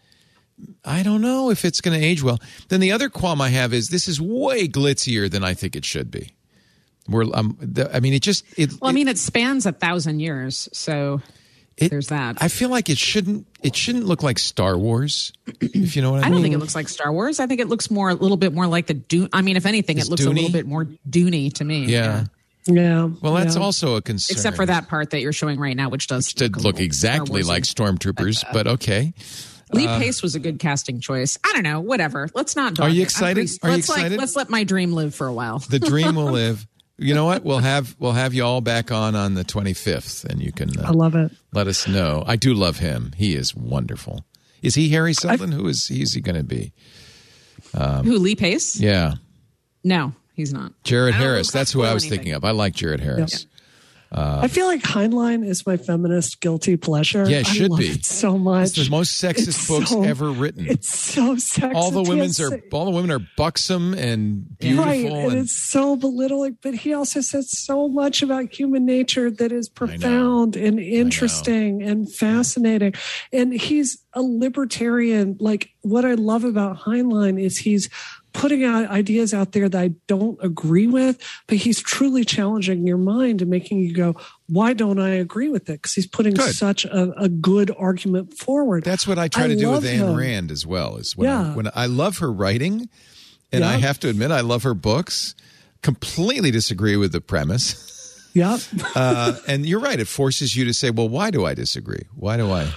I 0.84 1.02
don't 1.02 1.20
know 1.20 1.50
if 1.50 1.64
it's 1.64 1.80
going 1.80 1.98
to 1.98 2.04
age 2.04 2.22
well. 2.22 2.38
Then 2.68 2.80
the 2.80 2.92
other 2.92 3.09
qualm 3.09 3.40
I 3.40 3.48
have 3.50 3.72
is 3.72 3.88
this 3.88 4.09
is 4.09 4.20
way 4.20 4.66
glitzier 4.68 5.30
than 5.30 5.44
I 5.44 5.54
think 5.54 5.76
it 5.76 5.84
should 5.84 6.11
be. 6.11 6.30
We're, 7.09 7.24
um, 7.32 7.56
the, 7.61 7.94
I 7.94 8.00
mean, 8.00 8.12
it 8.12 8.22
just 8.22 8.44
it. 8.59 8.72
Well, 8.80 8.90
I 8.90 8.92
mean, 8.92 9.09
it 9.09 9.18
spans 9.18 9.64
a 9.66 9.72
thousand 9.72 10.20
years, 10.20 10.68
so 10.72 11.22
it- 11.78 11.90
there's 11.90 12.08
that. 12.08 12.36
I 12.40 12.48
feel 12.48 12.68
like 12.68 12.88
it 12.90 12.98
shouldn't. 12.98 13.46
It 13.62 13.74
shouldn't 13.74 14.04
look 14.06 14.22
like 14.22 14.38
Star 14.38 14.76
Wars, 14.78 15.32
if 15.60 15.96
you 15.96 16.02
know 16.02 16.12
what 16.12 16.18
I, 16.18 16.20
I 16.20 16.24
mean. 16.24 16.32
I 16.32 16.36
don't 16.36 16.42
think 16.42 16.54
it 16.54 16.58
looks 16.58 16.74
like 16.74 16.88
Star 16.88 17.12
Wars. 17.12 17.40
I 17.40 17.46
think 17.46 17.60
it 17.60 17.68
looks 17.68 17.90
more 17.90 18.10
a 18.10 18.14
little 18.14 18.36
bit 18.36 18.52
more 18.52 18.66
like 18.66 18.86
the 18.86 18.94
Dune. 18.94 19.28
I 19.32 19.42
mean, 19.42 19.56
if 19.56 19.66
anything, 19.66 19.98
It's 19.98 20.06
it 20.06 20.10
looks 20.10 20.24
a 20.24 20.30
little 20.30 20.50
bit 20.52 20.66
more 20.66 20.86
Dooney 21.08 21.52
to 21.54 21.64
me. 21.64 21.86
Yeah. 21.86 22.26
Yeah. 22.66 23.08
Well, 23.22 23.32
that's 23.34 23.56
yeah. 23.56 23.62
also 23.62 23.96
a 23.96 24.02
concern. 24.02 24.34
Except 24.36 24.54
for 24.56 24.66
that 24.66 24.88
part 24.88 25.10
that 25.10 25.20
you're 25.22 25.32
showing 25.32 25.58
right 25.58 25.74
now, 25.76 25.88
which 25.88 26.06
does 26.06 26.34
to 26.34 26.44
a 26.44 26.46
look 26.48 26.56
little 26.64 26.80
exactly 26.82 27.42
like 27.42 27.62
Warsy. 27.62 27.74
stormtroopers, 27.96 28.44
uh, 28.44 28.48
but 28.52 28.66
okay. 28.66 29.14
Lee 29.72 29.86
uh, 29.86 29.98
Pace 29.98 30.22
was 30.22 30.34
a 30.34 30.38
good 30.40 30.58
casting 30.58 31.00
choice. 31.00 31.38
I 31.44 31.52
don't 31.54 31.62
know. 31.62 31.80
Whatever. 31.80 32.28
Let's 32.34 32.56
not. 32.56 32.74
dog 32.74 32.86
Are 32.86 32.90
you 32.90 33.02
excited? 33.02 33.36
pretty- 33.48 33.58
Are 33.62 33.68
you 33.70 33.76
let's, 33.76 33.88
like, 33.88 33.98
excited? 33.98 34.18
let's 34.18 34.36
let 34.36 34.50
my 34.50 34.64
dream 34.64 34.92
live 34.92 35.14
for 35.14 35.26
a 35.26 35.32
while. 35.32 35.58
The 35.60 35.78
dream 35.78 36.14
will 36.14 36.24
live. 36.32 36.66
You 36.99 37.14
know 37.14 37.24
what? 37.26 37.44
We'll 37.44 37.59
have 37.61 37.94
we'll 37.99 38.12
have 38.12 38.34
you 38.34 38.44
all 38.44 38.61
back 38.61 38.90
on 38.90 39.14
on 39.14 39.34
the 39.34 39.44
25th, 39.44 40.24
and 40.24 40.42
you 40.42 40.51
can 40.53 40.76
uh, 40.78 40.88
I 40.88 40.90
love 40.90 41.14
it. 41.14 41.30
let 41.53 41.68
us 41.68 41.86
know. 41.86 42.24
I 42.26 42.34
do 42.36 42.53
love 42.55 42.78
him. 42.78 43.12
He 43.16 43.34
is 43.36 43.55
wonderful. 43.55 44.24
Is 44.62 44.74
he 44.74 44.92
Hari 44.92 45.14
Seldon? 45.14 45.53
Who 45.53 45.68
is 45.68 45.86
he? 45.86 46.03
Is 46.03 46.14
he 46.14 46.20
going 46.20 46.36
to 46.36 46.42
be? 46.42 46.72
Who? 47.72 48.18
Lee 48.18 48.34
Pace? 48.34 48.80
Yeah, 48.80 49.14
No, 49.84 50.12
he's 50.34 50.53
not. 50.53 50.72
Jared 50.82 51.14
Harris. 51.14 51.49
wanna 51.55 51.61
That's 51.61 51.72
who 51.72 51.82
I 51.82 51.94
was 51.94 52.03
anything. 52.05 52.18
thinking 52.18 52.34
of. 52.34 52.44
I 52.44 52.51
like 52.51 52.74
Jared 52.74 53.01
Harris. 53.01 53.46
Uh, 54.11 54.40
I 54.42 54.48
feel 54.48 54.66
like 54.66 54.80
Heinlein 54.82 55.46
is 55.46 55.66
my 55.66 55.76
feminist 55.76 56.40
guilty 56.40 56.76
pleasure. 56.78 57.28
Yeah, 57.28 57.40
it 57.40 57.48
I 57.48 57.52
should 57.52 57.70
love 57.70 57.78
be. 57.80 57.88
it 57.88 58.06
so 58.06 58.38
much. 58.38 58.68
It's 58.68 58.84
the 58.84 58.90
most 58.90 59.22
sexist 59.22 59.48
It's 59.48 59.68
books 59.68 59.90
so- 59.90 60.02
ever 60.02 60.30
written. 60.30 60.66
It's 60.66 60.88
so 60.98 61.36
sexist. 61.36 61.74
All 61.74 61.90
the 61.90 62.02
He 62.04 62.09
women's 62.09 62.40
are 62.40 62.59
all 62.72 62.84
the 62.86 62.90
women 62.90 63.11
are 63.11 63.20
buxom 63.36 63.92
and 63.92 64.59
beautiful. 64.59 64.84
Right, 64.84 65.04
and, 65.04 65.32
and- 65.32 65.40
it's 65.40 65.52
so 65.52 65.94
belittling. 65.96 66.56
But 66.62 66.74
he 66.74 66.94
also 66.94 67.20
says 67.20 67.50
so 67.50 67.88
much 67.88 68.22
about 68.22 68.50
human 68.52 68.86
nature 68.86 69.30
that 69.30 69.52
is 69.52 69.68
profound 69.68 70.56
and 70.56 70.80
interesting 70.80 71.82
and 71.82 72.11
fascinating. 72.11 72.94
And 73.32 73.52
he's 73.52 74.02
a 74.14 74.22
libertarian. 74.22 75.36
Like 75.38 75.70
what 75.82 76.04
I 76.04 76.14
love 76.14 76.44
about 76.44 76.78
Heinlein 76.78 77.40
is 77.40 77.59
he's 77.59 77.88
putting 78.32 78.64
out 78.64 78.88
ideas 78.90 79.32
out 79.34 79.52
there 79.52 79.68
that 79.68 79.80
I 79.80 79.88
don't 80.06 80.38
agree 80.42 80.86
with, 80.86 81.18
but 81.46 81.58
he's 81.58 81.80
truly 81.82 82.24
challenging 82.24 82.86
your 82.86 82.98
mind 82.98 83.40
and 83.42 83.50
making 83.50 83.78
you 83.80 83.94
go, 83.94 84.16
"Why 84.48 84.72
don't 84.74 84.98
I 84.98 85.10
agree 85.10 85.48
with 85.48 85.68
it?" 85.70 85.74
Because 85.74 85.94
he's 85.94 86.06
putting 86.06 86.34
Good. 86.34 86.54
such 86.54 86.84
a, 86.84 87.12
a 87.18 87.28
good 87.28 87.70
argument 87.78 88.34
forward. 88.38 88.84
That's 88.84 89.06
what 89.06 89.18
I 89.18 89.28
try 89.28 89.44
I 89.44 89.48
to 89.48 89.56
do 89.56 89.70
with 89.70 89.84
Ayn 89.84 89.96
him. 89.96 90.14
Rand 90.14 90.50
as 90.50 90.66
well. 90.66 90.96
Is 90.96 91.16
when 91.16 91.28
I, 91.28 91.42
Yeah. 91.42 91.54
when 91.54 91.70
I 91.74 91.86
love 91.86 92.18
her 92.18 92.32
writing, 92.32 92.88
and 93.52 93.64
I 93.64 93.78
have 93.78 93.98
to 94.00 94.08
admit 94.08 94.30
I 94.30 94.40
love 94.40 94.62
her 94.64 94.74
books. 94.74 95.34
Completely 95.82 96.50
disagree 96.50 96.96
with 96.96 97.12
the 97.12 97.20
premise, 97.20 98.28
Yep. 98.34 98.60
uh, 98.96 99.34
and 99.46 99.64
you're 99.64 99.78
right. 99.80 99.98
It 100.00 100.08
forces 100.08 100.56
you 100.56 100.64
to 100.64 100.74
say, 100.74 100.90
"Well, 100.90 101.08
why 101.08 101.30
do 101.30 101.44
I 101.46 101.54
disagree? 101.54 102.02
Why 102.14 102.36
do 102.36 102.50
I? 102.50 102.68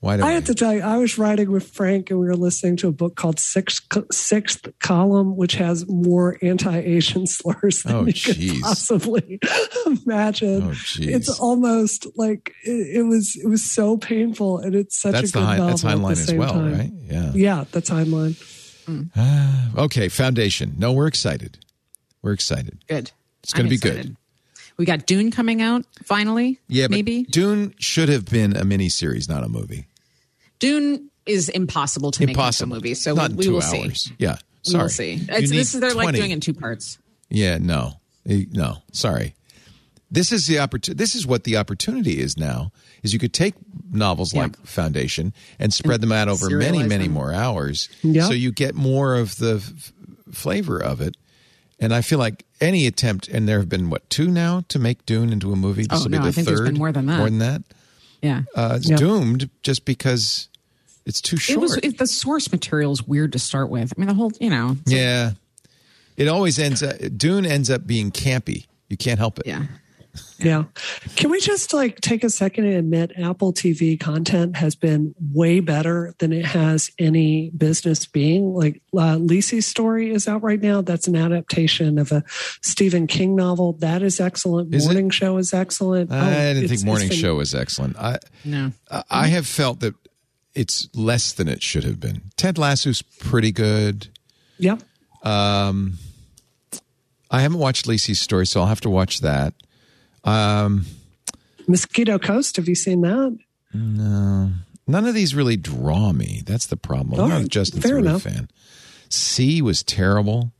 Why 0.00 0.16
do 0.16 0.22
I?" 0.24 0.28
I 0.28 0.32
have 0.32 0.44
to 0.46 0.54
tell 0.54 0.74
you, 0.74 0.80
I 0.80 0.96
was 0.96 1.18
writing 1.18 1.50
with 1.50 1.66
Frank, 1.68 2.10
and 2.10 2.18
we 2.18 2.26
were 2.26 2.34
listening 2.36 2.76
to 2.78 2.88
a 2.88 2.92
book 2.92 3.16
called 3.16 3.38
Sixth, 3.38 3.82
Sixth 4.10 4.66
Column, 4.80 5.36
which 5.36 5.54
has 5.54 5.86
more 5.88 6.38
anti-Asian 6.42 7.26
slurs 7.26 7.82
than 7.82 7.94
Oh, 7.94 8.06
you 8.06 8.12
jeez. 8.14 8.50
could 8.52 8.60
possibly 8.62 9.38
imagine. 9.86 10.62
Oh, 10.62 10.70
jeez. 10.70 11.08
It's 11.14 11.28
almost 11.38 12.06
like 12.16 12.52
it, 12.64 12.98
it 12.98 13.02
was. 13.02 13.36
It 13.42 13.46
was 13.48 13.62
so 13.70 13.96
painful, 13.98 14.58
and 14.58 14.74
it's 14.74 15.00
such 15.00 15.12
that's 15.12 15.30
a 15.30 15.32
the 15.32 15.38
good 15.40 15.44
high, 15.46 15.56
novel 15.58 15.68
that's 15.76 15.84
at 15.84 15.88
the 15.90 15.96
Heinlein 16.02 16.12
as 16.12 16.24
same 16.26 16.38
well, 16.38 16.52
time. 16.52 16.78
right? 16.78 16.90
Yeah. 17.02 17.32
Yeah, 17.34 17.64
that's 17.70 17.90
Heinlein. 17.90 18.36
Ah, 19.16 19.70
okay, 19.84 20.08
Foundation. 20.08 20.74
No, 20.76 20.92
we're 20.92 21.06
excited. 21.06 21.58
We're 22.22 22.32
excited. 22.32 22.78
Good. 22.88 23.12
It's 23.42 23.52
gonna 23.52 23.64
I'm 23.66 23.70
be 23.70 23.76
good. 23.76 24.16
We 24.76 24.84
got 24.84 25.06
Dune 25.06 25.30
coming 25.30 25.62
out 25.62 25.84
finally. 26.04 26.58
Yeah, 26.66 26.86
but 26.86 26.92
maybe 26.92 27.22
Dune 27.24 27.74
should 27.78 28.08
have 28.08 28.24
been 28.24 28.56
a 28.56 28.62
miniseries, 28.62 29.28
not 29.28 29.44
a 29.44 29.48
movie. 29.48 29.86
Dune 30.60 31.10
is 31.26 31.48
impossible 31.48 32.10
to 32.12 32.22
Impossible. 32.22 32.68
make 32.68 32.76
into 32.76 32.88
a 32.88 32.90
movie. 32.90 32.94
So 32.94 33.14
not 33.14 33.30
in 33.32 33.36
we 33.36 33.44
two 33.44 33.52
will 33.54 33.62
hours. 33.62 34.02
see. 34.04 34.14
Yeah. 34.18 34.36
Sorry. 34.62 34.78
We 34.78 34.82
will 34.84 34.88
see. 34.90 35.20
It's, 35.28 35.50
this 35.50 35.74
is 35.74 35.80
they're 35.80 35.94
like 35.94 36.14
doing 36.14 36.30
it 36.30 36.34
in 36.34 36.40
two 36.40 36.54
parts. 36.54 36.98
Yeah, 37.28 37.58
no, 37.58 37.94
Eh, 38.28 38.44
no. 38.52 38.78
Sorry. 38.92 39.34
This 40.10 40.32
is 40.32 40.46
the 40.46 40.58
opportunity. 40.58 40.98
This 40.98 41.14
is 41.14 41.26
what 41.26 41.44
the 41.44 41.56
opportunity 41.56 42.18
is 42.20 42.36
now. 42.36 42.72
Is 43.02 43.12
you 43.12 43.18
could 43.20 43.32
take 43.32 43.54
novels 43.92 44.34
Yeah. 44.34 44.42
like 44.42 44.56
Foundation 44.66 45.32
and 45.58 45.72
spread 45.72 46.00
them 46.00 46.10
out 46.12 46.28
over 46.28 46.50
many, 46.50 46.82
many 46.82 47.04
them. 47.04 47.12
more 47.12 47.32
hours, 47.32 47.88
Yeah. 48.02 48.26
so 48.26 48.32
you 48.32 48.50
get 48.52 48.74
more 48.74 49.14
of 49.16 49.36
the 49.36 49.56
f- 49.64 49.92
flavor 50.32 50.78
of 50.82 51.00
it. 51.00 51.16
And 51.78 51.94
I 51.94 52.02
feel 52.02 52.18
like 52.18 52.44
any 52.60 52.86
attempt, 52.86 53.28
and 53.28 53.48
there 53.48 53.58
have 53.58 53.68
been 53.70 53.88
what 53.88 54.10
two 54.10 54.30
now 54.30 54.64
to 54.68 54.78
make 54.78 55.06
Dune 55.06 55.32
into 55.32 55.52
a 55.52 55.56
movie. 55.56 55.84
This 55.84 56.00
Oh, 56.00 56.02
will 56.02 56.10
be 56.10 56.18
no, 56.18 56.24
the 56.24 56.28
I 56.28 56.32
think 56.32 56.46
third. 56.48 56.58
there's 56.58 56.68
been 56.68 56.78
more 56.78 56.92
than 56.92 57.06
that. 57.06 57.16
More 57.18 57.30
than 57.30 57.38
that. 57.38 57.62
Yeah. 58.20 58.42
Uh, 58.54 58.74
it's 58.76 58.90
Yeah. 58.90 58.96
doomed 58.96 59.48
just 59.62 59.86
because 59.86 60.48
it's 61.10 61.20
too 61.20 61.36
short. 61.36 61.56
it 61.58 61.60
was 61.60 61.76
it, 61.82 61.98
the 61.98 62.06
source 62.06 62.50
material 62.50 62.92
is 62.92 63.02
weird 63.02 63.32
to 63.34 63.38
start 63.38 63.68
with. 63.68 63.92
I 63.94 64.00
mean, 64.00 64.08
the 64.08 64.14
whole 64.14 64.32
you 64.40 64.48
know. 64.48 64.76
it's 64.80 64.90
like- 64.90 64.96
yeah, 65.00 65.32
it 66.16 66.28
always 66.28 66.58
ends 66.58 66.82
up. 66.82 66.96
Dune 67.16 67.44
ends 67.44 67.68
up 67.68 67.86
being 67.86 68.10
campy. 68.10 68.66
You 68.88 68.96
can't 68.96 69.18
help 69.18 69.38
it. 69.38 69.46
yeah. 69.46 69.66
Yeah. 70.40 70.64
Can 71.14 71.30
we 71.30 71.38
just 71.38 71.72
like 71.72 72.00
take 72.00 72.24
a 72.24 72.30
second 72.30 72.64
and 72.64 72.74
admit 72.74 73.12
Apple 73.16 73.52
TV 73.52 74.00
content 74.00 74.56
has 74.56 74.74
been 74.74 75.14
way 75.32 75.60
better 75.60 76.14
than 76.18 76.32
it 76.32 76.44
has 76.46 76.90
any 76.98 77.50
business 77.50 78.06
being? 78.06 78.52
Like 78.52 78.82
uh, 78.92 79.16
Lisey's 79.16 79.66
story 79.66 80.10
is 80.10 80.26
out 80.26 80.42
right 80.42 80.60
now. 80.60 80.80
That's 80.82 81.06
an 81.06 81.14
adaptation 81.14 81.96
of 81.98 82.10
a 82.10 82.24
Stephen 82.60 83.06
King 83.06 83.36
novel. 83.36 83.74
That 83.74 84.02
is 84.02 84.18
excellent. 84.18 84.74
Is 84.74 84.84
it? 84.84 84.88
Morning 84.88 85.10
Show 85.10 85.36
is 85.36 85.54
excellent. 85.54 86.10
I 86.10 86.50
Oh, 86.50 86.54
didn't 86.54 86.68
think 86.70 86.84
Morning 86.84 87.08
been- 87.10 87.18
Show 87.18 87.36
was 87.36 87.54
excellent. 87.54 87.96
I 87.96 88.18
No. 88.44 88.72
I- 88.90 89.04
I 89.10 89.26
have 89.28 89.46
felt 89.46 89.78
that 89.80 89.94
it's 90.54 90.88
less 90.94 91.32
than 91.32 91.48
it 91.48 91.62
should 91.62 91.84
have 91.84 92.00
been. 92.00 92.22
Ted 92.36 92.58
Lasso's 92.58 93.02
pretty 93.02 93.52
good. 93.52 94.08
Yep. 94.58 94.82
I 97.32 97.40
haven't 97.42 97.58
watched 97.58 97.86
Lisey's 97.86 98.20
story, 98.20 98.46
so 98.46 98.60
I'll 98.60 98.66
have 98.66 98.80
to 98.82 98.90
watch 98.90 99.20
that. 99.20 99.54
Um, 100.24 100.86
Mosquito 101.68 102.18
Coast. 102.18 102.56
Have 102.56 102.68
you 102.68 102.74
seen 102.74 103.02
that? 103.02 103.38
No. 103.72 104.50
None 104.86 105.06
of 105.06 105.14
these 105.14 105.34
really 105.34 105.56
draw 105.56 106.12
me. 106.12 106.42
That's 106.44 106.66
the 106.66 106.76
problem. 106.76 107.20
I'm 107.20 107.28
not 107.28 107.42
a 107.42 107.48
Justin 107.48 107.80
fair 107.80 108.00
Theroux 108.00 108.20
fan. 108.20 108.48
C 109.08 109.62
was 109.62 109.82
terrible. 109.84 110.52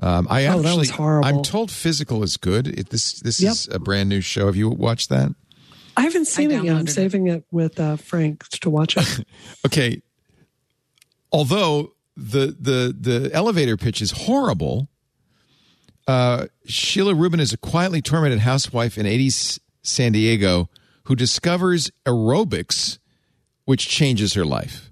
Um, 0.00 0.26
I 0.30 0.46
Oh, 0.46 0.50
actually, 0.50 0.62
that 0.62 0.76
was 0.78 0.90
horrible. 0.90 1.28
I'm 1.28 1.42
told 1.42 1.70
Physical 1.70 2.22
is 2.22 2.36
good. 2.36 2.68
It, 2.68 2.90
this 2.90 3.20
this 3.20 3.40
Yep. 3.40 3.52
is 3.52 3.68
a 3.72 3.78
brand 3.78 4.08
new 4.08 4.20
show. 4.20 4.46
Have 4.46 4.56
you 4.56 4.68
watched 4.70 5.08
that? 5.10 5.34
I 5.98 6.02
haven't 6.02 6.26
seen 6.26 6.50
it 6.50 6.62
yet. 6.64 6.76
I'm 6.76 6.84
downloaded 6.84 6.88
it. 6.88 6.92
saving 6.92 7.26
it 7.28 7.44
with 7.50 7.78
uh, 7.80 7.96
Frank 7.96 8.48
to 8.60 8.70
watch 8.70 8.96
it. 8.96 9.26
Okay. 9.66 10.00
Although 11.32 11.92
the 12.16 12.56
the 12.58 12.94
the 12.98 13.30
elevator 13.34 13.76
pitch 13.76 14.00
is 14.00 14.12
horrible, 14.12 14.88
Uh, 16.06 16.46
Sheila 16.66 17.14
Rubin 17.14 17.40
is 17.40 17.52
a 17.52 17.58
quietly 17.58 18.00
tormented 18.00 18.38
housewife 18.40 18.96
in 18.96 19.04
80s 19.04 19.58
San 19.82 20.12
Diego 20.12 20.68
who 21.04 21.14
discovers 21.14 21.90
aerobics, 22.06 22.98
which 23.66 23.88
changes 23.88 24.32
her 24.34 24.44
life. 24.46 24.90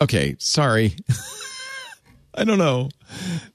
Okay, 0.00 0.36
sorry. 0.38 0.94
I 2.34 2.44
don't 2.44 2.58
know. 2.58 2.88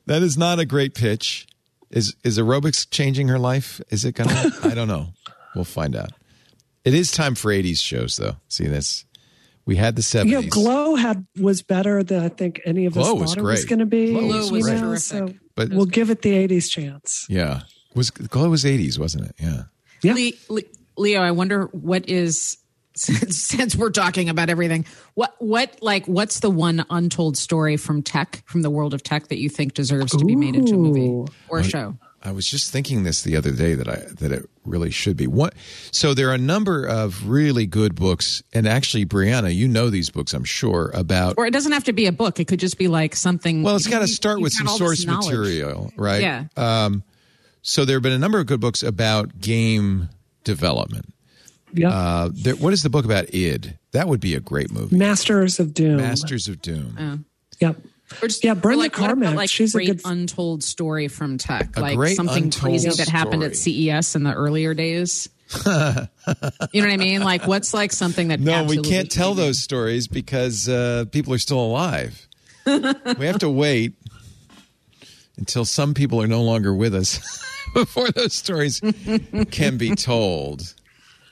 That 0.05 0.21
is 0.21 0.37
not 0.37 0.59
a 0.59 0.65
great 0.65 0.93
pitch. 0.93 1.47
Is 1.89 2.15
is 2.23 2.37
aerobics 2.37 2.85
changing 2.89 3.29
her 3.29 3.39
life? 3.39 3.81
Is 3.89 4.05
it 4.05 4.13
gonna? 4.15 4.51
I 4.63 4.75
don't 4.75 4.87
know. 4.89 5.07
We'll 5.55 5.63
find 5.63 5.95
out. 5.95 6.11
It 6.85 6.93
is 6.93 7.11
time 7.11 7.35
for 7.35 7.51
'80s 7.51 7.79
shows, 7.81 8.15
though. 8.17 8.37
See 8.47 8.67
this? 8.67 9.05
We 9.65 9.75
had 9.75 9.95
the 9.95 10.03
'70s. 10.03 10.25
You 10.29 10.41
know, 10.41 10.47
Glow 10.49 10.95
had 10.95 11.25
was 11.39 11.61
better 11.63 12.03
than 12.03 12.23
I 12.23 12.29
think 12.29 12.61
any 12.65 12.85
of 12.85 12.95
us 12.97 13.03
Glow 13.03 13.15
was 13.15 13.31
thought 13.33 13.39
it 13.39 13.43
was 13.43 13.65
going 13.65 13.79
to 13.79 13.85
be. 13.87 14.11
Glow 14.11 14.27
was 14.27 14.51
you 14.51 14.61
great. 14.61 14.75
know, 14.75 14.81
terrific. 14.89 14.99
So 15.03 15.33
But- 15.55 15.69
we'll 15.71 15.85
give 15.87 16.09
it 16.11 16.21
the 16.21 16.31
'80s 16.31 16.69
chance. 16.69 17.25
yeah, 17.29 17.61
was 17.95 18.11
Glow 18.11 18.49
was 18.49 18.63
'80s, 18.63 18.99
wasn't 18.99 19.25
it? 19.25 19.35
Yeah. 19.41 19.63
Yeah. 20.03 20.13
Le- 20.13 20.53
Le- 20.53 20.61
Leo, 20.97 21.21
I 21.21 21.31
wonder 21.31 21.65
what 21.71 22.07
is 22.07 22.57
since, 22.95 23.35
since 23.37 23.75
we're 23.75 23.89
talking 23.89 24.29
about 24.29 24.49
everything. 24.49 24.85
What 25.15 25.35
what 25.39 25.77
like 25.81 26.05
what's 26.05 26.39
the 26.41 26.51
one 26.51 26.85
untold 26.91 27.35
story 27.35 27.75
from 27.77 28.03
tech 28.03 28.43
from 28.45 28.61
the 28.61 28.69
world 28.69 28.93
of 28.93 29.01
tech 29.01 29.29
that 29.29 29.39
you 29.39 29.49
think 29.49 29.73
deserves 29.73 30.11
to 30.15 30.23
be 30.23 30.35
made 30.35 30.55
into 30.55 30.75
a 30.75 30.77
movie 30.77 31.31
or 31.49 31.59
a 31.59 31.63
show? 31.63 31.97
I 32.25 32.31
was 32.31 32.47
just 32.47 32.71
thinking 32.71 33.03
this 33.03 33.21
the 33.21 33.35
other 33.35 33.51
day 33.51 33.75
that 33.75 33.87
I 33.87 33.97
that 34.15 34.31
it 34.31 34.49
really 34.65 34.89
should 34.89 35.15
be. 35.15 35.27
What? 35.27 35.53
So 35.91 36.15
there 36.15 36.29
are 36.29 36.33
a 36.33 36.39
number 36.39 36.83
of 36.83 37.29
really 37.29 37.67
good 37.67 37.93
books, 37.93 38.41
and 38.51 38.67
actually, 38.67 39.05
Brianna, 39.05 39.53
you 39.53 39.67
know 39.67 39.91
these 39.91 40.09
books, 40.09 40.33
I'm 40.33 40.43
sure 40.43 40.89
about. 40.95 41.35
Or 41.37 41.45
it 41.45 41.51
doesn't 41.51 41.71
have 41.71 41.83
to 41.83 41.93
be 41.93 42.07
a 42.07 42.11
book. 42.11 42.39
It 42.39 42.45
could 42.45 42.59
just 42.59 42.79
be 42.79 42.87
like 42.87 43.15
something. 43.15 43.61
Well, 43.61 43.75
it's 43.75 43.87
got 43.87 43.99
to 43.99 44.07
start 44.07 44.41
with 44.41 44.53
some 44.53 44.67
source 44.67 45.05
material, 45.05 45.93
right? 45.97 46.21
Yeah. 46.21 46.45
Um, 46.57 47.03
so 47.61 47.85
there 47.85 47.95
have 47.97 48.03
been 48.03 48.11
a 48.11 48.19
number 48.19 48.39
of 48.39 48.47
good 48.47 48.59
books 48.59 48.81
about 48.81 49.39
game 49.39 50.09
development. 50.43 51.13
Yeah. 51.73 51.89
Uh, 51.89 52.29
there, 52.33 52.55
what 52.55 52.73
is 52.73 52.81
the 52.81 52.89
book 52.89 53.05
about 53.05 53.33
id? 53.33 53.77
That 53.91 54.07
would 54.07 54.19
be 54.19 54.33
a 54.33 54.39
great 54.39 54.71
movie. 54.71 54.95
Masters 54.95 55.59
of 55.59 55.75
Doom. 55.75 55.97
Masters 55.97 56.47
of 56.47 56.61
Doom. 56.61 57.25
Yep. 57.59 57.77
Or 58.21 58.27
just, 58.27 58.43
Yeah, 58.43 58.51
or 58.51 58.55
Brenda 58.55 58.83
like, 58.83 58.99
what 58.99 59.09
about, 59.11 59.35
Like 59.35 59.49
she's 59.49 59.73
a 59.73 59.77
great 59.77 59.87
good- 59.87 60.01
untold 60.05 60.63
story 60.63 61.07
from 61.07 61.37
tech, 61.37 61.75
A 61.77 61.81
like 61.81 61.95
great 61.97 62.15
something 62.15 62.51
crazy 62.51 62.89
that 62.89 63.09
happened 63.09 63.43
at. 63.43 63.55
CES 63.55 64.15
in 64.15 64.23
the 64.23 64.33
earlier 64.33 64.73
days. 64.73 65.27
you 65.65 65.71
know 65.71 66.07
what 66.13 66.89
I 66.89 66.97
mean? 66.97 67.21
Like, 67.21 67.45
what's 67.47 67.73
like 67.73 67.91
something 67.91 68.29
that? 68.29 68.39
No, 68.39 68.63
we 68.63 68.77
can't 68.77 69.11
tell 69.11 69.29
changed 69.29 69.39
it? 69.39 69.43
those 69.43 69.61
stories 69.61 70.07
because 70.07 70.67
uh, 70.69 71.05
people 71.11 71.33
are 71.33 71.37
still 71.39 71.59
alive. 71.59 72.27
we 72.65 73.25
have 73.25 73.39
to 73.39 73.49
wait 73.49 73.93
until 75.37 75.65
some 75.65 75.93
people 75.93 76.21
are 76.21 76.27
no 76.27 76.41
longer 76.41 76.73
with 76.73 76.95
us 76.95 77.19
before 77.73 78.09
those 78.11 78.33
stories 78.33 78.81
can 79.51 79.77
be 79.77 79.95
told. 79.95 80.73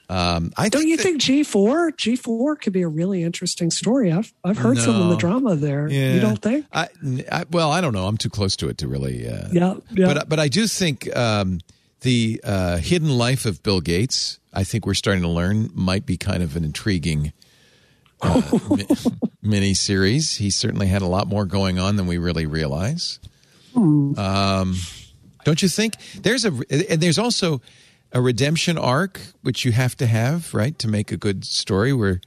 Um, 0.10 0.52
I 0.58 0.70
Don't 0.70 0.88
you 0.88 0.98
think 0.98 1.22
G 1.22 1.44
four 1.44 1.92
G 1.92 2.16
four 2.16 2.56
could 2.56 2.74
be 2.74 2.82
a 2.82 2.88
really 2.88 3.24
interesting 3.24 3.72
story? 3.72 4.12
I've 4.12 4.34
I've 4.44 4.58
heard 4.58 4.78
some 4.78 5.02
of 5.02 5.10
the 5.10 5.16
drama 5.16 5.56
there. 5.56 5.88
Yeah. 5.88 6.14
You 6.16 6.20
don't 6.20 6.42
think? 6.42 6.66
I, 6.74 6.90
I, 7.32 7.46
well, 7.50 7.72
I 7.72 7.80
don't 7.82 7.94
know. 7.94 8.06
I'm 8.06 8.18
too 8.18 8.30
close 8.30 8.56
to 8.58 8.70
it 8.70 8.78
to 8.80 8.88
really. 8.88 9.28
Uh, 9.28 9.48
Yeah, 9.52 9.76
yeah. 9.92 10.14
But 10.14 10.30
but 10.30 10.40
I 10.40 10.50
do 10.50 10.68
think 10.68 11.16
um, 11.16 11.62
the 12.02 12.42
uh, 12.44 12.78
hidden 12.78 13.18
life 13.18 13.46
of 13.46 13.64
Bill 13.64 13.80
Gates. 13.82 14.40
I 14.54 14.64
think 14.64 14.86
we're 14.86 14.94
starting 14.94 15.24
to 15.24 15.30
learn 15.30 15.70
might 15.74 16.06
be 16.06 16.18
kind 16.18 16.44
of 16.44 16.56
an 16.56 16.64
intriguing 16.64 17.34
uh, 18.22 18.42
mi- 18.70 18.86
mini 19.42 19.74
series. 19.74 20.36
He 20.36 20.50
certainly 20.52 20.88
had 20.88 21.02
a 21.02 21.08
lot 21.08 21.28
more 21.28 21.46
going 21.46 21.80
on 21.80 21.96
than 21.96 22.06
we 22.08 22.18
really 22.18 22.46
realize. 22.46 23.20
Um, 23.76 24.76
don't 25.46 25.62
you 25.62 25.70
think? 25.70 25.96
There's 26.22 26.46
a 26.46 26.50
and 26.70 27.02
there's 27.02 27.18
also 27.18 27.62
a 28.14 28.22
redemption 28.22 28.78
arc 28.78 29.20
which 29.42 29.66
you 29.66 29.72
have 29.72 29.98
to 29.98 30.06
have 30.08 30.54
right 30.54 30.78
to 30.80 30.88
make 30.88 31.12
a 31.12 31.18
good 31.18 31.44
story 31.46 31.92
where 31.94 32.22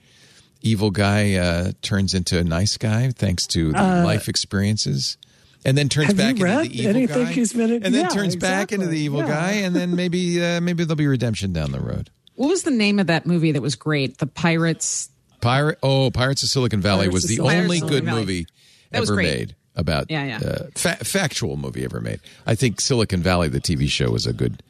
evil 0.62 0.90
guy 0.90 1.34
uh, 1.34 1.72
turns 1.82 2.12
into 2.14 2.38
a 2.38 2.44
nice 2.44 2.76
guy 2.76 3.10
thanks 3.10 3.46
to 3.46 3.72
the 3.72 3.78
life 4.04 4.28
experiences. 4.28 5.16
And 5.64 5.76
then 5.76 5.88
turns 5.88 6.10
Uh, 6.12 6.16
Have 6.22 6.38
you 6.38 6.44
back 6.44 6.64
into 6.66 6.68
the 6.68 6.78
evil 6.80 6.96
anything 6.96 7.24
guy, 7.24 7.32
he's 7.32 7.52
been 7.52 7.70
in- 7.72 7.82
and 7.84 7.94
then 7.94 8.02
Yeah, 8.02 8.08
turns 8.08 8.36
back 8.36 8.72
into 8.72 8.86
the 8.86 8.98
evil 8.98 9.20
Yeah. 9.20 9.28
guy, 9.28 9.50
and 9.52 9.74
then 9.74 9.96
maybe 9.96 10.42
uh, 10.44 10.60
maybe 10.60 10.84
there'll 10.84 10.94
be 10.96 11.06
redemption 11.08 11.52
down 11.52 11.72
the 11.72 11.80
road. 11.80 12.10
What 12.36 12.48
was 12.48 12.62
the 12.64 12.70
name 12.70 12.98
of 12.98 13.06
that 13.08 13.26
movie 13.26 13.52
that 13.52 13.62
was 13.62 13.74
great? 13.76 14.18
The 14.18 14.26
Pirates. 14.26 15.08
Pirate, 15.40 15.78
oh, 15.82 16.10
Pirates 16.10 16.42
of 16.42 16.48
Silicon 16.50 16.80
Valley 16.80 17.06
Pirates 17.06 17.14
was 17.14 17.22
the 17.24 17.36
Silicon 17.36 17.62
only 17.64 17.78
Valley. 17.80 17.90
good 17.90 18.04
Valley. 18.04 18.20
movie 18.20 18.46
That 18.92 19.02
ever 19.02 19.14
great. 19.14 19.38
made 19.38 19.54
about 19.74 20.10
Yeah, 20.10 20.24
yeah. 20.24 20.38
Uh, 20.48 20.66
fa- 20.74 21.04
factual 21.04 21.56
movie 21.56 21.84
ever 21.84 22.00
made. 22.00 22.20
I 22.46 22.54
think 22.54 22.80
Silicon 22.80 23.22
Valley, 23.22 23.48
the 23.48 23.60
TV 23.60 23.88
show, 23.88 24.10
was 24.10 24.26
a 24.26 24.32
good 24.32 24.62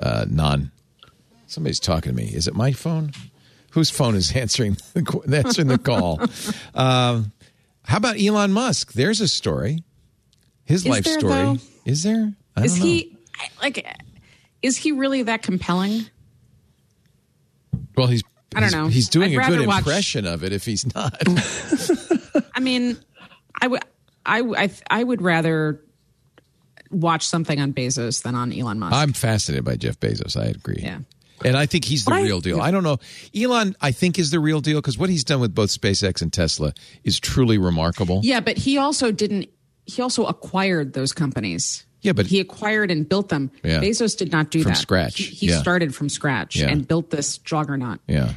uh, 0.00 0.26
non. 0.28 0.70
Somebody's 1.46 1.80
talking 1.80 2.12
to 2.12 2.16
me. 2.16 2.28
Is 2.28 2.48
it 2.48 2.54
my 2.54 2.72
phone? 2.72 3.12
Whose 3.70 3.90
phone 3.90 4.14
is 4.14 4.34
answering 4.36 4.76
the, 4.94 5.42
answering 5.44 5.68
the 5.68 5.78
call? 5.78 6.20
um, 6.74 7.32
how 7.84 7.96
about 7.98 8.20
Elon 8.20 8.52
Musk? 8.52 8.92
There's 8.92 9.20
a 9.20 9.28
story. 9.28 9.82
His 10.64 10.82
Is 10.82 10.88
life 10.88 11.04
there, 11.04 11.18
story. 11.18 11.34
though? 11.34 11.56
Is 11.84 12.02
there? 12.02 12.32
I 12.56 12.64
Is 12.64 12.72
don't 12.72 12.80
know. 12.80 12.86
he 12.86 13.16
like? 13.60 13.86
Is 14.62 14.76
he 14.78 14.92
really 14.92 15.22
that 15.24 15.42
compelling? 15.42 16.06
Well, 17.96 18.06
he's. 18.06 18.22
I 18.56 18.60
don't 18.60 18.62
he's- 18.68 18.72
know. 18.72 18.86
He's 18.88 19.08
doing 19.08 19.38
I'd 19.38 19.46
a 19.52 19.56
good 19.58 19.66
watch- 19.66 19.78
impression 19.78 20.26
of 20.26 20.44
it. 20.44 20.52
If 20.52 20.64
he's 20.64 20.92
not, 20.94 21.14
I 22.54 22.60
mean, 22.60 22.96
I 23.60 23.66
would, 23.66 23.82
I, 24.24 24.40
I, 24.40 24.70
I 24.90 25.04
would 25.04 25.20
rather 25.20 25.80
watch 26.94 27.26
something 27.26 27.60
on 27.60 27.72
Bezos 27.72 28.22
than 28.22 28.34
on 28.34 28.52
Elon 28.52 28.78
Musk. 28.78 28.94
I'm 28.94 29.12
fascinated 29.12 29.64
by 29.64 29.76
Jeff 29.76 29.98
Bezos. 30.00 30.40
I 30.40 30.46
agree. 30.46 30.80
Yeah. 30.82 30.98
And 31.44 31.56
I 31.56 31.66
think 31.66 31.84
he's 31.84 32.04
the 32.04 32.14
I- 32.14 32.22
real 32.22 32.40
deal. 32.40 32.60
I 32.60 32.70
don't 32.70 32.84
know. 32.84 32.98
Elon, 33.34 33.76
I 33.80 33.90
think, 33.90 34.18
is 34.18 34.30
the 34.30 34.38
real 34.40 34.60
deal 34.60 34.78
because 34.80 34.96
what 34.96 35.10
he's 35.10 35.24
done 35.24 35.40
with 35.40 35.54
both 35.54 35.70
SpaceX 35.70 36.22
and 36.22 36.32
Tesla 36.32 36.72
is 37.02 37.18
truly 37.20 37.58
remarkable. 37.58 38.20
yeah, 38.22 38.40
but 38.40 38.56
he 38.56 38.78
also 38.78 39.10
didn't. 39.10 39.48
He 39.86 40.00
also 40.00 40.24
acquired 40.26 40.94
those 40.94 41.12
companies. 41.12 41.84
Yeah, 42.00 42.12
but- 42.12 42.26
he 42.26 42.38
acquired 42.40 42.90
and 42.90 43.06
built 43.08 43.28
them. 43.30 43.50
Yeah. 43.62 43.80
Bezos 43.80 44.16
did 44.16 44.30
not 44.32 44.50
do 44.50 44.62
From 44.62 44.72
that 44.72 44.78
scratch. 44.78 45.16
He, 45.18 45.24
he 45.24 45.46
Yeah. 45.48 45.58
started 45.60 45.94
from 45.94 46.08
scratch 46.08 46.56
Yeah. 46.56 46.68
and 46.68 46.86
built 46.86 47.10
this 47.10 47.38
juggernaut. 47.38 48.00
Yeah. 48.06 48.32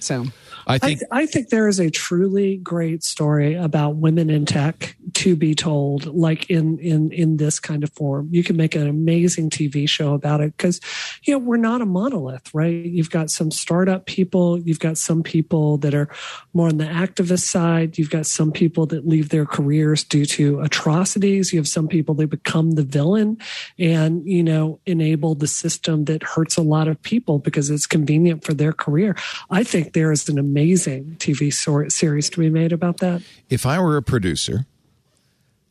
So 0.00 0.26
I 0.66 0.74
I, 0.74 0.78
think 0.78 0.98
th- 0.98 1.08
I 1.12 1.26
think 1.26 1.48
there 1.48 1.68
is 1.68 1.78
a 1.78 1.90
truly 1.90 2.56
great 2.56 3.04
story 3.04 3.54
about 3.54 3.96
women 3.96 4.30
in 4.30 4.46
tech 4.46 4.96
to 5.14 5.36
be 5.36 5.54
told, 5.54 6.06
like 6.06 6.50
in 6.50 6.78
in 6.78 7.12
in 7.12 7.36
this 7.36 7.60
kind 7.60 7.84
of 7.84 7.92
form. 7.92 8.28
You 8.32 8.42
can 8.42 8.56
make 8.56 8.74
an 8.74 8.86
amazing 8.86 9.50
TV 9.50 9.88
show 9.88 10.12
about 10.12 10.40
it 10.40 10.56
because 10.56 10.80
you 11.22 11.32
know 11.32 11.38
we're 11.38 11.56
not 11.56 11.82
a 11.82 11.86
monolith, 11.86 12.52
right? 12.52 12.84
You've 12.84 13.10
got 13.10 13.30
some 13.30 13.50
startup 13.50 14.06
people, 14.06 14.58
you've 14.58 14.80
got 14.80 14.98
some 14.98 15.22
people 15.22 15.78
that 15.78 15.94
are 15.94 16.08
more 16.52 16.68
on 16.68 16.78
the 16.78 16.84
activist 16.84 17.44
side, 17.44 17.96
you've 17.96 18.10
got 18.10 18.26
some 18.26 18.50
people 18.50 18.86
that 18.86 19.06
leave 19.06 19.28
their 19.28 19.46
careers 19.46 20.02
due 20.02 20.26
to 20.26 20.60
atrocities, 20.60 21.52
you 21.52 21.58
have 21.58 21.68
some 21.68 21.86
people 21.86 22.14
that 22.16 22.28
become 22.28 22.72
the 22.72 22.82
villain 22.82 23.38
and 23.78 24.26
you 24.26 24.42
know 24.42 24.80
enable 24.86 25.34
the 25.34 25.46
system 25.46 26.04
that 26.04 26.22
hurts 26.22 26.56
a 26.56 26.62
lot 26.62 26.88
of 26.88 27.00
people 27.02 27.38
because 27.38 27.70
it's 27.70 27.86
convenient 27.86 28.44
for 28.44 28.52
their 28.52 28.72
career. 28.72 29.16
I 29.50 29.62
think 29.62 29.92
there 29.92 30.10
is 30.10 30.28
an 30.28 30.38
amazing 30.56 31.16
TV 31.18 31.52
sor- 31.52 31.90
series 31.90 32.30
to 32.30 32.40
be 32.40 32.48
made 32.48 32.72
about 32.72 32.98
that. 32.98 33.20
if 33.50 33.66
I 33.66 33.78
were 33.78 33.96
a 33.98 34.02
producer, 34.02 34.64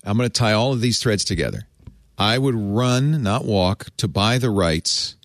I'm 0.04 0.16
going 0.18 0.30
to 0.30 0.34
tie 0.34 0.54
all 0.54 0.74
of 0.74 0.82
these 0.82 1.00
threads 1.00 1.26
together. 1.26 1.68
I 2.20 2.38
would 2.38 2.54
run, 2.56 3.24
not 3.24 3.46
walk, 3.46 3.88
to 3.98 4.08
buy 4.08 4.38
the 4.38 4.52
rights 4.52 5.16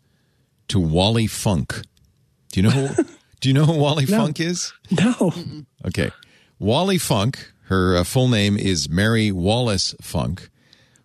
to 0.68 0.80
Wally 0.80 1.26
Funk. 1.26 1.82
Do 2.52 2.60
you 2.60 2.62
know? 2.62 2.70
Who, 2.70 3.04
do 3.40 3.48
you 3.48 3.52
know 3.54 3.66
who 3.66 3.78
Wally 3.78 4.06
Funk 4.06 4.40
is? 4.40 4.72
No, 4.90 5.32
Okay. 5.86 6.10
Wally 6.58 6.98
Funk, 6.98 7.52
her 7.64 7.96
uh, 7.96 8.04
full 8.04 8.28
name 8.28 8.56
is 8.56 8.88
Mary 8.88 9.30
Wallace 9.30 9.94
Funk, 10.00 10.48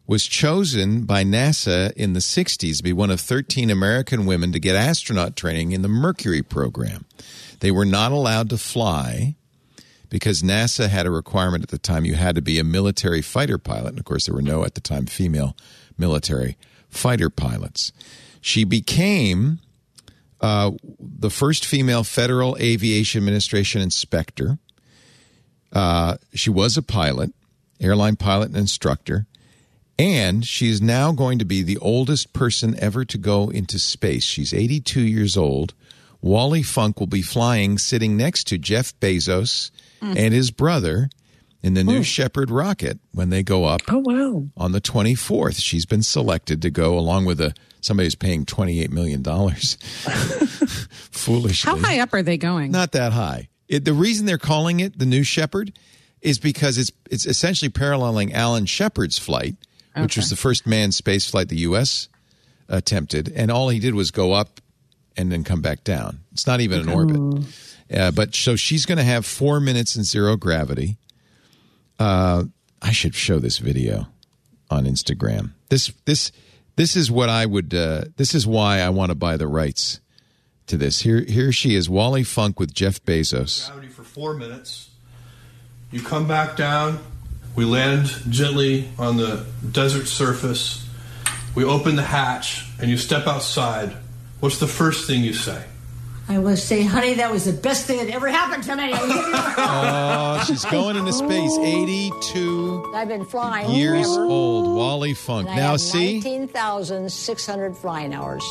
was 0.07 0.25
chosen 0.25 1.03
by 1.05 1.23
NASA 1.23 1.91
in 1.93 2.13
the 2.13 2.19
60s 2.19 2.77
to 2.77 2.83
be 2.83 2.93
one 2.93 3.09
of 3.11 3.19
13 3.19 3.69
American 3.69 4.25
women 4.25 4.51
to 4.53 4.59
get 4.59 4.75
astronaut 4.75 5.35
training 5.35 5.71
in 5.71 5.81
the 5.81 5.87
Mercury 5.87 6.41
program. 6.41 7.05
They 7.65 7.71
were 7.71 7.83
not 7.83 8.11
allowed 8.11 8.51
to 8.51 8.59
fly 8.59 9.33
because 10.09 10.43
NASA 10.43 10.87
had 10.87 11.07
a 11.07 11.09
requirement 11.09 11.63
at 11.63 11.71
the 11.71 11.79
time 11.79 12.05
you 12.05 12.13
had 12.13 12.35
to 12.35 12.41
be 12.43 12.59
a 12.59 12.63
military 12.63 13.23
fighter 13.23 13.57
pilot. 13.57 13.87
And 13.87 13.97
of 13.97 14.05
course, 14.05 14.27
there 14.27 14.35
were 14.35 14.43
no, 14.43 14.63
at 14.63 14.75
the 14.75 14.81
time, 14.81 15.07
female 15.07 15.57
military 15.97 16.57
fighter 16.89 17.31
pilots. 17.31 17.91
She 18.39 18.65
became 18.65 19.61
uh, 20.41 20.73
the 20.99 21.31
first 21.31 21.65
female 21.65 22.03
Federal 22.03 22.55
Aviation 22.59 23.17
Administration 23.17 23.81
inspector. 23.81 24.59
Uh, 25.73 26.17
she 26.35 26.51
was 26.51 26.77
a 26.77 26.83
pilot, 26.83 27.33
airline 27.81 28.15
pilot 28.15 28.49
and 28.49 28.57
instructor, 28.57 29.25
and 29.97 30.45
she 30.45 30.69
is 30.69 30.83
now 30.83 31.11
going 31.11 31.39
to 31.39 31.45
be 31.45 31.63
the 31.63 31.79
oldest 31.79 32.31
person 32.31 32.75
ever 32.79 33.03
to 33.05 33.17
go 33.17 33.49
into 33.49 33.79
space. 33.79 34.23
She's 34.23 34.53
82 34.53 35.01
years 35.01 35.35
old. 35.35 35.73
Wally 36.25 36.63
Funk 36.63 36.99
will 36.99 37.05
be 37.05 37.21
flying 37.21 37.77
sitting 37.77 38.17
next 38.17 38.45
to 38.45 38.57
Jeff 38.57 38.99
Bezos 38.99 39.69
hmm. 40.01 40.15
and 40.17 40.33
his 40.33 40.49
brother 40.49 41.07
in 41.61 41.75
the 41.75 41.83
New 41.83 41.97
hmm. 41.97 42.01
Shepard 42.01 42.49
rocket 42.49 42.97
when 43.11 43.29
they 43.29 43.43
go 43.43 43.65
up 43.65 43.81
Oh 43.87 43.99
wow. 43.99 44.47
on 44.57 44.71
the 44.71 44.81
24th. 44.81 45.61
She's 45.61 45.85
been 45.85 46.01
selected 46.01 46.63
to 46.63 46.71
go 46.71 46.97
along 46.97 47.25
with 47.25 47.39
a 47.39 47.53
somebody 47.79 48.07
who's 48.07 48.15
paying 48.15 48.43
28 48.43 48.91
million 48.91 49.21
dollars. 49.21 49.75
Foolishly. 51.11 51.69
How 51.69 51.77
high 51.77 51.99
up 51.99 52.11
are 52.11 52.23
they 52.23 52.37
going? 52.37 52.71
Not 52.71 52.93
that 52.93 53.13
high. 53.13 53.49
It, 53.67 53.85
the 53.85 53.93
reason 53.93 54.25
they're 54.25 54.39
calling 54.39 54.79
it 54.79 54.97
the 54.97 55.05
New 55.05 55.23
Shepard 55.23 55.77
is 56.21 56.39
because 56.39 56.79
it's 56.79 56.91
it's 57.11 57.27
essentially 57.27 57.69
paralleling 57.69 58.33
Alan 58.33 58.65
Shepard's 58.65 59.19
flight, 59.19 59.57
which 59.95 60.17
was 60.17 60.31
the 60.31 60.35
first 60.35 60.65
manned 60.65 60.95
space 60.95 61.29
flight 61.29 61.49
the 61.49 61.57
U.S. 61.57 62.09
attempted, 62.67 63.31
and 63.35 63.51
all 63.51 63.69
he 63.69 63.77
did 63.77 63.93
was 63.93 64.09
go 64.09 64.33
up 64.33 64.59
and 65.17 65.31
then 65.31 65.43
come 65.43 65.61
back 65.61 65.83
down. 65.83 66.19
It's 66.31 66.47
not 66.47 66.61
even 66.61 66.81
an 66.81 66.89
orbit. 66.89 67.45
Uh, 67.93 68.11
but 68.11 68.35
so 68.35 68.55
she's 68.55 68.85
going 68.85 68.97
to 68.97 69.03
have 69.03 69.25
four 69.25 69.59
minutes 69.59 69.95
in 69.95 70.03
zero 70.03 70.35
gravity. 70.35 70.97
Uh, 71.99 72.45
I 72.81 72.91
should 72.91 73.15
show 73.15 73.39
this 73.39 73.57
video 73.57 74.07
on 74.69 74.85
Instagram. 74.85 75.51
This 75.69 75.91
this 76.05 76.31
this 76.75 76.95
is 76.95 77.09
what 77.09 77.29
I 77.29 77.45
would. 77.45 77.73
Uh, 77.73 78.05
this 78.17 78.35
is 78.35 78.45
why 78.45 78.79
I 78.79 78.89
want 78.89 79.11
to 79.11 79.15
buy 79.15 79.37
the 79.37 79.47
rights 79.47 80.01
to 80.67 80.77
this. 80.77 81.01
Here 81.01 81.21
here 81.21 81.51
she 81.51 81.75
is, 81.75 81.89
Wally 81.89 82.23
Funk 82.23 82.59
with 82.59 82.73
Jeff 82.73 83.03
Bezos. 83.03 83.67
gravity 83.69 83.87
for 83.87 84.03
four 84.03 84.33
minutes. 84.33 84.89
You 85.91 86.01
come 86.01 86.27
back 86.27 86.57
down. 86.57 86.99
We 87.55 87.63
land 87.63 88.07
gently 88.29 88.89
on 88.99 89.15
the 89.15 89.45
desert 89.71 90.07
surface. 90.07 90.85
We 91.55 91.63
open 91.63 91.95
the 91.95 92.03
hatch 92.03 92.65
and 92.81 92.89
you 92.89 92.97
step 92.97 93.27
outside. 93.27 93.95
What's 94.45 94.59
the 94.59 94.67
first 94.67 95.07
thing 95.07 95.23
you 95.23 95.33
say? 95.33 95.59
I 96.29 96.37
will 96.37 96.55
say, 96.55 96.83
honey, 96.83 97.15
that 97.15 97.31
was 97.31 97.45
the 97.45 97.51
best 97.51 97.87
thing 97.87 97.97
that 97.97 98.13
ever 98.13 98.27
happened 98.29 98.63
to 98.65 98.75
me. 98.75 98.91
Oh, 99.57 100.43
she's 100.45 100.63
going 100.65 100.95
into 100.97 101.11
space. 101.13 101.57
Eighty-two 101.57 102.91
I've 102.93 103.07
been 103.07 103.25
flying 103.25 103.71
years 103.71 104.05
forever, 104.05 104.25
old, 104.25 104.77
Wally 104.77 105.15
Funk. 105.15 105.47
and 105.49 105.59
I 105.59 105.63
Now 105.63 105.71
have 105.71 105.81
see, 105.81 106.19
19,600 106.19 107.75
flying 107.75 108.13
hours. 108.13 108.43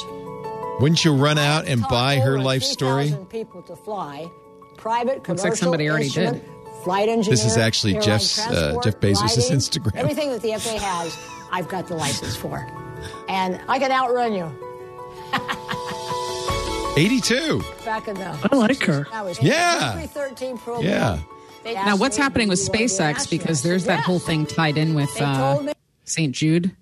wouldn't 0.81 1.05
you 1.05 1.15
run 1.15 1.39
out 1.39 1.67
and 1.69 1.81
buy 1.89 2.19
her 2.19 2.41
life 2.41 2.65
story? 2.65 3.15
people 3.31 3.63
to 3.63 3.77
fly. 3.77 4.29
Private, 4.77 5.23
commercial, 5.23 5.51
like 5.51 5.57
somebody 5.57 5.89
already 5.89 6.09
did. 6.09 6.43
Flight 6.83 7.09
engineer. 7.09 7.37
This 7.37 7.45
is 7.45 7.57
actually 7.57 7.95
airline 7.95 8.07
Jeff's, 8.09 8.45
uh, 8.45 8.81
Jeff 8.83 8.99
Bezos' 8.99 9.21
lighting, 9.39 9.57
Instagram. 9.59 9.95
Everything 9.95 10.33
that 10.33 10.43
the 10.43 10.55
FAA 10.59 10.79
has, 10.81 11.17
I've 11.53 11.69
got 11.69 11.87
the 11.87 11.95
license 11.95 12.35
for, 12.35 12.67
and 13.29 13.61
I 13.69 13.79
can 13.79 13.93
outrun 13.93 14.33
you. 14.35 14.51
Eighty-two. 16.97 17.61
Back 17.85 18.07
in 18.07 18.15
the. 18.15 18.49
I 18.53 18.55
like 18.57 18.83
her. 18.85 19.07
Yeah. 19.43 20.07
Yeah. 20.81 21.19
Now, 21.65 21.97
what's 21.97 22.17
happening 22.17 22.49
with 22.49 22.59
"Do 22.61 22.65
you 22.67 22.71
wanna 22.71 22.79
be 22.79 22.85
an 22.85 22.89
SpaceX? 22.89 23.31
Because 23.31 23.63
there's 23.63 23.85
that 23.87 24.01
whole 24.01 24.19
thing 24.21 24.47
tied 24.47 24.77
in 24.79 24.95
with 24.95 25.11
uh, 25.21 25.73
St. 26.05 26.33
Jude. 26.35 26.77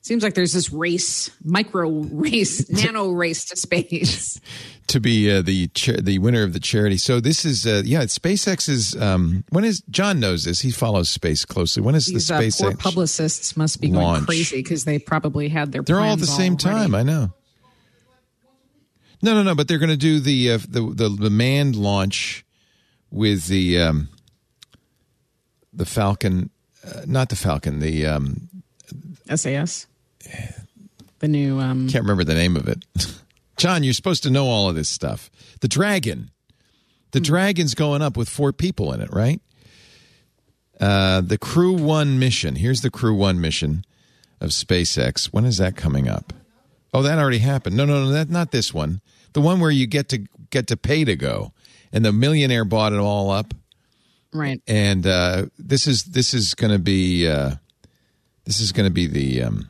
Seems 0.00 0.22
like 0.22 0.34
there's 0.34 0.52
this 0.52 0.72
race, 0.72 1.30
micro 1.44 1.88
race, 1.90 2.68
nano 2.84 3.10
race 3.10 3.44
to 3.46 3.56
space. 3.56 4.40
to 4.86 5.00
be 5.00 5.30
uh, 5.30 5.42
the 5.42 5.68
cha- 5.68 6.00
the 6.00 6.18
winner 6.18 6.42
of 6.42 6.52
the 6.52 6.60
charity. 6.60 6.96
So 6.96 7.20
this 7.20 7.44
is 7.44 7.66
uh, 7.66 7.82
yeah, 7.84 8.02
SpaceX 8.04 8.68
is 8.68 8.96
um, 9.00 9.44
when 9.50 9.64
is 9.64 9.80
John 9.90 10.18
knows 10.18 10.44
this. 10.44 10.60
He 10.60 10.70
follows 10.70 11.08
space 11.08 11.44
closely. 11.44 11.82
When 11.82 11.94
is 11.94 12.06
These 12.06 12.26
the 12.28 12.34
uh, 12.34 12.38
poor 12.38 12.48
SpaceX? 12.48 12.78
publicists 12.80 13.56
must 13.56 13.80
be 13.80 13.90
going 13.90 14.24
crazy 14.24 14.56
because 14.56 14.84
they 14.84 14.98
probably 14.98 15.48
had 15.48 15.70
their. 15.72 15.82
They're 15.82 16.00
all 16.00 16.14
at 16.14 16.18
the 16.20 16.26
same 16.26 16.54
already. 16.54 16.80
time. 16.80 16.94
I 16.96 17.02
know. 17.04 17.32
No, 19.22 19.34
no, 19.34 19.42
no. 19.42 19.54
But 19.54 19.68
they're 19.68 19.78
going 19.78 19.90
to 19.90 19.96
do 19.96 20.20
the, 20.20 20.52
uh, 20.52 20.58
the 20.68 20.82
the 20.82 21.08
the 21.08 21.30
manned 21.30 21.76
launch 21.76 22.44
with 23.10 23.46
the 23.46 23.80
um, 23.80 24.08
the 25.72 25.86
Falcon, 25.86 26.50
uh, 26.86 27.02
not 27.06 27.28
the 27.28 27.36
Falcon. 27.36 27.80
The 27.80 28.06
um, 28.06 28.48
SAS. 29.34 29.86
The 31.18 31.28
new. 31.28 31.58
Um, 31.60 31.88
can't 31.88 32.04
remember 32.04 32.24
the 32.24 32.34
name 32.34 32.56
of 32.56 32.68
it. 32.68 32.84
John, 33.56 33.82
you're 33.82 33.94
supposed 33.94 34.22
to 34.24 34.30
know 34.30 34.46
all 34.46 34.68
of 34.68 34.74
this 34.74 34.88
stuff. 34.88 35.30
The 35.60 35.68
Dragon. 35.68 36.30
The 37.12 37.20
Dragon's 37.20 37.74
going 37.74 38.02
up 38.02 38.16
with 38.16 38.28
four 38.28 38.52
people 38.52 38.92
in 38.92 39.00
it, 39.00 39.10
right? 39.12 39.40
Uh, 40.78 41.22
the 41.22 41.38
Crew 41.38 41.72
One 41.72 42.18
mission. 42.18 42.56
Here's 42.56 42.82
the 42.82 42.90
Crew 42.90 43.14
One 43.14 43.40
mission 43.40 43.84
of 44.40 44.50
SpaceX. 44.50 45.26
When 45.26 45.46
is 45.46 45.56
that 45.58 45.76
coming 45.76 46.08
up? 46.08 46.34
Oh, 46.94 47.02
that 47.02 47.18
already 47.18 47.38
happened. 47.38 47.76
No, 47.76 47.84
no, 47.84 48.04
no, 48.04 48.10
that 48.10 48.30
not 48.30 48.50
this 48.52 48.72
one. 48.72 49.00
The 49.34 49.40
one 49.40 49.60
where 49.60 49.70
you 49.70 49.86
get 49.86 50.08
to 50.10 50.24
get 50.50 50.66
to 50.68 50.76
pay 50.76 51.04
to 51.04 51.14
go, 51.16 51.52
and 51.92 52.04
the 52.04 52.12
millionaire 52.12 52.64
bought 52.64 52.92
it 52.92 52.98
all 52.98 53.30
up. 53.30 53.52
right. 54.32 54.60
And 54.66 55.06
uh, 55.06 55.46
this 55.58 55.86
is 55.86 56.04
this 56.04 56.32
is 56.32 56.54
going 56.54 56.72
to 56.72 56.78
be 56.78 57.28
uh, 57.28 57.56
this 58.44 58.60
is 58.60 58.72
going 58.72 58.86
to 58.88 58.92
be 58.94 59.06
the 59.06 59.42
um, 59.42 59.68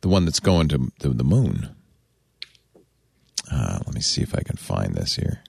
the 0.00 0.08
one 0.08 0.24
that's 0.24 0.40
going 0.40 0.68
to, 0.68 0.90
to 1.00 1.10
the 1.10 1.24
moon. 1.24 1.68
Uh, 3.50 3.78
let 3.86 3.94
me 3.94 4.00
see 4.00 4.22
if 4.22 4.34
I 4.34 4.42
can 4.42 4.56
find 4.56 4.94
this 4.94 5.16
here. 5.16 5.40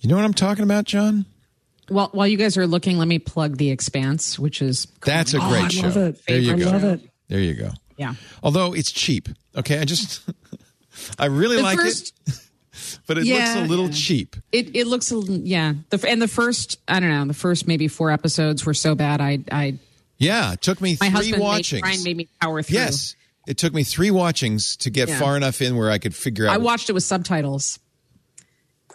You 0.00 0.08
know 0.08 0.16
what 0.16 0.24
I'm 0.24 0.34
talking 0.34 0.64
about, 0.64 0.84
John? 0.84 1.26
Well, 1.90 2.08
while 2.12 2.26
you 2.26 2.36
guys 2.36 2.56
are 2.56 2.66
looking, 2.66 2.98
let 2.98 3.08
me 3.08 3.18
plug 3.18 3.56
The 3.56 3.70
Expanse, 3.70 4.38
which 4.38 4.60
is 4.62 4.86
That's 5.04 5.34
a 5.34 5.38
Oh, 5.40 5.48
great 5.48 5.64
I 5.64 5.68
show. 5.68 5.82
love 5.88 5.96
it. 5.96 6.20
There 6.26 6.38
you 6.38 6.52
I 6.54 6.58
go. 6.58 6.66
love 6.70 6.84
it. 6.84 7.00
There 7.28 7.40
you 7.40 7.54
go. 7.54 7.70
Yeah. 7.98 8.14
Although 8.42 8.72
it's 8.74 8.90
cheap. 8.92 9.28
Okay, 9.56 9.78
I 9.78 9.84
just 9.84 10.22
I 11.18 11.26
really 11.26 11.56
The 11.56 11.62
like 11.62 11.78
first- 11.78 12.14
it, 12.26 12.34
but 13.06 13.18
it 13.18 13.24
Yeah, 13.24 13.36
looks 13.36 13.56
a 13.56 13.64
little 13.68 13.86
yeah. 13.86 13.92
cheap. 13.94 14.36
It 14.52 14.74
it 14.76 14.86
looks 14.86 15.12
yeah. 15.12 15.74
The 15.90 16.08
and 16.08 16.22
the 16.22 16.28
first 16.28 16.78
I 16.88 17.00
don't 17.00 17.10
know 17.10 17.24
the 17.26 17.34
first 17.34 17.66
maybe 17.68 17.88
four 17.88 18.10
episodes 18.10 18.64
were 18.64 18.74
so 18.74 18.94
bad 18.94 19.20
I 19.20 19.40
I 19.50 19.78
Yeah, 20.18 20.52
it 20.52 20.62
took 20.62 20.80
me 20.80 20.96
my 21.00 21.08
three 21.08 21.14
husband 21.16 21.38
made, 21.38 21.44
watchings. 21.44 21.80
Brian 21.82 22.02
made 22.04 22.16
me 22.16 22.28
power 22.40 22.62
through. 22.62 22.74
yes, 22.78 23.16
it 23.46 23.56
took 23.58 23.72
me 23.74 23.82
three 23.84 24.10
watchings 24.10 24.76
to 24.78 24.90
get 24.90 25.08
Yeah. 25.08 25.18
far 25.18 25.36
enough 25.36 25.60
in 25.62 25.76
where 25.76 25.90
I 25.90 25.98
could 25.98 26.14
figure 26.14 26.46
out. 26.46 26.54
I 26.54 26.58
watched 26.58 26.88
it 26.88 26.92
with 26.92 27.04
subtitles. 27.04 27.78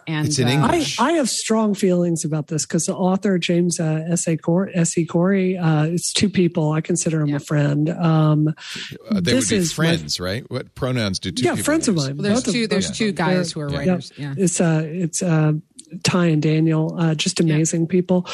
And 0.06 0.26
It's 0.28 0.38
in 0.38 0.46
uh, 0.48 0.50
English. 0.50 1.00
I, 1.00 1.10
I 1.10 1.12
have 1.12 1.28
strong 1.30 1.74
feelings 1.74 2.24
about 2.24 2.48
this 2.48 2.66
because 2.66 2.86
the 2.86 2.94
author 2.94 3.38
James 3.38 3.80
uh, 3.80 4.04
S. 4.08 4.26
A. 4.28 4.36
Cor- 4.36 4.70
S. 4.74 4.96
E. 4.98 5.04
Corey, 5.06 5.56
uh, 5.56 5.84
it's 5.86 6.12
two 6.12 6.28
people. 6.28 6.72
I 6.72 6.80
consider 6.80 7.20
him 7.22 7.28
Yeah. 7.28 7.36
a 7.36 7.40
friend. 7.40 7.88
Um, 7.90 8.48
Uh, 9.10 9.20
they 9.20 9.32
this 9.32 9.50
would 9.50 9.56
be 9.56 9.56
is 9.56 9.72
friends, 9.72 10.20
right? 10.20 10.44
What 10.50 10.74
pronouns 10.74 11.18
do 11.18 11.30
two 11.30 11.44
yeah, 11.44 11.52
people 11.52 11.64
friends 11.64 11.88
of 11.88 11.94
use? 11.96 12.04
mine. 12.06 12.16
Well, 12.16 12.22
there's 12.24 12.40
Both 12.40 12.46
of- 12.48 12.54
two. 12.54 12.66
There's 12.66 12.88
both- 12.88 12.96
two 12.96 13.12
guys 13.12 13.52
who 13.52 13.60
are 13.60 13.70
Yeah. 13.70 13.78
writers. 13.78 14.12
Yeah. 14.16 14.34
It's 14.36 14.60
uh 14.60 14.82
it's 14.86 15.22
uh 15.22 15.52
Ty 16.02 16.26
and 16.26 16.42
Daniel, 16.42 16.94
uh 16.98 17.14
just 17.14 17.40
amazing 17.40 17.86
people. 17.86 18.26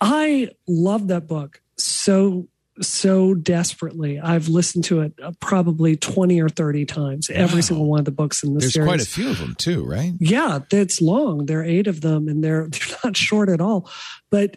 I 0.00 0.50
love 0.68 1.08
that 1.08 1.26
book 1.28 1.60
so 1.76 2.46
so 2.80 3.34
desperately. 3.34 4.18
I've 4.18 4.48
listened 4.48 4.84
to 4.84 5.02
it 5.02 5.12
uh, 5.22 5.32
probably 5.40 5.96
20 5.96 6.40
or 6.40 6.48
30 6.48 6.84
times. 6.86 7.30
Every 7.30 7.56
Wow. 7.58 7.60
single 7.60 7.86
one 7.86 7.98
of 8.00 8.04
the 8.04 8.10
books 8.10 8.42
in 8.42 8.54
the 8.54 8.60
There's 8.60 8.72
series. 8.72 8.86
There's 8.88 8.96
quite 8.96 9.00
a 9.00 9.10
few 9.10 9.30
of 9.30 9.38
them 9.38 9.54
too, 9.56 9.84
right? 9.84 10.12
Yeah, 10.18 10.58
it's 10.72 11.00
long. 11.00 11.46
There 11.46 11.60
are 11.60 11.64
eight 11.64 11.86
of 11.86 12.00
them, 12.00 12.26
and 12.28 12.42
they're 12.42 12.68
they're 12.70 12.98
not 13.04 13.16
short 13.16 13.48
at 13.48 13.60
all. 13.60 13.88
But 14.30 14.56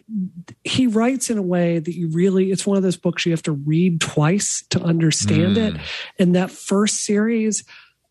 he 0.64 0.86
writes 0.88 1.30
in 1.30 1.38
a 1.38 1.42
way 1.42 1.78
that 1.78 1.94
you 1.94 2.08
really 2.08 2.50
it's 2.50 2.66
one 2.66 2.76
of 2.76 2.82
those 2.82 2.96
books 2.96 3.24
you 3.24 3.32
have 3.32 3.42
to 3.42 3.52
read 3.52 4.00
twice 4.00 4.64
to 4.70 4.80
understand 4.80 5.56
it. 5.56 5.76
And 6.18 6.34
that 6.34 6.50
first 6.50 7.04
series, 7.04 7.64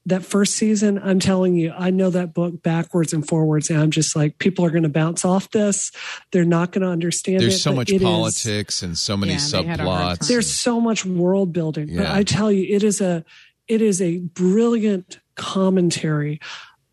that 0.07 0.23
first 0.25 0.53
season, 0.55 0.99
I'm 1.03 1.19
telling 1.19 1.55
you, 1.55 1.73
I 1.77 1.89
know 1.91 2.09
that 2.09 2.33
book 2.33 2.63
backwards 2.63 3.13
and 3.13 3.27
forwards, 3.27 3.69
and 3.69 3.79
I'm 3.79 3.91
just 3.91 4.15
like, 4.15 4.37
people 4.39 4.65
are 4.65 4.69
going 4.71 4.83
to 4.83 4.89
bounce 4.89 5.23
off 5.25 5.51
this. 5.51 5.91
They're 6.31 6.45
not 6.45 6.71
going 6.71 6.81
to 6.83 6.87
understand 6.89 7.41
There's 7.41 7.55
it. 7.55 7.59
so 7.59 7.73
much 7.73 7.89
it 7.91 7.97
is- 7.97 8.01
politics 8.01 8.81
and 8.81 8.97
so 8.97 9.15
many 9.17 9.33
Yeah, 9.33 9.39
they 9.51 9.63
had 9.63 9.79
a 9.79 9.83
hard 9.83 10.19
subplots. 10.19 10.27
there's 10.29 10.51
so 10.51 10.79
much 10.81 11.05
world 11.05 11.53
building 11.53 11.95
but 11.95 12.07
i 12.07 12.23
tell 12.23 12.51
you 12.51 12.73
it 12.75 12.83
is 12.83 13.01
a 13.01 13.23
it 13.67 13.81
is 13.81 14.01
a 14.01 14.17
brilliant 14.19 15.19
commentary 15.35 16.39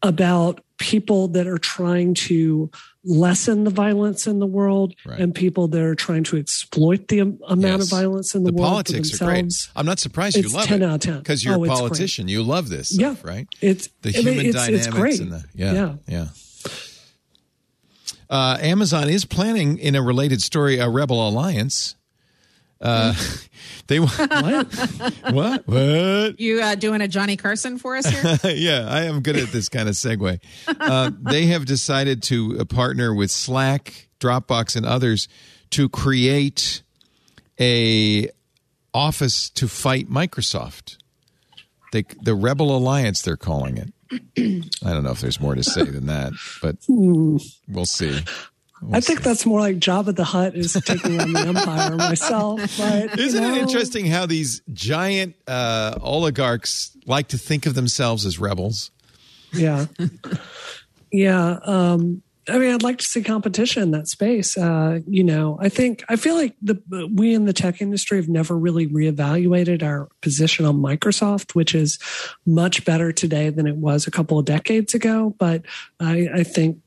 about 0.03 0.61
people 0.79 1.29
that 1.29 1.47
are 1.47 1.59
trying 1.59 2.15
to 2.15 2.71
lessen 3.05 3.65
the 3.65 3.71
violence 3.71 4.27
in 4.27 4.39
the 4.39 4.47
world 4.47 4.95
Right. 5.05 5.21
and 5.21 5.35
people 5.35 5.69
that 5.69 5.81
are 5.83 5.95
trying 5.95 6.25
to 6.25 6.37
exploit 6.39 7.09
the 7.09 7.19
amount 7.21 7.61
Yes. 7.61 7.83
of 7.83 7.91
violence 7.91 8.35
in 8.35 8.45
the, 8.45 8.51
the 8.51 8.57
world 8.57 8.71
politics 8.71 9.21
are 9.21 9.27
great. 9.27 9.53
I'm 9.77 9.85
not 9.87 9.99
surprised 9.99 10.37
you 10.37 10.49
love 10.49 10.67
10 10.67 10.83
it 10.83 10.85
out 10.87 10.95
of 10.95 11.01
10. 11.01 11.19
because 11.19 11.45
you're 11.45 11.59
Oh, 11.59 11.65
a 11.65 11.69
politician. 11.69 12.29
You 12.29 12.43
love 12.43 12.69
this 12.69 12.89
stuff, 12.89 13.21
Yeah. 13.25 13.31
right? 13.31 13.47
It's 13.61 13.89
The 14.03 14.11
I 14.11 14.13
mean, 14.13 14.23
human 14.25 14.47
it's, 14.47 14.57
dynamics 14.57 14.87
it's 14.87 14.95
great. 14.97 15.21
and 15.21 15.33
the 15.33 15.45
yeah, 15.55 15.73
yeah. 15.75 15.95
yeah. 16.09 16.27
Uh, 18.31 18.57
Amazon 18.61 19.09
is 19.09 19.25
planning 19.25 19.79
in 19.79 19.95
a 19.95 20.03
related 20.03 20.43
story 20.43 20.79
a 20.79 20.89
rebel 20.89 21.29
alliance. 21.29 21.95
Uh, 22.81 23.15
they 23.87 23.99
What? 24.01 24.75
what 25.31 25.67
what 25.67 26.41
You 26.41 26.61
uh, 26.61 26.75
doing 26.75 27.01
a 27.01 27.09
Johnny 27.09 27.37
Carson 27.37 27.79
for 27.79 27.97
us 27.97 28.07
here? 28.07 28.39
yeah, 28.55 28.87
I 28.89 29.03
am 29.05 29.21
good 29.21 29.37
at 29.37 29.49
this 29.49 29.69
kind 29.69 29.89
of 29.89 29.95
segue. 29.95 30.41
Uh, 30.67 31.11
they 31.19 31.47
have 31.47 31.67
decided 31.67 32.23
to 32.25 32.59
uh, 32.61 32.65
partner 32.65 33.15
with 33.15 33.31
Slack, 33.31 34.09
Dropbox, 34.21 34.77
and 34.77 34.85
others 34.87 35.29
to 35.71 35.89
create 35.89 36.83
a 37.61 38.29
office 38.93 39.51
to 39.51 39.69
fight 39.69 40.09
Microsoft. 40.09 40.99
They, 41.93 42.05
the 42.23 42.35
Rebel 42.35 42.77
Alliance, 42.77 43.23
they're 43.23 43.37
calling 43.37 43.77
it. 43.77 43.93
I 44.85 44.93
don't 44.93 45.05
know 45.05 45.11
if 45.11 45.21
there's 45.21 45.41
more 45.41 45.55
to 45.55 45.65
say 45.65 45.85
than 45.85 46.07
that, 46.07 46.33
but 46.61 46.77
we'll 46.89 47.87
see. 47.87 48.21
I 48.93 49.01
think 49.01 49.23
that's 49.23 49.47
more 49.47 49.61
like 49.61 49.77
Jabba 49.77 50.15
the 50.15 50.25
Hutt 50.25 50.55
is 50.55 50.73
taking 50.85 51.21
on 51.21 51.33
the 51.33 51.41
empire 51.47 51.97
myself. 51.97 52.61
But 52.79 53.19
Isn't 53.19 53.43
you 53.43 53.49
know, 53.49 53.55
it 53.55 53.63
interesting 53.63 54.07
how 54.07 54.27
these 54.27 54.63
giant 54.73 55.37
uh, 55.47 55.99
oligarchs 56.01 56.97
like 57.07 57.29
to 57.29 57.39
think 57.39 57.67
of 57.67 57.75
themselves 57.75 58.27
as 58.27 58.39
rebels? 58.39 58.91
Yeah, 59.53 59.87
yeah. 61.13 61.59
Um, 61.63 62.23
I 62.49 62.59
mean, 62.59 62.75
I'd 62.75 62.83
like 62.83 62.99
to 62.99 63.05
see 63.05 63.23
competition 63.23 63.83
in 63.83 63.91
that 63.93 64.09
space. 64.09 64.57
Uh, 64.59 65.01
you 65.07 65.25
know, 65.25 65.57
I 65.61 65.69
think 65.69 66.05
I 66.09 66.17
feel 66.17 66.35
like 66.35 66.55
the 66.61 66.79
we 67.15 67.35
in 67.35 67.47
the 67.47 67.53
tech 67.53 67.81
industry 67.81 68.19
have 68.19 68.29
never 68.29 68.57
really 68.57 68.87
reevaluated 68.87 69.83
our 69.83 70.09
position 70.21 70.67
on 70.67 70.77
Microsoft, 70.77 71.55
which 71.55 71.75
is 71.75 71.99
much 72.45 72.85
better 72.85 73.13
today 73.13 73.49
than 73.49 73.67
it 73.67 73.77
was 73.77 74.07
a 74.07 74.11
couple 74.11 74.39
of 74.39 74.45
decades 74.45 74.93
ago. 74.93 75.35
But 75.39 75.63
I, 76.01 76.29
I 76.35 76.43
think 76.43 76.79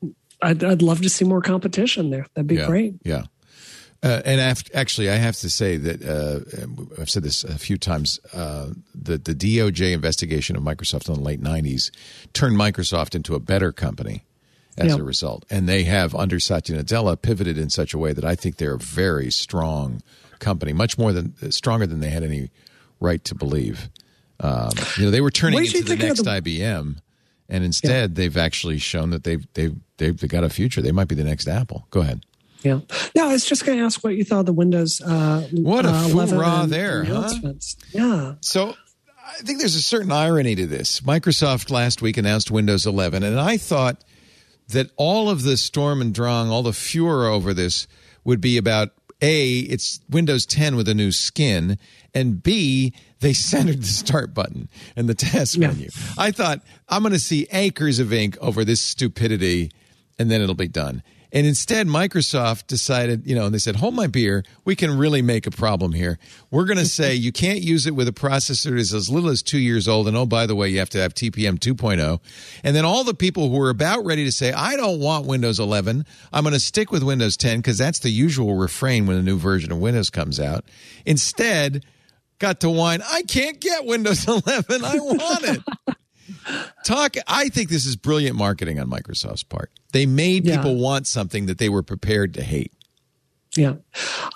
I'd, 0.42 0.62
I'd 0.62 0.82
love 0.82 1.02
to 1.02 1.08
see 1.08 1.24
more 1.24 1.40
competition 1.42 2.10
there. 2.10 2.26
That'd 2.34 2.46
be 2.46 2.56
yeah, 2.56 2.66
great. 2.66 2.94
Yeah. 3.04 3.22
Uh, 4.00 4.22
and 4.24 4.40
actually, 4.74 5.10
I 5.10 5.16
have 5.16 5.34
to 5.38 5.50
say 5.50 5.76
that 5.76 6.02
uh, 6.04 7.00
I've 7.00 7.10
said 7.10 7.24
this 7.24 7.42
a 7.42 7.58
few 7.58 7.76
times. 7.76 8.20
Uh, 8.32 8.68
the 8.94 9.18
the 9.18 9.34
DOJ 9.34 9.92
investigation 9.92 10.54
of 10.54 10.62
Microsoft 10.62 11.08
in 11.08 11.14
the 11.14 11.20
late 11.20 11.40
'90s 11.42 11.90
turned 12.32 12.56
Microsoft 12.56 13.16
into 13.16 13.34
a 13.34 13.40
better 13.40 13.72
company 13.72 14.24
as 14.76 14.94
Yeah. 14.94 15.00
a 15.00 15.02
result, 15.02 15.44
and 15.50 15.68
they 15.68 15.82
have 15.82 16.14
under 16.14 16.38
Satya 16.38 16.80
Nadella 16.80 17.20
pivoted 17.20 17.58
in 17.58 17.70
such 17.70 17.92
a 17.92 17.98
way 17.98 18.12
that 18.12 18.24
I 18.24 18.36
think 18.36 18.58
they're 18.58 18.74
a 18.74 18.78
very 18.78 19.32
strong 19.32 20.00
company, 20.38 20.72
much 20.72 20.96
more 20.96 21.12
than 21.12 21.34
stronger 21.50 21.84
than 21.84 21.98
they 21.98 22.10
had 22.10 22.22
any 22.22 22.50
right 23.00 23.24
to 23.24 23.34
believe. 23.34 23.90
Um, 24.38 24.70
you 24.96 25.06
know, 25.06 25.10
they 25.10 25.20
were 25.20 25.32
turning 25.32 25.54
What 25.54 25.64
did 25.64 25.72
you 25.72 25.80
into 25.80 25.96
the 25.96 26.06
next 26.06 26.22
the- 26.22 26.30
IBM, 26.40 26.98
and 27.48 27.64
instead 27.64 28.14
they've 28.14 28.36
actually 28.36 28.78
shown 28.78 29.10
that 29.10 29.24
they've 29.24 29.46
they've 29.54 29.74
they've 29.96 30.28
got 30.28 30.44
a 30.44 30.48
future. 30.50 30.82
They 30.82 30.92
might 30.92 31.08
be 31.08 31.14
the 31.14 31.24
next 31.24 31.48
Apple. 31.48 31.86
Go 31.90 32.00
ahead. 32.00 32.24
Yeah. 32.62 32.80
No, 33.14 33.28
I 33.28 33.32
was 33.32 33.44
just 33.44 33.64
going 33.64 33.78
to 33.78 33.84
ask 33.84 34.02
what 34.02 34.16
you 34.16 34.24
thought 34.24 34.40
of 34.40 34.46
the 34.46 34.52
Windows. 34.52 35.00
Uh, 35.00 35.46
What 35.52 35.84
a 35.84 35.90
uh, 35.90 36.08
11 36.08 36.34
hoorah 36.34 36.62
and 36.62 36.72
there, 36.72 37.04
huh? 37.04 37.32
Yeah. 37.92 38.34
So 38.40 38.74
I 39.24 39.34
think 39.42 39.60
there's 39.60 39.76
a 39.76 39.82
certain 39.82 40.10
irony 40.10 40.56
to 40.56 40.66
this. 40.66 41.00
Microsoft 41.02 41.70
last 41.70 42.02
week 42.02 42.16
announced 42.16 42.50
Windows 42.50 42.84
11, 42.84 43.22
and 43.22 43.38
I 43.38 43.58
thought 43.58 44.02
that 44.68 44.90
all 44.96 45.30
of 45.30 45.44
the 45.44 45.56
storm 45.56 46.00
and 46.00 46.12
drang, 46.12 46.48
all 46.50 46.62
the 46.64 46.72
furor 46.72 47.28
over 47.28 47.54
this 47.54 47.86
would 48.24 48.40
be 48.40 48.58
about 48.58 48.90
A, 49.20 49.58
it's 49.58 50.00
Windows 50.08 50.46
10 50.46 50.76
with 50.76 50.88
a 50.88 50.94
new 50.94 51.10
skin, 51.12 51.78
and 52.14 52.42
B, 52.42 52.92
they 53.20 53.32
centered 53.34 53.82
the 53.82 53.86
start 53.86 54.32
button 54.34 54.68
and 54.96 55.08
the 55.08 55.14
task 55.14 55.58
Yeah. 55.58 55.68
menu. 55.68 55.88
I 56.16 56.30
thought, 56.30 56.60
I'm 56.88 57.02
going 57.02 57.12
to 57.12 57.18
see 57.18 57.46
acres 57.52 57.98
of 57.98 58.12
ink 58.12 58.36
over 58.40 58.64
this 58.64 58.80
stupidity, 58.80 59.70
and 60.18 60.30
then 60.30 60.40
it'll 60.40 60.54
be 60.54 60.68
done. 60.68 61.02
And 61.32 61.46
instead, 61.46 61.86
Microsoft 61.86 62.66
decided, 62.66 63.26
you 63.26 63.34
know, 63.34 63.46
and 63.46 63.54
they 63.54 63.58
said, 63.58 63.76
hold 63.76 63.94
my 63.94 64.06
beer. 64.06 64.44
We 64.64 64.74
can 64.74 64.96
really 64.96 65.20
make 65.20 65.46
a 65.46 65.50
problem 65.50 65.92
here. 65.92 66.18
We're 66.50 66.64
going 66.64 66.78
to 66.78 66.86
say 66.86 67.14
you 67.14 67.32
can't 67.32 67.60
use 67.60 67.86
it 67.86 67.94
with 67.94 68.08
a 68.08 68.12
processor 68.12 68.70
that 68.70 68.78
is 68.78 68.94
as 68.94 69.10
little 69.10 69.28
as 69.28 69.42
two 69.42 69.58
years 69.58 69.86
old. 69.88 70.08
And 70.08 70.16
oh, 70.16 70.26
by 70.26 70.46
the 70.46 70.54
way, 70.54 70.68
you 70.68 70.78
have 70.78 70.90
to 70.90 70.98
have 70.98 71.14
TPM 71.14 71.58
2.0. 71.58 72.20
And 72.64 72.74
then 72.74 72.84
all 72.84 73.04
the 73.04 73.14
people 73.14 73.50
who 73.50 73.60
are 73.60 73.70
about 73.70 74.04
ready 74.04 74.24
to 74.24 74.32
say, 74.32 74.52
I 74.52 74.76
don't 74.76 75.00
want 75.00 75.26
Windows 75.26 75.60
11. 75.60 76.06
I'm 76.32 76.44
going 76.44 76.54
to 76.54 76.60
stick 76.60 76.90
with 76.90 77.02
Windows 77.02 77.36
10 77.36 77.58
because 77.58 77.78
that's 77.78 77.98
the 77.98 78.10
usual 78.10 78.54
refrain 78.54 79.06
when 79.06 79.16
a 79.16 79.22
new 79.22 79.38
version 79.38 79.70
of 79.70 79.78
Windows 79.78 80.10
comes 80.10 80.40
out. 80.40 80.64
Instead, 81.04 81.84
got 82.38 82.60
to 82.60 82.70
whine, 82.70 83.02
I 83.02 83.22
can't 83.22 83.60
get 83.60 83.84
Windows 83.84 84.26
11. 84.46 84.84
I 84.84 84.96
want 84.96 85.44
it. 85.44 85.62
Talk. 86.84 87.16
I 87.26 87.48
think 87.48 87.68
this 87.70 87.86
is 87.86 87.96
brilliant 87.96 88.36
marketing 88.36 88.78
on 88.78 88.88
Microsoft's 88.88 89.42
part. 89.42 89.70
They 89.92 90.06
made 90.06 90.44
Yeah. 90.44 90.56
people 90.56 90.76
want 90.76 91.06
something 91.06 91.46
that 91.46 91.58
they 91.58 91.68
were 91.68 91.82
prepared 91.82 92.34
to 92.34 92.42
hate. 92.42 92.72
Yeah. 93.58 93.74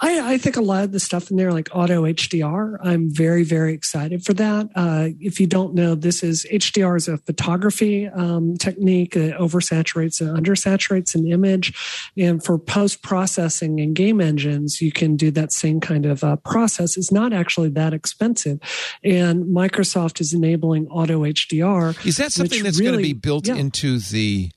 I, 0.00 0.34
I 0.34 0.38
think 0.38 0.56
a 0.56 0.60
lot 0.60 0.82
of 0.82 0.90
the 0.90 0.98
stuff 0.98 1.30
in 1.30 1.36
there, 1.36 1.52
like 1.52 1.68
auto 1.72 2.02
HDR, 2.02 2.76
I'm 2.82 3.08
very, 3.08 3.44
very 3.44 3.72
excited 3.72 4.24
for 4.24 4.34
that. 4.34 4.68
Uh, 4.74 5.10
if 5.20 5.38
you 5.38 5.46
don't 5.46 5.74
know, 5.74 5.94
this 5.94 6.24
is 6.24 6.44
HDR 6.50 6.96
is 6.96 7.06
a 7.06 7.18
photography 7.18 8.08
um, 8.08 8.56
technique 8.56 9.14
that 9.14 9.36
oversaturates 9.38 10.20
and 10.20 10.36
undersaturates 10.36 11.14
an 11.14 11.30
image. 11.30 11.72
And 12.16 12.44
for 12.44 12.58
post 12.58 13.02
processing 13.02 13.78
in 13.78 13.94
game 13.94 14.20
engines, 14.20 14.80
you 14.80 14.90
can 14.90 15.14
do 15.16 15.30
that 15.30 15.52
same 15.52 15.80
kind 15.80 16.04
of 16.04 16.24
uh, 16.24 16.36
process. 16.36 16.96
It's 16.96 17.12
not 17.12 17.32
actually 17.32 17.68
that 17.70 17.94
expensive. 17.94 18.58
And 19.04 19.44
Microsoft 19.44 20.20
is 20.20 20.34
enabling 20.34 20.88
auto 20.88 21.20
HDR. 21.20 22.04
Is 22.04 22.16
that 22.16 22.32
something 22.32 22.64
that's 22.64 22.80
going 22.80 22.92
to 22.92 22.98
really- 22.98 23.12
be 23.12 23.18
built 23.18 23.46
yeah. 23.46 23.54
into 23.54 24.00
the? 24.00 24.50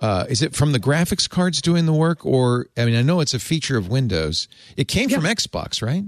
Uh, 0.00 0.26
is 0.28 0.42
it 0.42 0.54
from 0.54 0.72
the 0.72 0.80
graphics 0.80 1.28
cards 1.28 1.62
doing 1.62 1.86
the 1.86 1.92
work, 1.92 2.24
or 2.26 2.66
I 2.76 2.84
mean, 2.84 2.96
I 2.96 3.02
know 3.02 3.20
it's 3.20 3.34
a 3.34 3.38
feature 3.38 3.78
of 3.78 3.88
Windows. 3.88 4.46
It 4.76 4.88
came 4.88 5.08
from 5.08 5.24
Xbox, 5.24 5.82
right? 5.82 6.04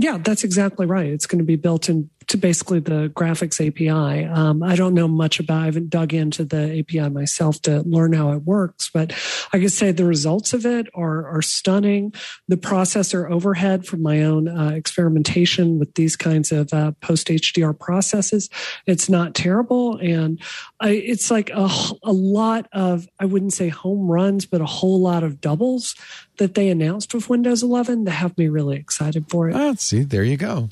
Yeah, 0.00 0.16
that's 0.16 0.44
exactly 0.44 0.86
right. 0.86 1.08
It's 1.08 1.26
going 1.26 1.40
to 1.40 1.44
be 1.44 1.56
built 1.56 1.90
into 1.90 2.38
basically 2.38 2.80
the 2.80 3.12
graphics 3.14 3.60
API. 3.60 4.24
Um, 4.24 4.62
I 4.62 4.74
don't 4.74 4.94
know 4.94 5.06
much 5.06 5.40
about. 5.40 5.60
I 5.60 5.64
haven't 5.66 5.90
dug 5.90 6.14
into 6.14 6.42
the 6.42 6.78
API 6.78 7.10
myself 7.10 7.60
to 7.62 7.80
learn 7.82 8.14
how 8.14 8.32
it 8.32 8.44
works, 8.44 8.90
but 8.94 9.12
I 9.52 9.58
can 9.58 9.68
say 9.68 9.92
the 9.92 10.06
results 10.06 10.54
of 10.54 10.64
it 10.64 10.86
are 10.94 11.26
are 11.26 11.42
stunning. 11.42 12.14
The 12.48 12.56
processor 12.56 13.30
overhead 13.30 13.84
from 13.84 14.00
my 14.00 14.22
own 14.22 14.48
uh, 14.48 14.70
experimentation 14.70 15.78
with 15.78 15.94
these 15.96 16.16
kinds 16.16 16.50
of 16.50 16.72
uh, 16.72 16.92
post 17.02 17.28
HDR 17.28 17.78
processes, 17.78 18.48
it's 18.86 19.10
not 19.10 19.34
terrible, 19.34 19.98
and 19.98 20.40
I, 20.80 20.92
it's 20.92 21.30
like 21.30 21.50
a, 21.50 21.68
a 22.02 22.12
lot 22.12 22.68
of 22.72 23.06
I 23.18 23.26
wouldn't 23.26 23.52
say 23.52 23.68
home 23.68 24.10
runs, 24.10 24.46
but 24.46 24.62
a 24.62 24.66
whole 24.66 25.02
lot 25.02 25.24
of 25.24 25.42
doubles 25.42 25.94
that 26.40 26.54
they 26.54 26.68
announced 26.70 27.14
with 27.14 27.28
Windows 27.30 27.62
11 27.62 28.04
that 28.04 28.12
have 28.12 28.36
me 28.36 28.48
really 28.48 28.76
excited 28.76 29.26
for 29.28 29.48
it. 29.48 29.54
Oh, 29.54 29.74
see, 29.74 30.02
there 30.02 30.24
you 30.24 30.36
go. 30.36 30.68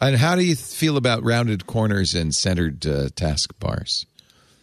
And 0.00 0.16
how 0.16 0.34
do 0.36 0.42
you 0.44 0.56
feel 0.56 0.96
about 0.96 1.22
rounded 1.22 1.66
corners 1.66 2.14
and 2.14 2.34
centered 2.34 2.86
uh, 2.86 3.08
taskbars? 3.10 4.06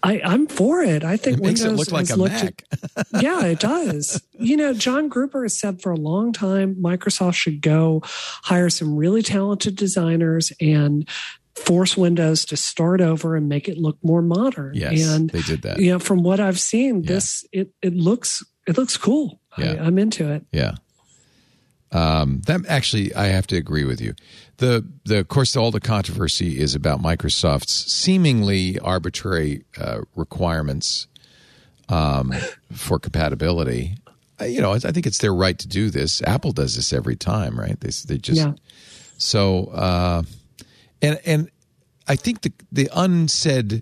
I, 0.01 0.21
I'm 0.23 0.47
for 0.47 0.81
it. 0.81 1.03
I 1.03 1.17
think 1.17 1.37
It 1.39 1.43
makes 1.43 1.61
Windows 1.61 1.89
it 1.89 1.91
look 1.91 1.91
like 1.91 2.09
a 2.09 2.17
Mac. 2.17 2.63
At, 2.95 3.07
yeah, 3.21 3.43
it 3.45 3.59
does. 3.59 4.21
You 4.31 4.55
know, 4.55 4.73
John 4.73 5.09
Gruber 5.09 5.43
has 5.43 5.59
said 5.59 5.81
for 5.81 5.91
a 5.91 5.97
long 5.97 6.31
time 6.31 6.75
Microsoft 6.75 7.33
should 7.35 7.61
go 7.61 8.01
hire 8.05 8.69
some 8.69 8.95
really 8.95 9.21
talented 9.21 9.75
designers 9.75 10.53
and 10.61 11.05
force 11.55 11.97
Windows 11.97 12.45
to 12.45 12.55
start 12.55 13.01
over 13.01 13.35
and 13.35 13.49
make 13.49 13.67
it 13.67 13.77
look 13.77 13.97
more 14.01 14.21
modern. 14.21 14.73
Yes, 14.73 15.05
and 15.05 15.29
they 15.31 15.41
did 15.41 15.63
that. 15.63 15.79
You 15.79 15.91
know, 15.91 15.99
from 15.99 16.23
what 16.23 16.39
I've 16.39 16.59
seen, 16.61 17.03
Yeah. 17.03 17.15
this 17.15 17.45
it 17.51 17.73
it 17.81 17.93
looks 17.93 18.41
it 18.67 18.77
looks 18.77 18.95
cool. 18.95 19.38
Yeah. 19.57 19.73
I, 19.73 19.85
I'm 19.85 19.97
into 19.97 20.31
it. 20.31 20.45
Yeah. 20.51 20.75
Um, 21.91 22.41
that 22.45 22.61
actually, 22.67 23.13
I 23.15 23.27
have 23.27 23.47
to 23.47 23.55
agree 23.57 23.83
with 23.83 23.99
you. 23.99 24.13
The 24.57 24.85
the 25.05 25.17
of 25.19 25.27
course 25.27 25.55
all 25.55 25.71
the 25.71 25.79
controversy 25.79 26.59
is 26.59 26.75
about 26.75 27.01
Microsoft's 27.01 27.91
seemingly 27.91 28.77
arbitrary 28.79 29.63
uh, 29.79 30.01
requirements 30.15 31.07
um, 31.87 32.31
for 32.71 32.99
compatibility. 32.99 33.95
Uh, 34.39 34.45
you 34.45 34.61
know, 34.61 34.73
I 34.73 34.75
I 34.75 34.91
think 34.91 35.07
it's 35.07 35.17
their 35.17 35.33
right 35.33 35.57
to 35.57 35.67
do 35.67 35.89
this. 35.89 36.21
Apple 36.21 36.51
does 36.51 36.75
this 36.75 36.93
every 36.93 37.15
time, 37.15 37.59
right? 37.59 37.79
They 37.79 37.89
they 38.07 38.17
just 38.19 38.39
Yeah. 38.39 38.53
so 39.17 39.65
uh, 39.67 40.21
and 41.01 41.19
and 41.25 41.49
I 42.07 42.15
think 42.17 42.41
the 42.41 42.51
the 42.71 42.87
unsaid 42.93 43.81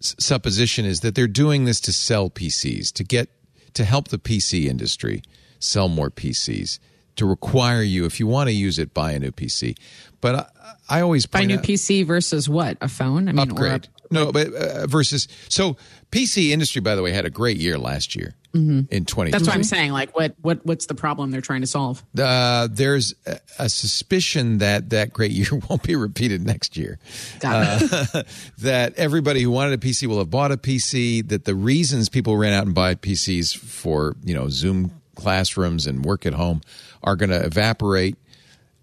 supposition 0.00 0.84
is 0.84 1.00
that 1.00 1.16
they're 1.16 1.26
doing 1.26 1.64
this 1.64 1.80
to 1.80 1.92
sell 1.92 2.30
PCs 2.30 2.92
to 2.92 3.02
get 3.02 3.28
to 3.74 3.84
help 3.84 4.08
the 4.08 4.18
PC 4.18 4.66
industry 4.66 5.22
sell 5.58 5.88
more 5.88 6.10
PCs 6.10 6.78
to 7.16 7.26
require 7.26 7.82
you 7.82 8.04
if 8.04 8.20
you 8.20 8.26
want 8.26 8.48
to 8.48 8.54
use 8.54 8.78
it 8.78 8.94
buy 8.94 9.12
a 9.12 9.18
new 9.18 9.32
PC. 9.32 9.76
But 10.20 10.34
I, 10.34 10.98
I 10.98 11.00
always 11.00 11.26
Buy 11.26 11.40
a 11.42 11.46
new 11.46 11.56
out, 11.56 11.62
PC 11.64 12.06
versus 12.06 12.48
what? 12.48 12.78
A 12.80 12.88
phone? 12.88 13.28
I 13.28 13.32
mean, 13.32 13.50
upgrade. 13.50 13.88
No, 14.10 14.32
but 14.32 14.52
uh, 14.52 14.86
versus 14.86 15.28
so 15.48 15.76
PC 16.10 16.50
industry 16.50 16.80
by 16.80 16.94
the 16.94 17.02
way 17.02 17.12
had 17.12 17.26
a 17.26 17.30
great 17.30 17.58
year 17.58 17.78
last 17.78 18.16
year 18.16 18.34
in 18.54 18.86
2020. 19.04 19.30
That's 19.30 19.46
what 19.46 19.54
I'm 19.54 19.64
saying. 19.64 19.92
Like, 19.92 20.16
what 20.16 20.34
what 20.40 20.64
what's 20.64 20.86
the 20.86 20.94
problem 20.94 21.30
they're 21.30 21.40
trying 21.40 21.60
to 21.60 21.66
solve? 21.66 22.02
uh, 22.18 22.68
there's 22.70 23.14
a, 23.26 23.38
a 23.58 23.68
suspicion 23.68 24.58
that 24.58 24.90
that 24.90 25.12
great 25.12 25.30
year 25.30 25.48
won't 25.68 25.82
be 25.82 25.96
repeated 25.96 26.44
next 26.44 26.76
year. 26.76 26.98
Got. 27.40 27.82
Uh, 27.92 28.22
that 28.58 28.94
everybody 28.96 29.42
who 29.42 29.50
wanted 29.50 29.74
a 29.74 29.78
PC 29.78 30.06
will 30.06 30.18
have 30.18 30.30
bought 30.30 30.52
a 30.52 30.56
PC. 30.56 31.26
That 31.28 31.44
the 31.44 31.54
reasons 31.54 32.08
people 32.08 32.36
ran 32.36 32.52
out 32.52 32.66
and 32.66 32.74
buy 32.74 32.94
PCs 32.94 33.56
for 33.56 34.16
you 34.24 34.34
know 34.34 34.48
Zoom 34.48 34.92
classrooms 35.14 35.86
and 35.86 36.04
work 36.04 36.26
at 36.26 36.34
home 36.34 36.60
are 37.02 37.16
going 37.16 37.30
to 37.30 37.44
evaporate. 37.44 38.16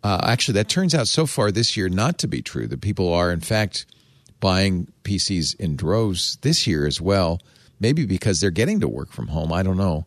Uh, 0.03 0.22
actually, 0.23 0.53
that 0.53 0.69
turns 0.69 0.93
out 0.93 1.07
so 1.07 1.26
far 1.26 1.52
this 1.52 1.76
year 1.76 1.89
not 1.89 2.19
to 2.19 2.27
be 2.27 2.41
true. 2.41 2.68
That 2.68 2.81
people 2.81 3.11
are 3.11 3.31
in 3.31 3.41
fact 3.41 3.85
buying 4.39 4.91
PCs 5.06 5.56
in 5.60 5.76
droves 5.76 6.38
this 6.41 6.68
year 6.68 6.86
as 6.86 6.99
well. 6.99 7.41
Maybe 7.80 8.06
because 8.06 8.40
they're 8.40 8.52
getting 8.52 8.80
to 8.82 8.88
work 8.88 9.11
from 9.11 9.27
home. 9.27 9.52
I 9.52 9.64
don't 9.64 9.77
know. 9.77 10.06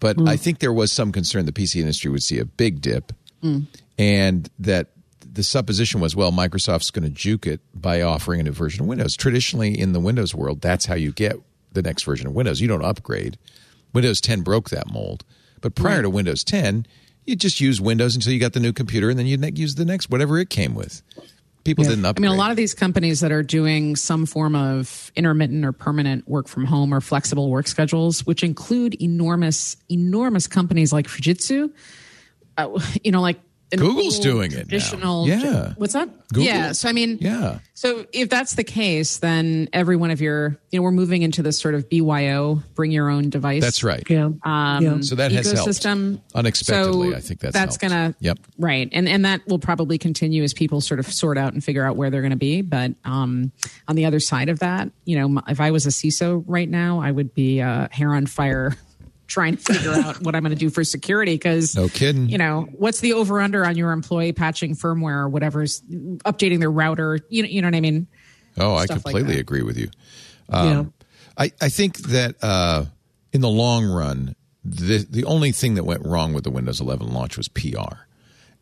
But 0.00 0.16
hmm. 0.16 0.28
I 0.28 0.36
think 0.36 0.58
there 0.58 0.72
was 0.72 0.92
some 0.92 1.12
concern 1.12 1.46
the 1.46 1.52
PC 1.52 1.80
industry 1.80 2.10
would 2.10 2.22
see 2.22 2.38
a 2.38 2.44
big 2.44 2.80
dip, 2.80 3.12
hmm. 3.40 3.60
and 3.98 4.50
that 4.58 4.88
the 5.20 5.42
supposition 5.42 6.00
was, 6.00 6.14
well, 6.14 6.30
Microsoft's 6.30 6.90
going 6.90 7.04
to 7.04 7.10
juke 7.10 7.46
it 7.46 7.60
by 7.74 8.02
offering 8.02 8.40
a 8.40 8.42
new 8.44 8.52
version 8.52 8.82
of 8.82 8.86
Windows. 8.86 9.16
Traditionally, 9.16 9.78
in 9.78 9.92
the 9.92 10.00
Windows 10.00 10.34
world, 10.34 10.60
that's 10.60 10.86
how 10.86 10.94
you 10.94 11.12
get 11.12 11.36
the 11.72 11.82
next 11.82 12.04
version 12.04 12.26
of 12.26 12.34
Windows. 12.34 12.60
You 12.60 12.68
don't 12.68 12.84
upgrade, 12.84 13.38
Windows 13.92 14.20
10 14.20 14.42
broke 14.42 14.70
that 14.70 14.92
mold. 14.92 15.24
But 15.60 15.74
prior 15.74 16.02
to 16.02 16.10
Windows 16.10 16.44
10, 16.44 16.86
you 17.24 17.36
just 17.36 17.60
use 17.60 17.80
Windows 17.80 18.14
until 18.14 18.32
you 18.32 18.40
got 18.40 18.52
the 18.52 18.60
new 18.60 18.72
computer, 18.72 19.08
and 19.08 19.18
then 19.18 19.26
you 19.26 19.38
use 19.54 19.76
the 19.76 19.84
next 19.84 20.10
whatever 20.10 20.38
it 20.38 20.50
came 20.50 20.74
with. 20.74 21.02
People 21.64 21.84
didn't 21.84 22.04
upgrade. 22.04 22.26
I 22.26 22.28
mean, 22.28 22.36
a 22.36 22.38
lot 22.38 22.50
of 22.50 22.56
these 22.56 22.74
companies 22.74 23.20
that 23.20 23.32
are 23.32 23.42
doing 23.42 23.96
some 23.96 24.26
form 24.26 24.54
of 24.54 25.10
intermittent 25.16 25.64
or 25.64 25.72
permanent 25.72 26.28
work 26.28 26.46
from 26.46 26.66
home 26.66 26.92
or 26.92 27.00
flexible 27.00 27.50
work 27.50 27.66
schedules, 27.66 28.26
which 28.26 28.42
include 28.42 29.00
enormous, 29.00 29.76
enormous 29.90 30.46
companies 30.46 30.92
like 30.92 31.06
Fujitsu, 31.06 31.72
uh, 32.58 32.78
you 33.02 33.10
know, 33.10 33.22
like 33.22 33.40
Google's 33.78 34.14
old 34.16 34.22
doing 34.22 34.52
it 34.52 34.70
now. 34.70 35.24
Yeah. 35.24 35.74
What's 35.76 35.92
that? 35.94 36.08
Google. 36.28 36.44
Yeah. 36.44 36.72
So 36.72 36.88
I 36.88 36.92
mean, 36.92 37.18
yeah. 37.20 37.58
So 37.74 38.06
if 38.12 38.28
that's 38.30 38.54
the 38.54 38.64
case, 38.64 39.18
then 39.18 39.68
every 39.72 39.96
one 39.96 40.10
of 40.10 40.20
your, 40.20 40.58
you 40.70 40.78
know, 40.78 40.82
we're 40.82 40.90
moving 40.90 41.22
into 41.22 41.42
this 41.42 41.58
sort 41.58 41.74
of 41.74 41.88
BYO, 41.88 42.62
bring 42.74 42.90
your 42.90 43.10
own 43.10 43.30
device. 43.30 43.62
That's 43.62 43.84
right. 43.84 44.02
Yeah. 44.08 44.30
Um, 44.42 44.84
yeah. 44.84 45.00
So 45.00 45.14
that 45.16 45.32
has 45.32 45.50
helped. 45.52 45.68
ecosystem. 45.70 46.20
Unexpectedly, 46.34 47.10
So 47.10 47.16
I 47.16 47.20
think 47.20 47.40
that's 47.40 47.52
that's 47.52 47.76
helped. 47.76 47.80
gonna 47.94 48.14
Yep. 48.20 48.38
right, 48.58 48.88
and 48.92 49.08
and 49.08 49.24
that 49.24 49.46
will 49.46 49.58
probably 49.58 49.98
continue 49.98 50.42
as 50.42 50.54
people 50.54 50.80
sort 50.80 51.00
of 51.00 51.06
sort 51.06 51.36
out 51.38 51.52
and 51.52 51.62
figure 51.62 51.84
out 51.84 51.96
where 51.96 52.10
they're 52.10 52.22
going 52.22 52.30
to 52.30 52.36
be. 52.36 52.62
But 52.62 52.92
um, 53.04 53.52
on 53.88 53.96
the 53.96 54.04
other 54.06 54.20
side 54.20 54.48
of 54.48 54.60
that, 54.60 54.90
you 55.04 55.18
know, 55.18 55.42
if 55.48 55.60
I 55.60 55.70
was 55.70 55.86
a 55.86 55.90
CISO 55.90 56.42
right 56.46 56.68
now, 56.68 57.00
I 57.00 57.10
would 57.10 57.34
be 57.34 57.60
uh, 57.60 57.88
hair 57.90 58.14
on 58.14 58.26
fire. 58.26 58.76
Trying 59.26 59.56
to 59.56 59.62
figure 59.74 59.92
out 59.92 60.20
what 60.22 60.34
I'm 60.34 60.42
going 60.42 60.52
to 60.54 60.58
do 60.58 60.68
for 60.70 60.84
security 60.84 61.34
because 61.34 61.74
No 61.74 61.88
kidding. 61.88 62.28
You 62.28 62.36
know 62.38 62.68
what's 62.72 63.00
the 63.00 63.14
over 63.14 63.40
under 63.40 63.64
on 63.64 63.76
your 63.76 63.92
employee 63.92 64.32
patching 64.32 64.76
firmware 64.76 65.16
or 65.24 65.28
whatever's 65.28 65.80
updating 65.80 66.58
their 66.60 66.70
router. 66.70 67.20
You 67.30 67.42
know, 67.44 67.48
you 67.48 67.62
know 67.62 67.68
what 67.68 67.74
I 67.74 67.80
mean. 67.80 68.06
Oh, 68.58 68.74
I 68.74 68.84
Stuff 68.84 68.96
like 68.98 69.02
completely 69.14 69.34
that. 69.36 69.40
agree 69.40 69.62
with 69.62 69.78
you. 69.78 69.88
yeah. 70.50 70.78
Um, 70.80 70.92
I, 71.38 71.50
I 71.60 71.68
think 71.70 71.98
that 72.08 72.36
uh, 72.42 72.84
in 73.32 73.40
the 73.40 73.48
long 73.48 73.86
run, 73.86 74.36
the 74.64 75.06
the 75.08 75.24
only 75.24 75.50
thing 75.52 75.74
that 75.74 75.84
went 75.84 76.04
wrong 76.04 76.32
with 76.34 76.44
the 76.44 76.50
Windows 76.50 76.80
11 76.80 77.12
launch 77.12 77.36
was 77.36 77.48
PR, 77.48 78.04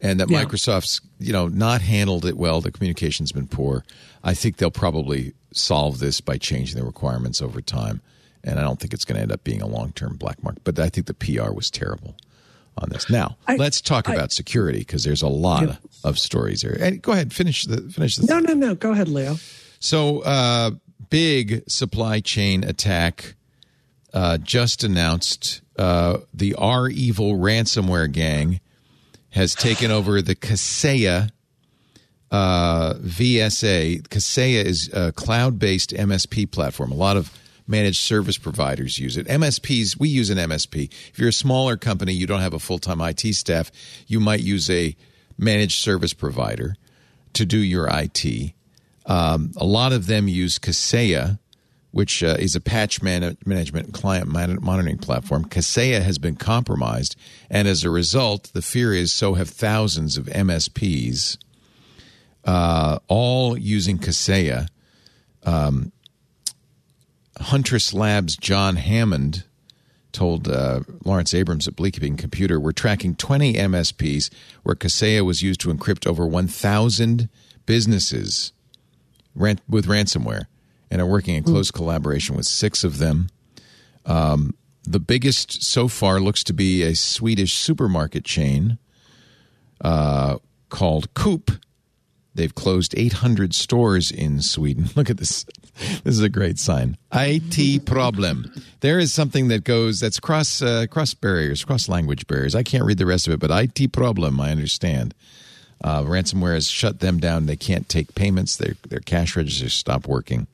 and 0.00 0.18
that 0.20 0.30
Yeah. 0.30 0.44
Microsoft's 0.44 1.00
you 1.18 1.32
know 1.32 1.48
not 1.48 1.82
handled 1.82 2.24
it 2.24 2.36
well. 2.36 2.60
The 2.60 2.70
communication's 2.70 3.32
been 3.32 3.48
poor. 3.48 3.84
I 4.24 4.32
think 4.34 4.56
they'll 4.58 4.70
probably 4.70 5.34
solve 5.52 5.98
this 5.98 6.20
by 6.20 6.38
changing 6.38 6.78
the 6.78 6.84
requirements 6.86 7.42
over 7.42 7.60
time, 7.60 8.00
and 8.44 8.58
I 8.58 8.62
don't 8.62 8.78
think 8.80 8.92
it's 8.94 9.04
going 9.04 9.16
to 9.16 9.22
end 9.22 9.32
up 9.32 9.44
being 9.44 9.62
a 9.62 9.66
long 9.66 9.92
term 9.92 10.16
black 10.16 10.42
mark. 10.42 10.56
But 10.64 10.78
I 10.78 10.88
think 10.88 11.06
the 11.06 11.14
PR 11.14 11.52
was 11.52 11.70
terrible 11.70 12.16
on 12.78 12.88
this. 12.90 13.08
Now 13.10 13.36
I- 13.46 13.56
let's 13.56 13.80
talk 13.80 14.08
I- 14.08 14.14
about 14.14 14.32
security 14.32 14.78
because 14.80 15.04
there's 15.04 15.22
a 15.22 15.28
lot 15.28 15.62
Yeah. 15.68 15.76
of 16.04 16.18
stories 16.18 16.62
here. 16.62 16.76
And 16.80 17.00
go 17.02 17.12
ahead, 17.12 17.32
finish 17.32 17.64
the 17.66 17.82
finish 17.82 18.16
the. 18.16 18.26
No, 18.26 18.38
no, 18.40 18.54
no. 18.54 18.74
Go 18.74 18.92
ahead, 18.92 19.08
Leo. 19.08 19.36
So, 19.80 20.20
uh, 20.20 20.70
big 21.10 21.62
supply 21.68 22.20
chain 22.20 22.64
attack 22.64 23.34
uh, 24.14 24.38
just 24.38 24.84
announced. 24.84 25.60
Uh, 25.78 26.18
the 26.34 26.52
REvil 26.58 27.34
ransomware 27.38 28.10
gang 28.10 28.60
has 29.30 29.54
taken 29.56 29.90
over 29.90 30.20
the 30.22 30.34
Kaseya 30.34 31.30
uh, 32.30 32.94
VSA. 32.94 34.02
Kaseya 34.08 34.64
is 34.64 34.90
a 34.92 35.12
cloud 35.12 35.58
based 35.58 35.90
MSP 35.90 36.50
platform. 36.50 36.92
A 36.92 36.94
lot 36.96 37.16
of 37.16 37.30
managed 37.72 38.02
service 38.02 38.38
providers 38.38 38.98
use 38.98 39.16
it. 39.16 39.26
MSPs, 39.26 39.98
we 39.98 40.08
use 40.08 40.28
an 40.30 40.36
MSP. 40.36 40.92
If 41.08 41.18
you're 41.18 41.30
a 41.30 41.32
smaller 41.32 41.76
company, 41.76 42.12
you 42.12 42.26
don't 42.26 42.42
have 42.42 42.54
a 42.54 42.60
full 42.60 42.78
time 42.78 43.00
IT 43.00 43.20
staff, 43.34 43.72
you 44.06 44.20
might 44.20 44.40
use 44.40 44.70
a 44.70 44.94
managed 45.38 45.80
service 45.80 46.12
provider 46.12 46.76
to 47.32 47.46
do 47.46 47.58
your 47.58 47.88
IT. 47.90 48.52
Um, 49.06 49.52
a 49.56 49.64
lot 49.64 49.92
of 49.92 50.06
them 50.06 50.28
use 50.28 50.58
Kaseya, 50.58 51.38
which 51.90 52.22
uh, 52.22 52.36
is 52.38 52.54
a 52.54 52.60
patch 52.60 53.02
man- 53.02 53.38
management 53.46 53.94
client 53.94 54.28
mon- 54.28 54.62
monitoring 54.62 54.98
platform. 54.98 55.46
Kaseya 55.46 56.02
has 56.02 56.18
been 56.18 56.36
compromised, 56.36 57.16
and 57.50 57.66
as 57.66 57.84
a 57.84 57.90
result, 57.90 58.50
the 58.52 58.62
fear 58.62 58.92
is 58.92 59.12
so 59.12 59.34
have 59.34 59.48
thousands 59.48 60.18
of 60.18 60.26
MSPs, 60.26 61.38
uh, 62.44 62.98
all 63.08 63.56
using 63.56 63.98
Kaseya. 63.98 64.68
Um, 65.44 65.90
Huntress 67.40 67.92
Labs' 67.92 68.36
John 68.36 68.76
Hammond 68.76 69.44
told 70.12 70.46
uh, 70.48 70.80
Lawrence 71.04 71.32
Abrams 71.32 71.66
at 71.66 71.76
Bleeping 71.76 72.18
Computer, 72.18 72.60
"We're 72.60 72.72
tracking 72.72 73.14
20 73.14 73.54
MSPs 73.54 74.30
where 74.62 74.74
Kaseya 74.74 75.24
was 75.24 75.42
used 75.42 75.60
to 75.62 75.72
encrypt 75.72 76.06
over 76.06 76.26
1,000 76.26 77.28
businesses." 77.64 78.52
ran- 79.34 79.60
with 79.68 79.86
ransomware 79.86 80.46
and 80.90 81.00
are 81.00 81.06
working 81.06 81.34
in 81.34 81.44
close 81.44 81.70
collaboration 81.70 82.36
with 82.36 82.46
six 82.46 82.84
of 82.84 82.98
them. 82.98 83.28
Um, 84.04 84.54
the 84.84 85.00
biggest 85.00 85.62
so 85.62 85.88
far 85.88 86.20
looks 86.20 86.42
to 86.44 86.52
be 86.52 86.82
a 86.82 86.94
Swedish 86.94 87.54
supermarket 87.54 88.24
chain 88.24 88.78
uh, 89.80 90.38
called 90.68 91.12
Coop. 91.14 91.52
They've 92.34 92.54
closed 92.54 92.94
800 92.96 93.54
stores 93.54 94.10
in 94.10 94.40
Sweden. 94.40 94.88
Look 94.96 95.10
at 95.10 95.18
this. 95.18 95.44
This 96.04 96.14
is 96.14 96.22
a 96.22 96.28
great 96.28 96.58
sign. 96.58 96.96
IT 97.12 97.84
problem. 97.86 98.52
There 98.80 98.98
is 98.98 99.12
something 99.12 99.48
that 99.48 99.64
goes 99.64 100.00
that's 100.00 100.20
cross 100.20 100.62
uh, 100.62 100.86
cross 100.90 101.14
barriers, 101.14 101.64
cross 101.64 101.88
language 101.88 102.26
barriers. 102.26 102.54
I 102.54 102.62
can't 102.62 102.84
read 102.84 102.98
the 102.98 103.06
rest 103.06 103.26
of 103.26 103.32
it, 103.32 103.40
but 103.40 103.50
IT 103.50 103.92
problem. 103.92 104.40
I 104.40 104.50
understand. 104.50 105.14
Uh, 105.82 106.02
ransomware 106.02 106.54
has 106.54 106.68
shut 106.68 107.00
them 107.00 107.18
down. 107.18 107.46
They 107.46 107.56
can't 107.56 107.88
take 107.88 108.14
payments. 108.14 108.56
Their 108.56 108.74
their 108.88 109.00
cash 109.00 109.36
registers 109.36 109.74
stop 109.74 110.06
working. 110.06 110.46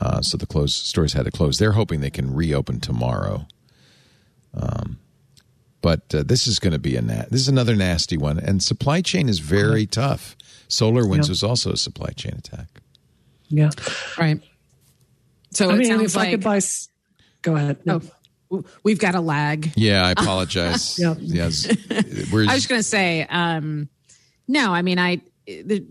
Uh, 0.00 0.20
so 0.22 0.36
the 0.36 0.46
closed 0.46 0.86
stores 0.86 1.12
had 1.12 1.24
to 1.26 1.30
close. 1.30 1.58
They're 1.58 1.72
hoping 1.72 2.00
they 2.00 2.10
can 2.10 2.34
reopen 2.34 2.80
tomorrow. 2.80 3.46
Um, 4.54 4.98
but 5.82 6.14
uh, 6.14 6.22
this 6.24 6.46
is 6.46 6.58
going 6.58 6.72
to 6.72 6.78
be 6.78 6.96
a 6.96 7.02
na- 7.02 7.24
this 7.30 7.40
is 7.40 7.48
another 7.48 7.76
nasty 7.76 8.16
one. 8.16 8.38
And 8.38 8.62
supply 8.62 9.00
chain 9.00 9.28
is 9.28 9.38
very 9.38 9.86
tough. 9.86 10.36
Solar 10.70 11.06
Winds 11.06 11.28
Yeah. 11.28 11.32
was 11.32 11.42
also 11.42 11.72
a 11.72 11.76
supply 11.76 12.10
chain 12.16 12.32
attack. 12.38 12.68
Yeah. 13.48 13.70
Right. 14.18 14.40
So 15.50 15.68
I 15.68 15.74
it 15.74 15.76
mean, 15.78 15.88
sounds 15.88 16.14
if 16.14 16.20
I 16.20 16.30
could 16.30 16.42
buy. 16.42 16.60
Go 17.42 17.56
ahead. 17.56 17.78
No. 17.84 18.00
oh, 18.50 18.64
we've 18.82 18.98
got 18.98 19.14
a 19.14 19.20
lag. 19.20 19.72
Yeah, 19.76 20.06
I 20.06 20.10
apologize. 20.16 20.98
Yeah. 20.98 21.14
Yes, 21.18 21.66
we're, 22.32 22.48
I 22.48 22.54
was 22.54 22.66
going 22.66 22.78
to 22.78 22.86
say, 22.86 23.26
um, 23.28 23.88
no, 24.46 24.72
I 24.72 24.82
mean, 24.82 24.98
I, 24.98 25.20
the, 25.46 25.84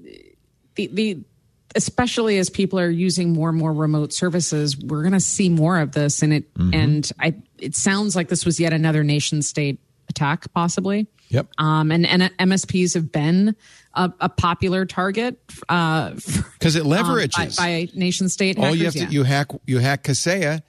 the, 0.75 0.87
the, 0.87 1.17
especially 1.75 2.37
as 2.37 2.49
people 2.49 2.79
are 2.79 2.89
using 2.89 3.33
more 3.33 3.49
and 3.49 3.57
more 3.57 3.73
remote 3.73 4.13
services, 4.13 4.77
we're 4.77 5.01
going 5.01 5.13
to 5.13 5.19
see 5.19 5.49
more 5.49 5.79
of 5.79 5.91
this. 5.91 6.21
And 6.21 6.33
it, 6.33 6.53
Mm-hmm. 6.53 6.73
and 6.73 7.11
I, 7.19 7.35
it 7.57 7.75
sounds 7.75 8.15
like 8.15 8.29
this 8.29 8.45
was 8.45 8.59
yet 8.59 8.71
another 8.73 9.03
nation 9.03 9.41
state 9.41 9.79
attack, 10.09 10.51
possibly. 10.53 11.07
yep. 11.29 11.47
Um, 11.57 11.91
and, 11.91 12.05
and 12.05 12.23
MSPs 12.37 12.93
have 12.95 13.11
been 13.11 13.55
a, 13.93 14.11
a 14.19 14.29
popular 14.29 14.85
target, 14.85 15.39
uh, 15.69 16.11
Because 16.59 16.75
it 16.75 16.83
um, 16.83 16.89
by, 16.89 16.97
leverages. 16.97 17.57
by 17.57 17.87
nation 17.93 18.29
state. 18.29 18.57
All 18.57 18.75
you 18.75 18.85
have 18.85 18.93
hackers, 18.93 19.09
to 19.09 19.13
yeah. 19.13 19.19
you 19.19 19.23
hack 19.23 19.47
you 19.65 19.79
hack 19.79 20.03
Kaseya, 20.03 20.61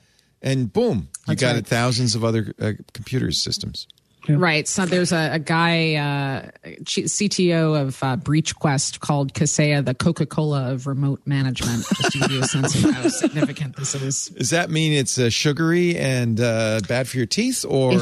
and 0.43 0.73
boom, 0.73 0.97
you 0.99 1.09
That's 1.27 1.41
got 1.41 1.49
right. 1.49 1.57
it 1.57 1.67
thousands 1.67 2.15
of 2.15 2.25
other 2.25 2.53
uh, 2.61 2.73
computer 2.93 3.31
systems. 3.33 3.87
Right. 4.29 4.69
So 4.69 4.87
there's 4.87 5.12
a, 5.12 5.31
a 5.33 5.39
guy, 5.39 5.95
uh, 5.95 6.51
CTO 6.83 7.81
of 7.81 8.03
uh, 8.03 8.17
BreachQuest 8.17 9.01
called 9.01 9.33
Kaseya 9.33 9.85
the 9.85 9.95
Coca 9.95 10.27
Cola 10.27 10.73
of 10.73 10.87
remote 10.87 11.23
management, 11.25 11.85
just 11.97 12.12
to 12.12 12.19
give 12.19 12.31
you 12.31 12.41
a 12.41 12.45
sense 12.45 12.75
of 12.75 12.91
how 12.91 13.09
significant 13.09 13.77
this 13.77 13.95
is. 13.95 14.27
Does 14.27 14.51
that 14.51 14.71
mean 14.71 14.93
it's 14.93 15.19
uh, 15.19 15.31
sugary 15.31 15.97
and 15.97 16.39
uh, 16.41 16.81
bad 16.87 17.09
for 17.09 17.17
your 17.17 17.27
teeth, 17.27 17.65
or 17.67 17.93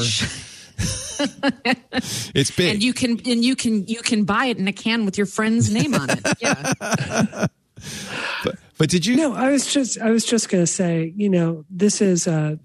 It's- 0.78 2.30
it's 2.34 2.50
big? 2.50 2.74
and 2.74 2.82
you 2.82 2.92
can 2.92 3.20
and 3.26 3.44
you 3.44 3.56
can 3.56 3.86
you 3.86 4.00
can 4.02 4.24
buy 4.24 4.46
it 4.46 4.58
in 4.58 4.68
a 4.68 4.72
can 4.72 5.04
with 5.04 5.16
your 5.18 5.26
friend's 5.26 5.72
name 5.72 5.94
on 5.94 6.08
it. 6.10 6.20
Yeah. 6.40 7.46
but 8.78 8.88
did 8.88 9.06
you? 9.06 9.16
No, 9.16 9.34
I 9.34 9.50
was 9.50 9.72
just 9.72 10.00
I 10.00 10.10
was 10.10 10.24
just 10.24 10.48
going 10.48 10.62
to 10.62 10.66
say, 10.66 11.12
you 11.16 11.28
know, 11.28 11.64
this 11.70 12.00
is 12.00 12.26
uh, 12.28 12.56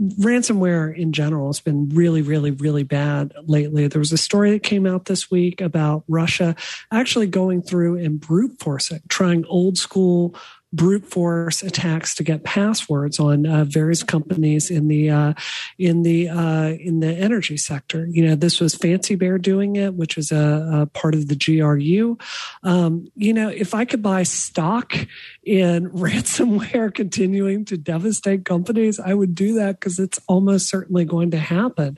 ransomware 0.00 0.96
in 0.96 1.12
general 1.12 1.48
has 1.48 1.60
been 1.60 1.88
really, 1.90 2.22
really, 2.22 2.50
really 2.50 2.82
bad 2.82 3.32
lately. 3.44 3.86
There 3.88 3.98
was 3.98 4.12
a 4.12 4.18
story 4.18 4.50
that 4.52 4.62
came 4.62 4.86
out 4.86 5.06
this 5.06 5.30
week 5.30 5.60
about 5.60 6.04
Russia 6.08 6.54
actually 6.92 7.26
going 7.26 7.62
through 7.62 7.98
and 7.98 8.20
brute 8.20 8.58
forcing, 8.60 9.00
trying 9.08 9.44
old 9.46 9.76
school 9.76 10.34
brute 10.72 11.06
force 11.06 11.62
attacks 11.62 12.14
to 12.14 12.24
get 12.24 12.44
passwords 12.44 13.18
on 13.18 13.46
uh, 13.46 13.64
various 13.64 14.02
companies 14.02 14.70
in 14.70 14.88
the 14.88 15.10
uh, 15.10 15.32
in 15.78 16.02
the 16.02 16.28
uh, 16.28 16.68
in 16.68 17.00
the 17.00 17.12
energy 17.12 17.56
sector. 17.56 18.06
You 18.06 18.26
know, 18.26 18.34
this 18.34 18.60
was 18.60 18.74
Fancy 18.74 19.14
Bear 19.14 19.38
doing 19.38 19.76
it, 19.76 19.94
which 19.94 20.18
is 20.18 20.32
a, 20.32 20.70
a 20.82 20.86
part 20.86 21.14
of 21.14 21.28
the 21.28 21.36
GRU. 21.36 22.18
Um, 22.62 23.08
you 23.14 23.32
know, 23.32 23.48
if 23.48 23.74
I 23.74 23.84
could 23.84 24.02
buy 24.02 24.22
stock 24.24 24.94
in 25.46 25.88
ransomware 25.92 26.92
continuing 26.92 27.64
to 27.66 27.78
devastate 27.78 28.44
companies, 28.44 29.00
I 29.00 29.14
would 29.14 29.34
do 29.34 29.54
that 29.54 29.80
because 29.80 29.98
it's 29.98 30.20
almost 30.28 30.68
certainly 30.68 31.06
going 31.06 31.30
to 31.30 31.38
happen. 31.38 31.96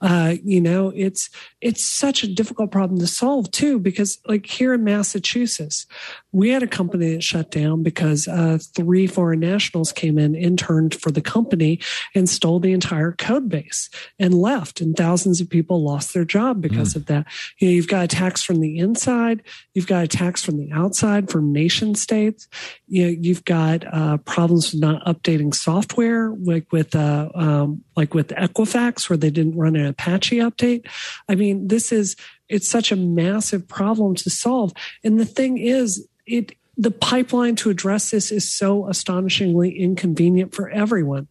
Uh, 0.00 0.36
you 0.44 0.60
know, 0.60 0.92
it's 0.94 1.30
it's 1.60 1.84
such 1.84 2.22
a 2.22 2.32
difficult 2.32 2.70
problem 2.70 3.00
to 3.00 3.08
solve 3.08 3.50
too, 3.50 3.80
because 3.80 4.18
like 4.26 4.46
here 4.46 4.74
in 4.74 4.84
Massachusetts, 4.84 5.86
we 6.30 6.50
had 6.50 6.62
a 6.62 6.68
company 6.68 7.14
that 7.14 7.24
shut 7.24 7.50
down 7.50 7.82
because 7.82 8.10
because 8.10 8.28
uh, 8.28 8.58
three 8.74 9.06
foreign 9.06 9.40
nationals 9.40 9.92
came 9.92 10.18
in, 10.18 10.34
interned 10.34 10.94
for 10.94 11.10
the 11.10 11.20
company, 11.20 11.80
and 12.14 12.28
stole 12.28 12.60
the 12.60 12.72
entire 12.72 13.12
code 13.12 13.48
base 13.48 13.88
and 14.18 14.34
left. 14.34 14.80
And 14.80 14.96
thousands 14.96 15.40
of 15.40 15.48
people 15.48 15.82
lost 15.82 16.14
their 16.14 16.24
job 16.24 16.60
because 16.60 16.94
mm. 16.94 16.96
of 16.96 17.06
that. 17.06 17.26
You 17.58 17.68
know, 17.68 17.74
you've 17.74 17.88
got 17.88 18.04
attacks 18.04 18.42
from 18.42 18.60
the 18.60 18.78
inside, 18.78 19.42
you've 19.74 19.86
got 19.86 20.04
attacks 20.04 20.44
from 20.44 20.58
the 20.58 20.70
outside, 20.72 21.30
from 21.30 21.52
nation 21.52 21.94
states. 21.94 22.48
You 22.90 23.04
know, 23.04 23.16
you've 23.20 23.44
got 23.44 23.84
uh, 23.90 24.18
problems 24.18 24.72
with 24.72 24.82
not 24.82 25.04
updating 25.06 25.54
software, 25.54 26.30
like 26.30 26.70
with 26.72 26.94
uh, 26.94 27.30
um, 27.34 27.82
like 27.96 28.14
with 28.14 28.28
Equifax, 28.28 29.08
where 29.08 29.16
they 29.16 29.30
didn't 29.30 29.56
run 29.56 29.76
an 29.76 29.86
Apache 29.86 30.38
update. 30.38 30.86
I 31.28 31.36
mean, 31.36 31.68
this 31.68 31.92
is 31.92 32.16
it's 32.48 32.68
such 32.68 32.92
a 32.92 32.96
massive 32.96 33.66
problem 33.68 34.16
to 34.16 34.28
solve. 34.28 34.72
And 35.04 35.18
the 35.18 35.24
thing 35.24 35.56
is, 35.56 36.06
it 36.26 36.56
the 36.76 36.90
pipeline 36.90 37.56
to 37.56 37.68
address 37.68 38.10
this 38.10 38.32
is 38.32 38.50
so 38.50 38.88
astonishingly 38.88 39.78
inconvenient 39.78 40.54
for 40.54 40.70
everyone 40.70 41.28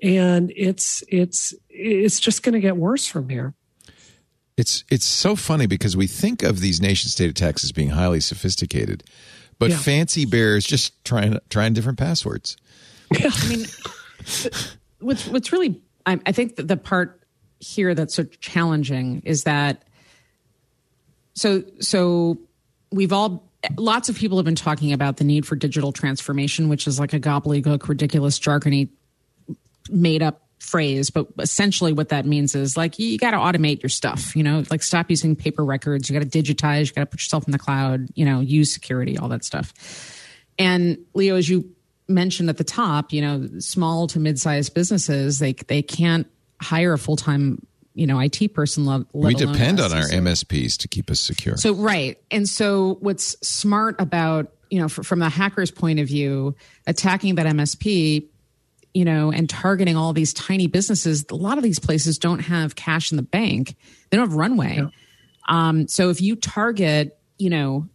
and 0.00 0.52
it's 0.54 1.02
it's 1.08 1.52
it's 1.68 2.20
just 2.20 2.42
going 2.44 2.52
to 2.52 2.60
get 2.60 2.76
worse 2.76 3.06
from 3.06 3.28
here 3.28 3.54
it's 4.56 4.84
it's 4.90 5.04
so 5.04 5.34
funny 5.34 5.66
because 5.66 5.96
we 5.96 6.06
think 6.06 6.44
of 6.44 6.60
these 6.60 6.80
nation 6.80 7.10
state 7.10 7.28
attacks 7.28 7.64
as 7.64 7.72
being 7.72 7.90
highly 7.90 8.20
sophisticated 8.20 9.02
but 9.58 9.70
yeah. 9.70 9.76
fancy 9.76 10.24
bears 10.24 10.64
just 10.64 11.04
trying 11.04 11.38
trying 11.50 11.72
different 11.72 11.98
passwords 11.98 12.56
yeah. 13.18 13.30
i 13.32 13.48
mean 13.48 13.64
what's 15.00 15.26
what's 15.26 15.52
really 15.52 15.80
I, 16.06 16.20
I 16.26 16.32
think 16.32 16.56
the 16.56 16.76
part 16.76 17.20
here 17.60 17.94
that's 17.94 18.14
so 18.14 18.24
challenging 18.24 19.22
is 19.24 19.44
that 19.44 19.82
so 21.34 21.62
so 21.80 22.38
we've 22.90 23.12
all 23.12 23.50
lots 23.76 24.08
of 24.08 24.16
people 24.16 24.38
have 24.38 24.44
been 24.44 24.54
talking 24.54 24.92
about 24.92 25.16
the 25.16 25.24
need 25.24 25.46
for 25.46 25.56
digital 25.56 25.92
transformation, 25.92 26.68
which 26.68 26.86
is 26.86 26.98
like 26.98 27.12
a 27.12 27.20
gobbledygook, 27.20 27.88
ridiculous, 27.88 28.38
jargony, 28.38 28.88
made 29.90 30.22
up 30.22 30.43
phrase. 30.58 31.10
But 31.10 31.28
essentially, 31.38 31.92
what 31.92 32.08
that 32.10 32.26
means 32.26 32.54
is 32.54 32.76
like 32.76 32.98
you 32.98 33.18
got 33.18 33.32
to 33.32 33.36
automate 33.36 33.82
your 33.82 33.90
stuff. 33.90 34.34
You 34.36 34.42
know, 34.42 34.64
like 34.70 34.82
stop 34.82 35.10
using 35.10 35.36
paper 35.36 35.64
records. 35.64 36.08
You 36.08 36.18
got 36.18 36.30
to 36.30 36.42
digitize. 36.42 36.88
You 36.88 36.92
got 36.94 37.02
to 37.02 37.06
put 37.06 37.20
yourself 37.20 37.46
in 37.46 37.52
the 37.52 37.58
cloud. 37.58 38.08
You 38.14 38.24
know, 38.24 38.40
use 38.40 38.72
security, 38.72 39.18
all 39.18 39.28
that 39.28 39.44
stuff. 39.44 39.72
And 40.58 40.98
Leo, 41.14 41.36
as 41.36 41.48
you 41.48 41.74
mentioned 42.08 42.48
at 42.48 42.58
the 42.58 42.64
top, 42.64 43.12
you 43.12 43.22
know, 43.22 43.48
small 43.58 44.06
to 44.08 44.20
mid-sized 44.20 44.74
businesses 44.74 45.38
they 45.38 45.52
they 45.52 45.82
can't 45.82 46.26
hire 46.60 46.92
a 46.92 46.98
full 46.98 47.16
time 47.16 47.66
you 47.94 48.06
know 48.06 48.18
IT 48.18 48.54
person. 48.54 48.84
Let, 48.84 49.02
we 49.12 49.34
depend 49.34 49.80
on 49.80 49.92
our 49.92 50.08
MSPs 50.08 50.76
to 50.78 50.88
keep 50.88 51.10
us 51.10 51.20
secure. 51.20 51.56
So 51.56 51.74
right, 51.74 52.18
and 52.30 52.48
so 52.48 52.98
what's 53.00 53.36
smart 53.46 54.00
about 54.00 54.52
you 54.70 54.80
know 54.80 54.88
from 54.88 55.20
the 55.20 55.28
hacker's 55.28 55.70
point 55.70 56.00
of 56.00 56.08
view, 56.08 56.54
attacking 56.86 57.36
that 57.36 57.46
MSP, 57.46 58.26
you 58.94 59.04
know, 59.04 59.30
and 59.30 59.50
targeting 59.50 59.96
all 59.96 60.12
these 60.12 60.32
tiny 60.32 60.66
businesses. 60.66 61.24
A 61.30 61.34
lot 61.34 61.58
of 61.58 61.64
these 61.64 61.78
places 61.78 62.16
don't 62.16 62.40
have 62.40 62.76
cash 62.76 63.12
in 63.12 63.16
the 63.16 63.22
bank; 63.22 63.76
they 64.10 64.16
don't 64.16 64.28
have 64.28 64.36
runway. 64.36 64.88
Um, 65.48 65.88
so 65.88 66.08
if 66.08 66.22
you 66.22 66.36
target, 66.36 67.18
you 67.38 67.50
know, 67.50 67.86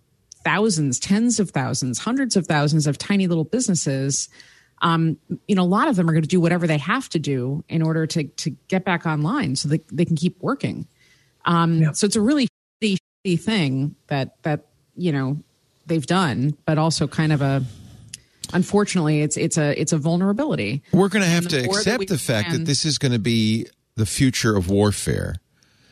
thousands, 0.44 1.00
tens 1.00 1.40
of 1.40 1.50
thousands, 1.50 1.98
hundreds 1.98 2.36
of 2.36 2.46
thousands 2.46 2.86
of 2.86 2.98
tiny 2.98 3.26
little 3.26 3.44
businesses 3.44 4.30
um, 4.82 5.18
you 5.48 5.56
know, 5.56 5.64
a 5.64 5.66
lot 5.66 5.88
of 5.88 5.96
them 5.96 6.10
are 6.10 6.14
going 6.14 6.24
to 6.24 6.30
do 6.30 6.40
whatever 6.40 6.68
they 6.68 6.78
have 6.78 7.10
to 7.10 7.20
do 7.20 7.64
in 7.68 7.82
order 7.82 8.08
to 8.08 8.24
to 8.24 8.52
get 8.68 8.86
back 8.86 9.06
online 9.06 9.56
so 9.56 9.70
that 9.70 9.86
they 9.90 10.06
can 10.06 10.16
keep 10.16 10.42
working. 10.42 10.88
Um, 11.46 11.82
yeah. 11.82 11.92
So 11.92 12.06
it's 12.06 12.16
a 12.16 12.22
really 12.22 12.48
shitty 12.82 13.40
thing 13.40 13.96
that 14.08 14.42
that 14.44 14.68
you 14.96 15.12
know 15.12 15.38
they've 15.86 16.06
done, 16.06 16.56
but 16.66 16.78
also 16.78 17.08
kind 17.08 17.34
of 17.34 17.42
a 17.42 17.64
unfortunately 18.54 19.22
it's 19.22 19.38
it's 19.38 19.58
a 19.58 19.80
it's 19.80 19.94
a 19.94 19.98
vulnerability. 19.98 20.84
We're 20.92 21.10
going 21.10 21.24
to 21.24 21.30
have 21.30 21.48
to 21.50 21.64
accept 21.64 22.08
the 22.08 22.18
fact 22.18 22.50
can, 22.50 22.60
that 22.60 22.66
this 22.66 22.86
is 22.86 22.98
going 22.98 23.12
to 23.12 23.20
be 23.20 23.68
the 23.96 24.06
future 24.06 24.56
of 24.56 24.70
warfare 24.70 25.36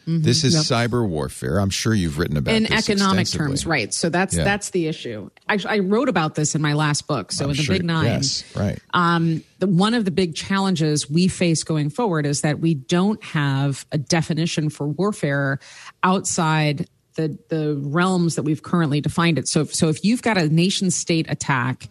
Mm-hmm. 0.07 0.21
This 0.21 0.45
is 0.45 0.53
yep. 0.53 0.63
cyber 0.63 1.05
warfare. 1.05 1.59
I'm 1.59 1.69
sure 1.69 1.93
you've 1.93 2.17
written 2.17 2.37
about 2.37 2.55
in 2.55 2.71
economic 2.71 3.27
terms, 3.27 3.65
right? 3.65 3.93
So 3.93 4.07
that's 4.07 4.37
yeah. 4.37 4.45
that's 4.45 4.69
the 4.69 4.87
issue. 4.87 5.29
I, 5.49 5.59
I, 5.67 5.79
wrote 5.79 6.07
about 6.07 6.35
this 6.35 6.55
in 6.55 6.61
my 6.61 6.73
last 6.73 7.07
book. 7.07 7.33
So 7.33 7.43
I'm 7.43 7.51
in 7.51 7.57
the 7.57 7.63
sure, 7.63 7.75
Big 7.75 7.83
Nine, 7.83 8.05
yes, 8.05 8.55
right. 8.55 8.79
Um, 8.93 9.43
the, 9.59 9.67
one 9.67 9.93
of 9.93 10.05
the 10.05 10.11
big 10.11 10.33
challenges 10.33 11.09
we 11.09 11.27
face 11.27 11.65
going 11.65 11.89
forward 11.89 12.25
is 12.25 12.39
that 12.41 12.59
we 12.59 12.73
don't 12.73 13.21
have 13.21 13.85
a 13.91 13.97
definition 13.97 14.69
for 14.69 14.87
warfare 14.87 15.59
outside 16.03 16.87
the 17.15 17.37
the 17.49 17.75
realms 17.83 18.35
that 18.35 18.43
we've 18.43 18.63
currently 18.63 19.01
defined 19.01 19.37
it. 19.37 19.49
So 19.49 19.65
so 19.65 19.89
if 19.89 20.05
you've 20.05 20.21
got 20.21 20.37
a 20.37 20.47
nation 20.47 20.89
state 20.89 21.25
attack, 21.29 21.89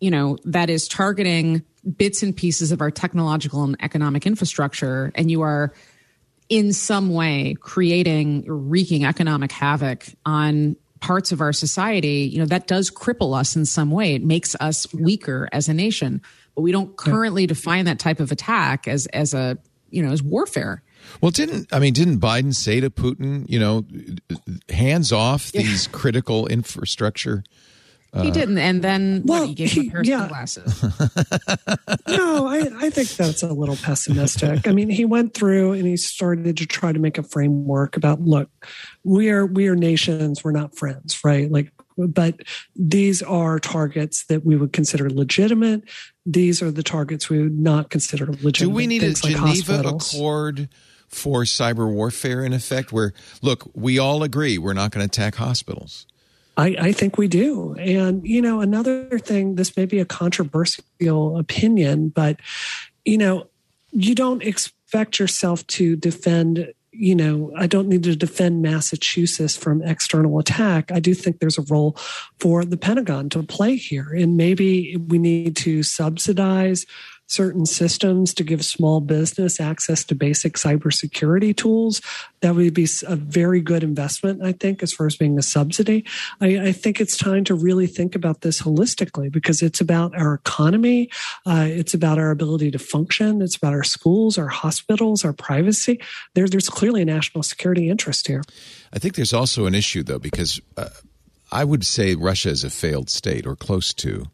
you 0.00 0.10
know 0.10 0.38
that 0.44 0.70
is 0.70 0.88
targeting 0.88 1.62
bits 1.96 2.22
and 2.22 2.36
pieces 2.36 2.72
of 2.72 2.80
our 2.80 2.90
technological 2.90 3.62
and 3.64 3.76
economic 3.80 4.26
infrastructure, 4.26 5.12
and 5.14 5.30
you 5.30 5.42
are 5.42 5.72
in 6.48 6.72
some 6.72 7.12
way 7.12 7.56
creating 7.60 8.44
wreaking 8.46 9.04
economic 9.04 9.52
havoc 9.52 10.06
on 10.24 10.76
parts 11.00 11.32
of 11.32 11.40
our 11.40 11.52
society, 11.52 12.28
you 12.32 12.38
know, 12.38 12.46
that 12.46 12.66
does 12.66 12.90
cripple 12.90 13.38
us 13.38 13.56
in 13.56 13.64
some 13.64 13.90
way. 13.90 14.14
It 14.14 14.24
makes 14.24 14.56
us 14.60 14.92
weaker 14.92 15.48
as 15.52 15.68
a 15.68 15.74
nation. 15.74 16.22
But 16.54 16.62
we 16.62 16.72
don't 16.72 16.96
currently 16.96 17.42
yeah. 17.42 17.48
define 17.48 17.84
that 17.84 17.98
type 17.98 18.18
of 18.18 18.32
attack 18.32 18.88
as 18.88 19.06
as 19.06 19.34
a 19.34 19.58
you 19.90 20.02
know 20.02 20.10
as 20.10 20.22
warfare. 20.22 20.82
Well, 21.20 21.30
didn't 21.30 21.72
I 21.72 21.78
mean? 21.78 21.92
Didn't 21.92 22.18
Biden 22.18 22.54
say 22.54 22.80
to 22.80 22.90
Putin, 22.90 23.48
you 23.48 23.58
know, 23.58 23.84
hands 24.68 25.12
off 25.12 25.52
these 25.52 25.86
critical 25.86 26.46
infrastructure 26.46 27.44
he 28.22 28.28
uh, 28.28 28.32
didn't, 28.32 28.58
and 28.58 28.82
then 28.82 29.22
well, 29.24 29.40
what, 29.40 29.48
he 29.48 29.54
gave 29.54 29.72
him 29.72 29.88
a 29.88 29.90
pair 29.90 30.00
of 30.00 30.06
yeah. 30.06 30.28
glasses. 30.28 30.82
no, 32.08 32.46
I, 32.46 32.70
I 32.78 32.90
think 32.90 33.08
that's 33.10 33.42
a 33.42 33.52
little 33.52 33.76
pessimistic. 33.76 34.66
I 34.66 34.72
mean, 34.72 34.88
he 34.88 35.04
went 35.04 35.34
through 35.34 35.72
and 35.72 35.86
he 35.86 35.96
started 35.96 36.56
to 36.56 36.66
try 36.66 36.92
to 36.92 36.98
make 36.98 37.18
a 37.18 37.22
framework 37.22 37.96
about 37.96 38.20
look, 38.20 38.50
we 39.04 39.30
are 39.30 39.46
we 39.46 39.68
are 39.68 39.76
nations, 39.76 40.42
we're 40.44 40.52
not 40.52 40.76
friends, 40.76 41.20
right? 41.24 41.50
Like, 41.50 41.72
but 41.96 42.40
these 42.74 43.22
are 43.22 43.58
targets 43.58 44.24
that 44.26 44.44
we 44.44 44.56
would 44.56 44.72
consider 44.72 45.08
legitimate. 45.10 45.82
These 46.24 46.62
are 46.62 46.70
the 46.70 46.82
targets 46.82 47.30
we 47.30 47.42
would 47.42 47.58
not 47.58 47.90
consider 47.90 48.26
legitimate. 48.26 48.54
Do 48.54 48.70
we 48.70 48.86
need 48.86 49.00
Things 49.00 49.24
a 49.24 49.28
Geneva 49.30 49.82
like 49.82 49.94
Accord? 49.94 50.68
For 51.08 51.44
cyber 51.44 51.88
warfare, 51.88 52.44
in 52.44 52.52
effect, 52.52 52.90
where 52.92 53.12
look, 53.40 53.70
we 53.74 53.96
all 53.96 54.24
agree 54.24 54.58
we're 54.58 54.72
not 54.72 54.90
going 54.90 55.08
to 55.08 55.10
attack 55.10 55.36
hospitals 55.36 56.04
I, 56.56 56.76
I, 56.78 56.92
think 56.92 57.18
we 57.18 57.28
do. 57.28 57.74
And, 57.78 58.26
you 58.26 58.40
know, 58.40 58.60
another 58.60 59.18
thing, 59.18 59.56
this 59.56 59.76
may 59.76 59.84
be 59.84 59.98
a 59.98 60.04
controversial 60.04 61.38
opinion, 61.38 62.08
but, 62.08 62.40
you 63.04 63.18
know, 63.18 63.48
you 63.90 64.14
don't 64.14 64.42
expect 64.42 65.18
yourself 65.18 65.66
to 65.68 65.96
defend, 65.96 66.72
you 66.92 67.14
know, 67.14 67.52
I 67.56 67.66
don't 67.66 67.88
need 67.88 68.04
to 68.04 68.16
defend 68.16 68.62
Massachusetts 68.62 69.56
from 69.56 69.82
external 69.82 70.38
attack. 70.38 70.90
I 70.90 71.00
do 71.00 71.12
think 71.12 71.40
there's 71.40 71.58
a 71.58 71.64
role 71.68 71.96
for 72.38 72.64
the 72.64 72.76
Pentagon 72.76 73.28
to 73.30 73.42
play 73.42 73.76
here. 73.76 74.12
And 74.14 74.36
maybe 74.36 74.96
we 74.96 75.18
need 75.18 75.56
to 75.56 75.82
subsidize 75.82 76.86
certain 77.26 77.66
systems 77.66 78.32
to 78.34 78.44
give 78.44 78.64
small 78.64 79.00
business 79.00 79.60
access 79.60 80.04
to 80.04 80.14
basic 80.14 80.54
cybersecurity 80.54 81.56
tools. 81.56 82.00
That 82.40 82.54
would 82.54 82.74
be 82.74 82.88
a 83.06 83.16
very 83.16 83.60
good 83.60 83.82
investment, 83.82 84.42
I 84.44 84.52
think, 84.52 84.82
as 84.82 84.92
far 84.92 85.06
as 85.06 85.16
being 85.16 85.38
a 85.38 85.42
subsidy. 85.42 86.04
I, 86.40 86.68
I 86.68 86.72
think 86.72 87.00
it's 87.00 87.16
time 87.16 87.44
to 87.44 87.54
really 87.54 87.86
think 87.86 88.14
about 88.14 88.42
this 88.42 88.62
holistically 88.62 89.30
because 89.30 89.62
it's 89.62 89.80
about 89.80 90.16
our 90.16 90.34
economy, 90.34 91.10
uh, 91.44 91.66
it's 91.68 91.94
about 91.94 92.18
our 92.18 92.30
ability 92.30 92.70
to 92.70 92.78
function, 92.78 93.42
it's 93.42 93.56
about 93.56 93.72
our 93.72 93.84
schools, 93.84 94.38
our 94.38 94.48
hospitals, 94.48 95.24
our 95.24 95.32
privacy. 95.32 96.00
There, 96.34 96.46
there's 96.46 96.68
clearly 96.68 97.02
a 97.02 97.06
national 97.06 97.42
security 97.42 97.90
interest 97.90 98.26
here. 98.26 98.42
I 98.92 98.98
think 98.98 99.14
there's 99.14 99.32
also 99.32 99.66
an 99.66 99.74
issue, 99.74 100.02
though, 100.02 100.18
because 100.18 100.60
uh, 100.76 100.88
I 101.50 101.64
would 101.64 101.84
say 101.84 102.14
Russia 102.14 102.50
is 102.50 102.64
a 102.64 102.70
failed 102.70 103.10
state 103.10 103.46
or 103.46 103.56
close 103.56 103.92
to. 103.94 104.26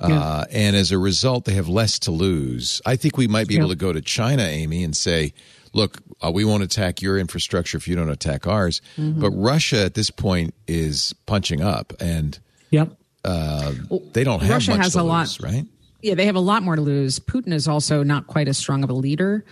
Yeah. 0.00 0.18
Uh, 0.18 0.44
and 0.50 0.74
as 0.74 0.90
a 0.90 0.98
result, 0.98 1.44
they 1.44 1.54
have 1.54 1.68
less 1.68 1.98
to 2.00 2.10
lose. 2.10 2.82
I 2.84 2.96
think 2.96 3.16
we 3.16 3.28
might 3.28 3.46
be 3.46 3.54
yeah. 3.54 3.60
able 3.60 3.70
to 3.70 3.76
go 3.76 3.92
to 3.92 4.00
China, 4.00 4.42
Amy, 4.42 4.82
and 4.82 4.96
say, 4.96 5.32
look, 5.72 5.98
uh, 6.22 6.30
we 6.32 6.44
won't 6.44 6.62
attack 6.62 7.00
your 7.00 7.18
infrastructure 7.18 7.76
if 7.76 7.86
you 7.86 7.94
don't 7.94 8.10
attack 8.10 8.46
ours. 8.46 8.80
Mm-hmm. 8.96 9.20
But 9.20 9.30
Russia 9.30 9.84
at 9.84 9.94
this 9.94 10.10
point 10.10 10.54
is 10.66 11.14
punching 11.26 11.60
up, 11.60 11.92
and 12.00 12.38
yep. 12.70 12.96
Uh, 13.24 13.72
they 14.12 14.22
don't 14.22 14.40
have 14.40 14.50
Russia 14.50 14.72
much 14.72 14.80
has 14.80 14.92
to 14.92 15.00
a 15.00 15.02
lose, 15.02 15.40
lot, 15.40 15.50
right? 15.50 15.64
Yeah, 16.02 16.14
they 16.14 16.26
have 16.26 16.36
a 16.36 16.40
lot 16.40 16.62
more 16.62 16.76
to 16.76 16.82
lose. 16.82 17.18
Putin 17.18 17.54
is 17.54 17.66
also 17.66 18.02
not 18.02 18.26
quite 18.26 18.48
as 18.48 18.58
strong 18.58 18.84
of 18.84 18.90
a 18.90 18.94
leader. 18.94 19.46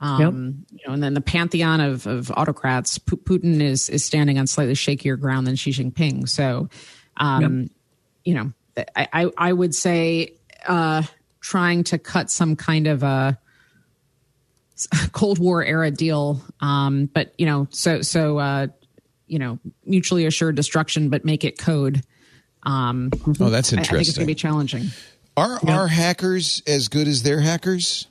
Um, 0.00 0.64
yep. 0.70 0.80
you 0.80 0.86
know, 0.86 0.94
and 0.94 1.02
then 1.02 1.12
the 1.12 1.20
pantheon 1.20 1.80
of, 1.82 2.06
of 2.06 2.30
autocrats, 2.30 2.96
P- 2.96 3.16
Putin 3.16 3.60
is 3.60 3.90
is 3.90 4.02
standing 4.02 4.38
on 4.38 4.46
slightly 4.46 4.72
shakier 4.72 5.20
ground 5.20 5.46
than 5.46 5.56
Xi 5.56 5.72
Jinping. 5.72 6.26
So, 6.26 6.70
um, 7.18 7.60
yep. 7.60 7.70
you 8.24 8.34
know, 8.34 8.52
I, 8.96 9.30
I 9.36 9.52
would 9.52 9.74
say 9.74 10.34
uh, 10.66 11.02
trying 11.40 11.84
to 11.84 11.98
cut 11.98 12.30
some 12.30 12.56
kind 12.56 12.86
of 12.86 13.02
a 13.02 13.38
Cold 15.12 15.38
War 15.38 15.64
era 15.64 15.90
deal. 15.90 16.40
Um, 16.60 17.06
but 17.06 17.34
you 17.38 17.46
know, 17.46 17.68
so 17.70 18.02
so 18.02 18.38
uh, 18.38 18.66
you 19.26 19.38
know, 19.38 19.58
mutually 19.84 20.26
assured 20.26 20.56
destruction, 20.56 21.08
but 21.08 21.24
make 21.24 21.44
it 21.44 21.58
code. 21.58 22.02
Um, 22.62 23.10
Oh, 23.40 23.48
that's 23.48 23.72
I, 23.72 23.80
I 23.80 23.84
think 23.84 24.00
it's 24.02 24.16
going 24.16 24.24
to 24.24 24.26
be 24.26 24.34
challenging. 24.34 24.88
Are 25.36 25.58
our 25.66 25.86
hackers 25.86 26.62
as 26.66 26.88
good 26.88 27.08
as 27.08 27.22
their 27.22 27.40
hackers? 27.40 28.06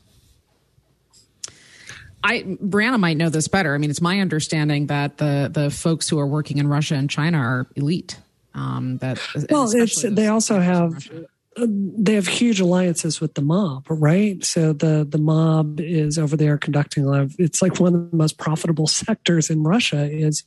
I 2.23 2.41
Brianna 2.41 2.99
might 2.99 3.17
know 3.17 3.29
this 3.29 3.47
better. 3.47 3.73
I 3.73 3.77
mean, 3.77 3.89
it's 3.89 4.01
my 4.01 4.19
understanding 4.19 4.87
that 4.87 5.17
the 5.17 5.49
the 5.51 5.69
folks 5.69 6.09
who 6.09 6.19
are 6.19 6.27
working 6.27 6.57
in 6.57 6.67
Russia 6.67 6.95
and 6.95 7.09
China 7.09 7.37
are 7.37 7.67
elite. 7.75 8.17
Um, 8.53 8.97
that 8.97 9.19
Well, 9.49 9.69
it's 9.71 10.01
they 10.01 10.27
also 10.27 10.59
have 10.59 11.09
uh, 11.57 11.65
they 11.69 12.13
have 12.15 12.27
huge 12.27 12.59
alliances 12.59 13.19
with 13.19 13.33
the 13.33 13.41
mob, 13.41 13.85
right? 13.89 14.43
So 14.43 14.73
the 14.73 15.05
the 15.07 15.17
mob 15.17 15.79
is 15.79 16.17
over 16.17 16.37
there 16.37 16.57
conducting 16.57 17.05
a 17.05 17.07
lot 17.07 17.21
of. 17.21 17.35
It's 17.39 17.61
like 17.61 17.79
one 17.79 17.95
of 17.95 18.11
the 18.11 18.17
most 18.17 18.37
profitable 18.37 18.87
sectors 18.87 19.49
in 19.49 19.63
Russia. 19.63 20.09
Is 20.09 20.43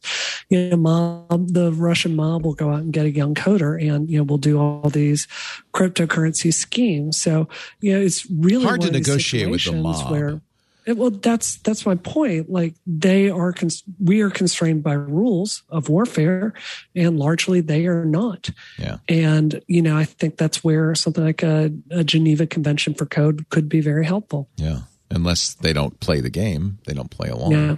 you 0.49 0.71
know, 0.71 0.77
mob 0.77 1.49
the 1.53 1.73
Russian 1.73 2.17
mob 2.17 2.45
will 2.45 2.55
go 2.55 2.71
out 2.71 2.81
and 2.81 2.93
get 2.93 3.07
a 3.07 3.11
young 3.11 3.35
coder, 3.35 3.81
and 3.81 4.09
you 4.09 4.19
know 4.19 4.25
we'll 4.25 4.39
do 4.39 4.59
all 4.59 4.89
these 4.91 5.27
cryptocurrency 5.75 6.53
schemes. 6.53 7.21
So 7.21 7.49
you 7.81 7.93
know 7.93 8.01
it's 8.01 8.29
really 8.31 8.65
Hard 8.65 8.81
to 8.83 8.87
one 8.87 8.95
of 8.95 8.95
these 8.95 9.09
negotiate 9.09 9.51
with 9.51 9.65
the 9.65 9.73
mob. 9.73 10.11
Where, 10.11 10.29
it, 10.29 10.41
well, 10.87 11.11
that's 11.11 11.59
that's 11.59 11.87
my 11.87 11.95
point. 11.95 12.51
Like 12.51 12.75
they 12.87 13.31
are, 13.31 13.53
cons- 13.53 13.85
we 14.03 14.21
are 14.21 14.31
constrained 14.31 14.83
by 14.83 14.95
rules 14.95 15.63
of 15.69 15.89
warfare, 15.89 16.55
and 16.95 17.19
largely 17.19 17.61
they 17.61 17.87
are 17.87 18.05
not. 18.05 18.51
Yeah. 18.79 18.99
And, 19.09 19.63
you 19.67 19.83
know, 19.83 19.97
I 19.97 20.05
think 20.05 20.37
that's 20.37 20.65
where 20.65 20.95
something 20.95 21.25
like 21.25 21.43
a, 21.43 21.73
a 21.91 22.05
Geneva 22.05 22.47
Convention 22.47 22.95
for 22.95 23.07
Code 23.07 23.49
could 23.51 23.69
be 23.69 23.81
very 23.81 24.05
helpful. 24.05 24.49
Yeah. 24.57 24.81
Unless 25.11 25.55
they 25.55 25.73
don't 25.73 25.99
play 26.01 26.21
the 26.21 26.31
game, 26.31 26.79
they 26.87 26.95
don't 26.95 27.11
play 27.11 27.29
along. 27.29 27.53
Yeah. 27.53 27.77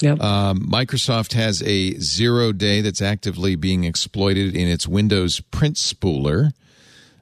Yep. 0.00 0.20
Um, 0.20 0.60
Microsoft 0.60 1.32
has 1.32 1.62
a 1.62 1.98
zero 1.98 2.52
day 2.52 2.82
that's 2.82 3.00
actively 3.00 3.56
being 3.56 3.84
exploited 3.84 4.54
in 4.54 4.68
its 4.68 4.86
Windows 4.86 5.40
print 5.40 5.76
spooler. 5.76 6.52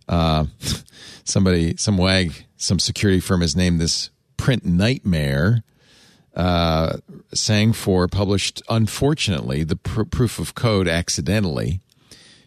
Uh, 0.08 0.46
somebody, 1.24 1.76
some 1.76 1.98
wag, 1.98 2.46
some 2.56 2.78
security 2.78 3.20
firm 3.20 3.42
has 3.42 3.54
named 3.54 3.80
this 3.80 4.10
print 4.44 4.66
nightmare. 4.66 5.64
Uh, 6.36 6.98
Sangfor 7.34 8.10
published, 8.10 8.60
unfortunately, 8.68 9.64
the 9.64 9.76
pr- 9.76 10.02
proof 10.02 10.38
of 10.38 10.54
code 10.54 10.86
accidentally. 10.86 11.80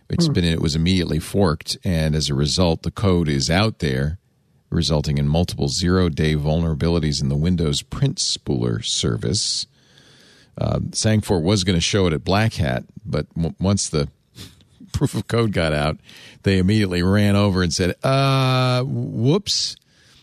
It's 0.08 0.28
been 0.28 0.46
it 0.46 0.62
was 0.62 0.76
immediately 0.76 1.18
forked, 1.18 1.76
and 1.84 2.16
as 2.16 2.30
a 2.30 2.36
result, 2.36 2.84
the 2.84 2.92
code 2.92 3.28
is 3.28 3.50
out 3.50 3.80
there, 3.80 4.20
resulting 4.70 5.18
in 5.18 5.28
multiple 5.28 5.70
zero-day 5.70 6.36
vulnerabilities 6.36 7.20
in 7.20 7.30
the 7.30 7.36
Windows 7.36 7.82
print 7.82 8.18
spooler 8.20 8.86
service. 8.86 9.66
Uh, 10.56 10.80
Sangfor 10.92 11.42
was 11.42 11.64
going 11.64 11.78
to 11.78 11.82
show 11.82 12.06
it 12.06 12.14
at 12.14 12.24
Black 12.24 12.54
Hat, 12.54 12.84
but 13.04 13.28
w- 13.34 13.56
once 13.60 13.90
the 13.90 14.08
proof 14.94 15.16
of 15.16 15.28
code 15.28 15.52
got 15.52 15.74
out, 15.74 15.98
they 16.44 16.60
immediately 16.60 17.02
ran 17.02 17.36
over 17.36 17.64
and 17.64 17.74
said, 17.74 17.96
"Uh, 18.04 18.84
whoops." 18.84 19.76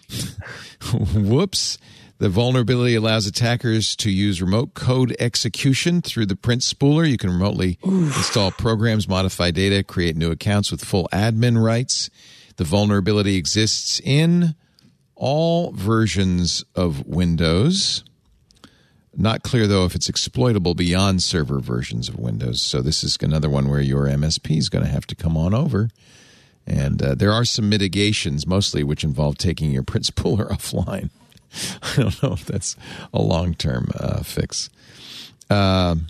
Whoops. 1.14 1.78
The 2.18 2.28
vulnerability 2.28 2.94
allows 2.94 3.26
attackers 3.26 3.96
to 3.96 4.10
use 4.10 4.40
remote 4.40 4.74
code 4.74 5.16
execution 5.18 6.00
through 6.00 6.26
the 6.26 6.36
print 6.36 6.62
spooler. 6.62 7.08
You 7.08 7.18
can 7.18 7.30
remotely 7.30 7.78
install 7.82 8.52
programs, 8.52 9.08
modify 9.08 9.50
data, 9.50 9.82
create 9.82 10.16
new 10.16 10.30
accounts 10.30 10.70
with 10.70 10.84
full 10.84 11.08
admin 11.12 11.62
rights. 11.62 12.10
The 12.56 12.64
vulnerability 12.64 13.36
exists 13.36 14.00
in 14.04 14.54
all 15.16 15.72
versions 15.72 16.64
of 16.74 17.04
Windows. 17.04 18.04
Not 19.16 19.42
clear, 19.42 19.66
though, 19.66 19.84
if 19.84 19.94
it's 19.94 20.08
exploitable 20.08 20.74
beyond 20.74 21.22
server 21.22 21.60
versions 21.60 22.08
of 22.08 22.18
Windows. 22.18 22.62
So, 22.62 22.80
this 22.80 23.04
is 23.04 23.16
another 23.20 23.50
one 23.50 23.68
where 23.68 23.80
your 23.80 24.06
MSP 24.06 24.56
is 24.56 24.68
going 24.68 24.84
to 24.84 24.90
have 24.90 25.06
to 25.08 25.14
come 25.14 25.36
on 25.36 25.54
over. 25.54 25.88
And 26.66 27.02
uh, 27.02 27.14
there 27.14 27.32
are 27.32 27.44
some 27.44 27.68
mitigations, 27.68 28.46
mostly 28.46 28.82
which 28.82 29.04
involve 29.04 29.38
taking 29.38 29.70
your 29.70 29.82
print 29.90 30.06
spooler 30.06 30.48
offline. 30.50 31.10
I 31.82 32.02
don't 32.02 32.22
know 32.22 32.32
if 32.32 32.46
that's 32.46 32.76
a 33.12 33.22
long 33.22 33.54
term 33.54 33.88
uh, 33.94 34.22
fix. 34.22 34.70
Um, 35.50 36.08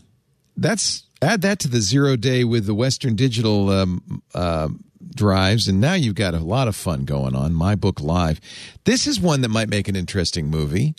that's 0.56 1.04
add 1.20 1.42
that 1.42 1.58
to 1.60 1.68
the 1.68 1.80
zero 1.80 2.16
day 2.16 2.44
with 2.44 2.66
the 2.66 2.74
Western 2.74 3.16
Digital 3.16 3.70
um, 3.70 4.22
uh, 4.34 4.68
drives, 5.14 5.68
and 5.68 5.80
now 5.80 5.94
you've 5.94 6.14
got 6.14 6.34
a 6.34 6.38
lot 6.38 6.68
of 6.68 6.76
fun 6.76 7.04
going 7.04 7.34
on. 7.34 7.52
My 7.52 7.74
Book 7.74 8.00
Live. 8.00 8.40
This 8.84 9.06
is 9.06 9.20
one 9.20 9.40
that 9.42 9.48
might 9.48 9.68
make 9.68 9.88
an 9.88 9.96
interesting 9.96 10.48
movie. 10.48 10.94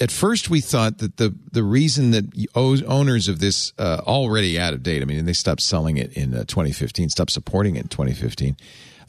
At 0.00 0.10
first, 0.10 0.48
we 0.48 0.60
thought 0.60 0.98
that 0.98 1.18
the 1.18 1.34
the 1.52 1.62
reason 1.62 2.10
that 2.12 2.24
owners 2.54 3.28
of 3.28 3.38
this 3.38 3.72
uh, 3.78 4.00
already 4.06 4.58
out 4.58 4.72
of 4.72 4.82
date. 4.82 5.02
I 5.02 5.04
mean, 5.04 5.24
they 5.26 5.34
stopped 5.34 5.60
selling 5.60 5.98
it 5.98 6.12
in 6.14 6.34
uh, 6.34 6.44
2015, 6.44 7.10
stopped 7.10 7.32
supporting 7.32 7.76
it 7.76 7.82
in 7.82 7.88
2015. 7.88 8.56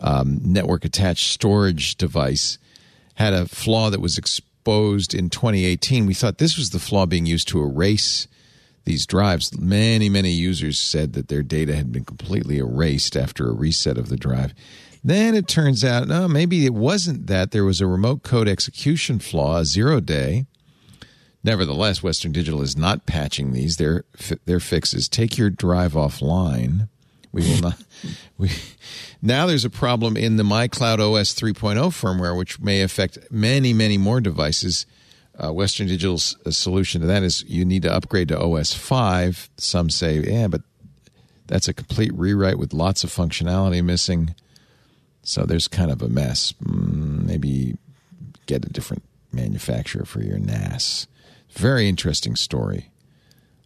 Um, 0.01 0.41
network 0.43 0.83
attached 0.83 1.31
storage 1.31 1.95
device 1.95 2.57
had 3.15 3.33
a 3.33 3.45
flaw 3.45 3.89
that 3.89 4.01
was 4.01 4.17
exposed 4.17 5.13
in 5.13 5.29
2018. 5.29 6.05
We 6.05 6.13
thought 6.13 6.39
this 6.39 6.57
was 6.57 6.71
the 6.71 6.79
flaw 6.79 7.05
being 7.05 7.25
used 7.25 7.47
to 7.49 7.61
erase 7.61 8.27
these 8.83 9.05
drives. 9.05 9.57
Many, 9.57 10.09
many 10.09 10.31
users 10.31 10.79
said 10.79 11.13
that 11.13 11.27
their 11.27 11.43
data 11.43 11.75
had 11.75 11.91
been 11.91 12.05
completely 12.05 12.57
erased 12.57 13.15
after 13.15 13.47
a 13.47 13.53
reset 13.53 13.97
of 13.97 14.09
the 14.09 14.17
drive. 14.17 14.53
Then 15.03 15.35
it 15.35 15.47
turns 15.47 15.83
out, 15.83 16.07
no, 16.07 16.27
maybe 16.27 16.65
it 16.65 16.73
wasn't 16.73 17.27
that. 17.27 17.51
There 17.51 17.65
was 17.65 17.81
a 17.81 17.87
remote 17.87 18.23
code 18.23 18.47
execution 18.47 19.19
flaw, 19.19 19.57
a 19.57 19.65
zero 19.65 19.99
day. 19.99 20.45
Nevertheless, 21.43 22.03
Western 22.03 22.31
Digital 22.31 22.61
is 22.61 22.77
not 22.77 23.05
patching 23.05 23.51
these. 23.51 23.77
Their 23.77 24.05
their 24.45 24.59
fix 24.59 24.93
is 24.93 25.09
take 25.09 25.37
your 25.37 25.49
drive 25.49 25.93
offline. 25.93 26.87
We 27.31 27.41
will 27.43 27.61
not. 27.61 27.83
We 28.37 28.49
now 29.21 29.45
there's 29.45 29.65
a 29.65 29.69
problem 29.69 30.17
in 30.17 30.37
the 30.37 30.43
MyCloud 30.43 30.99
OS 30.99 31.35
3.0 31.35 31.75
firmware, 31.91 32.35
which 32.35 32.59
may 32.59 32.81
affect 32.81 33.19
many, 33.29 33.71
many 33.73 33.97
more 33.99 34.19
devices. 34.19 34.87
Uh, 35.37 35.53
Western 35.53 35.87
Digital's 35.87 36.35
uh, 36.45 36.51
solution 36.51 37.01
to 37.01 37.07
that 37.07 37.21
is 37.21 37.43
you 37.47 37.63
need 37.63 37.83
to 37.83 37.93
upgrade 37.93 38.29
to 38.29 38.39
OS 38.39 38.73
5. 38.73 39.49
Some 39.57 39.89
say, 39.91 40.19
yeah, 40.19 40.47
but 40.47 40.61
that's 41.47 41.67
a 41.67 41.73
complete 41.73 42.11
rewrite 42.13 42.57
with 42.57 42.73
lots 42.73 43.03
of 43.03 43.11
functionality 43.11 43.83
missing. 43.83 44.33
So 45.23 45.43
there's 45.43 45.67
kind 45.67 45.91
of 45.91 46.01
a 46.01 46.09
mess. 46.09 46.53
Mm, 46.63 47.25
maybe 47.25 47.77
get 48.47 48.65
a 48.65 48.69
different 48.69 49.03
manufacturer 49.31 50.05
for 50.05 50.21
your 50.21 50.39
NAS. 50.39 51.07
Very 51.51 51.87
interesting 51.87 52.35
story. 52.35 52.91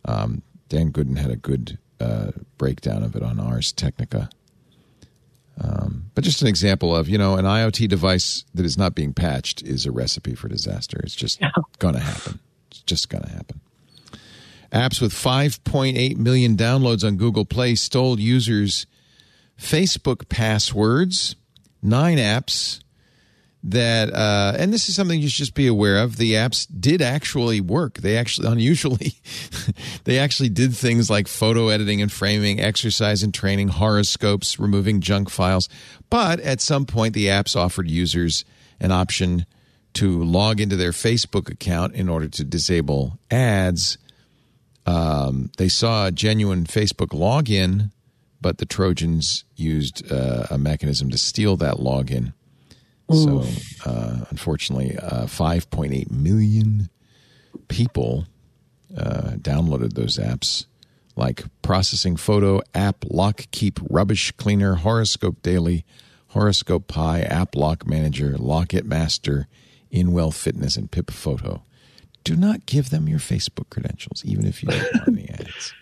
Um, 0.06 0.42
Dan 0.70 0.90
Goodin 0.90 1.16
had 1.16 1.32
a 1.32 1.36
good 1.36 1.78
uh, 2.00 2.32
breakdown 2.58 3.04
of 3.04 3.16
it 3.16 3.24
on 3.24 3.40
Ars 3.40 3.72
Technica. 3.72 4.30
Um, 5.62 6.12
but 6.14 6.24
just 6.24 6.42
an 6.42 6.48
example 6.48 6.96
of, 6.96 7.08
you 7.08 7.18
know, 7.18 7.36
an 7.36 7.46
IoT 7.46 7.88
device 7.88 8.44
that 8.54 8.66
is 8.66 8.78
not 8.78 8.94
being 8.94 9.14
patched 9.14 9.62
is 9.64 9.86
a 9.86 9.92
recipe 9.92 10.36
for 10.36 10.48
disaster. 10.50 11.00
It's 11.04 11.16
just 11.16 11.40
going 11.80 11.94
to 11.94 12.02
happen. 12.02 12.40
It's 12.70 12.82
just 12.82 13.10
going 13.10 13.24
to 13.24 13.32
happen. 13.32 13.62
Apps 14.72 15.02
with 15.02 15.14
5.8 15.14 16.18
million 16.18 16.58
downloads 16.58 17.06
on 17.06 17.16
Google 17.16 17.46
Play 17.46 17.76
stole 17.76 18.20
users' 18.20 18.86
Facebook 19.58 20.28
passwords. 20.28 21.36
Nine 21.82 22.18
apps 22.18 22.82
that, 23.68 24.14
uh, 24.14 24.54
and 24.58 24.72
this 24.72 24.90
is 24.90 24.96
something 24.96 25.20
you 25.20 25.28
should 25.28 25.40
just 25.40 25.56
be 25.56 25.66
aware 25.66 25.98
of. 25.98 26.18
The 26.18 26.34
apps 26.34 26.68
did 26.80 27.02
actually 27.02 27.62
work. 27.62 27.98
They 27.98 28.16
actually, 28.16 28.48
unusually, 28.52 29.14
they 30.04 30.20
actually 30.20 30.50
did 30.50 30.76
things 30.76 31.10
like 31.10 31.28
photo 31.28 31.70
editing 31.70 32.02
and 32.02 32.12
framing, 32.12 32.60
exercise 32.60 33.24
and 33.24 33.34
training, 33.34 33.70
horoscopes, 33.70 34.60
removing 34.60 35.02
junk 35.02 35.30
files. 35.30 35.68
But 36.10 36.40
at 36.42 36.62
some 36.62 36.86
point, 36.86 37.16
the 37.16 37.26
apps 37.26 37.56
offered 37.56 37.90
users 37.90 38.46
an 38.80 38.92
option 38.92 39.46
to 39.94 40.24
log 40.24 40.62
into 40.62 40.76
their 40.76 40.92
Facebook 40.92 41.50
account 41.50 41.96
in 41.96 42.08
order 42.08 42.28
to 42.28 42.44
disable 42.44 43.18
ads. 43.32 43.98
Um, 44.86 45.50
they 45.58 45.70
saw 45.70 46.08
a 46.08 46.12
genuine 46.12 46.66
Facebook 46.66 47.18
login, 47.18 47.92
but 48.40 48.60
the 48.60 48.66
Trojans 48.66 49.44
used 49.56 50.12
uh, 50.12 50.46
a 50.52 50.58
mechanism 50.60 51.10
to 51.10 51.18
steal 51.18 51.58
that 51.58 51.78
login. 51.78 52.34
So, 53.12 53.44
uh, 53.86 54.26
unfortunately, 54.32 54.98
uh, 54.98 55.26
5.8 55.26 56.10
million 56.10 56.90
people 57.68 58.26
uh, 58.98 59.34
downloaded 59.38 59.94
those 59.94 60.18
apps, 60.18 60.66
like 61.16 61.44
Processing 61.62 62.16
Photo, 62.16 62.62
App 62.74 63.06
Lock 63.08 63.46
Keep, 63.52 63.80
Rubbish 63.90 64.32
Cleaner, 64.34 64.76
Horoscope 64.76 65.42
Daily, 65.44 65.86
Horoscope 66.30 66.88
Pi, 66.88 67.22
App 67.22 67.56
Lock 67.56 67.88
Manager, 67.88 68.38
Lock 68.38 68.74
It 68.74 68.86
Master, 68.86 69.48
InWell 69.94 70.34
Fitness, 70.34 70.76
and 70.76 70.90
Pip 70.90 71.12
Photo. 71.12 71.64
Do 72.24 72.36
not 72.36 72.66
give 72.66 72.90
them 72.90 73.08
your 73.08 73.20
Facebook 73.20 73.70
credentials, 73.70 74.24
even 74.26 74.48
if 74.48 74.64
you 74.64 74.70
don't 74.70 74.94
want 74.96 75.16
the 75.16 75.30
ads. 75.40 75.74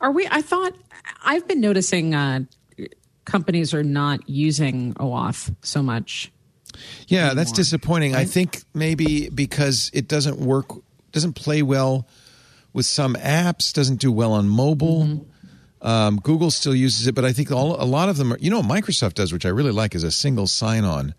Are 0.00 0.10
we? 0.10 0.26
I 0.30 0.42
thought 0.42 0.74
I've 1.22 1.46
been 1.46 1.60
noticing 1.60 2.14
uh, 2.14 2.40
companies 3.30 3.72
are 3.72 3.82
not 3.84 4.28
using 4.28 4.94
OAuth 4.94 5.54
so 5.62 5.82
much. 5.82 6.32
Yeah, 7.08 7.34
that's 7.34 7.52
disappointing. 7.52 8.14
I 8.14 8.24
think 8.24 8.62
maybe 8.74 9.28
because 9.28 9.90
it 9.92 10.08
doesn't 10.08 10.38
work, 10.38 10.66
doesn't 11.12 11.34
play 11.34 11.62
well 11.62 12.06
with 12.72 12.86
some 12.86 13.14
apps, 13.16 13.72
doesn't 13.72 14.00
do 14.00 14.12
well 14.12 14.32
on 14.32 14.48
mobile. 14.48 15.26
Um, 15.82 16.20
Google 16.22 16.50
still 16.50 16.74
uses 16.74 17.06
it, 17.06 17.14
but 17.14 17.24
I 17.24 17.32
think 17.32 17.50
all, 17.50 17.82
a 17.82 17.84
lot 17.84 18.08
of 18.08 18.16
them 18.18 18.32
are. 18.32 18.38
You 18.38 18.50
know, 18.50 18.60
what 18.60 18.68
Microsoft 18.68 19.14
does, 19.14 19.32
which 19.32 19.46
I 19.46 19.48
really 19.48 19.72
like, 19.72 19.94
is 19.94 20.04
a 20.04 20.10
single 20.10 20.46
sign-on 20.46 21.14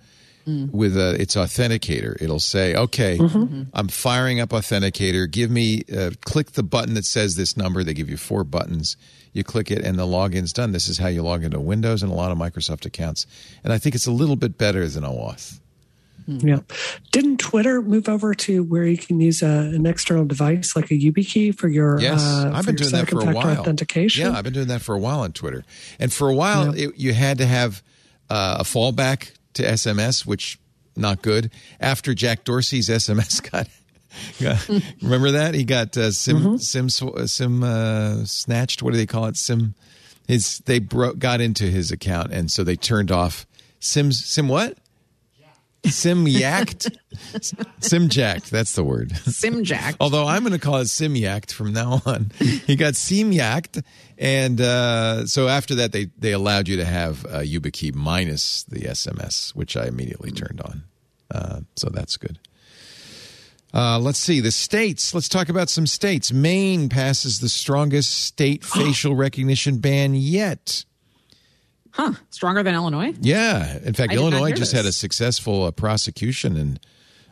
with 0.72 0.98
a 0.98 1.20
its 1.22 1.36
authenticator. 1.36 2.20
It'll 2.22 2.40
say, 2.40 2.76
"Okay, 2.76 3.20
I'm 3.74 3.88
firing 3.88 4.40
up 4.40 4.50
authenticator. 4.50 5.30
Give 5.30 5.52
me 5.52 5.84
uh, 5.96 6.12
click 6.22 6.52
the 6.52 6.64
button 6.64 6.94
that 6.94 7.06
says 7.06 7.36
this 7.36 7.58
number." 7.58 7.84
They 7.84 7.94
give 7.94 8.10
you 8.10 8.18
four 8.18 8.44
buttons. 8.44 8.98
You 9.34 9.44
click 9.44 9.72
it, 9.72 9.80
and 9.84 9.98
the 9.98 10.06
login's 10.06 10.52
done. 10.54 10.72
This 10.74 10.88
is 10.90 10.98
how 10.98 11.08
you 11.08 11.22
log 11.24 11.44
into 11.44 11.60
Windows 11.60 12.04
and 12.04 12.12
a 12.12 12.16
lot 12.16 12.32
of 12.32 12.38
Microsoft 12.38 12.86
accounts. 12.86 13.26
And 13.64 13.72
I 13.72 13.78
think 13.78 13.96
it's 13.96 14.06
a 14.08 14.12
little 14.12 14.36
bit 14.36 14.58
better 14.58 14.88
than 14.88 15.04
OAuth. 15.04 15.60
Yeah. 16.28 16.60
Didn't 17.12 17.38
Twitter 17.40 17.82
move 17.82 18.08
over 18.08 18.34
to 18.36 18.64
where 18.64 18.86
you 18.86 18.98
can 18.98 19.20
use 19.20 19.42
a, 19.42 19.48
an 19.48 19.86
external 19.88 20.24
device 20.26 20.76
like 20.76 20.92
a 20.92 20.94
YubiKey 20.94 21.58
for 21.58 21.68
your 21.68 22.00
Yes, 22.00 22.22
uh, 22.22 22.52
I've 22.54 22.66
been 22.66 22.76
your 22.78 22.90
doing 22.90 22.92
that 23.02 23.10
for 23.10 23.18
a 23.18 23.22
second 23.22 23.34
factor 23.34 23.48
while. 23.50 23.60
authentication? 23.62 24.26
Yeah, 24.26 24.38
I've 24.38 24.44
been 24.44 24.54
doing 24.54 24.68
that 24.68 24.82
for 24.82 24.94
a 24.96 25.00
while 25.00 25.22
on 25.22 25.32
Twitter, 25.34 25.64
and 26.00 26.14
for 26.14 26.30
a 26.30 26.34
while 26.36 26.74
it, 26.76 26.96
you 26.98 27.14
had 27.14 27.40
to 27.40 27.46
have 27.48 27.82
uh, 28.30 28.58
a 28.60 28.64
fallback 28.64 29.32
to 29.54 29.64
SMS, 29.64 30.26
which 30.26 30.60
not 30.96 31.22
good. 31.24 31.50
After 31.80 32.14
Jack 32.14 32.44
Dorsey's 32.44 32.88
SMS 32.88 33.42
got, 33.52 33.52
got- 33.52 33.68
remember 35.02 35.32
that 35.32 35.54
he 35.54 35.64
got 35.64 35.96
uh, 35.98 36.12
sim 36.12 36.38
Mm-hmm. 36.38 36.58
sim 36.58 36.86
uh, 37.16 37.28
sim 37.28 37.64
uh, 37.64 38.24
snatched. 38.26 38.82
What 38.84 38.92
do 38.92 38.98
they 38.98 39.06
call 39.06 39.26
it? 39.26 39.38
Sim. 39.38 39.76
His 40.28 40.60
they 40.66 40.80
broke 40.80 41.20
got 41.20 41.42
into 41.42 41.66
his 41.66 41.92
account, 41.92 42.32
and 42.32 42.52
so 42.52 42.64
they 42.64 42.76
turned 42.76 43.12
off 43.12 43.46
sim 43.80 44.12
sim 44.12 44.48
what. 44.48 44.78
Sim 45.84 46.26
yacked, 46.28 46.96
sim 47.80 48.08
jacked. 48.08 48.52
That's 48.52 48.74
the 48.74 48.84
word. 48.84 49.10
Simjack. 49.26 49.96
Although 50.00 50.28
I'm 50.28 50.44
going 50.44 50.54
to 50.54 50.60
call 50.60 50.78
it 50.78 50.86
sim 50.86 51.16
yacked 51.16 51.52
from 51.52 51.74
now 51.74 52.04
on. 52.06 52.30
he 52.38 52.76
got 52.76 52.96
sim 52.96 53.32
yacked, 53.32 53.84
and 54.20 54.62
uh, 54.62 55.26
so 55.26 55.48
after 55.48 55.74
that, 55.76 55.92
they 55.92 56.06
they 56.20 56.34
allowed 56.34 56.68
you 56.68 56.78
to 56.78 56.86
have 56.86 57.26
uh, 57.26 57.40
YubiKey 57.40 57.96
minus 57.96 58.62
the 58.66 58.82
SMS, 58.82 59.56
which 59.56 59.76
I 59.76 59.88
immediately 59.88 60.30
turned 60.30 60.62
on. 60.62 60.84
Uh, 61.32 61.62
so 61.76 61.90
that's 61.90 62.16
good. 62.16 62.38
Uh, 63.74 64.00
let's 64.00 64.20
see 64.20 64.40
the 64.40 64.52
states. 64.52 65.14
Let's 65.14 65.30
talk 65.30 65.50
about 65.50 65.70
some 65.70 65.88
states. 65.88 66.34
Maine 66.34 66.90
passes 66.90 67.40
the 67.40 67.50
strongest 67.50 68.24
state 68.24 68.64
facial 68.66 69.16
recognition 69.16 69.78
ban 69.78 70.14
yet. 70.14 70.86
Huh. 71.92 72.14
Stronger 72.30 72.64
than 72.64 72.74
Illinois? 72.74 73.14
Yeah, 73.20 73.78
in 73.84 73.94
fact, 73.94 74.14
I 74.14 74.16
Illinois 74.16 74.52
just 74.54 74.72
had 74.72 74.86
a 74.86 74.94
successful 74.94 75.66
uh, 75.66 75.72
prosecution 75.72 76.56
and 76.56 76.80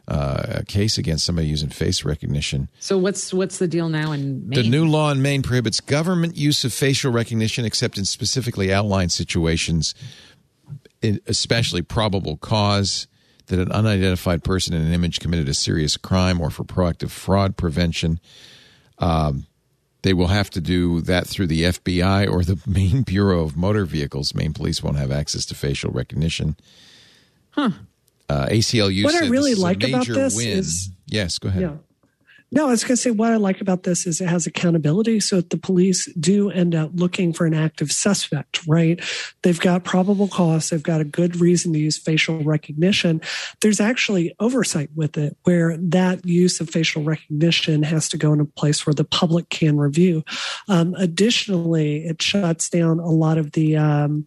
uh, 0.09 0.43
a 0.59 0.65
case 0.65 0.97
against 0.97 1.25
somebody 1.25 1.47
using 1.47 1.69
face 1.69 2.03
recognition. 2.03 2.69
So 2.79 2.97
what's 2.97 3.33
what's 3.33 3.59
the 3.59 3.67
deal 3.67 3.89
now 3.89 4.11
in 4.11 4.49
Maine? 4.49 4.63
The 4.63 4.69
new 4.69 4.85
law 4.85 5.11
in 5.11 5.21
Maine 5.21 5.43
prohibits 5.43 5.79
government 5.79 6.35
use 6.35 6.65
of 6.65 6.73
facial 6.73 7.11
recognition 7.11 7.63
except 7.63 7.97
in 7.97 8.05
specifically 8.05 8.73
outlined 8.73 9.11
situations, 9.11 9.93
especially 11.27 11.83
probable 11.83 12.37
cause 12.37 13.07
that 13.49 13.59
an 13.59 13.71
unidentified 13.71 14.43
person 14.43 14.73
in 14.73 14.81
an 14.81 14.93
image 14.93 15.19
committed 15.19 15.47
a 15.49 15.53
serious 15.53 15.97
crime 15.97 16.41
or 16.41 16.49
for 16.49 16.63
proactive 16.63 17.09
fraud 17.11 17.55
prevention. 17.57 18.19
Um, 18.97 19.45
they 20.01 20.13
will 20.13 20.27
have 20.27 20.49
to 20.51 20.61
do 20.61 21.01
that 21.01 21.27
through 21.27 21.47
the 21.47 21.63
FBI 21.63 22.31
or 22.31 22.43
the 22.43 22.59
Maine 22.67 23.01
Bureau 23.03 23.41
of 23.43 23.57
Motor 23.57 23.85
Vehicles. 23.85 24.33
Maine 24.33 24.53
police 24.53 24.81
won't 24.81 24.97
have 24.97 25.11
access 25.11 25.45
to 25.47 25.55
facial 25.55 25.91
recognition. 25.91 26.55
Huh. 27.51 27.71
Uh, 28.29 28.45
ACLU 28.47 29.03
What 29.03 29.15
I 29.15 29.27
really 29.27 29.51
this 29.51 29.57
is 29.57 29.59
a 29.59 29.65
like 29.65 29.83
about 29.83 30.07
this 30.07 30.35
win. 30.35 30.47
is- 30.47 30.91
yes, 31.07 31.37
go 31.39 31.49
ahead. 31.49 31.61
Yeah. 31.63 31.73
No, 32.51 32.67
I 32.67 32.71
was 32.71 32.83
going 32.83 32.95
to 32.95 32.97
say 32.97 33.11
what 33.11 33.31
I 33.31 33.35
like 33.35 33.61
about 33.61 33.83
this 33.83 34.07
is 34.07 34.19
it 34.19 34.27
has 34.27 34.47
accountability. 34.47 35.19
So 35.19 35.37
if 35.37 35.49
the 35.49 35.57
police 35.57 36.11
do 36.19 36.49
end 36.49 36.73
up 36.73 36.89
looking 36.95 37.31
for 37.31 37.45
an 37.45 37.53
active 37.53 37.91
suspect, 37.91 38.65
right? 38.67 38.99
They've 39.43 39.59
got 39.59 39.83
probable 39.83 40.27
cause. 40.27 40.69
They've 40.69 40.81
got 40.81 40.99
a 40.99 41.05
good 41.05 41.35
reason 41.35 41.73
to 41.73 41.79
use 41.79 41.97
facial 41.99 42.43
recognition. 42.43 43.21
There's 43.61 43.79
actually 43.79 44.35
oversight 44.39 44.89
with 44.95 45.15
it 45.15 45.37
where 45.43 45.77
that 45.77 46.25
use 46.25 46.59
of 46.59 46.69
facial 46.71 47.03
recognition 47.03 47.83
has 47.83 48.09
to 48.09 48.17
go 48.17 48.33
in 48.33 48.39
a 48.39 48.45
place 48.45 48.85
where 48.85 48.95
the 48.95 49.05
public 49.05 49.49
can 49.49 49.77
review. 49.77 50.23
Um, 50.67 50.95
additionally, 50.95 52.05
it 52.05 52.19
shuts 52.19 52.69
down 52.69 52.99
a 52.99 53.11
lot 53.11 53.37
of 53.37 53.51
the, 53.51 53.77
um, 53.77 54.25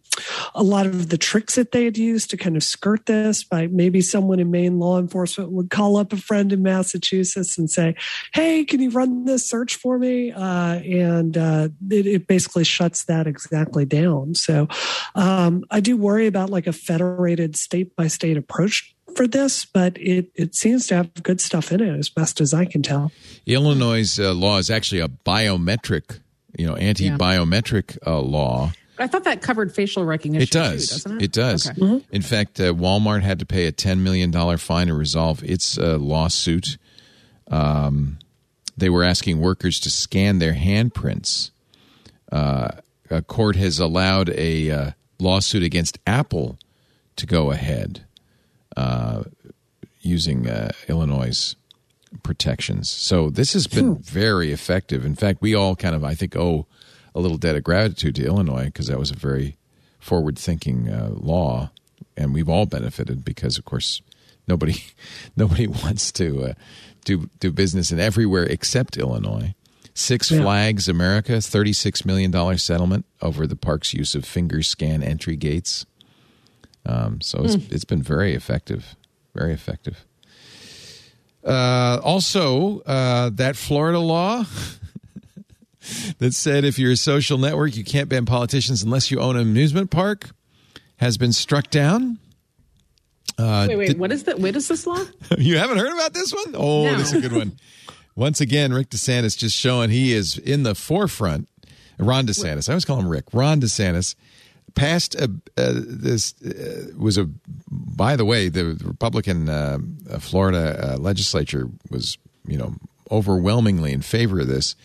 a 0.55 0.63
lot 0.63 0.85
of 0.85 1.09
the 1.09 1.17
tricks 1.17 1.55
that 1.55 1.73
they 1.73 1.83
had 1.83 1.97
used 1.97 2.29
to 2.29 2.37
kind 2.37 2.55
of 2.55 2.63
skirt 2.63 3.05
this 3.05 3.43
by 3.43 3.67
maybe 3.67 3.99
someone 3.99 4.39
in 4.39 4.49
Maine 4.49 4.79
law 4.79 4.97
enforcement 4.97 5.51
would 5.51 5.69
call 5.69 5.97
up 5.97 6.13
a 6.13 6.17
friend 6.17 6.53
in 6.53 6.63
Massachusetts 6.63 7.57
and 7.57 7.69
say, 7.69 7.95
Hey, 8.33 8.65
can 8.65 8.81
you 8.81 8.89
run 8.89 9.25
this 9.25 9.47
search 9.47 9.75
for 9.75 9.97
me? 9.97 10.31
Uh, 10.31 10.75
and 10.79 11.37
uh, 11.37 11.69
it, 11.89 12.07
it 12.07 12.27
basically 12.27 12.63
shuts 12.63 13.05
that 13.05 13.27
exactly 13.27 13.85
down. 13.85 14.35
So 14.35 14.67
um, 15.15 15.63
I 15.71 15.79
do 15.79 15.97
worry 15.97 16.27
about 16.27 16.49
like 16.49 16.67
a 16.67 16.73
federated 16.73 17.55
state 17.55 17.95
by 17.95 18.07
state 18.07 18.37
approach 18.37 18.95
for 19.15 19.27
this, 19.27 19.65
but 19.65 19.97
it, 19.97 20.31
it 20.35 20.55
seems 20.55 20.87
to 20.87 20.95
have 20.95 21.13
good 21.23 21.39
stuff 21.39 21.71
in 21.71 21.81
it 21.81 21.97
as 21.97 22.09
best 22.09 22.41
as 22.41 22.53
I 22.53 22.65
can 22.65 22.81
tell. 22.81 23.11
Illinois' 23.45 24.19
uh, 24.19 24.33
law 24.33 24.57
is 24.57 24.69
actually 24.69 25.01
a 25.01 25.07
biometric, 25.07 26.19
you 26.57 26.65
know, 26.65 26.75
anti-biometric 26.75 27.97
uh, 28.05 28.19
law. 28.19 28.71
I 28.99 29.07
thought 29.07 29.23
that 29.23 29.41
covered 29.41 29.73
facial 29.73 30.05
recognition. 30.05 30.43
It 30.43 30.51
does. 30.51 30.87
Too, 30.87 30.93
doesn't 30.95 31.21
it? 31.21 31.31
does. 31.31 31.69
Okay. 31.69 32.05
In 32.11 32.21
fact, 32.21 32.59
uh, 32.59 32.73
Walmart 32.73 33.21
had 33.21 33.39
to 33.39 33.45
pay 33.45 33.65
a 33.65 33.71
ten 33.71 34.03
million 34.03 34.29
dollar 34.29 34.57
fine 34.57 34.87
to 34.87 34.93
resolve 34.93 35.43
its 35.43 35.77
uh, 35.77 35.97
lawsuit. 35.97 36.77
Um, 37.47 38.19
they 38.75 38.89
were 38.89 39.03
asking 39.03 39.39
workers 39.39 39.79
to 39.81 39.89
scan 39.89 40.39
their 40.39 40.53
handprints. 40.53 41.51
Uh, 42.31 42.69
a 43.09 43.21
court 43.21 43.55
has 43.55 43.79
allowed 43.79 44.29
a 44.31 44.71
uh, 44.71 44.91
lawsuit 45.19 45.63
against 45.63 45.99
Apple 46.07 46.57
to 47.15 47.25
go 47.25 47.51
ahead 47.51 48.05
uh, 48.75 49.23
using 50.01 50.49
uh, 50.49 50.71
Illinois' 50.87 51.55
protections. 52.23 52.89
So 52.89 53.29
this 53.29 53.53
has 53.53 53.67
been 53.67 53.97
very 53.97 54.51
effective. 54.51 55.05
In 55.05 55.15
fact, 55.15 55.41
we 55.41 55.53
all 55.55 55.75
kind 55.75 55.95
of, 55.95 56.03
I 56.03 56.15
think, 56.15 56.35
owe 56.35 56.65
a 57.15 57.19
little 57.19 57.37
debt 57.37 57.55
of 57.55 57.63
gratitude 57.63 58.15
to 58.15 58.25
Illinois 58.25 58.65
because 58.65 58.87
that 58.87 58.99
was 58.99 59.11
a 59.11 59.15
very 59.15 59.57
forward-thinking 59.99 60.89
uh, 60.89 61.09
law, 61.11 61.71
and 62.17 62.33
we've 62.33 62.49
all 62.49 62.65
benefited 62.65 63.23
because, 63.23 63.57
of 63.57 63.65
course, 63.65 64.01
nobody 64.47 64.83
nobody 65.35 65.67
wants 65.67 66.11
to 66.13 66.43
uh, 66.43 66.53
do 67.03 67.29
do 67.39 67.51
business 67.51 67.91
in 67.91 67.99
everywhere 67.99 68.43
except 68.43 68.97
Illinois. 68.97 69.53
Six 69.95 70.29
Flags 70.29 70.87
America, 70.87 71.39
thirty-six 71.39 72.03
million 72.03 72.31
dollar 72.31 72.57
settlement 72.57 73.05
over 73.21 73.45
the 73.45 73.55
park's 73.55 73.93
use 73.93 74.15
of 74.15 74.25
finger 74.25 74.63
scan 74.63 75.03
entry 75.03 75.35
gates. 75.35 75.85
Um, 76.85 77.21
so 77.21 77.43
it's 77.43 77.55
it's 77.69 77.85
been 77.85 78.01
very 78.01 78.33
effective, 78.33 78.95
very 79.35 79.53
effective. 79.53 80.05
Uh, 81.45 81.99
also, 82.03 82.79
uh, 82.81 83.29
that 83.33 83.55
Florida 83.55 83.99
law 83.99 84.45
that 86.19 86.33
said 86.33 86.63
if 86.63 86.79
you're 86.79 86.91
a 86.91 86.97
social 86.97 87.37
network, 87.37 87.75
you 87.75 87.83
can't 87.83 88.09
ban 88.09 88.25
politicians 88.25 88.81
unless 88.81 89.11
you 89.11 89.19
own 89.19 89.35
an 89.35 89.41
amusement 89.41 89.91
park 89.91 90.29
has 90.97 91.17
been 91.17 91.33
struck 91.33 91.69
down. 91.69 92.17
Uh, 93.37 93.65
Wait, 93.67 93.75
wait. 93.77 93.87
did- 93.87 93.99
what 93.99 94.11
is 94.11 94.23
that? 94.25 94.39
What 94.39 94.55
is 94.55 94.67
this 94.67 94.85
law? 94.85 95.03
you 95.37 95.57
haven't 95.57 95.77
heard 95.77 95.91
about 95.91 96.13
this 96.13 96.31
one? 96.33 96.55
Oh, 96.55 96.83
No. 96.85 96.97
this 96.97 97.13
is 97.13 97.25
a 97.25 97.29
good 97.29 97.35
one. 97.37 97.57
Once 98.15 98.39
again, 98.41 98.71
Rick 98.73 98.89
DeSantis 98.91 99.35
just 99.35 99.57
showing 99.57 99.89
he 99.89 100.13
is 100.13 100.37
in 100.37 100.61
the 100.63 100.75
forefront. 100.75 101.49
Ron 101.97 102.27
DeSantis, 102.27 102.69
I 102.69 102.73
always 102.73 102.85
call 102.85 102.99
him 102.99 103.07
Rick. 103.07 103.25
Ron 103.33 103.59
DeSantis 103.59 104.13
passed 104.75 105.15
a, 105.15 105.23
uh, 105.57 105.73
this 105.75 106.35
uh, 106.43 106.91
was 106.97 107.17
a. 107.17 107.27
By 107.71 108.15
the 108.15 108.25
way, 108.25 108.49
the 108.49 108.75
Republican 108.83 109.49
uh, 109.49 109.79
uh, 110.11 110.19
Florida 110.19 110.93
uh, 110.93 110.97
legislature 110.97 111.69
was 111.89 112.17
you 112.45 112.57
know 112.57 112.75
overwhelmingly 113.09 113.93
in 113.93 114.01
favor 114.01 114.39
of 114.41 114.47
this. 114.47 114.75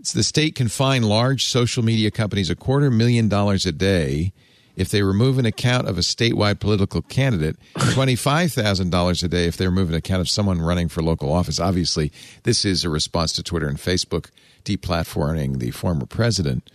It's 0.00 0.12
the 0.12 0.22
state 0.24 0.54
can 0.56 0.68
fine 0.68 1.02
large 1.02 1.44
social 1.46 1.84
media 1.84 2.10
companies 2.10 2.50
a 2.50 2.56
quarter 2.56 2.90
million 2.90 3.28
dollars 3.28 3.66
a 3.66 3.72
day 3.72 4.32
if 4.78 4.90
they 4.90 5.02
remove 5.02 5.38
an 5.38 5.44
account 5.44 5.88
of 5.88 5.98
a 5.98 6.02
statewide 6.02 6.60
political 6.60 7.02
candidate, 7.02 7.56
$25,000 7.74 9.24
a 9.24 9.28
day 9.28 9.46
if 9.46 9.56
they 9.56 9.66
remove 9.66 9.88
an 9.88 9.96
account 9.96 10.20
of 10.20 10.28
someone 10.28 10.60
running 10.60 10.88
for 10.88 11.02
local 11.02 11.32
office. 11.32 11.58
Obviously, 11.58 12.12
this 12.44 12.64
is 12.64 12.84
a 12.84 12.88
response 12.88 13.32
to 13.32 13.42
Twitter 13.42 13.66
and 13.66 13.78
Facebook 13.78 14.30
deplatforming 14.64 15.58
the 15.58 15.72
former 15.72 16.06
president. 16.06 16.70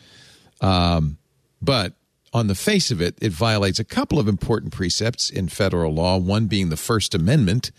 Um, 0.59 1.17
but 1.61 1.93
on 2.33 2.47
the 2.47 2.55
face 2.55 2.91
of 2.91 3.01
it, 3.01 3.17
it 3.21 3.31
violates 3.31 3.79
a 3.79 3.85
couple 3.85 4.19
of 4.19 4.27
important 4.27 4.73
precepts 4.73 5.29
in 5.29 5.47
federal 5.47 5.93
law, 5.93 6.17
one 6.17 6.47
being 6.47 6.69
the 6.69 6.77
First 6.77 7.15
Amendment, 7.15 7.71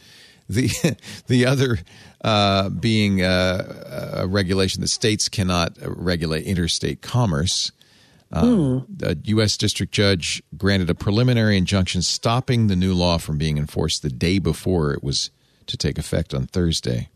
the, 0.49 0.71
the 1.27 1.45
other 1.45 1.81
uh, 2.23 2.71
being 2.71 3.23
uh, 3.23 4.15
a 4.15 4.27
regulation 4.27 4.81
that 4.81 4.89
states 4.89 5.29
cannot 5.29 5.77
regulate 5.83 6.45
interstate 6.45 7.03
commerce. 7.03 7.73
Um, 8.33 8.87
A 9.03 9.17
U.S. 9.25 9.57
District 9.57 9.93
Judge 9.93 10.43
granted 10.57 10.91
a 10.91 10.95
preliminary 10.95 11.57
injunction 11.57 12.03
stopping 12.03 12.67
the 12.67 12.77
new 12.77 12.93
law 12.93 13.19
from 13.19 13.39
being 13.39 13.59
enforced 13.59 14.03
the 14.03 14.11
day 14.11 14.39
before 14.39 14.93
it 14.93 15.05
was 15.05 15.31
to 15.67 15.77
take 15.77 15.99
effect 15.99 16.35
on 16.35 16.47
Thursday. 16.47 17.09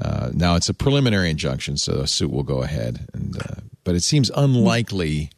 Uh, 0.00 0.30
now 0.32 0.54
it's 0.54 0.68
a 0.68 0.74
preliminary 0.74 1.28
injunction, 1.30 1.76
so 1.76 2.00
a 2.00 2.06
suit 2.06 2.30
will 2.30 2.44
go 2.44 2.62
ahead, 2.62 3.08
and 3.12 3.36
uh, 3.36 3.60
but 3.82 3.94
it 3.96 4.02
seems 4.02 4.30
unlikely 4.36 5.30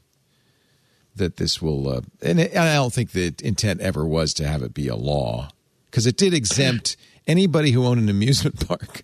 that 1.16 1.36
this 1.39 1.62
will. 1.62 1.89
Uh, 1.89 2.01
and 2.22 2.39
it, 2.40 2.56
I 2.56 2.74
don't 2.74 2.93
think 2.93 3.12
the 3.12 3.34
intent 3.43 3.80
ever 3.80 4.06
was 4.06 4.34
to 4.34 4.47
have 4.47 4.62
it 4.62 4.74
be 4.74 4.89
a 4.89 4.97
law 4.97 5.48
because 5.90 6.06
it 6.06 6.16
did 6.18 6.34
exempt 6.34 6.97
anybody 7.26 7.70
who 7.70 7.86
owned 7.86 8.01
an 8.01 8.09
amusement 8.10 8.66
park. 8.68 9.02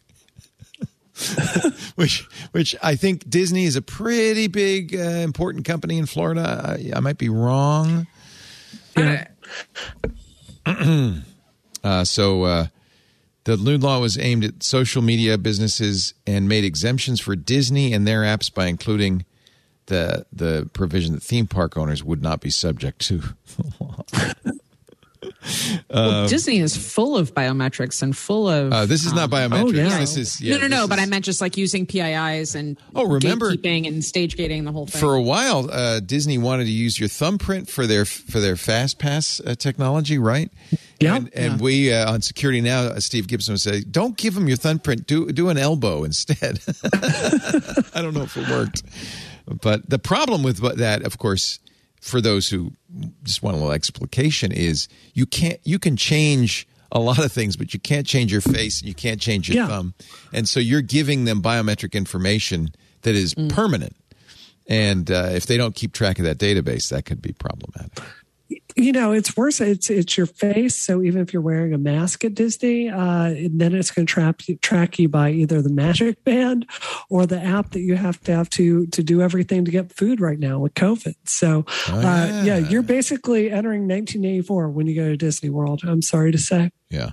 which, 1.97 2.29
which 2.53 2.77
I 2.83 2.97
think 2.97 3.29
Disney 3.29 3.65
is 3.65 3.77
a 3.77 3.83
pretty 3.83 4.47
big, 4.47 4.95
uh, 4.95 4.99
important 4.99 5.65
company 5.65 5.99
in 5.99 6.07
Florida. 6.07 6.79
I, 6.79 6.97
I 6.97 7.01
might 7.01 7.19
be 7.19 7.29
wrong. 7.29 8.07
Yeah. 8.97 9.29
Uh, 11.85 12.05
so 12.05 12.43
uh, 12.43 12.67
the 13.45 13.57
new 13.57 13.79
law 13.79 14.01
was 14.01 14.19
aimed 14.19 14.45
at 14.45 14.63
social 14.63 15.01
media 15.01 15.39
businesses 15.39 16.13
and 16.27 16.49
made 16.49 16.65
exemptions 16.65 17.21
for 17.21 17.37
Disney 17.37 17.93
and 17.93 18.07
their 18.07 18.23
apps 18.23 18.53
by 18.53 18.67
including 18.67 19.25
the 19.87 20.27
the 20.33 20.69
provision 20.73 21.15
that 21.15 21.23
theme 21.23 21.47
park 21.47 21.77
owners 21.79 22.05
would 22.05 22.23
not 22.23 22.41
be 22.41 22.51
subject 22.51 23.01
to 23.01 23.19
the 23.57 23.73
law. 23.81 24.05
Well, 25.91 26.29
Disney 26.29 26.59
is 26.59 26.77
full 26.77 27.17
of 27.17 27.35
biometrics 27.35 28.03
and 28.03 28.17
full 28.17 28.49
of. 28.49 28.73
Uh, 28.73 28.87
this 28.87 29.05
is 29.07 29.13
not 29.13 29.31
biometrics. 29.31 29.63
oh, 29.65 29.71
yeah. 29.71 29.99
This 29.99 30.17
is 30.17 30.41
yeah, 30.41 30.55
no, 30.57 30.63
no, 30.63 30.67
no. 30.69 30.77
this 30.83 30.89
But 30.89 30.99
I 31.01 31.07
meant 31.07 31.25
just 31.25 31.41
like 31.41 31.57
using 31.57 31.87
PIIs 31.87 32.55
and 32.55 32.79
Oh, 32.95 33.07
remember- 33.07 33.53
gatekeeping 33.55 33.87
and 33.89 34.05
stage 34.05 34.37
gating 34.37 34.65
the 34.65 34.73
whole 34.73 34.87
thing. 34.87 35.01
for 35.01 35.15
a 35.15 35.23
while, 35.23 35.71
uh, 35.71 36.01
Disney 36.01 36.39
wanted 36.39 36.65
to 36.65 36.71
use 36.71 36.99
your 36.99 37.09
thumbprint 37.09 37.69
for 37.69 37.87
their 37.87 38.05
for 38.05 38.41
their 38.41 38.57
fast 38.57 38.99
pass 38.99 39.41
uh, 39.47 39.55
technology, 39.55 40.19
right? 40.19 40.51
Yeah. 41.01 41.17
and, 41.17 41.31
and 41.35 41.61
we 41.61 41.93
uh, 41.93 42.13
on 42.13 42.23
security 42.23 42.61
now, 42.61 42.81
uh, 42.83 43.01
Steve 43.01 43.29
Gibson 43.29 43.53
would 43.55 43.61
say, 43.61 43.83
"Don't 43.83 44.17
give 44.17 44.35
them 44.35 44.49
your 44.49 44.57
thumbprint. 44.57 45.07
Do 45.07 45.31
do 45.33 45.49
an 45.49 45.57
elbow 45.59 46.05
instead." 46.05 46.61
I 47.95 48.03
don't 48.03 48.15
know 48.15 48.23
if 48.23 48.37
it 48.37 48.49
worked, 48.49 48.83
but 49.63 49.89
the 49.89 49.99
problem 49.99 50.43
with 50.43 50.59
that, 50.79 51.03
of 51.03 51.19
course, 51.19 51.61
for 52.01 52.21
those 52.21 52.49
who 52.49 52.73
just 53.25 53.43
want 53.43 53.55
a 53.57 53.59
little 53.59 53.73
explication, 53.73 54.53
is 54.53 54.89
you 55.15 55.27
can't 55.27 55.61
you 55.65 55.79
can 55.79 55.97
change 55.97 56.67
a 56.93 56.99
lot 57.01 57.23
of 57.23 57.31
things, 57.31 57.57
but 57.57 57.75
you 57.75 57.81
can't 57.81 58.07
change 58.07 58.33
your 58.33 58.41
face 58.41 58.81
and 58.81 58.89
you 58.89 58.95
can't 58.95 59.21
change 59.21 59.49
your 59.49 59.57
Yeah. 59.59 59.69
thumb, 59.69 59.95
and 60.33 60.49
so 60.49 60.59
you're 60.61 60.81
giving 60.81 61.25
them 61.27 61.43
biometric 61.43 61.93
information 61.93 62.71
that 63.03 63.15
is 63.15 63.35
permanent. 63.51 63.95
And 64.67 65.11
uh, 65.11 65.31
if 65.33 65.47
they 65.47 65.57
don't 65.57 65.75
keep 65.75 65.93
track 65.93 66.19
of 66.19 66.25
that 66.27 66.39
database, 66.39 66.91
that 66.91 67.05
could 67.07 67.23
be 67.23 67.33
problematic. 67.33 68.03
You 68.79 68.93
know 68.93 69.13
it's 69.13 69.37
worse 69.37 69.61
it's 69.61 69.91
it's 69.91 70.17
your 70.17 70.27
face 70.27 70.77
so 70.77 71.03
even 71.03 71.21
if 71.21 71.33
you're 71.33 71.43
wearing 71.43 71.75
a 71.75 71.79
mask 71.79 72.25
at 72.25 72.35
disney 72.35 72.89
uh, 72.89 73.35
then 73.51 73.75
it's 73.75 73.91
going 73.91 74.07
to 74.07 74.13
trap 74.13 74.41
track 74.63 74.99
you 74.99 75.09
by 75.09 75.31
either 75.31 75.61
the 75.61 75.69
magic 75.71 76.23
band 76.29 76.67
or 77.11 77.27
the 77.27 77.41
app 77.41 77.71
that 77.71 77.81
you 77.81 77.97
have 77.97 78.21
to 78.21 78.33
have 78.35 78.49
to 78.49 78.87
to 78.87 79.03
do 79.03 79.21
everything 79.21 79.65
to 79.65 79.71
get 79.71 79.93
food 79.93 80.21
right 80.21 80.39
now 80.39 80.59
with 80.59 80.75
covid 80.75 81.15
so 81.25 81.65
uh, 81.89 82.01
yeah. 82.03 82.43
yeah. 82.45 82.57
you're 82.59 82.83
basically 82.83 83.51
entering 83.51 83.83
1984 83.83 84.69
when 84.71 84.87
you 84.87 84.95
go 84.95 85.09
to 85.09 85.17
disney 85.17 85.51
world 85.51 85.83
i'm 85.85 86.03
sorry 86.03 86.33
to 86.33 86.39
say 86.39 86.71
Yeah. 86.91 87.11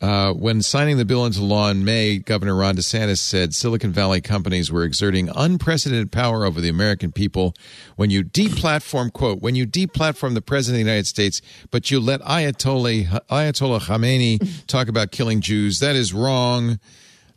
Uh, 0.00 0.32
when 0.32 0.62
signing 0.62 0.96
the 0.96 1.04
bill 1.04 1.26
into 1.26 1.42
law 1.42 1.68
in 1.68 1.84
May, 1.84 2.16
Governor 2.18 2.56
Ron 2.56 2.76
DeSantis 2.76 3.18
said 3.18 3.54
Silicon 3.54 3.92
Valley 3.92 4.22
companies 4.22 4.72
were 4.72 4.82
exerting 4.82 5.28
unprecedented 5.36 6.10
power 6.10 6.46
over 6.46 6.58
the 6.58 6.70
American 6.70 7.12
people 7.12 7.54
when 7.96 8.08
you 8.08 8.24
deplatform, 8.24 9.12
quote, 9.12 9.42
when 9.42 9.54
you 9.54 9.66
deplatform 9.66 10.32
the 10.32 10.40
President 10.40 10.80
of 10.80 10.86
the 10.86 10.90
United 10.90 11.06
States, 11.06 11.42
but 11.70 11.90
you 11.90 12.00
let 12.00 12.22
Ayatollah, 12.22 13.26
Ayatollah 13.28 13.80
Khamenei 13.80 14.66
talk 14.66 14.88
about 14.88 15.10
killing 15.10 15.42
Jews. 15.42 15.80
That 15.80 15.96
is 15.96 16.14
wrong. 16.14 16.80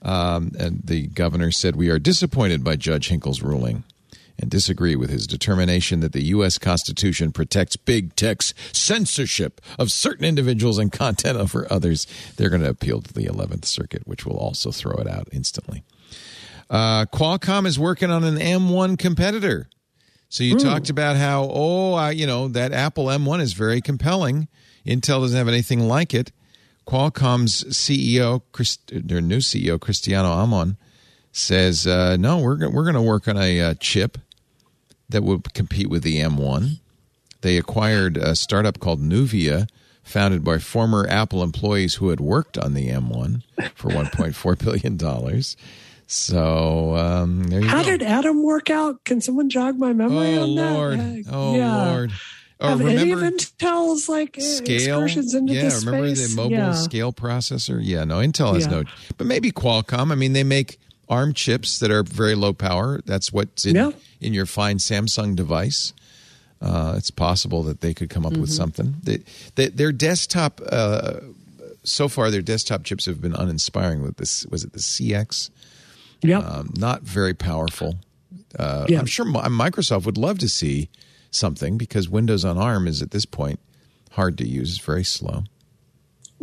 Um, 0.02 0.52
and 0.57 0.81
the 0.84 1.07
governor 1.07 1.52
said, 1.52 1.76
We 1.76 1.90
are 1.90 1.99
disappointed 1.99 2.64
by 2.64 2.77
Judge 2.77 3.10
Hinkle's 3.10 3.41
ruling 3.41 3.84
and 4.39 4.49
disagree 4.49 4.95
with 4.95 5.10
his 5.10 5.27
determination 5.27 5.99
that 6.01 6.14
the 6.14 6.26
U.S. 6.26 6.57
Constitution 6.57 7.31
protects 7.31 7.76
big 7.76 8.15
tech's 8.15 8.53
censorship 8.72 9.61
of 9.77 9.91
certain 9.91 10.26
individuals 10.26 10.77
and 10.77 10.91
content 10.91 11.38
over 11.38 11.72
others. 11.72 12.07
They're 12.35 12.49
going 12.49 12.64
to 12.64 12.69
appeal 12.69 13.01
to 13.01 13.14
the 13.14 13.26
11th 13.26 13.65
Circuit, 13.65 14.03
which 14.05 14.26
will 14.26 14.38
also 14.38 14.72
throw 14.72 14.93
it 14.93 15.07
out 15.07 15.30
instantly. 15.31 15.84
Uh, 16.69 17.05
Qualcomm 17.05 17.65
is 17.65 17.77
working 17.77 18.10
on 18.10 18.23
an 18.23 18.38
M1 18.38 18.97
competitor. 18.97 19.69
So 20.30 20.43
you 20.43 20.57
talked 20.57 20.89
about 20.89 21.15
how, 21.15 21.47
oh, 21.51 21.93
uh, 21.93 22.10
you 22.10 22.26
know, 22.26 22.47
that 22.47 22.72
Apple 22.72 23.05
M1 23.05 23.39
is 23.39 23.53
very 23.53 23.81
compelling. 23.81 24.47
Intel 24.84 25.22
doesn't 25.22 25.38
have 25.38 25.47
anything 25.47 25.81
like 25.81 26.15
it. 26.15 26.31
Qualcomm's 26.88 27.64
CEO, 27.65 28.41
Chris, 28.51 28.80
their 28.88 29.22
new 29.22 29.38
CEO, 29.38 29.80
Cristiano 29.80 30.30
Amon, 30.30 30.77
says, 31.34 31.85
uh, 31.85 32.15
no, 32.15 32.38
we're, 32.38 32.55
go- 32.55 32.69
we're 32.69 32.84
going 32.84 32.95
to 32.95 33.01
work 33.01 33.27
on 33.27 33.38
a 33.38 33.60
uh, 33.60 33.73
chip 33.80 34.18
that 35.10 35.23
will 35.23 35.41
compete 35.53 35.89
with 35.89 36.03
the 36.03 36.22
M1. 36.22 36.80
They 37.41 37.57
acquired 37.57 38.15
a 38.15 38.35
startup 38.35 38.80
called 38.80 39.01
Nuvia, 39.01 39.68
founded 40.03 40.43
by 40.43 40.60
former 40.60 41.05
Apple 41.10 41.43
employees 41.43 41.95
who 41.95 42.10
had 42.10 42.19
worked 42.22 42.57
on 42.57 42.73
the 42.73 42.88
M1 42.89 43.41
for 43.76 43.89
$1.4 43.89 44.60
billion. 44.64 45.43
So 46.07 46.95
um, 46.95 47.45
there 47.45 47.61
you 47.61 47.68
how 47.68 47.81
go. 47.84 47.89
did 47.89 48.03
Atom 48.03 48.43
work 48.43 48.69
out 48.69 49.03
can 49.03 49.19
someone 49.22 49.49
jog 49.49 49.77
my 49.77 49.93
memory 49.93 50.38
oh, 50.38 50.43
on 50.43 50.55
that 50.55 50.72
Lord. 50.73 50.99
Uh, 50.99 51.14
Oh, 51.31 51.55
yeah. 51.55 51.85
Lord. 51.91 52.11
Oh, 52.60 52.68
have 52.69 52.81
any 52.81 53.11
of 53.11 53.19
intel's 53.19 54.07
like 54.07 54.38
uh, 54.38 54.41
scale? 54.41 54.76
excursions 55.01 55.34
into 55.34 55.53
yeah, 55.53 55.64
this 55.64 55.84
remember 55.85 56.15
space? 56.15 56.30
the 56.30 56.35
mobile 56.41 56.51
yeah. 56.57 56.72
scale 56.73 57.11
processor? 57.11 57.80
Yeah, 57.81 58.03
no, 58.05 58.18
Intel 58.19 58.53
has 58.53 58.65
Yeah. 58.65 58.72
no. 58.72 58.84
But 59.18 59.27
maybe 59.27 59.51
Qualcomm. 59.51 60.11
I 60.11 60.15
mean, 60.15 60.31
they 60.34 60.43
make 60.43 60.80
ARM 61.09 61.34
chips 61.34 61.80
that 61.80 61.91
are 61.91 62.03
very 62.03 62.35
low 62.35 62.53
power. 62.53 63.01
That's 63.05 63.31
what's 63.34 63.65
in 63.65 63.75
Yeah. 63.75 63.91
in 64.21 64.34
your 64.34 64.45
fine 64.45 64.77
Samsung 64.77 65.35
device. 65.35 65.93
Uh, 66.61 66.95
it's 66.97 67.11
possible 67.11 67.61
that 67.63 67.81
they 67.81 67.93
could 67.93 68.09
come 68.09 68.25
up 68.25 68.31
with 68.34 68.49
Mm-hmm. 68.49 68.55
something. 68.55 68.95
They, 69.03 69.19
they, 69.55 69.67
their 69.67 69.91
desktop, 69.91 70.61
uh, 70.71 71.15
so 71.84 72.07
far, 72.07 72.31
their 72.31 72.41
desktop 72.41 72.85
chips 72.85 73.05
have 73.05 73.19
been 73.19 73.34
uninspiring. 73.35 74.01
With 74.01 74.15
this, 74.15 74.45
was 74.47 74.63
it 74.63 74.71
the 74.71 74.80
CX? 74.80 75.49
Yep. 76.21 76.43
Um, 76.45 76.73
not 76.77 77.01
very 77.01 77.34
powerful. 77.34 77.95
Uh, 78.57 78.85
Yeah. 78.88 78.99
I'm 78.99 79.05
sure 79.07 79.25
Microsoft 79.25 80.05
would 80.05 80.17
love 80.17 80.39
to 80.39 80.47
see 80.47 80.88
something 81.31 81.77
because 81.77 82.07
Windows 82.07 82.45
on 82.45 82.57
ARM 82.57 82.88
is 82.88 83.01
at 83.01 83.11
this 83.11 83.25
point 83.25 83.59
hard 84.11 84.38
to 84.38 84.47
use. 84.47 84.77
It's 84.77 84.85
very 84.85 85.03
slow. 85.03 85.43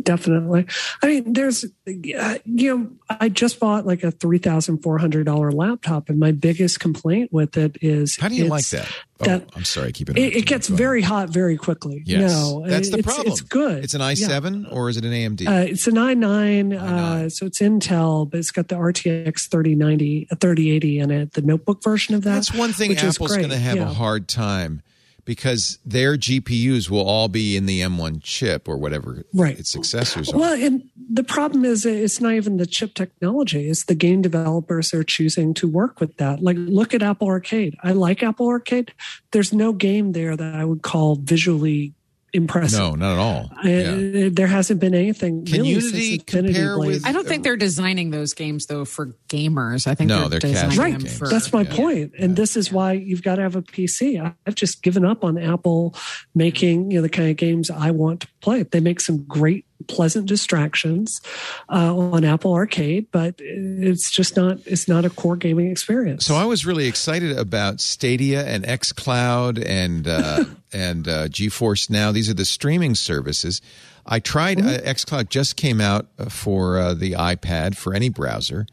Definitely. 0.03 0.65
I 1.01 1.07
mean, 1.07 1.33
there's, 1.33 1.63
uh, 1.65 2.37
you 2.45 2.77
know, 2.77 2.91
I 3.09 3.29
just 3.29 3.59
bought 3.59 3.85
like 3.85 4.03
a 4.03 4.11
three 4.11 4.37
thousand 4.37 4.79
four 4.79 4.97
hundred 4.97 5.25
dollar 5.25 5.51
laptop, 5.51 6.09
and 6.09 6.19
my 6.19 6.31
biggest 6.31 6.79
complaint 6.79 7.31
with 7.33 7.57
it 7.57 7.77
is 7.81 8.17
How 8.19 8.27
do 8.29 8.35
you 8.35 8.45
like 8.45 8.67
that? 8.69 8.87
Oh, 9.21 9.25
that- 9.25 9.49
I'm 9.55 9.63
sorry, 9.65 9.91
keep 9.91 10.09
it. 10.09 10.17
It, 10.17 10.35
it 10.37 10.45
gets 10.45 10.67
very 10.67 11.01
hot 11.01 11.29
very 11.29 11.55
quickly. 11.57 12.01
Yes, 12.05 12.31
No, 12.31 12.63
that's 12.65 12.89
the 12.89 12.97
it's, 12.99 13.05
problem. 13.05 13.27
It's 13.27 13.41
good. 13.41 13.83
It's 13.83 13.93
an 13.93 14.01
i7 14.01 14.71
or 14.71 14.89
is 14.89 14.97
it 14.97 15.05
an 15.05 15.11
AMD? 15.11 15.47
Uh, 15.47 15.65
it's 15.69 15.85
an 15.87 15.95
i9, 15.95 16.69
i9. 16.69 16.81
Uh, 16.81 17.29
so 17.29 17.45
it's 17.45 17.59
Intel, 17.59 18.29
but 18.29 18.39
it's 18.39 18.51
got 18.51 18.67
the 18.69 18.75
RTX 18.75 19.47
3090, 19.49 20.27
uh, 20.31 20.35
3080 20.37 20.99
in 20.99 21.11
it, 21.11 21.33
the 21.33 21.41
notebook 21.41 21.83
version 21.83 22.15
of 22.15 22.23
that. 22.23 22.33
That's 22.33 22.53
one 22.53 22.73
thing 22.73 22.89
which 22.89 23.03
is 23.03 23.17
Apple's 23.17 23.35
going 23.37 23.49
to 23.49 23.57
have 23.57 23.77
Yeah. 23.77 23.89
a 23.89 23.93
hard 23.93 24.27
time 24.27 24.81
because 25.25 25.79
their 25.85 26.17
GPUs 26.17 26.89
will 26.89 27.05
all 27.07 27.27
be 27.27 27.55
in 27.55 27.65
the 27.65 27.81
M1 27.81 28.21
chip 28.23 28.67
or 28.67 28.77
whatever 28.77 29.23
Right. 29.33 29.57
its 29.59 29.71
successors 29.71 30.31
are. 30.31 30.37
Well, 30.39 30.53
and 30.53 30.83
the 31.11 31.23
problem 31.23 31.65
is 31.65 31.85
it's 31.85 32.19
not 32.21 32.33
even 32.33 32.57
the 32.57 32.65
chip 32.65 32.93
technology; 32.93 33.69
it's 33.69 33.85
the 33.85 33.95
game 33.95 34.21
developers 34.21 34.93
are 34.93 35.03
choosing 35.03 35.53
to 35.55 35.67
work 35.67 35.99
with 35.99 36.17
that. 36.17 36.41
Like, 36.41 36.57
look 36.59 36.93
at 36.93 37.01
Apple 37.03 37.27
Arcade. 37.27 37.75
I 37.83 37.91
like 37.91 38.23
Apple 38.23 38.47
Arcade. 38.47 38.93
There's 39.31 39.53
no 39.53 39.73
game 39.73 40.11
there 40.13 40.35
that 40.35 40.55
I 40.55 40.65
would 40.65 40.81
call 40.81 41.15
visually 41.15 41.93
impressive. 42.33 42.79
no, 42.79 42.95
not 42.95 43.13
at 43.13 43.17
all. 43.19 43.49
I- 43.61 43.69
Yeah. 43.69 44.29
there 44.31 44.47
hasn't 44.47 44.79
been 44.79 44.93
anything. 44.93 45.45
Can 45.45 45.57
really 45.61 45.69
Unity 45.71 46.17
compare 46.19 46.75
Blade. 46.77 46.87
with- 46.87 47.05
I 47.05 47.11
don't 47.11 47.27
think 47.27 47.43
they're 47.43 47.57
designing 47.57 48.11
those 48.11 48.33
games 48.33 48.67
though 48.67 48.85
for 48.85 49.15
gamers. 49.29 49.85
I 49.87 49.95
think 49.95 50.07
No, 50.09 50.27
they're, 50.29 50.39
they're 50.39 50.51
designing 50.51 50.69
casual 50.77 50.91
them 50.91 51.01
games. 51.01 51.17
for. 51.17 51.27
That's 51.27 51.51
my 51.51 51.61
Yeah. 51.63 51.75
point. 51.75 52.11
And 52.17 52.35
this 52.35 52.55
is 52.55 52.71
why 52.71 52.93
you've 52.93 53.23
got 53.23 53.35
to 53.35 53.41
have 53.41 53.55
a 53.55 53.61
PC. 53.61 54.17
I- 54.19 54.33
I've 54.47 54.55
just 54.55 54.81
given 54.81 55.03
up 55.05 55.23
on 55.23 55.37
Apple 55.37 55.95
making 56.33 56.91
you 56.91 56.97
know 56.97 57.01
the 57.01 57.09
kind 57.09 57.29
of 57.29 57.37
games 57.37 57.69
I 57.69 57.91
want 57.91 58.21
to 58.21 58.27
play. 58.41 58.63
They 58.63 58.79
make 58.79 58.99
some 59.01 59.23
great, 59.23 59.65
pleasant 59.87 60.27
distractions 60.27 61.21
uh, 61.69 61.95
on 61.95 62.23
Apple 62.23 62.53
Arcade, 62.53 63.07
but 63.11 63.35
it's 63.39 64.11
just 64.11 64.35
not. 64.35 64.59
It's 64.65 64.87
not 64.87 65.05
a 65.05 65.09
core 65.09 65.35
gaming 65.37 65.69
experience. 65.71 66.25
So 66.25 66.35
I 66.35 66.45
was 66.45 66.65
really 66.65 66.87
excited 66.87 67.37
about 67.37 67.79
Stadia 67.79 68.45
and 68.45 68.63
XCloud 68.63 69.63
and 69.65 70.07
uh, 70.07 70.45
and 70.73 71.07
uh, 71.07 71.27
GeForce 71.27 71.89
Now. 71.89 72.11
These 72.11 72.29
are 72.29 72.33
the 72.33 72.45
streaming 72.45 72.95
services. 72.95 73.61
I 74.05 74.19
tried 74.19 74.59
uh, 74.59 74.79
XCloud 74.79 75.29
just 75.29 75.55
came 75.55 75.79
out 75.79 76.07
for 76.29 76.79
uh, 76.79 76.93
the 76.95 77.11
iPad 77.11 77.75
for 77.75 77.93
any 77.93 78.09
browser. 78.09 78.65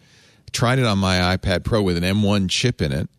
Tried 0.53 0.79
it 0.79 0.87
on 0.87 0.97
my 0.99 1.37
iPad 1.37 1.65
Pro 1.65 1.83
with 1.83 1.99
an 1.99 2.03
M1 2.05 2.49
chip 2.49 2.81
in 2.81 2.91
it, 2.91 3.11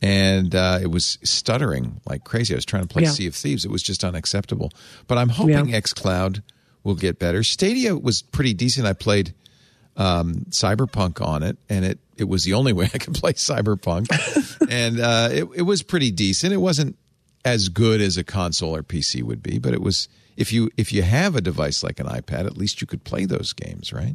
and 0.00 0.54
uh, 0.54 0.78
it 0.80 0.86
was 0.92 1.18
stuttering 1.24 2.00
like 2.08 2.22
crazy. 2.22 2.54
I 2.54 2.56
was 2.56 2.64
trying 2.64 2.82
to 2.82 2.88
play 2.88 3.02
Yeah. 3.02 3.10
Sea 3.10 3.26
of 3.26 3.34
Thieves. 3.34 3.64
It 3.64 3.70
was 3.72 3.82
just 3.82 4.04
unacceptable. 4.04 4.70
But 5.08 5.18
I'm 5.18 5.28
hoping 5.30 5.68
Yeah. 5.70 5.80
XCloud 5.80 6.42
will 6.84 6.94
get 6.94 7.18
better. 7.18 7.42
Stadia 7.42 7.96
was 7.96 8.22
pretty 8.22 8.54
decent. 8.54 8.86
I 8.86 8.92
played 8.92 9.34
um, 9.96 10.46
Cyberpunk 10.50 11.20
on 11.20 11.42
it, 11.42 11.58
and 11.68 11.84
it 11.84 11.98
it 12.16 12.28
was 12.28 12.44
the 12.44 12.54
only 12.54 12.72
way 12.78 12.88
I 12.92 12.98
could 12.98 13.14
play 13.14 13.32
Cyberpunk, 13.32 14.08
and 14.70 15.00
uh, 15.00 15.28
it 15.32 15.48
it 15.56 15.62
was 15.62 15.82
pretty 15.82 16.10
decent. 16.10 16.52
It 16.52 16.58
wasn't 16.58 16.96
as 17.44 17.68
good 17.68 18.00
as 18.00 18.16
a 18.16 18.24
console 18.24 18.74
or 18.74 18.82
PC 18.82 19.22
would 19.22 19.42
be, 19.42 19.58
but 19.58 19.74
it 19.74 19.82
was. 19.82 20.08
If 20.36 20.52
you 20.52 20.70
if 20.76 20.92
you 20.92 21.02
have 21.02 21.34
a 21.34 21.40
device 21.40 21.82
like 21.82 21.98
an 21.98 22.06
iPad, 22.06 22.46
at 22.46 22.56
least 22.56 22.80
you 22.80 22.86
could 22.86 23.02
play 23.02 23.24
those 23.24 23.52
games, 23.52 23.92
right? 23.92 24.14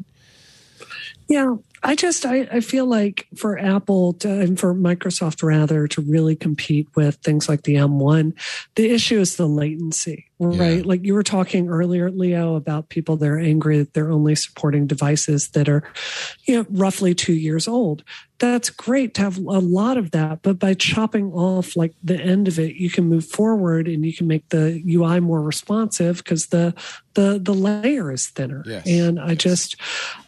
Yeah, 1.28 1.56
I 1.86 1.96
just 1.96 2.26
I, 2.26 2.48
I 2.52 2.60
feel 2.62 2.86
like 2.86 3.28
for 3.36 3.60
Apple 3.60 4.14
to, 4.14 4.30
and 4.30 4.58
for 4.58 4.74
Microsoft 4.74 5.44
rather 5.44 5.88
to 5.90 6.02
really 6.02 6.36
compete 6.36 6.88
with 6.96 7.18
things 7.18 7.50
like 7.50 7.64
the 7.64 7.76
M1, 7.76 8.34
the 8.76 8.90
issue 8.90 9.20
is 9.20 9.36
the 9.36 9.48
latency, 9.48 10.28
right? 10.40 10.78
Yeah. 10.78 10.84
Like 10.86 11.04
you 11.04 11.14
were 11.14 11.24
talking 11.24 11.70
earlier, 11.70 12.10
Leo, 12.10 12.56
about 12.56 12.88
people 12.88 13.18
that 13.18 13.28
are 13.28 13.40
angry 13.40 13.80
that 13.80 13.94
they're 13.94 14.12
only 14.12 14.36
supporting 14.36 14.88
devices 14.88 15.50
that 15.50 15.68
are, 15.68 15.84
you 16.46 16.56
know, 16.56 16.66
roughly 16.70 17.14
two 17.14 17.34
years 17.34 17.68
old. 17.68 18.04
That's 18.40 18.70
great 18.70 19.14
to 19.16 19.22
have 19.22 19.38
a 19.38 19.42
lot 19.60 19.98
of 19.98 20.12
that, 20.12 20.42
but 20.42 20.60
by 20.60 20.74
chopping 20.74 21.34
off 21.34 21.76
like 21.76 21.94
the 22.02 22.20
end 22.20 22.48
of 22.48 22.60
it, 22.60 22.76
you 22.76 22.90
can 22.90 23.06
move 23.06 23.26
forward 23.26 23.88
and 23.88 24.06
you 24.06 24.14
can 24.14 24.28
make 24.28 24.50
the 24.50 24.82
UI 24.88 25.20
more 25.20 25.42
responsive 25.42 26.18
because 26.18 26.48
the 26.48 26.74
the 27.14 27.40
the 27.42 27.54
layer 27.54 28.12
is 28.12 28.28
thinner. 28.28 28.64
Yes. 28.66 28.88
And 28.88 29.20
I 29.20 29.36
just 29.36 29.76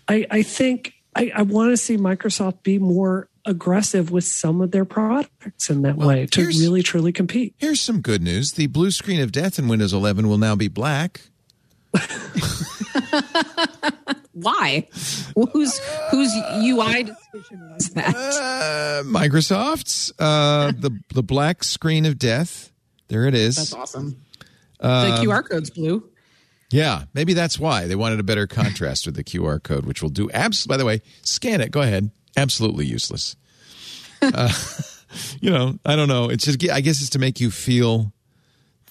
I, 0.07 0.25
I 0.29 0.43
think 0.43 0.93
I, 1.15 1.31
I 1.33 1.41
want 1.43 1.71
to 1.71 1.77
see 1.77 1.97
Microsoft 1.97 2.63
be 2.63 2.77
more 2.79 3.29
aggressive 3.45 4.11
with 4.11 4.23
some 4.23 4.61
of 4.61 4.71
their 4.71 4.85
products 4.85 5.69
in 5.69 5.83
that 5.83 5.95
way 5.97 6.25
to 6.27 6.45
really 6.45 6.81
truly 6.83 7.11
compete. 7.11 7.53
Here's 7.57 7.79
some 7.81 8.01
good 8.01 8.21
news: 8.21 8.53
the 8.53 8.67
blue 8.67 8.91
screen 8.91 9.21
of 9.21 9.31
death 9.31 9.57
in 9.57 9.67
Windows 9.67 9.93
11 9.93 10.27
will 10.27 10.37
now 10.37 10.55
be 10.55 10.67
black. 10.67 11.21
Why? 14.33 14.87
Whose 15.53 15.79
whose 16.11 16.33
UI 16.61 17.03
decision 17.03 17.71
was 17.73 17.89
that? 17.91 18.15
Uh, 18.15 19.03
Microsoft's 19.03 20.11
uh, 20.19 20.73
the 20.77 20.91
the 21.13 21.23
black 21.23 21.63
screen 21.63 22.05
of 22.05 22.19
death. 22.19 22.71
There 23.07 23.25
it 23.27 23.33
is. 23.33 23.55
That's 23.55 23.73
awesome. 23.73 24.17
Um, 24.81 25.09
the 25.09 25.15
QR 25.17 25.47
code's 25.47 25.69
blue. 25.69 26.09
Yeah, 26.71 27.03
maybe 27.13 27.33
that's 27.33 27.59
why 27.59 27.87
they 27.87 27.95
wanted 27.95 28.19
a 28.19 28.23
better 28.23 28.47
contrast 28.47 29.05
with 29.05 29.15
the 29.15 29.23
QR 29.23 29.61
code, 29.61 29.85
which 29.85 30.01
will 30.01 30.09
do. 30.09 30.29
Abs- 30.31 30.65
by 30.65 30.77
the 30.77 30.85
way, 30.85 31.01
scan 31.21 31.61
it. 31.61 31.71
Go 31.71 31.81
ahead. 31.81 32.09
Absolutely 32.35 32.85
useless. 32.85 33.35
uh, 34.21 34.51
you 35.41 35.51
know, 35.51 35.77
I 35.85 35.95
don't 35.95 36.07
know. 36.07 36.29
It's 36.29 36.45
just. 36.45 36.67
I 36.69 36.81
guess 36.81 37.01
it's 37.01 37.11
to 37.11 37.19
make 37.19 37.39
you 37.39 37.51
feel 37.51 38.11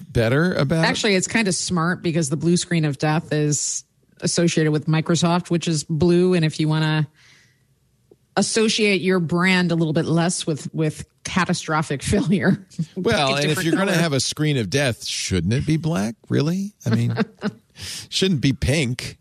better 0.01 0.55
about. 0.55 0.85
Actually, 0.85 1.15
it's 1.17 1.27
kind 1.27 1.49
of 1.49 1.55
smart 1.55 2.03
because 2.03 2.31
the 2.31 2.37
blue 2.37 2.57
screen 2.57 2.85
of 2.85 2.99
death 2.99 3.33
is 3.33 3.85
associated 4.21 4.71
with 4.73 4.87
Microsoft, 4.87 5.51
which 5.51 5.67
is 5.69 5.85
blue. 5.85 6.35
And 6.35 6.45
if 6.45 6.61
you 6.61 6.69
want 6.69 6.85
to 6.85 7.07
associate 8.37 9.01
your 9.01 9.21
brand 9.21 9.71
a 9.71 9.75
little 9.75 9.93
bit 9.93 10.07
less 10.07 10.47
with 10.47 10.73
with 10.75 11.05
catastrophic 11.25 12.03
failure, 12.05 12.65
Well, 12.97 13.37
and 13.37 13.51
if 13.51 13.65
you're 13.65 13.75
going 13.77 13.89
to 13.89 13.95
have 13.95 14.13
a 14.13 14.21
screen 14.21 14.57
of 14.57 14.71
death, 14.71 15.05
shouldn't 15.05 15.53
it 15.53 15.67
be 15.67 15.77
black? 15.77 16.15
Really? 16.29 16.75
I 16.87 16.95
mean, 16.95 17.17
shouldn't 18.09 18.41
be 18.41 18.53
pink. 18.53 19.19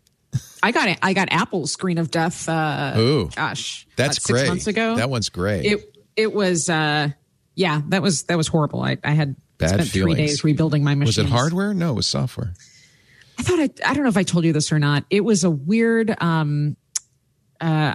I 0.62 0.72
got 0.72 0.88
it. 0.88 0.98
I 1.02 1.12
got 1.12 1.28
Apple's 1.30 1.72
screen 1.72 1.98
of 1.98 2.10
death. 2.10 2.48
Uh, 2.48 2.94
Ooh, 2.96 3.30
gosh, 3.36 3.86
that's 3.96 4.16
what, 4.18 4.22
six 4.22 4.30
great. 4.30 4.48
months 4.48 4.66
ago. 4.66 4.96
That 4.96 5.10
one's 5.10 5.28
great. 5.28 5.64
It 5.66 5.96
it 6.16 6.32
was. 6.32 6.68
uh 6.68 7.10
Yeah, 7.54 7.82
that 7.88 8.02
was 8.02 8.24
that 8.24 8.36
was 8.36 8.48
horrible. 8.48 8.82
I 8.82 8.96
I 9.04 9.12
had 9.12 9.36
Bad 9.58 9.68
spent 9.70 9.88
feelings. 9.88 10.16
three 10.16 10.26
days 10.26 10.44
rebuilding 10.44 10.82
my 10.82 10.94
machine. 10.94 11.06
was 11.06 11.18
it 11.18 11.26
hardware? 11.26 11.74
No, 11.74 11.90
it 11.90 11.94
was 11.94 12.06
software. 12.06 12.54
I 13.38 13.42
thought 13.42 13.60
I, 13.60 13.68
I 13.84 13.94
don't 13.94 14.02
know 14.04 14.08
if 14.08 14.16
I 14.16 14.22
told 14.22 14.44
you 14.44 14.52
this 14.52 14.72
or 14.72 14.78
not. 14.78 15.04
It 15.10 15.20
was 15.24 15.44
a 15.44 15.50
weird, 15.50 16.14
um, 16.22 16.76
uh, 17.60 17.94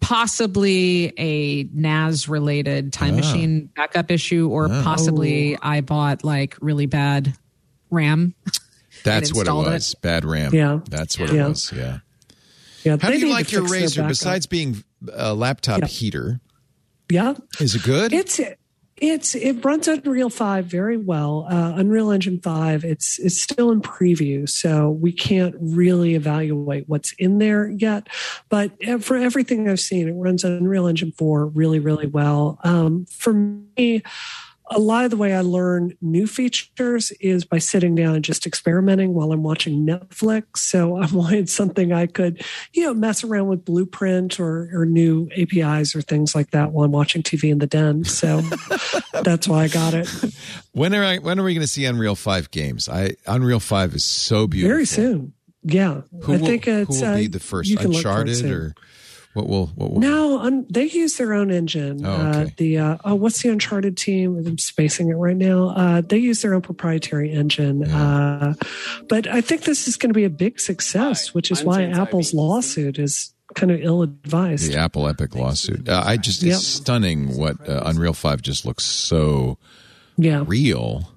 possibly 0.00 1.12
a 1.18 1.64
NAS 1.74 2.28
related 2.28 2.92
time 2.92 3.14
Ah. 3.14 3.16
machine 3.18 3.66
backup 3.76 4.10
issue, 4.10 4.48
or 4.48 4.68
possibly 4.68 5.56
I 5.60 5.80
bought 5.80 6.24
like 6.24 6.56
really 6.60 6.86
bad 6.86 7.34
RAM. 7.90 8.34
That's 9.04 9.32
what 9.32 9.40
it 9.46 9.50
installed 9.50 9.66
it. 9.68 9.70
was. 9.70 9.94
Bad 9.96 10.24
RAM. 10.24 10.54
Yeah. 10.54 10.80
That's 10.88 11.18
what 11.18 11.30
it 11.30 11.42
was. 11.42 11.72
Yeah. 11.74 11.98
Yeah, 12.84 12.96
How 13.00 13.10
do 13.10 13.18
you 13.18 13.28
like 13.28 13.50
your 13.52 13.66
fix 13.68 13.94
their 13.96 14.04
Razer 14.04 14.08
besides 14.08 14.46
being 14.46 14.84
a 15.12 15.34
laptop 15.34 15.80
Yeah. 15.80 15.86
heater? 15.86 16.40
Yeah, 17.10 17.34
Is 17.60 17.74
it 17.74 17.82
good? 17.82 18.12
it's 18.12 18.38
it's 19.00 19.34
it 19.34 19.64
runs 19.64 19.88
Unreal 19.88 20.28
Five 20.30 20.66
very 20.66 20.96
well. 20.96 21.46
Uh, 21.50 21.72
Unreal 21.76 22.10
Engine 22.10 22.40
Five, 22.40 22.84
it's 22.84 23.18
it's 23.18 23.40
still 23.40 23.70
in 23.70 23.80
preview, 23.80 24.48
so 24.48 24.90
we 24.90 25.12
can't 25.12 25.54
really 25.60 26.14
evaluate 26.14 26.84
what's 26.88 27.12
in 27.18 27.38
there 27.38 27.68
yet. 27.68 28.08
But 28.48 28.72
for 29.00 29.16
everything 29.16 29.68
I've 29.68 29.80
seen, 29.80 30.08
it 30.08 30.12
runs 30.12 30.44
Unreal 30.44 30.86
Engine 30.86 31.12
Four 31.12 31.46
really 31.46 31.78
really 31.80 32.06
well. 32.06 32.58
Um, 32.62 33.06
for 33.06 33.32
me. 33.32 34.02
A 34.70 34.78
lot 34.78 35.04
of 35.04 35.10
the 35.10 35.16
way 35.16 35.34
I 35.34 35.40
learn 35.40 35.96
new 36.00 36.26
features 36.26 37.10
is 37.20 37.44
by 37.44 37.58
sitting 37.58 37.94
down 37.94 38.14
and 38.14 38.24
just 38.24 38.46
experimenting 38.46 39.14
while 39.14 39.32
I'm 39.32 39.42
watching 39.42 39.86
Netflix. 39.86 40.58
So 40.58 40.96
I 40.96 41.06
wanted 41.12 41.48
something 41.48 41.92
I 41.92 42.06
could, 42.06 42.42
you 42.72 42.84
know, 42.84 42.94
mess 42.94 43.24
around 43.24 43.48
with 43.48 43.64
Blueprint 43.64 44.38
or, 44.38 44.70
or 44.72 44.86
new 44.86 45.28
APIs 45.36 45.94
or 45.94 46.02
things 46.02 46.34
like 46.34 46.50
that 46.50 46.72
while 46.72 46.84
I'm 46.84 46.92
watching 46.92 47.22
TV 47.22 47.50
in 47.50 47.58
the 47.58 47.66
den. 47.66 48.04
So 48.04 48.40
that's 49.22 49.48
why 49.48 49.64
I 49.64 49.68
got 49.68 49.94
it. 49.94 50.08
when 50.72 50.94
are 50.94 51.04
I, 51.04 51.18
when 51.18 51.38
are 51.38 51.44
we 51.44 51.54
going 51.54 51.66
to 51.66 51.72
see 51.72 51.84
Unreal 51.84 52.14
Five 52.14 52.50
games? 52.50 52.88
I 52.88 53.16
Unreal 53.26 53.60
Five 53.60 53.94
is 53.94 54.04
so 54.04 54.46
beautiful. 54.46 54.74
Very 54.74 54.86
soon. 54.86 55.32
Yeah. 55.62 56.02
Who 56.22 56.34
I 56.34 56.36
will, 56.36 56.46
think 56.46 56.64
who 56.64 56.82
it's 56.82 57.00
will 57.00 57.16
be 57.16 57.26
uh, 57.26 57.30
the 57.30 57.40
first? 57.40 57.68
you 57.68 57.76
can 57.76 57.92
it 57.92 57.96
Uncharted 57.96 58.44
or 58.44 58.74
what 59.34 59.48
will 59.48 59.66
what 59.74 59.90
will? 59.92 60.00
No, 60.00 60.38
un, 60.40 60.66
they 60.70 60.84
use 60.86 61.16
their 61.16 61.32
own 61.34 61.50
engine. 61.50 62.04
Oh, 62.04 62.10
uh, 62.10 62.46
the 62.56 62.78
uh, 62.78 62.96
oh, 63.04 63.14
what's 63.14 63.42
the 63.42 63.50
Uncharted 63.50 63.96
team? 63.96 64.36
I'm 64.46 64.58
spacing 64.58 65.10
it 65.10 65.14
right 65.14 65.36
now. 65.36 65.68
Uh, 65.70 66.00
they 66.00 66.18
use 66.18 66.42
their 66.42 66.54
own 66.54 66.62
proprietary 66.62 67.32
engine, 67.32 67.84
uh, 67.84 68.54
but 69.08 69.26
I 69.26 69.40
think 69.40 69.62
this 69.62 69.86
is 69.86 69.96
going 69.96 70.10
to 70.10 70.14
be 70.14 70.24
a 70.24 70.30
big 70.30 70.58
success, 70.60 71.34
which 71.34 71.50
is 71.50 71.60
I'm 71.60 71.66
why 71.66 71.82
Apple's 71.84 72.34
lawsuit 72.34 72.98
is 72.98 73.32
kind 73.54 73.70
of 73.72 73.80
ill 73.80 74.02
advised. 74.02 74.70
The 74.72 74.78
Apple 74.78 75.08
Epic 75.08 75.34
lawsuit. 75.34 75.88
Uh, 75.88 76.02
I 76.04 76.16
just 76.16 76.42
Yep. 76.42 76.56
it's 76.56 76.66
stunning 76.66 77.36
what 77.36 77.66
uh, 77.68 77.82
Unreal 77.86 78.12
Five 78.14 78.42
just 78.42 78.64
looks 78.66 78.84
so 78.84 79.58
Yeah, 80.16 80.44
real. 80.46 81.12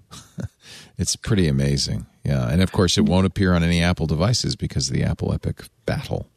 it's 0.97 1.15
pretty 1.15 1.47
amazing. 1.47 2.05
Yeah, 2.23 2.47
and 2.49 2.61
of 2.61 2.71
course 2.71 2.97
it 2.97 3.05
won't 3.05 3.25
appear 3.25 3.53
on 3.53 3.63
any 3.63 3.81
Apple 3.81 4.05
devices 4.05 4.55
because 4.55 4.89
of 4.89 4.95
the 4.95 5.03
Apple 5.03 5.33
Epic 5.33 5.63
battle. 5.85 6.29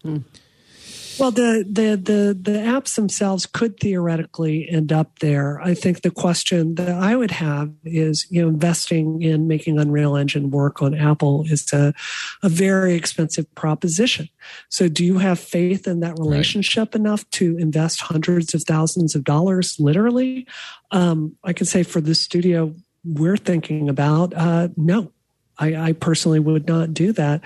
Well, 1.19 1.31
the, 1.31 1.65
the 1.69 1.97
the 1.97 2.39
the 2.41 2.59
apps 2.59 2.97
themselves 2.97 3.47
could 3.47 3.79
theoretically 3.79 4.69
end 4.69 4.93
up 4.93 5.19
there. 5.21 5.61
I 5.61 5.75
think 5.75 6.03
the 6.03 6.11
question 6.11 6.75
that 6.75 6.89
I 6.89 7.15
would 7.15 7.31
have 7.31 7.73
is, 7.85 8.27
you 8.31 8.43
know, 8.43 8.49
investing 8.49 9.23
in 9.23 9.47
making 9.47 9.79
Unreal 9.79 10.17
Engine 10.17 10.51
work 10.51 10.83
on 10.83 10.95
Apple 10.95 11.45
is 11.49 11.73
a, 11.73 11.95
a 12.43 12.49
very 12.49 12.95
expensive 12.95 13.53
proposition. 13.55 14.29
So, 14.69 14.89
do 14.89 15.05
you 15.05 15.19
have 15.19 15.39
faith 15.39 15.87
in 15.87 16.01
that 16.01 16.19
relationship 16.19 16.95
enough 16.95 17.29
to 17.31 17.57
invest 17.59 18.01
hundreds 18.01 18.55
of 18.55 18.65
thousands 18.65 19.15
of 19.15 19.25
dollars, 19.25 19.77
literally? 19.79 20.47
Um, 20.91 21.37
I 21.45 21.53
can 21.53 21.67
say 21.67 21.83
for 21.85 22.01
the 22.01 22.15
studio 22.15 22.75
we're 23.05 23.37
thinking 23.37 23.89
about, 23.89 24.33
uh, 24.35 24.69
no, 24.77 25.13
I, 25.59 25.77
I 25.77 25.93
personally 25.93 26.41
would 26.41 26.67
not 26.67 26.95
do 26.95 27.13
that. 27.13 27.43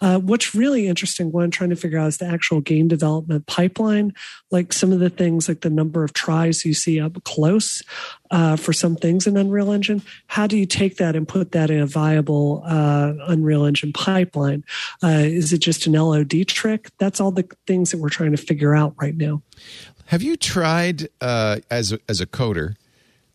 Uh, 0.00 0.18
what's 0.18 0.54
really 0.54 0.86
interesting, 0.86 1.32
what 1.32 1.44
I'm 1.44 1.50
trying 1.50 1.70
to 1.70 1.76
figure 1.76 1.98
out 1.98 2.08
is 2.08 2.18
the 2.18 2.26
actual 2.26 2.60
game 2.60 2.88
development 2.88 3.46
pipeline. 3.46 4.12
Like 4.50 4.72
some 4.72 4.92
of 4.92 5.00
the 5.00 5.10
things, 5.10 5.48
like 5.48 5.60
the 5.60 5.70
number 5.70 6.04
of 6.04 6.12
tries 6.12 6.64
you 6.64 6.74
see 6.74 7.00
up 7.00 7.22
close 7.24 7.82
uh, 8.30 8.56
for 8.56 8.72
some 8.72 8.96
things 8.96 9.26
in 9.26 9.36
Unreal 9.36 9.72
Engine. 9.72 10.02
How 10.26 10.46
do 10.46 10.56
you 10.56 10.66
take 10.66 10.96
that 10.96 11.16
and 11.16 11.26
put 11.26 11.52
that 11.52 11.70
in 11.70 11.80
a 11.80 11.86
viable 11.86 12.62
uh, 12.66 13.14
Unreal 13.26 13.64
Engine 13.64 13.92
pipeline? 13.92 14.64
Uh, 15.02 15.22
is 15.24 15.52
it 15.52 15.58
just 15.58 15.86
an 15.86 15.92
LOD 15.92 16.46
trick? 16.46 16.90
That's 16.98 17.20
all 17.20 17.30
the 17.30 17.48
things 17.66 17.90
that 17.90 17.98
we're 17.98 18.08
trying 18.08 18.32
to 18.32 18.36
figure 18.36 18.74
out 18.74 18.94
right 18.98 19.16
now. 19.16 19.42
Have 20.06 20.22
you 20.22 20.36
tried 20.36 21.08
uh, 21.20 21.60
as 21.70 21.92
a, 21.92 21.98
as 22.08 22.20
a 22.20 22.26
coder 22.26 22.76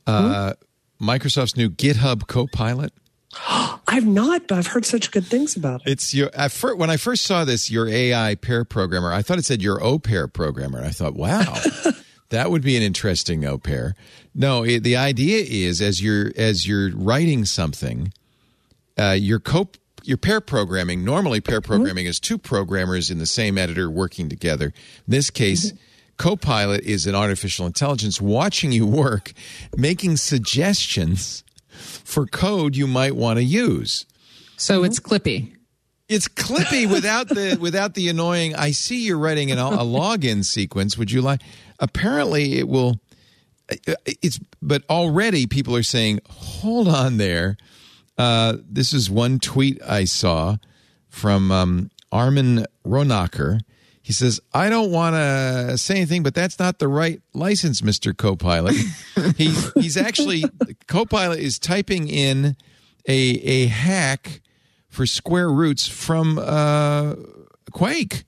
uh, 0.06 0.54
Microsoft's 1.02 1.56
new 1.56 1.70
GitHub 1.70 2.28
Copilot? 2.28 2.94
I've 3.88 4.06
not, 4.06 4.48
but 4.48 4.58
I've 4.58 4.68
heard 4.68 4.86
such 4.86 5.12
good 5.12 5.26
things 5.26 5.56
about 5.56 5.82
it. 5.86 5.92
It's 5.92 6.14
your 6.14 6.30
at 6.34 6.52
fir- 6.52 6.76
when 6.76 6.90
I 6.90 6.98
first 6.98 7.26
saw 7.26 7.46
this, 7.46 7.70
your 7.70 7.88
AI 7.88 8.36
pair 8.36 8.64
programmer. 8.64 9.12
I 9.12 9.22
thought 9.22 9.38
it 9.38 9.46
said 9.46 9.62
your 9.62 9.84
O 9.84 10.00
pair 10.00 10.28
programmer. 10.28 10.84
I 10.84 10.90
thought, 10.90 11.16
wow, 11.16 11.62
that 12.30 12.52
would 12.52 12.62
be 12.62 12.76
an 12.76 12.84
interesting 12.84 13.46
O 13.46 13.58
pair. 13.58 13.96
No, 14.34 14.64
it, 14.64 14.84
the 14.84 14.96
idea 14.96 15.46
is 15.48 15.82
as 15.82 16.02
you're 16.02 16.32
as 16.36 16.68
you're 16.68 16.92
writing 16.96 17.46
something, 17.46 18.14
uh, 18.98 19.16
your 19.18 19.40
co 19.40 19.70
your 20.04 20.18
pair 20.18 20.42
programming. 20.42 21.04
Normally, 21.04 21.42
pair 21.42 21.62
programming 21.62 22.06
is 22.06 22.20
two 22.20 22.38
programmers 22.38 23.10
in 23.10 23.18
the 23.18 23.26
same 23.26 23.58
editor 23.58 23.90
working 23.90 24.30
together. 24.30 24.68
In 24.68 24.74
this 25.08 25.30
case. 25.30 25.74
Copilot 26.18 26.82
is 26.82 27.06
an 27.06 27.14
artificial 27.14 27.68
intelligence 27.68 28.20
watching 28.20 28.72
you 28.72 28.88
work, 28.88 29.34
making 29.76 30.18
suggestions 30.18 31.44
for 31.78 32.26
code 32.26 32.76
you 32.76 32.88
might 32.88 33.16
want 33.16 33.38
to 33.38 33.44
use. 33.44 34.06
So 34.58 34.84
it's 34.84 35.00
Clippy. 35.00 35.54
It's 36.10 36.30
clippy 36.30 36.90
without 36.90 37.28
the 37.28 37.58
without 37.62 37.94
the 37.94 38.08
annoying. 38.08 38.56
I 38.56 38.72
see 38.72 39.04
you're 39.04 39.18
writing 39.18 39.52
an, 39.52 39.58
a 39.58 39.62
login 39.62 40.46
sequence. 40.46 40.98
Would 40.98 41.12
you 41.12 41.22
like? 41.22 41.42
Apparently, 41.80 42.60
it 42.60 42.68
will. 42.68 43.00
It's 44.06 44.40
but 44.62 44.84
already 44.90 45.48
people 45.48 45.76
are 45.76 45.84
saying, 45.84 46.22
"Hold 46.30 46.88
on 46.88 47.18
there." 47.18 47.58
Uh, 48.18 48.58
this 48.68 48.94
is 48.94 49.10
one 49.10 49.40
tweet 49.40 49.82
I 49.84 50.06
saw 50.06 50.58
from 51.10 51.52
um, 51.52 51.92
Armin 52.12 52.66
Ronacher. 52.86 53.60
He 54.08 54.14
says, 54.14 54.40
I 54.54 54.70
don't 54.70 54.90
want 54.90 55.16
to 55.18 55.78
say 55.78 55.98
anything, 55.98 56.24
but 56.24 56.34
that's 56.34 56.60
not 56.60 56.80
the 56.80 56.88
right 56.88 57.22
license, 57.34 57.82
Mr. 57.82 58.16
Copilot. 58.16 58.74
he, 59.36 59.54
he's 59.76 59.98
actually, 59.98 60.46
Copilot 60.88 61.40
is 61.40 61.60
typing 61.60 62.08
in 62.08 62.56
a, 63.06 63.14
a 63.14 63.66
hack 63.66 64.40
for 64.88 65.06
square 65.06 65.52
roots 65.52 65.90
from 65.90 66.40
uh, 66.40 67.16
Quake. 67.74 68.24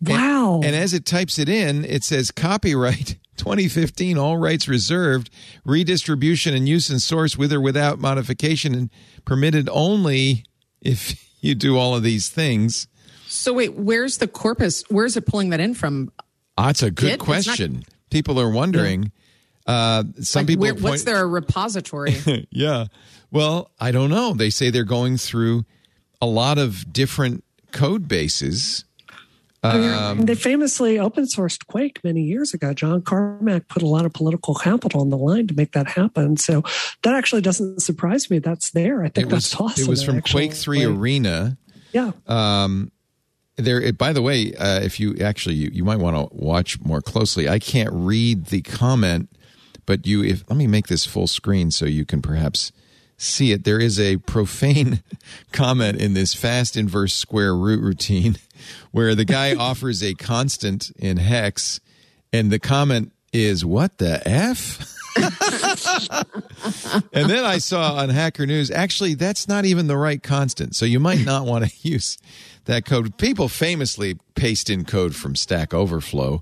Wow. 0.00 0.56
And, 0.56 0.64
and 0.64 0.74
as 0.74 0.92
it 0.92 1.06
types 1.06 1.38
it 1.38 1.48
in, 1.48 1.84
it 1.84 2.02
says 2.02 2.32
copyright 2.32 3.16
2015, 3.36 4.18
all 4.18 4.38
rights 4.38 4.66
reserved, 4.66 5.30
redistribution 5.64 6.52
and 6.52 6.68
use 6.68 6.90
in 6.90 6.98
source 6.98 7.38
with 7.38 7.52
or 7.52 7.60
without 7.60 8.00
modification, 8.00 8.74
and 8.74 8.90
permitted 9.24 9.68
only 9.70 10.46
if 10.80 11.30
you 11.40 11.54
do 11.54 11.78
all 11.78 11.94
of 11.94 12.02
these 12.02 12.28
things. 12.28 12.88
So 13.28 13.52
wait, 13.52 13.74
where's 13.74 14.18
the 14.18 14.26
corpus? 14.28 14.82
Where's 14.88 15.16
it 15.16 15.26
pulling 15.26 15.50
that 15.50 15.60
in 15.60 15.74
from? 15.74 16.10
Ah, 16.56 16.66
that's 16.66 16.82
a 16.82 16.90
good 16.90 17.04
Git? 17.06 17.14
It's 17.14 17.24
question. 17.24 17.72
not- 17.74 17.84
people 18.10 18.40
are 18.40 18.50
wondering. 18.50 19.12
Uh, 19.66 20.04
some 20.22 20.40
Like, 20.40 20.46
people 20.46 20.62
where, 20.62 20.72
point, 20.72 20.82
what's 20.84 21.04
their 21.04 21.28
repository? 21.28 22.16
yeah. 22.50 22.86
Well, 23.30 23.70
I 23.78 23.90
don't 23.92 24.08
know. 24.08 24.32
They 24.32 24.48
say 24.48 24.70
they're 24.70 24.84
going 24.84 25.18
through 25.18 25.66
a 26.22 26.26
lot 26.26 26.56
of 26.56 26.90
different 26.90 27.44
code 27.70 28.08
bases. 28.08 28.84
Um, 29.62 30.20
they 30.24 30.34
famously 30.36 30.98
open 30.98 31.24
sourced 31.24 31.66
Quake 31.66 32.02
many 32.04 32.22
years 32.22 32.54
ago. 32.54 32.72
John 32.72 33.02
Carmack 33.02 33.68
put 33.68 33.82
a 33.82 33.86
lot 33.88 34.06
of 34.06 34.12
political 34.14 34.54
capital 34.54 35.00
on 35.00 35.10
the 35.10 35.18
line 35.18 35.48
to 35.48 35.54
make 35.54 35.72
that 35.72 35.88
happen. 35.88 36.36
So 36.36 36.62
that 37.02 37.14
actually 37.14 37.42
doesn't 37.42 37.80
surprise 37.82 38.30
me. 38.30 38.38
That's 38.38 38.70
there. 38.70 39.02
I 39.04 39.08
think 39.08 39.26
it 39.30 39.34
was 39.34 39.50
that's 39.50 39.60
awesome. 39.60 39.84
it 39.84 39.88
was 39.88 40.02
from 40.02 40.16
actually. 40.16 40.48
Quake 40.48 40.56
Three 40.56 40.86
Like, 40.86 40.96
Arena. 40.96 41.58
Yeah. 41.92 42.12
There. 43.58 43.80
It, 43.80 43.98
by 43.98 44.12
the 44.12 44.22
way, 44.22 44.54
uh, 44.54 44.80
if 44.80 45.00
you 45.00 45.16
actually 45.16 45.56
you, 45.56 45.70
you 45.72 45.84
might 45.84 45.98
want 45.98 46.16
to 46.16 46.34
watch 46.34 46.80
more 46.80 47.00
closely. 47.00 47.48
I 47.48 47.58
can't 47.58 47.90
read 47.92 48.46
the 48.46 48.62
comment, 48.62 49.28
but 49.84 50.06
you 50.06 50.22
if 50.22 50.48
let 50.48 50.56
me 50.56 50.68
make 50.68 50.86
this 50.86 51.04
full 51.04 51.26
screen 51.26 51.70
so 51.70 51.84
you 51.84 52.04
can 52.04 52.22
perhaps 52.22 52.70
see 53.16 53.50
it. 53.50 53.64
There 53.64 53.80
is 53.80 53.98
a 53.98 54.18
profane 54.18 55.02
comment 55.52 56.00
in 56.00 56.14
this 56.14 56.34
fast 56.34 56.76
inverse 56.76 57.14
square 57.14 57.54
root 57.54 57.82
routine 57.82 58.36
where 58.92 59.14
the 59.14 59.24
guy 59.24 59.54
offers 59.58 60.02
a 60.02 60.14
constant 60.14 60.90
in 60.96 61.16
hex, 61.16 61.80
and 62.32 62.50
the 62.50 62.60
comment 62.60 63.12
is 63.32 63.64
"What 63.64 63.98
the 63.98 64.26
f." 64.26 64.94
and 67.12 67.28
then 67.28 67.44
I 67.44 67.58
saw 67.58 67.94
on 67.94 68.08
Hacker 68.10 68.46
News, 68.46 68.70
actually, 68.70 69.14
that's 69.14 69.48
not 69.48 69.64
even 69.64 69.88
the 69.88 69.96
right 69.96 70.22
constant. 70.22 70.76
So 70.76 70.84
you 70.84 71.00
might 71.00 71.24
not 71.24 71.44
want 71.44 71.68
to 71.68 71.88
use 71.88 72.18
that 72.68 72.84
code. 72.84 73.16
People 73.18 73.48
famously 73.48 74.16
paste 74.36 74.70
in 74.70 74.84
code 74.84 75.16
from 75.16 75.34
Stack 75.34 75.74
Overflow 75.74 76.40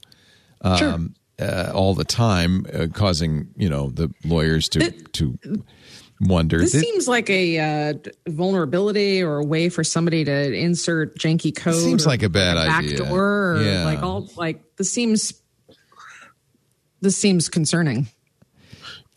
um, 0.60 1.14
uh, 1.40 1.72
all 1.74 1.94
the 1.94 2.04
time, 2.04 2.66
uh, 2.74 2.88
causing 2.92 3.48
you 3.56 3.68
know 3.70 3.88
the 3.88 4.12
lawyers 4.24 4.68
to 4.70 4.90
to 4.90 5.38
wonder. 6.20 6.58
This 6.58 6.72
Thi- 6.72 6.80
seems 6.80 7.08
like 7.08 7.30
a 7.30 7.58
uh, 7.58 7.94
vulnerability 8.28 9.22
or 9.22 9.38
a 9.38 9.44
way 9.44 9.68
for 9.68 9.84
somebody 9.84 10.24
to 10.24 10.52
insert 10.52 11.18
janky 11.18 11.54
code. 11.54 11.74
Seems 11.74 12.06
like 12.06 12.22
a 12.22 12.28
bad 12.28 12.56
idea. 12.56 12.98
Backdoor, 12.98 13.56
or 13.56 13.62
Yeah. 13.62 13.84
like 13.84 14.02
all 14.02 14.28
like 14.36 14.62
this 14.76 14.92
seems. 14.92 15.32
This 17.02 17.16
seems 17.16 17.48
concerning. 17.48 18.08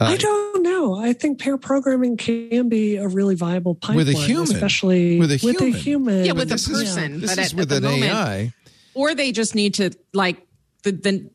I 0.02 0.14
uh, 0.14 0.18
don't 0.18 0.64
know. 0.64 0.96
I 0.96 1.14
think 1.14 1.40
pair 1.42 1.58
programming 1.58 2.16
can 2.18 2.70
be 2.70 2.96
a 2.96 3.08
really 3.08 3.36
viable 3.36 3.76
pipeline, 3.76 3.98
With 3.98 4.10
a 4.10 4.14
human. 4.14 4.56
especially 4.56 5.20
With 5.20 5.32
a 5.32 5.40
with 5.44 5.60
a 5.62 5.66
human. 5.66 5.80
human. 5.82 6.26
Yeah, 6.26 6.32
with 6.34 6.44
a 6.44 6.56
this 6.56 6.68
is- 6.70 6.78
person, 6.78 7.20
This 7.22 7.36
but 7.36 7.44
is 7.46 7.52
at- 7.54 7.58
with 7.58 7.72
at 7.72 7.82
the 7.82 7.88
an 7.88 7.94
moment- 7.94 8.12
AI. 8.14 8.54
or 8.94 9.14
they 9.14 9.32
just 9.32 9.56
need 9.56 9.74
to 9.76 9.92
like 10.14 10.46
the, 10.84 10.92
the 10.94 11.30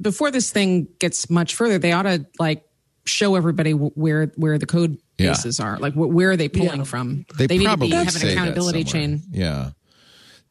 before 0.00 0.30
this 0.30 0.50
thing 0.50 0.88
gets 0.98 1.28
much 1.28 1.54
further 1.54 1.78
they 1.78 1.92
ought 1.92 2.02
to 2.04 2.24
like 2.38 2.64
show 3.04 3.34
everybody 3.36 3.72
where 3.72 4.32
where 4.36 4.58
the 4.58 4.66
code 4.66 4.96
Yeah. 5.18 5.30
bases 5.32 5.60
are 5.60 5.78
like 5.78 5.92
where 5.94 6.30
are 6.30 6.36
they 6.36 6.48
pulling 6.48 6.78
Yeah. 6.78 6.84
from 6.84 7.26
They, 7.36 7.46
need 7.46 7.58
to 7.58 7.64
probably 7.64 7.88
be, 7.90 7.94
have 7.94 8.16
an 8.16 8.28
accountability 8.30 8.84
chain 8.84 9.22
Yeah. 9.30 9.70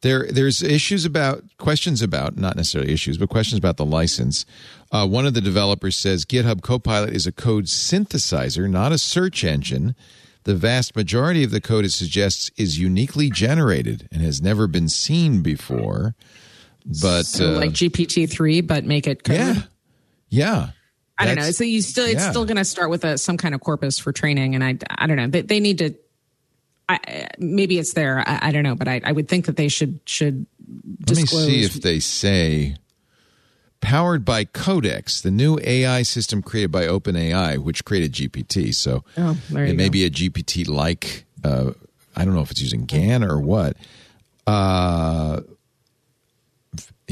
There, 0.06 0.28
there's 0.30 0.62
issues 0.62 1.04
about 1.04 1.42
questions 1.58 2.00
about 2.00 2.36
not 2.36 2.54
necessarily 2.54 2.92
issues, 2.92 3.18
but 3.18 3.28
questions 3.28 3.58
about 3.58 3.76
the 3.76 3.84
license. 3.84 4.46
Uh, 4.92 5.04
one 5.04 5.26
of 5.26 5.34
the 5.34 5.40
developers 5.40 5.96
says 5.96 6.24
GitHub 6.24 6.62
Copilot 6.62 7.12
is 7.12 7.26
a 7.26 7.32
code 7.32 7.64
synthesizer, 7.64 8.70
not 8.70 8.92
a 8.92 8.98
search 8.98 9.42
engine. 9.42 9.96
The 10.44 10.54
vast 10.54 10.94
majority 10.94 11.42
of 11.42 11.50
the 11.50 11.60
code 11.60 11.84
it 11.84 11.90
suggests 11.90 12.52
is 12.56 12.78
uniquely 12.78 13.30
generated 13.30 14.08
and 14.12 14.22
has 14.22 14.40
never 14.40 14.68
been 14.68 14.88
seen 14.88 15.42
before. 15.42 16.14
But 17.02 17.24
so 17.24 17.54
uh, 17.54 17.58
like 17.58 17.72
gpt-3 17.72 18.64
but 18.64 18.84
make 18.84 19.08
it 19.08 19.24
code 19.24 19.34
yeah, 19.34 19.62
yeah. 20.28 20.68
i 21.18 21.26
don't 21.26 21.34
know 21.34 21.50
so 21.50 21.64
you 21.64 21.82
still 21.82 22.06
it's 22.06 22.22
yeah. 22.22 22.30
still 22.30 22.44
going 22.44 22.58
to 22.58 22.64
start 22.64 22.90
with 22.90 23.04
a, 23.04 23.18
some 23.18 23.36
kind 23.36 23.56
of 23.56 23.60
corpus 23.60 23.98
for 23.98 24.12
training 24.12 24.54
and 24.54 24.62
i 24.62 24.78
i 24.88 25.08
don't 25.08 25.16
know 25.16 25.26
they, 25.26 25.40
they 25.40 25.58
need 25.58 25.78
to 25.78 25.96
I, 26.88 27.28
maybe 27.38 27.78
it's 27.78 27.94
there. 27.94 28.22
I, 28.26 28.38
I 28.48 28.52
don't 28.52 28.62
know, 28.62 28.74
but 28.76 28.86
I, 28.88 29.00
I 29.04 29.12
would 29.12 29.28
think 29.28 29.46
that 29.46 29.56
they 29.56 29.68
should 29.68 29.98
should 30.06 30.46
Let 31.08 31.16
me 31.16 31.26
see 31.26 31.62
if 31.64 31.74
they 31.74 31.98
say 31.98 32.76
powered 33.80 34.24
by 34.24 34.44
Codex, 34.44 35.20
the 35.20 35.30
new 35.30 35.58
AI 35.62 36.02
system 36.02 36.42
created 36.42 36.70
by 36.72 36.86
OpenAI, 36.86 37.58
which 37.58 37.84
created 37.84 38.12
GPT. 38.12 38.74
So 38.74 39.04
Oh, 39.16 39.36
it 39.50 39.76
may 39.76 39.86
go. 39.88 39.90
be 39.90 40.04
a 40.04 40.10
GPT 40.10 40.68
like. 40.68 41.24
Uh, 41.44 41.72
I 42.16 42.24
don't 42.24 42.34
know 42.34 42.40
if 42.40 42.50
it's 42.50 42.62
using 42.62 42.84
GAN 42.86 43.22
or 43.24 43.38
what. 43.40 43.76
Uh, 44.46 45.40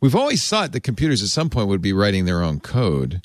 we've 0.00 0.14
always 0.16 0.46
thought 0.48 0.72
that 0.72 0.80
computers 0.80 1.22
at 1.22 1.28
some 1.28 1.50
point 1.50 1.68
would 1.68 1.82
be 1.82 1.92
writing 1.92 2.24
their 2.24 2.42
own 2.42 2.60
code. 2.60 3.14
It 3.14 3.22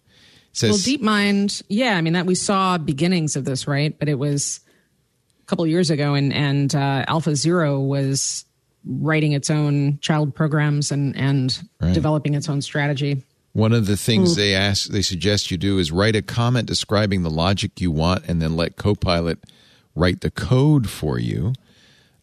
says 0.57 0.69
Well, 0.71 0.97
DeepMind, 0.97 1.63
yeah, 1.69 1.95
I 1.95 2.01
mean 2.01 2.13
that 2.13 2.25
we 2.25 2.35
saw 2.35 2.77
beginnings 2.77 3.35
of 3.35 3.45
this, 3.45 3.67
right? 3.67 3.97
But 3.97 4.09
it 4.09 4.19
was 4.19 4.59
couple 5.51 5.67
years 5.67 5.89
ago, 5.91 6.13
and 6.15 6.31
and 6.33 6.73
uh, 6.73 7.03
AlphaZero 7.09 7.85
was 7.85 8.45
writing 8.85 9.33
its 9.33 9.49
own 9.49 9.99
child 9.99 10.33
programs 10.33 10.91
and 10.91 11.15
and 11.17 11.61
Right. 11.81 11.93
developing 11.93 12.33
its 12.35 12.47
own 12.49 12.61
strategy. 12.61 13.23
One 13.53 13.73
of 13.73 13.85
the 13.85 13.97
things 13.97 14.37
they 14.37 14.55
ask, 14.55 14.87
they 14.89 15.01
suggest 15.01 15.51
you 15.51 15.57
do 15.57 15.77
is 15.77 15.91
write 15.91 16.15
a 16.15 16.21
comment 16.21 16.67
describing 16.67 17.23
the 17.23 17.29
logic 17.29 17.81
you 17.81 17.91
want, 17.91 18.23
and 18.27 18.41
then 18.41 18.55
let 18.55 18.77
Copilot 18.77 19.39
write 19.93 20.21
the 20.21 20.31
code 20.31 20.89
for 20.89 21.19
you. 21.19 21.51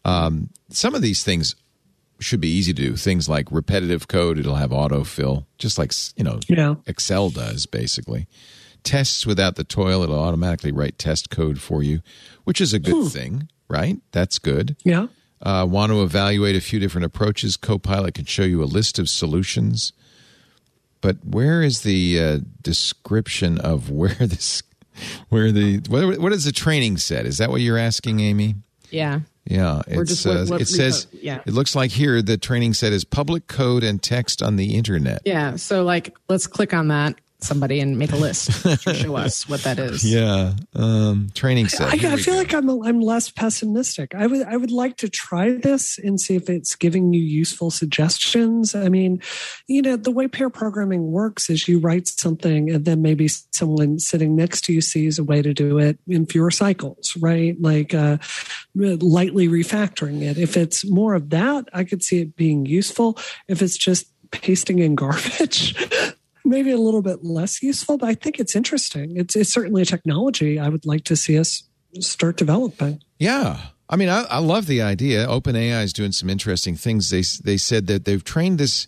Um, 0.03 0.49
some 0.69 0.95
of 0.95 1.03
these 1.03 1.23
things 1.23 1.55
should 2.19 2.41
be 2.41 2.49
easy 2.49 2.73
to 2.73 2.81
do. 2.81 2.95
Things 2.95 3.29
like 3.29 3.51
repetitive 3.51 4.07
code; 4.07 4.39
it'll 4.39 4.55
have 4.55 4.71
autofill, 4.71 5.45
just 5.59 5.77
like 5.77 5.93
you 6.17 6.23
know 6.23 6.39
Yeah. 6.47 6.75
Excel 6.87 7.29
does, 7.29 7.67
basically. 7.67 8.25
Tests 8.83 9.25
without 9.25 9.55
the 9.55 9.63
toil; 9.63 10.03
it'll 10.03 10.19
automatically 10.19 10.71
write 10.71 10.97
test 10.97 11.29
code 11.29 11.59
for 11.61 11.83
you, 11.83 12.01
which 12.43 12.59
is 12.61 12.73
a 12.73 12.79
good 12.79 13.11
thing, 13.11 13.49
right? 13.67 13.97
That's 14.11 14.39
good 14.39 14.75
Yeah. 14.83 15.07
uh, 15.41 15.65
want 15.69 15.91
to 15.91 16.01
evaluate 16.03 16.55
a 16.55 16.61
few 16.61 16.79
different 16.79 17.05
approaches, 17.05 17.57
Copilot 17.57 18.13
can 18.15 18.25
show 18.25 18.43
you 18.43 18.63
a 18.63 18.65
list 18.65 18.97
of 18.99 19.09
solutions. 19.09 19.93
But 21.01 21.17
where 21.25 21.61
is 21.61 21.81
the 21.83 22.19
uh, 22.19 22.39
description 22.61 23.57
of 23.59 23.89
where 23.99 24.15
this, 24.15 24.63
where 25.29 25.51
the 25.51 25.79
what, 25.87 26.17
what 26.19 26.33
is 26.33 26.43
the 26.45 26.51
training 26.51 26.97
set? 26.97 27.25
Is 27.25 27.37
that 27.37 27.49
what 27.49 27.61
you're 27.61 27.77
asking, 27.77 28.19
Amy? 28.19 28.55
Yeah, 28.91 29.19
Yeah, 29.45 29.81
just 30.05 30.25
uh, 30.25 30.45
what 30.47 30.61
it 30.61 30.67
says. 30.67 31.05
yeah. 31.13 31.41
It 31.45 31.53
looks 31.53 31.75
like 31.75 31.91
here 31.91 32.21
the 32.23 32.37
training 32.37 32.73
set 32.73 32.91
is 32.91 33.05
public 33.05 33.45
code 33.47 33.83
and 33.83 34.01
text 34.01 34.41
on 34.41 34.55
the 34.55 34.73
internet. 34.75 35.21
yeah. 35.25 35.57
So 35.57 35.83
like, 35.83 36.15
let's 36.27 36.47
click 36.47 36.73
on 36.73 36.87
that 36.87 37.15
somebody 37.41 37.79
and 37.79 37.97
make 37.97 38.11
a 38.11 38.15
list 38.15 38.51
to 38.83 38.93
show 38.93 39.15
us 39.15 39.47
what 39.47 39.61
that 39.61 39.79
is. 39.79 40.03
Yeah, 40.03 40.53
um, 40.75 41.29
training 41.33 41.67
set. 41.67 41.93
I, 41.93 41.95
Here 41.95 42.11
I 42.11 42.17
feel 42.17 42.33
go. 42.33 42.39
like 42.39 42.53
I'm 42.53 42.69
I'm 42.83 42.99
less 42.99 43.29
pessimistic. 43.29 44.13
I 44.15 44.27
would 44.27 44.45
I 44.45 44.57
would 44.57 44.71
like 44.71 44.97
to 44.97 45.09
try 45.09 45.51
this 45.51 45.97
and 45.97 46.19
see 46.19 46.35
if 46.35 46.49
it's 46.49 46.75
giving 46.75 47.13
you 47.13 47.21
useful 47.21 47.71
suggestions. 47.71 48.75
I 48.75 48.89
mean, 48.89 49.21
you 49.67 49.81
know, 49.81 49.95
the 49.95 50.11
way 50.11 50.27
pair 50.27 50.49
programming 50.49 51.11
works 51.11 51.49
is 51.49 51.67
you 51.67 51.79
write 51.79 52.07
something 52.07 52.69
and 52.69 52.85
then 52.85 53.01
maybe 53.01 53.27
someone 53.27 53.99
sitting 53.99 54.35
next 54.35 54.65
to 54.65 54.73
you 54.73 54.81
sees 54.81 55.17
a 55.19 55.23
way 55.23 55.41
to 55.41 55.53
do 55.53 55.77
it 55.77 55.99
in 56.07 56.25
fewer 56.25 56.51
cycles, 56.51 57.15
right? 57.17 57.59
Like 57.59 57.93
uh, 57.93 58.17
lightly 58.75 59.47
refactoring 59.47 60.21
it. 60.21 60.37
If 60.37 60.57
it's 60.57 60.89
more 60.89 61.13
of 61.13 61.29
that, 61.29 61.69
I 61.73 61.83
could 61.83 62.03
see 62.03 62.21
it 62.21 62.35
being 62.35 62.65
useful. 62.65 63.17
If 63.47 63.61
it's 63.61 63.77
just 63.77 64.07
pasting 64.31 64.79
in 64.79 64.95
garbage. 64.95 65.75
Maybe 66.49 66.71
a 66.71 66.77
little 66.77 67.01
bit 67.01 67.23
less 67.23 67.61
useful, 67.61 67.97
but 67.97 68.09
I 68.09 68.15
think 68.15 68.39
it's 68.39 68.55
interesting. 68.55 69.17
It's, 69.17 69.35
it's 69.35 69.51
certainly 69.51 69.83
a 69.83 69.85
technology 69.85 70.59
I 70.59 70.69
would 70.69 70.85
like 70.85 71.03
to 71.05 71.15
see 71.15 71.37
us 71.37 71.63
start 71.99 72.37
developing. 72.37 73.01
Yeah, 73.19 73.59
I 73.89 73.95
mean, 73.95 74.09
I, 74.09 74.23
I 74.23 74.39
love 74.39 74.67
the 74.67 74.81
idea. 74.81 75.27
OpenAI 75.27 75.83
is 75.83 75.93
doing 75.93 76.11
some 76.11 76.29
interesting 76.29 76.75
things. 76.75 77.09
They 77.09 77.23
they 77.43 77.57
said 77.57 77.87
that 77.87 78.05
they've 78.05 78.23
trained 78.23 78.59
this 78.59 78.87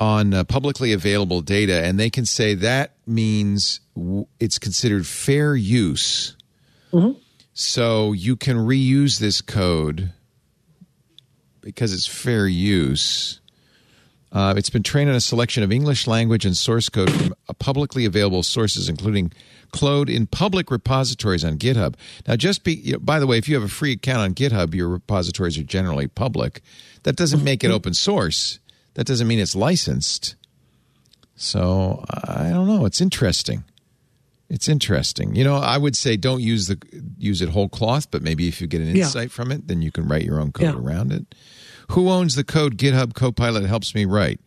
on 0.00 0.34
uh, 0.34 0.44
publicly 0.44 0.92
available 0.92 1.40
data, 1.40 1.84
and 1.84 1.98
they 1.98 2.10
can 2.10 2.24
say 2.24 2.54
that 2.54 2.94
means 3.06 3.80
w- 3.94 4.26
it's 4.40 4.58
considered 4.58 5.06
fair 5.06 5.54
use. 5.54 6.36
So 7.52 8.12
you 8.12 8.36
can 8.36 8.56
reuse 8.56 9.18
this 9.18 9.40
code 9.40 10.12
because 11.60 11.92
it's 11.92 12.06
fair 12.06 12.46
use. 12.46 13.40
Uh, 14.34 14.52
it's 14.56 14.68
been 14.68 14.82
trained 14.82 15.08
on 15.08 15.14
a 15.14 15.20
selection 15.20 15.62
of 15.62 15.70
English 15.70 16.08
language 16.08 16.44
and 16.44 16.56
source 16.56 16.88
code 16.88 17.08
from 17.12 17.32
uh, 17.48 17.52
publicly 17.54 18.04
available 18.04 18.42
sources, 18.42 18.88
including 18.88 19.32
Claude 19.70 20.10
in 20.10 20.26
public 20.26 20.72
repositories 20.72 21.44
on 21.44 21.56
GitHub. 21.56 21.94
Now, 22.26 22.34
just 22.34 22.64
be 22.64 22.74
you 22.74 22.94
know, 22.94 22.98
by 22.98 23.20
the 23.20 23.26
way, 23.28 23.38
if 23.38 23.48
you 23.48 23.54
have 23.54 23.62
a 23.64 23.68
free 23.68 23.92
account 23.92 24.18
on 24.18 24.34
GitHub, 24.34 24.74
your 24.74 24.88
repositories 24.88 25.56
are 25.56 25.62
generally 25.62 26.08
public. 26.08 26.62
That 27.04 27.14
doesn't 27.16 27.44
make 27.44 27.62
it 27.62 27.70
open 27.70 27.94
source. 27.94 28.58
That 28.94 29.06
doesn't 29.06 29.28
mean 29.28 29.38
it's 29.38 29.54
licensed. 29.54 30.34
So 31.36 32.04
I 32.08 32.50
don't 32.50 32.66
know. 32.66 32.86
It's 32.86 33.00
interesting. 33.00 33.64
It's 34.48 34.68
interesting. 34.68 35.34
You 35.34 35.44
know, 35.44 35.56
I 35.56 35.78
would 35.78 35.96
say 35.96 36.16
don't 36.16 36.40
use 36.42 36.66
the 36.66 36.78
use 37.18 37.40
it 37.40 37.48
whole 37.48 37.68
cloth, 37.68 38.10
but 38.10 38.22
maybe 38.22 38.46
if 38.48 38.60
you 38.60 38.66
get 38.66 38.80
an 38.82 38.88
Yeah. 38.94 39.04
insight 39.04 39.30
from 39.32 39.50
it, 39.50 39.66
then 39.68 39.80
you 39.82 39.90
can 39.90 40.06
write 40.06 40.24
your 40.24 40.40
own 40.40 40.52
code 40.52 40.64
Yeah. 40.74 40.76
around 40.80 41.12
it. 41.12 41.34
Who 41.90 42.08
owns 42.08 42.34
the 42.34 42.44
code 42.44 42.76
GitHub 42.76 43.14
Copilot 43.14 43.64
helps 43.66 43.94
me 43.94 44.04
write? 44.04 44.40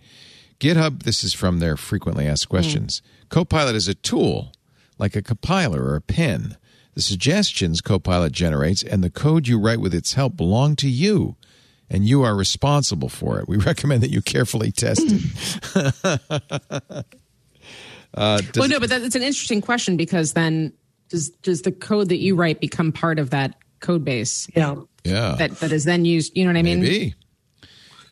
GitHub, 0.60 1.04
this 1.04 1.24
is 1.24 1.34
from 1.34 1.60
their 1.60 1.78
frequently 1.78 2.28
asked 2.28 2.50
questions. 2.50 3.02
Copilot 3.30 3.76
is 3.76 3.88
a 3.88 3.94
tool, 3.94 4.52
like 4.98 5.16
a 5.16 5.22
compiler 5.22 5.84
or 5.84 5.96
a 5.96 6.02
pen. 6.02 6.58
The 6.96 7.02
suggestions 7.02 7.80
Copilot 7.82 8.32
generates 8.32 8.82
and 8.82 9.04
the 9.04 9.12
code 9.12 9.48
you 9.48 9.60
write 9.60 9.80
with 9.80 9.94
its 9.94 10.14
help 10.14 10.36
belong 10.36 10.76
to 10.78 10.90
you, 10.90 11.36
and 11.92 12.08
you 12.08 12.24
are 12.24 12.36
responsible 12.36 13.10
for 13.10 13.40
it. 13.40 13.48
We 13.48 13.58
recommend 13.72 14.02
that 14.02 14.10
you 14.10 14.22
carefully 14.22 14.72
test 14.72 15.04
it. 15.06 15.94
uh, 18.16 18.42
well, 18.56 18.68
no, 18.68 18.80
but 18.80 18.90
that, 18.90 19.04
it's 19.04 19.16
an 19.16 19.22
interesting 19.22 19.62
question 19.62 19.96
because 19.96 20.34
then 20.34 20.74
does 21.10 21.30
does 21.44 21.62
the 21.62 21.72
code 21.72 22.10
that 22.10 22.18
you 22.18 22.36
write 22.36 22.60
become 22.60 22.92
part 22.92 23.20
of 23.20 23.30
that 23.30 23.56
code 23.80 24.04
base 24.04 24.48
Yeah. 24.56 24.76
yeah. 25.04 25.36
that 25.38 25.60
that 25.60 25.72
is 25.72 25.84
then 25.86 26.04
used? 26.04 26.36
You 26.36 26.46
know 26.46 26.50
what 26.50 26.58
I 26.58 26.64
mean? 26.64 26.82
Maybe. 26.82 27.14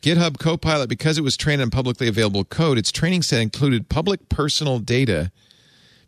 GitHub 0.02 0.38
Copilot, 0.38 0.88
because 0.88 1.18
it 1.18 1.22
was 1.22 1.36
trained 1.36 1.62
on 1.62 1.70
publicly 1.70 2.08
available 2.08 2.44
code, 2.44 2.78
its 2.78 2.92
training 2.92 3.22
set 3.22 3.40
included 3.40 3.88
public 3.88 4.28
personal 4.28 4.78
data. 4.78 5.30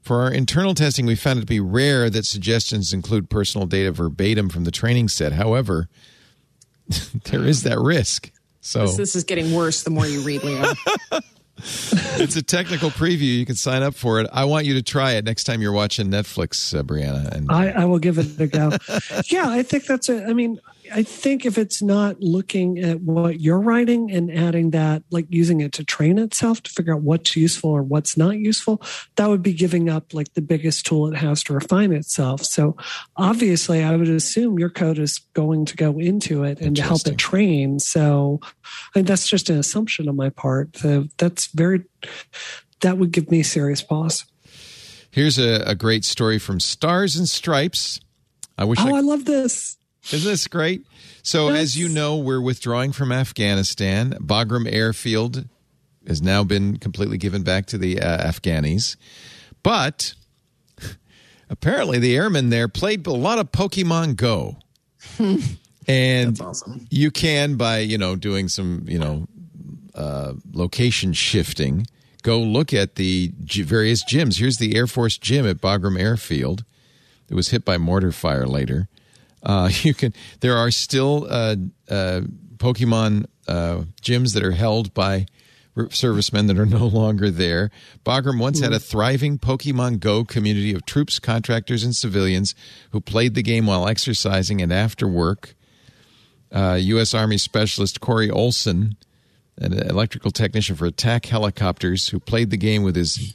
For 0.02 0.23
our 0.23 0.32
internal 0.32 0.74
testing, 0.74 1.06
we 1.06 1.16
found 1.16 1.39
it 1.39 1.43
to 1.43 1.47
be 1.47 1.60
rare 1.60 2.09
that 2.09 2.24
suggestions 2.24 2.93
include 2.93 3.28
personal 3.28 3.66
data 3.66 3.93
verbatim 3.93 4.48
from 4.48 4.65
the 4.65 4.70
training 4.70 5.09
set. 5.09 5.32
However, 5.32 5.89
there 7.24 7.44
is 7.44 7.62
that 7.65 7.78
risk. 7.78 8.31
So 8.60 8.82
This, 8.82 8.97
this 8.97 9.16
is 9.16 9.24
getting 9.24 9.55
worse 9.55 9.82
the 9.82 9.90
more 9.90 10.06
you 10.06 10.20
read, 10.23 10.43
Leo. 10.43 10.73
it's 12.20 12.36
a 12.36 12.43
technical 12.43 12.90
preview. 12.90 13.36
You 13.36 13.44
can 13.44 13.56
sign 13.56 13.82
up 13.82 13.94
for 13.94 14.20
it. 14.20 14.28
I 14.32 14.44
want 14.44 14.66
you 14.66 14.74
to 14.74 14.82
try 14.82 15.12
it 15.12 15.24
next 15.24 15.44
time 15.44 15.60
you're 15.60 15.73
watching 15.73 16.09
Netflix, 16.09 16.77
uh, 16.77 16.85
Brianna. 16.85 17.32
And 17.32 17.51
I, 17.51 17.70
I 17.70 17.85
will 17.85 17.98
give 17.98 18.19
it 18.19 18.40
a 18.40 18.47
go. 18.47 18.70
yeah, 19.27 19.48
I 19.48 19.62
think 19.65 19.86
that's 19.86 20.09
it. 20.09 20.28
I 20.28 20.35
mean, 20.35 20.60
I 20.93 21.02
think 21.02 21.47
if 21.47 21.59
it's 21.59 21.82
not 21.82 22.20
looking 22.20 22.78
at 22.78 23.01
what 23.01 23.40
you're 23.40 23.60
writing 23.60 24.10
and 24.10 24.31
adding 24.31 24.70
that, 24.70 25.02
like 25.10 25.27
using 25.31 25.60
it 25.60 25.73
to 25.73 25.85
train 25.85 26.19
itself 26.19 26.62
to 26.65 26.70
figure 26.70 26.94
out 26.94 27.02
what's 27.02 27.36
useful 27.36 27.70
or 27.70 27.82
what's 27.82 28.16
not 28.16 28.36
useful, 28.39 28.82
that 29.16 29.28
would 29.28 29.43
be 29.43 29.52
giving 29.52 29.89
up 29.89 30.12
like 30.12 30.35
the 30.35 30.43
biggest 30.43 30.85
tool 30.86 31.12
it 31.12 31.16
has 31.16 31.43
to 31.44 31.55
refine 31.55 31.93
itself. 31.93 32.44
So 32.44 32.77
obviously, 33.16 33.82
I 33.82 33.97
would 33.97 34.09
assume 34.09 34.59
your 34.59 34.70
code 34.70 34.98
is 34.98 35.19
going 35.35 35.65
to 35.66 35.77
go 35.77 35.98
into 35.98 36.44
it 36.44 36.60
and 36.60 36.77
to 36.77 36.82
help 36.82 37.06
it 37.06 37.19
train. 37.19 37.78
So 37.78 38.40
I 38.43 38.48
think 38.94 39.06
that's 39.06 39.28
just 39.28 39.48
an 39.51 39.59
assumption 39.59 40.09
on 40.09 40.16
my 40.16 40.31
part. 40.31 40.77
So 40.77 41.06
that's 41.16 41.47
very. 41.48 41.85
That 42.81 42.98
would 42.98 43.10
give 43.10 43.31
me 43.31 43.43
serious 43.43 43.82
pause. 43.82 44.24
here's 45.10 45.39
a, 45.39 45.62
a 45.66 45.74
great 45.74 46.05
story 46.05 46.39
from 46.39 46.60
Stars 46.60 47.16
and 47.16 47.28
Stripes. 47.28 48.01
I 48.56 48.65
wish 48.65 48.78
Oh, 48.81 48.94
I 48.94 48.98
I 48.98 49.01
love 49.01 49.24
this. 49.24 49.77
Isn't 50.12 50.30
this 50.30 50.47
great? 50.48 50.86
So, 51.22 51.48
Yes. 51.51 51.59
as 51.59 51.78
you 51.78 51.89
know, 51.89 52.16
we're 52.16 52.40
withdrawing 52.40 52.93
from 52.93 53.12
Afghanistan. 53.12 54.16
Bagram 54.20 54.70
Airfield 54.70 55.47
has 56.06 56.22
now 56.22 56.43
been 56.44 56.78
completely 56.78 57.18
given 57.18 57.43
back 57.43 57.66
to 57.66 57.78
the 57.78 58.01
uh, 58.01 58.26
Afghanis. 58.30 58.97
But 59.62 60.14
apparently, 61.51 61.98
the 61.98 62.16
airmen 62.16 62.51
there 62.51 62.68
played 62.68 63.06
a 63.06 63.12
lot 63.12 63.39
of 63.39 63.52
Pokemon 63.52 64.16
Go. 64.16 64.56
and 65.89 66.40
you 66.90 67.10
can, 67.10 67.56
by, 67.56 67.78
you 67.80 67.98
know, 67.98 68.16
doing 68.16 68.48
some, 68.48 68.85
you 68.89 68.98
know, 68.98 69.26
uh, 69.94 70.35
location 70.52 71.12
shifting, 71.12 71.86
go 72.22 72.40
look 72.40 72.72
at 72.72 72.94
the 72.94 73.32
g- 73.44 73.62
various 73.62 74.05
gyms. 74.05 74.39
Here's 74.39 74.56
the 74.59 74.76
Air 74.76 74.86
Force 74.86 75.18
gym 75.18 75.47
at 75.47 75.59
Bagram 75.59 75.98
Airfield. 76.01 76.64
It 77.28 77.35
was 77.35 77.48
hit 77.48 77.64
by 77.64 77.76
mortar 77.78 78.12
fire 78.12 78.47
later. 78.47 78.89
Uh, 79.43 79.70
you 79.82 79.94
can. 79.94 80.12
There 80.40 80.56
are 80.56 80.70
still 80.70 81.27
uh, 81.28 81.56
uh, 81.89 82.23
Pokemon 82.56 83.27
uh, 83.47 83.85
gyms 84.02 84.35
that 84.35 84.43
are 84.43 84.52
held 84.52 84.94
by 84.94 85.27
servicemen 85.90 86.47
that 86.48 86.59
are 86.59 86.66
no 86.81 86.86
longer 86.86 87.31
there. 87.31 87.70
Bagram 88.05 88.40
once 88.40 88.60
had 88.60 88.73
a 88.73 88.81
thriving 88.81 89.39
Pokemon 89.39 90.01
Go 90.01 90.24
community 90.24 90.74
of 90.74 90.85
troops, 90.85 91.19
contractors, 91.19 91.85
and 91.85 91.94
civilians 91.94 92.55
who 92.90 93.01
played 93.01 93.35
the 93.35 93.43
game 93.43 93.66
while 93.66 93.86
exercising 93.86 94.60
and 94.60 94.73
after 94.73 95.06
work. 95.06 95.55
Uh, 96.51 96.78
U.S. 96.81 97.12
Army 97.12 97.36
Specialist 97.36 98.01
Corey 98.01 98.31
Olson, 98.31 98.97
an 99.59 99.74
electrical 99.74 100.31
technician 100.31 100.77
for 100.77 100.86
attack 100.86 101.27
helicopters, 101.27 102.09
who 102.09 102.19
played 102.19 102.51
the 102.51 102.56
game 102.56 102.82
with 102.82 102.97
his 102.97 103.35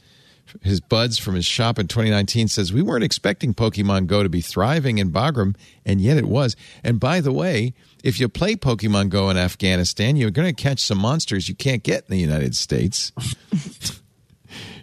his 0.62 0.80
buds 0.80 1.18
from 1.18 1.34
his 1.34 1.46
shop 1.46 1.78
in 1.78 1.88
2019 1.88 2.48
says 2.48 2.72
we 2.72 2.82
weren't 2.82 3.04
expecting 3.04 3.54
Pokemon 3.54 4.06
Go 4.06 4.22
to 4.22 4.28
be 4.28 4.40
thriving 4.40 4.98
in 4.98 5.10
Bagram, 5.10 5.56
and 5.84 6.00
yet 6.00 6.16
it 6.16 6.26
was. 6.26 6.56
And 6.82 7.00
by 7.00 7.20
the 7.20 7.32
way, 7.32 7.74
if 8.02 8.20
you 8.20 8.28
play 8.28 8.56
Pokemon 8.56 9.10
Go 9.10 9.30
in 9.30 9.36
Afghanistan, 9.36 10.16
you're 10.16 10.30
going 10.30 10.54
to 10.54 10.62
catch 10.62 10.80
some 10.80 10.98
monsters 10.98 11.48
you 11.48 11.54
can't 11.54 11.82
get 11.82 12.04
in 12.04 12.10
the 12.10 12.18
United 12.18 12.54
States. 12.54 13.12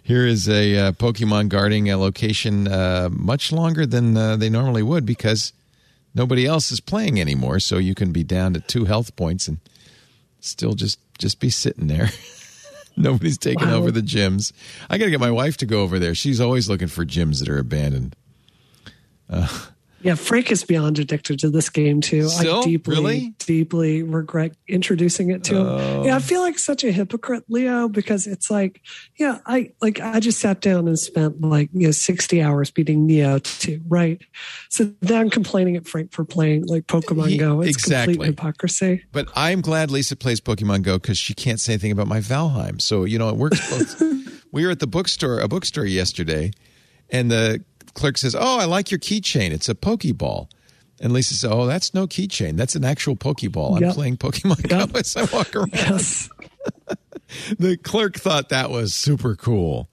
Here 0.02 0.26
is 0.26 0.48
a 0.48 0.76
uh, 0.76 0.92
Pokemon 0.92 1.48
guarding 1.48 1.90
a 1.90 1.96
location 1.96 2.66
uh, 2.66 3.08
much 3.12 3.52
longer 3.52 3.86
than 3.86 4.16
uh, 4.16 4.36
they 4.36 4.50
normally 4.50 4.82
would 4.82 5.06
because 5.06 5.52
nobody 6.14 6.44
else 6.44 6.72
is 6.72 6.80
playing 6.80 7.20
anymore. 7.20 7.60
So 7.60 7.78
you 7.78 7.94
can 7.94 8.12
be 8.12 8.24
down 8.24 8.52
to 8.54 8.60
two 8.60 8.84
health 8.84 9.14
points 9.14 9.46
and 9.46 9.58
still 10.40 10.74
just 10.74 10.98
just 11.18 11.38
be 11.38 11.50
sitting 11.50 11.86
there. 11.86 12.08
Nobody's 12.96 13.38
taking 13.38 13.68
Wow. 13.68 13.76
over 13.76 13.90
the 13.90 14.00
gyms. 14.02 14.52
I 14.90 14.98
got 14.98 15.06
to 15.06 15.10
get 15.10 15.20
my 15.20 15.30
wife 15.30 15.56
to 15.58 15.66
go 15.66 15.80
over 15.82 15.98
there. 15.98 16.14
She's 16.14 16.40
always 16.40 16.68
looking 16.68 16.88
for 16.88 17.04
gyms 17.06 17.38
that 17.40 17.48
are 17.48 17.58
abandoned. 17.58 18.14
Uh, 19.30 19.48
Yeah, 20.02 20.14
Frank 20.16 20.50
is 20.50 20.64
beyond 20.64 20.98
addicted 20.98 21.38
to 21.40 21.50
this 21.50 21.70
game 21.70 22.00
too. 22.00 22.28
Still? 22.28 22.60
I 22.60 22.64
deeply, 22.64 22.94
Really? 22.96 23.34
deeply 23.38 24.02
regret 24.02 24.56
introducing 24.68 25.30
it 25.30 25.44
to 25.44 25.56
him. 25.56 25.66
Oh. 25.66 26.04
Yeah, 26.04 26.16
I 26.16 26.18
feel 26.18 26.40
like 26.40 26.58
such 26.58 26.82
a 26.84 26.90
hypocrite, 26.90 27.44
Leo, 27.48 27.88
because 27.88 28.26
it's 28.26 28.50
like, 28.50 28.80
yeah, 29.16 29.38
I 29.46 29.72
like 29.80 30.00
I 30.00 30.20
just 30.20 30.40
sat 30.40 30.60
down 30.60 30.88
and 30.88 30.98
spent 30.98 31.40
like 31.40 31.70
you 31.72 31.86
know 31.86 31.92
sixty 31.92 32.42
hours 32.42 32.70
beating 32.70 33.06
Nioh 33.08 33.42
2, 33.60 33.82
right? 33.88 34.20
So 34.68 34.92
then 35.00 35.20
I'm 35.20 35.30
complaining 35.30 35.76
at 35.76 35.86
Frank 35.86 36.12
for 36.12 36.24
playing 36.24 36.66
like 36.66 36.86
Pokemon 36.86 37.28
He- 37.28 37.36
Go. 37.38 37.60
It's 37.60 37.70
exactly. 37.70 38.14
complete 38.14 38.30
hypocrisy. 38.30 39.04
But 39.12 39.28
I'm 39.36 39.60
glad 39.60 39.90
Lisa 39.90 40.16
plays 40.16 40.40
Pokemon 40.40 40.82
Go 40.82 40.98
because 40.98 41.18
she 41.18 41.34
can't 41.34 41.60
say 41.60 41.74
anything 41.74 41.92
about 41.92 42.08
my 42.08 42.18
Valheim. 42.20 42.80
So 42.80 43.04
you 43.04 43.18
know 43.18 43.28
it 43.28 43.36
works 43.36 43.60
both. 43.70 44.02
we 44.52 44.64
were 44.64 44.72
at 44.72 44.80
the 44.80 44.86
bookstore, 44.86 45.40
a 45.40 45.48
bookstore 45.48 45.84
yesterday, 45.84 46.50
and 47.10 47.30
the 47.30 47.64
clerk 47.94 48.18
says, 48.18 48.34
"Oh, 48.34 48.58
I 48.58 48.64
like 48.64 48.90
your 48.90 49.00
keychain. 49.00 49.50
It's 49.50 49.68
a 49.68 49.74
Pokeball." 49.74 50.48
And 51.00 51.12
Lisa 51.12 51.34
says, 51.34 51.50
"Oh, 51.50 51.66
that's 51.66 51.94
no 51.94 52.06
keychain. 52.06 52.56
That's 52.56 52.76
an 52.76 52.84
actual 52.84 53.16
Pokeball. 53.16 53.82
I'm 53.82 53.92
playing 53.92 54.16
Pokemon 54.18 54.70
Yep. 54.70 54.92
Go 54.92 54.98
as 54.98 55.16
I 55.16 55.24
walk 55.24 55.54
around." 55.54 55.72
Yes. 55.72 56.28
the 57.58 57.76
clerk 57.76 58.16
thought 58.16 58.50
that 58.50 58.70
was 58.70 58.94
super 58.94 59.36
cool. 59.36 59.88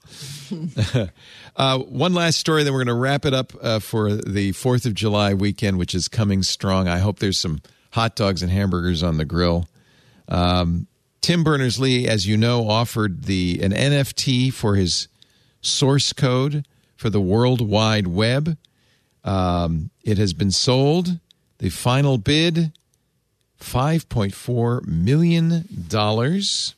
uh, 1.56 1.78
one 1.78 2.14
last 2.14 2.38
story, 2.38 2.64
then 2.64 2.72
we're 2.72 2.80
going 2.84 2.86
to 2.88 2.94
wrap 2.94 3.24
it 3.24 3.34
up 3.34 3.52
uh, 3.60 3.78
for 3.78 4.12
the 4.12 4.52
Fourth 4.52 4.86
of 4.86 4.94
July 4.94 5.34
weekend, 5.34 5.78
which 5.78 5.94
is 5.94 6.08
coming 6.08 6.42
strong. 6.42 6.88
I 6.88 6.98
hope 6.98 7.18
there's 7.18 7.38
some 7.38 7.60
hot 7.92 8.16
dogs 8.16 8.42
and 8.42 8.50
hamburgers 8.50 9.02
on 9.02 9.16
the 9.16 9.24
grill. 9.24 9.68
Um, 10.28 10.86
Tim 11.20 11.44
Berners 11.44 11.78
Lee, 11.78 12.08
as 12.08 12.26
you 12.26 12.36
know, 12.36 12.68
offered 12.68 13.24
the 13.24 13.60
an 13.62 13.72
NFT 13.72 14.52
for 14.52 14.74
his 14.74 15.08
source 15.60 16.12
code 16.12 16.66
for 17.00 17.08
the 17.08 17.20
World 17.20 17.66
Wide 17.66 18.06
Web. 18.06 18.58
Um, 19.24 19.88
it 20.04 20.18
has 20.18 20.34
been 20.34 20.50
sold. 20.50 21.18
The 21.56 21.70
final 21.70 22.18
bid, 22.18 22.72
five 23.56 24.06
point 24.10 24.34
four 24.34 24.82
million 24.82 25.64
dollars. 25.88 26.74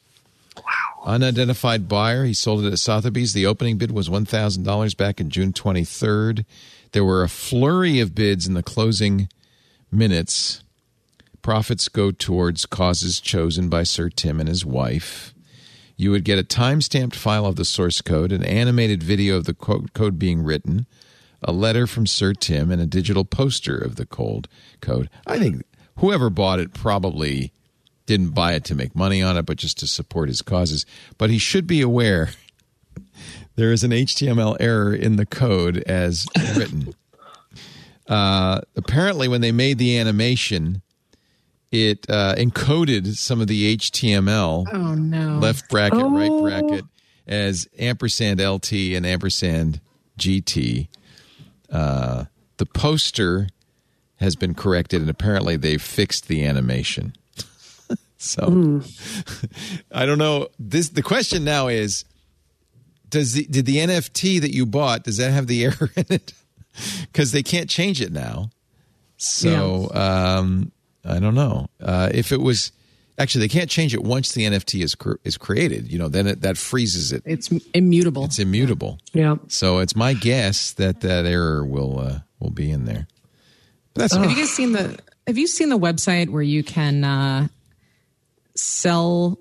Wow. 0.57 0.63
Unidentified 1.05 1.89
buyer. 1.89 2.25
He 2.25 2.35
sold 2.35 2.65
it 2.65 2.73
at 2.73 2.79
Sotheby's. 2.79 3.33
The 3.33 3.47
opening 3.47 3.79
bid 3.79 3.91
was 3.91 4.09
$1,000 4.09 4.97
back 4.97 5.21
in 5.21 5.29
June 5.29 5.53
23rd. 5.53 6.45
There 6.93 7.05
were 7.05 7.25
a 7.25 7.29
flurry 7.29 7.99
of 7.99 8.15
bids 8.15 8.47
in 8.47 8.55
the 8.55 8.63
closing 8.63 9.29
minutes. 9.91 10.63
Profits 11.41 11.89
go 11.89 12.13
towards 12.13 12.67
causes 12.67 13.19
chosen 13.19 13.69
by 13.69 13.83
Sir 13.83 14.09
Tim 14.09 14.39
and 14.39 14.49
his 14.49 14.65
wife. 14.65 15.32
You 16.03 16.11
would 16.11 16.25
get 16.25 16.37
a 16.37 16.43
time-stamped 16.43 17.15
file 17.15 17.47
of 17.47 17.55
the 17.55 17.65
source 17.65 18.01
code, 18.01 18.33
an 18.33 18.43
animated 18.43 19.05
video 19.05 19.37
of 19.37 19.45
the 19.45 19.55
co- 19.55 19.87
code 19.95 20.19
being 20.19 20.43
written, 20.43 20.87
a 21.41 21.53
letter 21.53 21.87
from 21.87 22.09
Sir 22.09 22.33
Tim, 22.33 22.73
and 22.73 22.83
a 22.83 22.87
digital 22.87 23.25
poster 23.25 23.79
of 23.79 23.95
the 23.95 24.05
cold 24.05 24.49
code. 24.81 25.09
I 25.29 25.39
think 25.39 25.63
whoever 26.01 26.29
bought 26.29 26.59
it 26.59 26.75
probably 26.75 27.53
didn't 28.07 28.31
buy 28.31 28.55
it 28.55 28.65
to 28.65 28.75
make 28.75 28.97
money 28.97 29.23
on 29.23 29.37
it, 29.37 29.47
but 29.47 29.59
just 29.59 29.79
to 29.79 29.87
support 29.87 30.29
his 30.29 30.43
causes. 30.43 30.85
But 31.19 31.31
he 31.31 31.39
should 31.39 31.69
be 31.69 31.81
aware 31.81 32.31
there 33.55 33.71
is 33.71 33.85
an 33.85 33.93
HTML 33.93 34.57
error 34.59 34.93
in 34.93 35.15
the 35.15 35.27
code 35.27 35.85
as 35.87 36.27
written. 36.57 36.95
Uh, 38.09 38.61
apparently, 38.77 39.29
when 39.29 39.41
they 39.41 39.53
made 39.53 39.79
the 39.79 39.97
animation, 39.97 40.83
it 41.73 42.07
uh, 42.09 42.35
encoded 42.37 43.17
some 43.17 43.41
of 43.41 43.49
the 43.49 43.77
HTML 43.77 44.67
Oh 44.73 44.95
no. 44.95 45.39
left 45.39 45.69
bracket, 45.71 45.99
right 46.05 46.31
Oh. 46.31 46.43
bracket 46.43 46.85
as 47.27 47.67
ampersand 47.79 48.41
LT 48.41 48.73
and 48.95 49.05
ampersand 49.07 49.81
GT. 50.19 50.89
Uh, 51.71 52.25
the 52.59 52.67
poster 52.67 53.49
has 54.17 54.37
been 54.37 54.55
corrected, 54.55 55.01
and 55.01 55.11
apparently 55.11 55.57
they 55.57 55.79
fixed 55.79 56.29
the 56.29 56.45
animation. 56.45 57.15
so 58.19 58.83
I 59.93 60.05
don't 60.07 60.19
know. 60.19 60.49
This 60.59 60.91
the 60.91 61.03
question 61.03 61.43
now 61.45 61.69
is: 61.69 62.05
Does 63.09 63.33
the 63.33 63.45
did 63.47 63.65
the 63.67 63.77
NFT 63.79 64.41
that 64.43 64.53
you 64.53 64.67
bought 64.67 65.05
does 65.05 65.17
that 65.17 65.33
have 65.33 65.47
the 65.47 65.65
error 65.65 65.91
in 65.97 66.07
it? 66.11 66.33
Because 67.03 67.33
they 67.33 67.43
can't 67.43 67.69
change 67.69 68.01
it 68.01 68.13
now. 68.13 68.49
So 69.19 69.91
um, 69.93 70.73
I 71.05 71.19
don't 71.19 71.35
know 71.35 71.69
uh, 71.83 72.11
if 72.13 72.33
it 72.33 72.41
was. 72.41 72.73
Actually, 73.19 73.47
they 73.47 73.53
can't 73.53 73.69
change 73.69 73.93
it 73.93 74.03
once 74.03 74.33
the 74.33 74.45
NFT 74.45 74.83
is 74.83 74.95
cr- 74.95 75.17
is 75.23 75.37
created. 75.37 75.93
You 75.93 75.99
know, 75.99 76.09
then 76.09 76.27
it, 76.27 76.41
that 76.41 76.57
freezes 76.57 77.13
it. 77.13 77.23
It's 77.27 77.51
immutable. 77.75 78.25
It's 78.25 78.39
immutable. 78.39 78.99
Yeah. 79.13 79.37
So 79.49 79.79
it's 79.79 79.95
my 79.95 80.15
guess 80.15 80.73
that 80.73 81.03
that 81.03 81.27
error 81.27 81.65
will 81.65 81.99
uh, 81.99 82.19
will 82.41 82.51
be 82.51 82.71
in 82.71 82.87
there. 82.87 83.07
But 83.95 84.03
that's 84.03 84.17
Have 84.17 84.31
you 84.31 84.37
guys 84.37 84.51
seen 84.51 84.73
the 84.73 84.99
Have 85.27 85.39
you 85.39 85.47
seen 85.47 85.69
the 85.69 85.79
website 85.79 86.31
where 86.31 86.43
you 86.43 86.63
can 86.63 87.05
uh, 87.05 87.49
sell? 88.55 89.39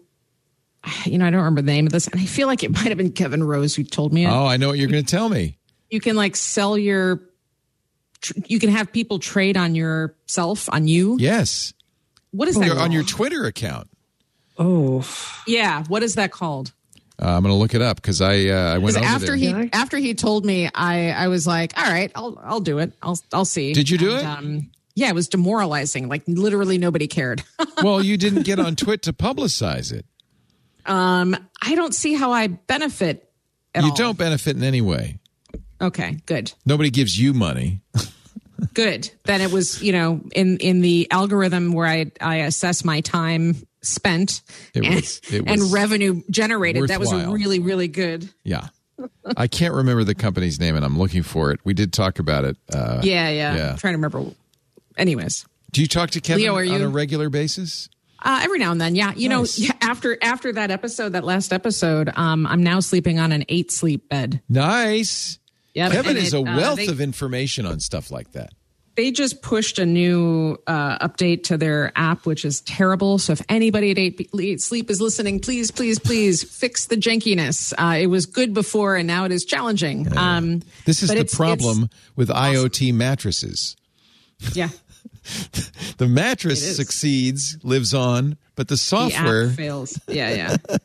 You 1.05 1.19
know, 1.19 1.27
I 1.27 1.29
don't 1.29 1.39
remember 1.39 1.61
the 1.61 1.71
name 1.71 1.85
of 1.85 1.93
this, 1.93 2.07
and 2.07 2.19
I 2.19 2.25
feel 2.25 2.47
like 2.47 2.63
it 2.63 2.71
might 2.71 2.87
have 2.87 2.97
been 2.97 3.11
Kevin 3.11 3.43
Rose 3.43 3.75
who 3.75 3.83
told 3.83 4.11
me 4.13 4.25
it. 4.25 4.29
oh, 4.29 4.47
I 4.47 4.57
know 4.57 4.69
what 4.69 4.79
you're 4.79 4.89
going 4.89 5.03
to 5.05 5.09
tell 5.09 5.29
me. 5.29 5.57
You 5.89 5.99
can 5.99 6.15
like 6.15 6.35
sell 6.35 6.77
your. 6.77 7.21
Tr- 8.21 8.33
You 8.47 8.59
can 8.59 8.69
have 8.69 8.91
people 8.91 9.19
trade 9.19 9.57
on 9.57 9.75
yourself 9.75 10.69
on 10.71 10.87
you. 10.87 11.17
Yes, 11.19 11.73
What 12.31 12.47
is 12.47 12.55
that 12.57 12.65
You're 12.65 12.79
on 12.79 12.91
your? 12.91 13.03
Twitter 13.03 13.45
account. 13.45 13.89
Oh, 14.57 15.05
Yeah, 15.47 15.83
what 15.87 16.03
is 16.03 16.15
that 16.15 16.31
called? 16.31 16.71
Uh, 17.21 17.25
I'm 17.35 17.43
going 17.43 17.53
to 17.53 17.57
look 17.57 17.73
it 17.75 17.81
up 17.83 17.97
because 17.97 18.19
I 18.21 18.47
uh, 18.47 18.73
I 18.75 18.77
went 18.79 18.97
over 18.97 19.05
after 19.05 19.25
there. 19.27 19.35
he 19.35 19.69
after 19.73 19.97
he 19.97 20.13
told 20.15 20.43
me, 20.45 20.69
I 20.73 21.11
I 21.11 21.27
was 21.27 21.45
like, 21.45 21.77
all 21.77 21.83
right, 21.85 22.11
I'll 22.15 22.39
I'll 22.43 22.59
do 22.61 22.79
it. 22.79 22.93
I'll 23.03 23.19
I'll 23.31 23.45
see. 23.45 23.73
Did 23.73 23.89
you 23.91 23.97
do 23.99 24.11
And, 24.11 24.19
it? 24.19 24.25
Um, 24.25 24.71
yeah, 24.95 25.09
it 25.09 25.15
was 25.15 25.27
demoralizing. 25.27 26.09
Like 26.09 26.23
literally 26.27 26.77
nobody 26.79 27.07
cared. 27.07 27.43
well, 27.83 28.03
you 28.03 28.17
didn't 28.17 28.43
get 28.43 28.59
on 28.59 28.75
TWiT 28.75 29.03
to 29.03 29.13
publicize 29.13 29.91
it. 29.93 30.05
um, 30.87 31.35
I 31.61 31.75
don't 31.75 31.93
see 31.93 32.13
how 32.13 32.31
I 32.31 32.47
benefit. 32.47 33.29
At 33.75 33.83
you 33.83 33.91
all. 33.91 33.95
don't 33.95 34.17
benefit 34.17 34.57
in 34.57 34.63
any 34.63 34.81
way. 34.81 35.19
Okay, 35.81 36.17
good. 36.25 36.53
Nobody 36.65 36.89
gives 36.89 37.17
you 37.19 37.33
money. 37.33 37.81
good 38.75 39.09
then 39.25 39.41
it 39.41 39.51
was 39.51 39.81
you 39.81 39.91
know 39.91 40.21
in 40.35 40.57
in 40.57 40.81
the 40.81 41.07
algorithm 41.09 41.73
where 41.73 41.87
i 41.87 42.05
i 42.21 42.35
assess 42.37 42.85
my 42.85 43.01
time 43.01 43.55
spent 43.81 44.43
It 44.75 44.85
and, 44.85 44.95
was- 44.95 45.21
and 45.33 45.73
revenue 45.73 46.21
generated 46.29 46.87
that 46.89 46.99
was 46.99 47.11
worthwhile. 47.11 47.33
really 47.33 47.57
really 47.59 47.87
good 47.87 48.29
Yeah. 48.43 48.67
I 49.35 49.47
can't 49.47 49.73
remember 49.73 50.03
the 50.03 50.13
company's 50.13 50.59
name, 50.59 50.75
and 50.75 50.85
I'm 50.85 50.95
looking 50.99 51.23
for 51.23 51.51
it. 51.51 51.59
We 51.63 51.73
did 51.73 51.91
talk 51.91 52.19
about 52.19 52.45
it. 52.45 52.55
Uh, 52.71 53.01
yeah 53.03 53.29
yeah, 53.29 53.55
Yeah. 53.55 53.69
I'm 53.71 53.77
trying 53.77 53.93
to 53.93 53.97
remember 53.97 54.23
anyways 54.95 55.45
Do 55.71 55.81
you 55.81 55.87
talk 55.87 56.11
to 56.11 56.21
Kevin 56.21 56.43
Leo, 56.43 56.57
on 56.57 56.67
you- 56.67 56.85
a 56.85 56.87
regular 56.87 57.29
basis? 57.29 57.89
uh, 58.23 58.41
every 58.43 58.59
now 58.59 58.71
and 58.71 58.79
then 58.79 58.93
yeah 58.93 59.11
you 59.15 59.27
Nice. 59.27 59.59
know 59.59 59.73
after 59.81 60.15
after 60.21 60.53
that 60.53 60.69
episode 60.69 61.13
that 61.13 61.23
last 61.23 61.51
episode 61.51 62.11
um 62.15 62.45
i'm 62.45 62.61
now 62.61 62.79
sleeping 62.79 63.17
on 63.19 63.31
an 63.31 63.43
eight 63.49 63.71
sleep 63.71 64.07
bed 64.07 64.39
Nice. 64.47 65.39
Yep, 65.73 65.91
Kevin 65.91 66.17
is 66.17 66.33
it, 66.33 66.37
a 66.37 66.39
uh, 66.39 66.57
wealth 66.57 66.77
they- 66.77 66.87
of 66.87 66.99
information 67.01 67.65
on 67.65 67.79
stuff 67.79 68.11
like 68.11 68.31
that. 68.33 68.53
they 68.97 69.09
just 69.11 69.41
pushed 69.41 69.79
a 69.79 69.85
new 69.85 70.57
uh, 70.67 71.07
update 71.07 71.43
to 71.43 71.57
their 71.57 71.93
app, 71.95 72.25
which 72.25 72.43
is 72.43 72.59
terrible. 72.61 73.17
So 73.19 73.31
if 73.33 73.41
anybody 73.47 73.91
at 73.91 73.97
Eight, 73.97 74.29
Eight 74.37 74.59
Sleep 74.61 74.89
is 74.89 74.99
listening, 74.99 75.39
please, 75.39 75.71
please, 75.71 75.97
please 75.97 76.43
fix 76.43 76.87
the 76.87 76.97
jankiness. 76.97 77.71
Uh, 77.77 77.97
it 78.01 78.07
was 78.07 78.25
good 78.25 78.53
before, 78.53 78.95
and 78.97 79.07
now 79.07 79.23
it 79.23 79.31
is 79.31 79.45
challenging. 79.45 80.15
Um, 80.17 80.61
This 80.85 81.03
is 81.03 81.09
the 81.09 81.15
it's- 81.15 81.33
problem 81.35 81.89
with 82.17 82.27
IoT 82.29 82.93
mattresses. 82.93 83.77
yeah, 84.53 84.69
The 85.97 86.07
mattress 86.07 86.75
succeeds, 86.75 87.57
lives 87.63 87.93
on, 87.93 88.37
but 88.55 88.67
the 88.67 88.73
the 88.73 88.77
software. 88.77 89.47
app 89.49 89.55
fails. 89.55 89.99
Yeah, 90.07 90.57
yeah. 90.59 90.77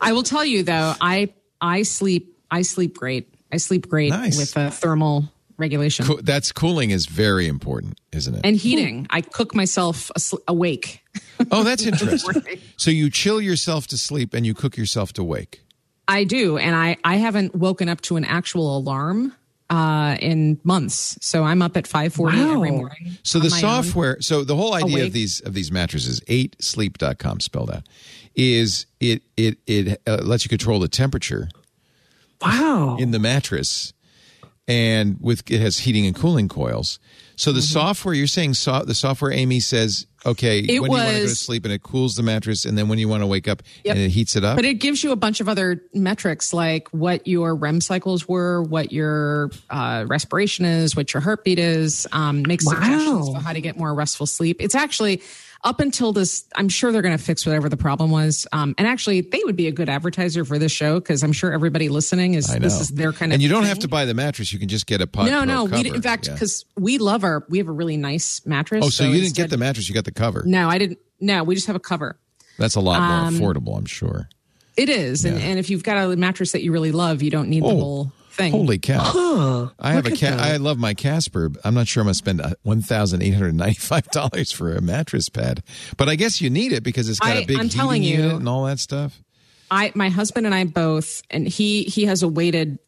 I 0.00 0.12
will 0.12 0.22
tell 0.24 0.44
you 0.44 0.64
though, 0.64 0.94
I 1.00 1.32
I 1.60 1.82
sleep 1.84 2.36
I 2.50 2.62
sleep 2.62 2.96
great. 2.98 3.31
I 3.52 3.58
sleep 3.58 3.88
great 3.88 4.10
Nice. 4.10 4.36
with 4.38 4.56
a 4.56 4.70
thermal 4.70 5.30
regulation 5.58 6.06
co- 6.06 6.20
that's 6.22 6.50
cooling 6.50 6.90
is 6.90 7.06
very 7.06 7.46
important, 7.46 8.00
isn't 8.12 8.34
it? 8.34 8.40
and 8.44 8.56
heating. 8.56 9.06
I 9.10 9.20
cook 9.20 9.54
myself 9.54 10.10
asl- 10.16 10.40
awake. 10.48 11.02
oh, 11.50 11.62
that's 11.62 11.84
interesting. 11.86 12.42
so 12.76 12.90
you 12.90 13.10
chill 13.10 13.40
yourself 13.40 13.86
to 13.88 13.98
sleep 13.98 14.32
and 14.34 14.46
you 14.46 14.54
cook 14.54 14.76
yourself 14.76 15.12
to 15.14 15.22
wake. 15.24 15.60
I 16.08 16.24
do, 16.24 16.56
and 16.58 16.74
I 16.74 16.96
I 17.04 17.16
haven't 17.16 17.54
woken 17.54 17.88
up 17.88 18.00
to 18.02 18.16
an 18.16 18.24
actual 18.24 18.76
alarm 18.76 19.34
uh, 19.70 20.16
in 20.20 20.58
months. 20.64 21.16
So 21.20 21.44
I'm 21.44 21.62
up 21.62 21.76
at 21.76 21.86
five 21.86 22.12
forty 22.12 22.38
Wow. 22.38 22.54
every 22.54 22.70
morning. 22.72 23.16
So 23.22 23.38
the 23.38 23.50
my 23.50 23.56
own. 23.56 23.60
software, 23.60 24.20
so 24.20 24.42
the 24.44 24.56
whole 24.56 24.74
idea 24.74 25.04
of 25.04 25.12
these 25.12 25.40
of 25.40 25.54
these 25.54 25.70
mattresses, 25.70 26.20
8sleep.com 26.22 27.40
spelled 27.40 27.70
out, 27.70 27.84
is 28.34 28.86
it 29.00 29.22
it 29.36 29.58
it 29.66 30.00
uh, 30.06 30.16
lets 30.22 30.44
you 30.44 30.48
control 30.48 30.80
the 30.80 30.88
temperature 30.88 31.48
wow. 32.42 32.96
in 32.98 33.10
the 33.10 33.18
mattress 33.18 33.92
and 34.68 35.16
with 35.20 35.50
it 35.50 35.60
has 35.60 35.78
heating 35.78 36.06
and 36.06 36.14
cooling 36.14 36.48
coils. 36.48 36.98
So 37.34 37.50
the 37.50 37.58
Mm-hmm. 37.60 37.72
software 37.72 38.14
you're 38.14 38.26
saying 38.28 38.54
so, 38.54 38.84
the 38.84 38.94
software 38.94 39.32
Amy 39.32 39.58
says 39.58 40.06
okay 40.24 40.60
It 40.60 40.80
when 40.80 40.92
you 40.92 40.96
want 40.96 41.00
to 41.08 41.12
go 41.14 41.16
to 41.18 41.22
was- 41.24 41.40
sleep 41.40 41.64
and 41.64 41.72
it 41.74 41.82
cools 41.82 42.14
the 42.14 42.22
mattress 42.22 42.64
and 42.64 42.78
then 42.78 42.86
when 42.88 43.00
you 43.00 43.08
want 43.08 43.22
to 43.22 43.26
wake 43.26 43.48
up 43.48 43.62
Yep. 43.84 43.96
and 43.96 44.04
it 44.04 44.10
heats 44.10 44.36
it 44.36 44.44
up. 44.44 44.54
But 44.54 44.64
it 44.64 44.74
gives 44.74 45.02
you 45.02 45.10
a 45.10 45.16
bunch 45.16 45.40
of 45.40 45.48
other 45.48 45.82
metrics 45.92 46.52
like 46.52 46.88
what 46.90 47.26
your 47.26 47.56
REM 47.56 47.80
cycles 47.80 48.28
were, 48.28 48.62
what 48.62 48.92
your 48.92 49.50
uh, 49.70 50.04
respiration 50.06 50.64
is, 50.64 50.94
what 50.94 51.12
your 51.12 51.20
heartbeat 51.22 51.58
is, 51.58 52.06
um, 52.12 52.42
makes 52.42 52.64
Wow. 52.64 52.74
suggestions 52.74 53.28
for 53.30 53.40
how 53.40 53.52
to 53.52 53.60
get 53.60 53.76
more 53.76 53.92
restful 53.94 54.26
sleep. 54.26 54.58
It's 54.60 54.76
actually 54.76 55.22
up 55.64 55.78
until 55.80 56.12
this, 56.12 56.44
I'm 56.56 56.68
sure 56.68 56.90
they're 56.90 57.02
going 57.02 57.16
to 57.16 57.22
fix 57.22 57.46
whatever 57.46 57.68
the 57.68 57.76
problem 57.76 58.10
was. 58.10 58.46
Um, 58.52 58.74
and 58.78 58.86
actually, 58.88 59.20
they 59.20 59.40
would 59.44 59.54
be 59.56 59.68
a 59.68 59.72
good 59.72 59.88
advertiser 59.88 60.44
for 60.44 60.58
this 60.58 60.72
show 60.72 60.98
because 60.98 61.22
I'm 61.22 61.32
sure 61.32 61.52
everybody 61.52 61.88
listening 61.88 62.34
is 62.34 62.46
this 62.48 62.80
is 62.80 62.88
their 62.88 63.12
kind 63.12 63.32
of. 63.32 63.34
and 63.34 63.42
you 63.42 63.48
don't 63.48 63.64
have 63.64 63.78
to 63.80 63.88
buy 63.88 64.04
the 64.04 64.14
mattress; 64.14 64.52
you 64.52 64.58
can 64.58 64.68
just 64.68 64.86
get 64.86 65.00
a 65.00 65.06
pod. 65.06 65.26
No, 65.26 65.44
no. 65.44 65.64
We, 65.64 65.88
in 65.88 66.02
fact, 66.02 66.26
Yeah. 66.26 66.34
because 66.34 66.64
we 66.76 66.98
love 66.98 67.22
our, 67.24 67.44
we 67.48 67.58
have 67.58 67.68
a 67.68 67.72
really 67.72 67.96
nice 67.96 68.44
mattress. 68.44 68.84
oh, 68.84 68.88
so, 68.88 69.04
you 69.04 69.20
didn't 69.20 69.36
get 69.36 69.50
the 69.50 69.56
mattress; 69.58 69.88
you 69.88 69.94
got 69.94 70.04
the 70.04 70.10
cover. 70.12 70.42
No, 70.46 70.68
I 70.68 70.78
didn't. 70.78 70.98
No, 71.20 71.44
we 71.44 71.54
just 71.54 71.68
have 71.68 71.76
a 71.76 71.80
cover. 71.80 72.18
That's 72.58 72.74
a 72.74 72.80
lot 72.80 73.00
more 73.00 73.28
Um, 73.28 73.34
affordable, 73.36 73.78
I'm 73.78 73.86
sure. 73.86 74.28
It 74.76 74.88
is, 74.88 75.24
and, 75.24 75.38
and 75.38 75.58
if 75.58 75.68
you've 75.70 75.82
got 75.84 75.98
a 76.12 76.16
mattress 76.16 76.52
that 76.52 76.62
you 76.62 76.72
really 76.72 76.92
love, 76.92 77.22
you 77.22 77.30
don't 77.30 77.48
need 77.48 77.62
the 77.62 77.68
Oh, 77.68 77.78
whole 77.78 78.12
thing. 78.32 78.52
Holy 78.52 78.78
cow! 78.78 79.70
I 79.78 79.92
have 79.92 80.06
a 80.06 80.10
look 80.10 80.18
ca- 80.18 80.26
at 80.26 80.36
that. 80.38 80.52
I 80.52 80.56
love 80.56 80.78
my 80.78 80.94
Casper. 80.94 81.50
I'm 81.64 81.74
not 81.74 81.86
sure 81.88 82.00
I'm 82.00 82.06
going 82.06 82.12
to 82.12 82.18
spend 82.18 82.40
uh, 82.40 82.54
one 82.62 82.82
thousand 82.82 83.22
eight 83.22 83.34
hundred 83.34 83.54
ninety 83.54 83.78
five 83.78 84.06
dollars 84.08 84.52
for 84.52 84.74
a 84.74 84.80
mattress 84.80 85.28
pad, 85.28 85.62
but 85.96 86.08
I 86.08 86.14
guess 86.16 86.40
you 86.40 86.50
need 86.50 86.72
it 86.72 86.82
because 86.82 87.08
it's 87.08 87.18
got 87.20 87.36
a 87.36 87.40
I- 87.42 87.44
big 87.44 87.56
I'm 87.56 87.64
heating 87.64 87.78
telling 87.78 88.02
you. 88.02 88.16
unit 88.18 88.32
and 88.36 88.48
all 88.48 88.64
that 88.64 88.78
stuff. 88.78 89.20
I 89.70 89.92
my 89.94 90.08
husband 90.10 90.46
and 90.46 90.54
I 90.54 90.64
both, 90.64 91.22
and 91.30 91.46
he 91.48 91.84
he 91.84 92.04
has 92.06 92.22
a 92.22 92.28
weighted 92.28 92.78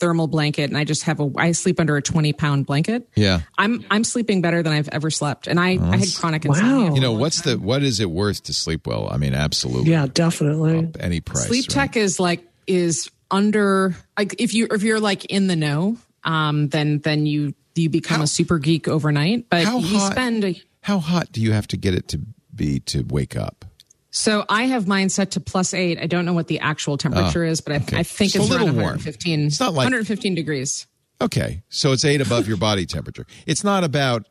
thermal 0.00 0.28
blanket, 0.28 0.70
and 0.70 0.76
I 0.78 0.84
just 0.84 1.02
have 1.02 1.18
a 1.18 1.28
I 1.36 1.50
sleep 1.50 1.80
under 1.80 1.96
a 1.96 2.02
twenty 2.02 2.32
pound 2.32 2.66
blanket. 2.66 3.08
Yeah. 3.16 3.40
I'm 3.58 3.84
I'm 3.90 4.04
sleeping 4.04 4.40
better 4.40 4.62
than 4.62 4.72
I've 4.72 4.88
ever 4.90 5.10
slept, 5.10 5.48
and 5.48 5.58
I 5.58 5.70
I 5.80 5.96
had 5.96 6.14
chronic 6.14 6.44
insomnia. 6.44 6.90
Wow. 6.90 6.94
You 6.94 7.00
know 7.00 7.12
what's 7.12 7.42
the 7.42 7.58
what 7.58 7.82
is 7.82 7.98
it 7.98 8.08
worth 8.08 8.44
to 8.44 8.52
sleep 8.52 8.86
well? 8.86 9.08
I 9.10 9.16
mean, 9.16 9.34
absolutely. 9.34 9.90
Yeah, 9.90 10.06
definitely. 10.06 10.92
Any 11.00 11.20
price. 11.20 11.46
Sleep 11.48 11.64
right? 11.68 11.74
tech 11.74 11.96
is 11.96 12.20
like 12.20 12.46
is 12.68 13.10
under 13.30 13.94
like 14.16 14.34
if 14.40 14.54
you 14.54 14.68
if 14.70 14.82
you're 14.82 15.00
like 15.00 15.24
in 15.26 15.46
the 15.46 15.56
know, 15.56 15.96
um, 16.24 16.68
then 16.68 16.98
then 17.00 17.26
you 17.26 17.54
you 17.74 17.88
become 17.88 18.18
How- 18.18 18.24
a 18.24 18.26
super 18.26 18.58
geek 18.58 18.88
overnight. 18.88 19.48
But 19.50 19.64
How 19.64 19.78
you 19.78 19.98
hot? 19.98 20.12
spend 20.12 20.44
a, 20.44 20.60
How 20.82 20.98
hot 20.98 21.30
do 21.32 21.40
you 21.40 21.52
have 21.52 21.66
to 21.68 21.76
get 21.76 21.94
it 21.94 22.08
to 22.08 22.20
be 22.54 22.80
to 22.80 23.02
wake 23.08 23.36
up? 23.36 23.64
So 24.10 24.44
I 24.48 24.64
have 24.64 24.88
mine 24.88 25.10
set 25.10 25.32
to 25.32 25.40
plus 25.40 25.74
eight. 25.74 25.98
I 26.00 26.06
don't 26.06 26.24
know 26.24 26.32
what 26.32 26.48
the 26.48 26.58
actual 26.60 26.96
temperature 26.96 27.44
is, 27.44 27.60
but 27.60 27.72
I, 27.72 27.76
Oh, 27.76 27.82
okay. 27.82 27.98
I 27.98 28.02
think 28.02 28.32
Just 28.32 28.36
a 28.36 28.46
it's 28.46 28.50
around 28.56 28.60
little 28.66 28.74
warm. 28.80 28.96
115. 28.96 29.46
It's 29.46 29.60
not 29.60 29.74
like- 29.74 29.84
115 29.84 30.34
degrees. 30.34 30.86
Okay, 31.20 31.62
so 31.68 31.92
it's 31.92 32.04
eight 32.04 32.20
above 32.20 32.48
your 32.48 32.56
body 32.56 32.86
temperature. 32.86 33.26
It's 33.46 33.62
not 33.64 33.84
about 33.84 34.26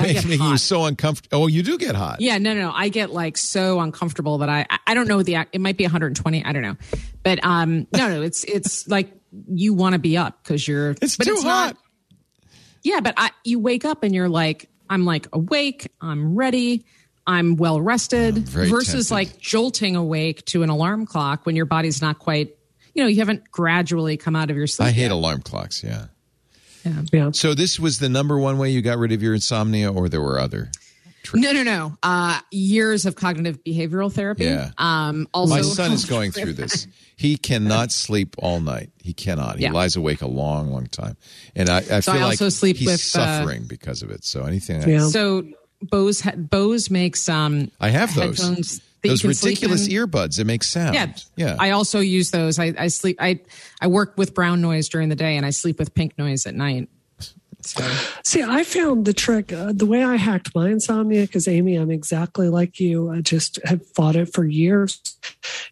Making 0.00 0.42
you 0.42 0.58
so 0.58 0.84
uncomfortable. 0.84 1.42
Oh, 1.44 1.46
you 1.46 1.62
do 1.62 1.78
get 1.78 1.94
hot. 1.94 2.20
Yeah, 2.20 2.38
no, 2.38 2.54
no, 2.54 2.62
no. 2.62 2.72
I 2.74 2.88
get 2.88 3.10
like 3.10 3.36
so 3.36 3.80
uncomfortable 3.80 4.38
that 4.38 4.48
I, 4.48 4.66
I- 4.86 4.94
don't 4.94 5.08
know 5.08 5.22
the, 5.22 5.46
it 5.52 5.60
might 5.60 5.76
be 5.76 5.84
120. 5.84 6.44
I 6.44 6.52
don't 6.52 6.62
know. 6.62 6.76
But, 7.22 7.44
um, 7.44 7.86
no, 7.92 8.08
no, 8.08 8.22
it's, 8.22 8.44
it's 8.44 8.88
like 8.88 9.10
you 9.48 9.74
want 9.74 9.92
to 9.94 9.98
be 9.98 10.16
up 10.16 10.42
because 10.42 10.66
you're, 10.66 10.90
It's 11.02 11.16
but 11.16 11.24
too 11.26 11.32
it's 11.34 11.42
hot. 11.42 11.74
not. 11.74 11.76
Yeah. 12.82 13.00
But 13.00 13.14
I, 13.16 13.30
you 13.44 13.58
wake 13.58 13.84
up 13.84 14.02
and 14.02 14.14
you're 14.14 14.28
like, 14.28 14.68
I'm 14.90 15.04
like 15.04 15.26
awake. 15.32 15.88
I'm 16.00 16.34
ready. 16.34 16.84
I'm 17.26 17.56
well 17.56 17.80
rested 17.80 18.38
very 18.38 18.70
versus 18.70 19.08
tempted. 19.10 19.34
like 19.34 19.38
jolting 19.38 19.96
awake 19.96 20.44
to 20.46 20.62
an 20.62 20.70
alarm 20.70 21.04
clock 21.04 21.44
when 21.44 21.56
your 21.56 21.66
body's 21.66 22.00
not 22.00 22.18
quite, 22.18 22.56
you 22.94 23.02
know, 23.02 23.08
you 23.08 23.18
haven't 23.18 23.50
gradually 23.50 24.16
come 24.16 24.34
out 24.34 24.50
of 24.50 24.56
your 24.56 24.66
sleep. 24.66 24.88
I 24.88 24.90
hate 24.92 25.02
yet. 25.02 25.10
alarm 25.12 25.42
clocks. 25.42 25.84
Yeah. 25.84 26.06
Yeah. 27.12 27.30
So 27.32 27.54
this 27.54 27.78
was 27.78 27.98
the 27.98 28.08
number 28.08 28.38
one 28.38 28.58
way 28.58 28.70
you 28.70 28.82
got 28.82 28.98
rid 28.98 29.12
of 29.12 29.22
your 29.22 29.34
insomnia, 29.34 29.92
or 29.92 30.08
there 30.08 30.20
were 30.22 30.38
other. 30.38 30.70
No, 31.34 31.52
no, 31.52 31.62
no. 31.62 31.98
Uh, 32.02 32.40
years 32.50 33.04
of 33.04 33.14
cognitive 33.14 33.62
behavioral 33.62 34.10
therapy. 34.10 34.44
Yeah. 34.44 34.70
Um, 34.78 35.28
also, 35.34 35.54
My 35.56 35.60
son 35.60 35.92
is 35.92 36.04
going 36.06 36.32
through 36.32 36.54
this. 36.54 36.86
He 37.18 37.36
cannot 37.36 37.90
sleep 37.90 38.36
all 38.38 38.60
night. 38.60 38.90
He 39.02 39.12
cannot. 39.12 39.56
He 39.56 39.64
Yeah. 39.64 39.72
lies 39.72 39.96
awake 39.96 40.22
a 40.22 40.28
long, 40.28 40.70
long 40.70 40.86
time, 40.86 41.16
and 41.56 41.68
I, 41.68 41.78
I 41.78 41.98
So 41.98 42.12
feel 42.12 42.20
I 42.20 42.24
like 42.26 42.30
also 42.40 42.48
sleep 42.48 42.76
he's 42.76 42.86
with, 42.86 42.94
uh, 42.94 43.38
suffering 43.40 43.64
because 43.64 44.02
of 44.04 44.10
it. 44.12 44.22
So 44.24 44.44
anything, 44.44 44.88
Yeah. 44.88 45.08
So 45.08 45.44
Bose 45.82 46.20
ha- 46.20 46.36
Bose 46.36 46.90
makes 46.90 47.28
um 47.28 47.72
I 47.80 47.88
have 47.88 48.14
those. 48.14 48.38
headphones 48.38 48.68
that 48.78 48.82
you 48.84 48.87
those 49.02 49.22
can 49.22 49.34
sleep 49.34 49.50
ridiculous 49.50 49.86
in. 49.86 49.94
earbuds 49.94 50.36
that 50.36 50.44
make 50.44 50.64
sound. 50.64 50.94
Yeah, 50.94 51.12
yeah. 51.36 51.56
I 51.58 51.70
also 51.70 52.00
use 52.00 52.30
those. 52.30 52.58
I, 52.58 52.74
I 52.78 52.88
sleep. 52.88 53.16
I 53.20 53.40
I 53.80 53.86
work 53.86 54.14
with 54.16 54.34
brown 54.34 54.60
noise 54.60 54.88
during 54.88 55.08
the 55.08 55.16
day, 55.16 55.36
and 55.36 55.46
I 55.46 55.50
sleep 55.50 55.78
with 55.78 55.94
pink 55.94 56.18
noise 56.18 56.46
at 56.46 56.54
night. 56.54 56.88
So 57.60 57.82
See, 58.24 58.42
I 58.42 58.62
found 58.62 59.04
the 59.04 59.12
trick, 59.12 59.52
uh, 59.52 59.72
the 59.74 59.84
way 59.84 60.04
I 60.04 60.16
hacked 60.16 60.54
my 60.54 60.70
insomnia, 60.70 61.22
because 61.22 61.48
Amy, 61.48 61.74
I'm 61.74 61.90
exactly 61.90 62.48
like 62.48 62.78
you. 62.78 63.10
I 63.10 63.20
just 63.20 63.58
have 63.64 63.84
fought 63.94 64.16
it 64.16 64.32
for 64.32 64.44
years. 64.44 65.00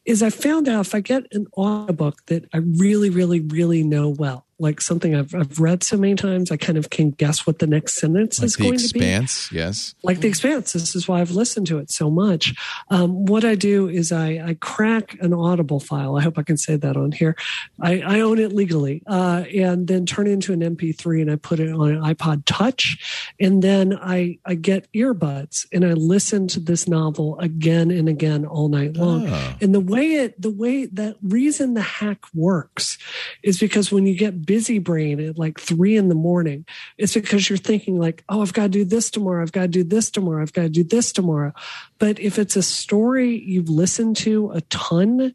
Is 0.05 0.23
I 0.23 0.31
found 0.31 0.69
out 0.69 0.87
if 0.87 0.95
I 0.95 1.01
get 1.01 1.27
an 1.33 1.47
audiobook 1.57 2.27
that 2.27 2.49
I 2.53 2.59
really, 2.59 3.09
really, 3.09 3.41
really 3.41 3.85
know 3.85 4.09
well, 4.09 4.46
like 4.59 4.81
something 4.81 5.15
I've, 5.15 5.35
I've 5.35 5.61
read 5.61 5.83
so 5.85 5.97
many 5.97 6.15
times, 6.15 6.51
I 6.51 6.57
kind 6.57 6.79
of 6.79 6.89
can 6.91 7.11
guess 7.11 7.47
what 7.47 7.59
the 7.59 7.67
next 7.67 7.97
sentence 7.97 8.39
like 8.39 8.47
is 8.47 8.57
going 8.57 8.79
to 8.79 8.93
be 8.95 9.01
expanse. 9.01 9.53
Yes. 9.53 9.95
like 10.03 10.21
the 10.21 10.29
expanse 10.29 10.73
this 10.73 10.95
is 10.97 11.07
why 11.07 11.21
i've 11.21 11.31
listened 11.31 11.67
to 11.67 11.79
it 11.79 11.91
so 11.91 12.11
much 12.11 12.55
um, 12.91 13.27
what 13.27 13.45
i 13.45 13.55
do 13.55 13.89
is 13.89 14.13
I, 14.13 14.29
I 14.45 14.55
crack 14.61 15.17
an 15.21 15.33
audible 15.35 15.81
file 15.81 16.17
i 16.17 16.23
hope 16.23 16.39
i 16.39 16.43
can 16.43 16.57
say 16.57 16.77
that 16.77 16.97
on 16.97 17.13
here 17.13 17.37
i, 17.81 18.01
I 18.01 18.21
own 18.21 18.39
it 18.39 18.53
legally 18.53 19.03
uh, 19.07 19.45
and 19.55 19.87
then 19.87 20.07
turn 20.07 20.27
it 20.27 20.31
into 20.33 20.53
an 20.53 20.61
mp3 20.61 21.23
and 21.23 21.31
i 21.31 21.37
put 21.37 21.61
it 21.61 21.71
on 21.73 21.91
an 21.91 22.03
ipod 22.03 22.43
touch 22.47 23.33
and 23.41 23.63
then 23.63 23.99
i, 24.01 24.39
I 24.45 24.55
get 24.55 24.91
earbuds 24.93 25.67
and 25.73 25.85
i 25.85 25.93
listen 25.93 26.49
to 26.49 26.61
this 26.61 26.87
novel 26.89 27.39
again 27.41 27.91
and 27.91 28.09
again 28.09 28.45
all 28.47 28.69
night 28.69 28.95
long 28.97 29.27
Ah. 29.29 29.57
and 29.61 29.75
the 29.75 29.81
way 29.81 30.15
it 30.15 30.41
the 30.41 30.51
way 30.51 30.87
that 30.87 31.17
reason 31.23 31.75
the 31.75 31.81
hack 31.83 32.25
works 32.35 32.97
is 33.43 33.59
because 33.59 33.91
when 33.93 34.07
you 34.07 34.17
get 34.17 34.46
busy 34.47 34.79
brain 34.79 35.21
at 35.21 35.37
like 35.37 35.59
three 35.61 35.97
in 35.97 36.09
the 36.09 36.15
morning 36.15 36.65
it's 36.97 37.15
because 37.15 37.51
you're 37.51 37.57
thinking 37.59 37.99
like 37.99 38.23
oh 38.29 38.41
i've 38.41 38.53
got 38.53 38.63
to 38.65 38.69
do 38.69 38.85
this 38.85 39.11
tomorrow 39.11 39.43
i've 39.43 39.53
got 39.53 39.63
to 39.63 39.69
do 39.69 39.85
this 39.85 40.11
tomorrow 40.11 40.41
i've 40.43 40.53
got 40.53 40.63
to 40.63 40.69
do 40.69 40.85
this 40.85 41.13
tomorrow 41.13 41.53
but 41.99 42.19
if 42.21 42.39
it's 42.39 42.57
a 42.57 42.63
story 42.63 43.39
you've 43.45 43.69
listened 43.69 44.17
to 44.17 44.51
a 44.53 44.61
ton 44.63 45.35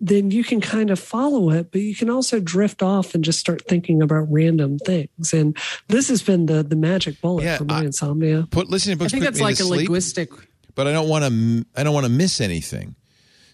then 0.00 0.30
you 0.30 0.44
can 0.44 0.60
kind 0.60 0.90
of 0.90 0.98
follow 0.98 1.50
it 1.50 1.70
but 1.72 1.80
you 1.80 1.94
can 1.94 2.08
also 2.08 2.38
drift 2.40 2.82
off 2.82 3.14
and 3.14 3.24
just 3.24 3.38
start 3.40 3.62
thinking 3.68 4.00
about 4.00 4.26
random 4.30 4.78
things 4.78 5.32
and 5.32 5.56
this 5.88 6.08
has 6.08 6.22
been 6.22 6.46
the 6.46 6.62
the 6.62 6.76
magic 6.76 7.20
bullet 7.20 7.42
Yeah, 7.44 7.58
for 7.58 7.64
my 7.64 7.80
I- 7.80 7.84
insomnia 7.84 8.46
Put 8.50 8.70
listening 8.70 8.96
to 8.96 9.02
I 9.02 9.04
books. 9.04 9.12
think 9.12 9.24
put 9.24 9.30
that's 9.32 9.40
like 9.40 9.54
a 9.54 9.64
sleep, 9.64 9.88
linguistic. 9.88 10.30
but 10.74 10.86
I 10.86 10.92
don't 10.92 11.08
want 11.08 11.24
to. 11.24 11.66
I 11.76 11.82
don't 11.82 11.92
want 11.94 12.06
to 12.06 12.12
miss 12.12 12.40
anything. 12.40 12.94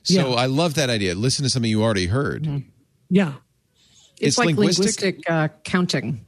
So 0.02 0.30
Yeah. 0.30 0.34
I 0.34 0.44
love 0.44 0.74
that 0.74 0.90
idea. 0.90 1.14
Listen 1.14 1.44
to 1.44 1.48
something 1.50 1.70
you 1.70 1.82
already 1.82 2.06
heard. 2.06 2.42
Mm-hmm. 2.44 2.68
yeah 3.08 3.32
It's, 4.24 4.28
It's 4.28 4.38
like 4.38 4.56
linguistic? 4.56 4.84
linguistic, 5.16 5.30
uh, 5.30 5.48
counting, 5.64 6.26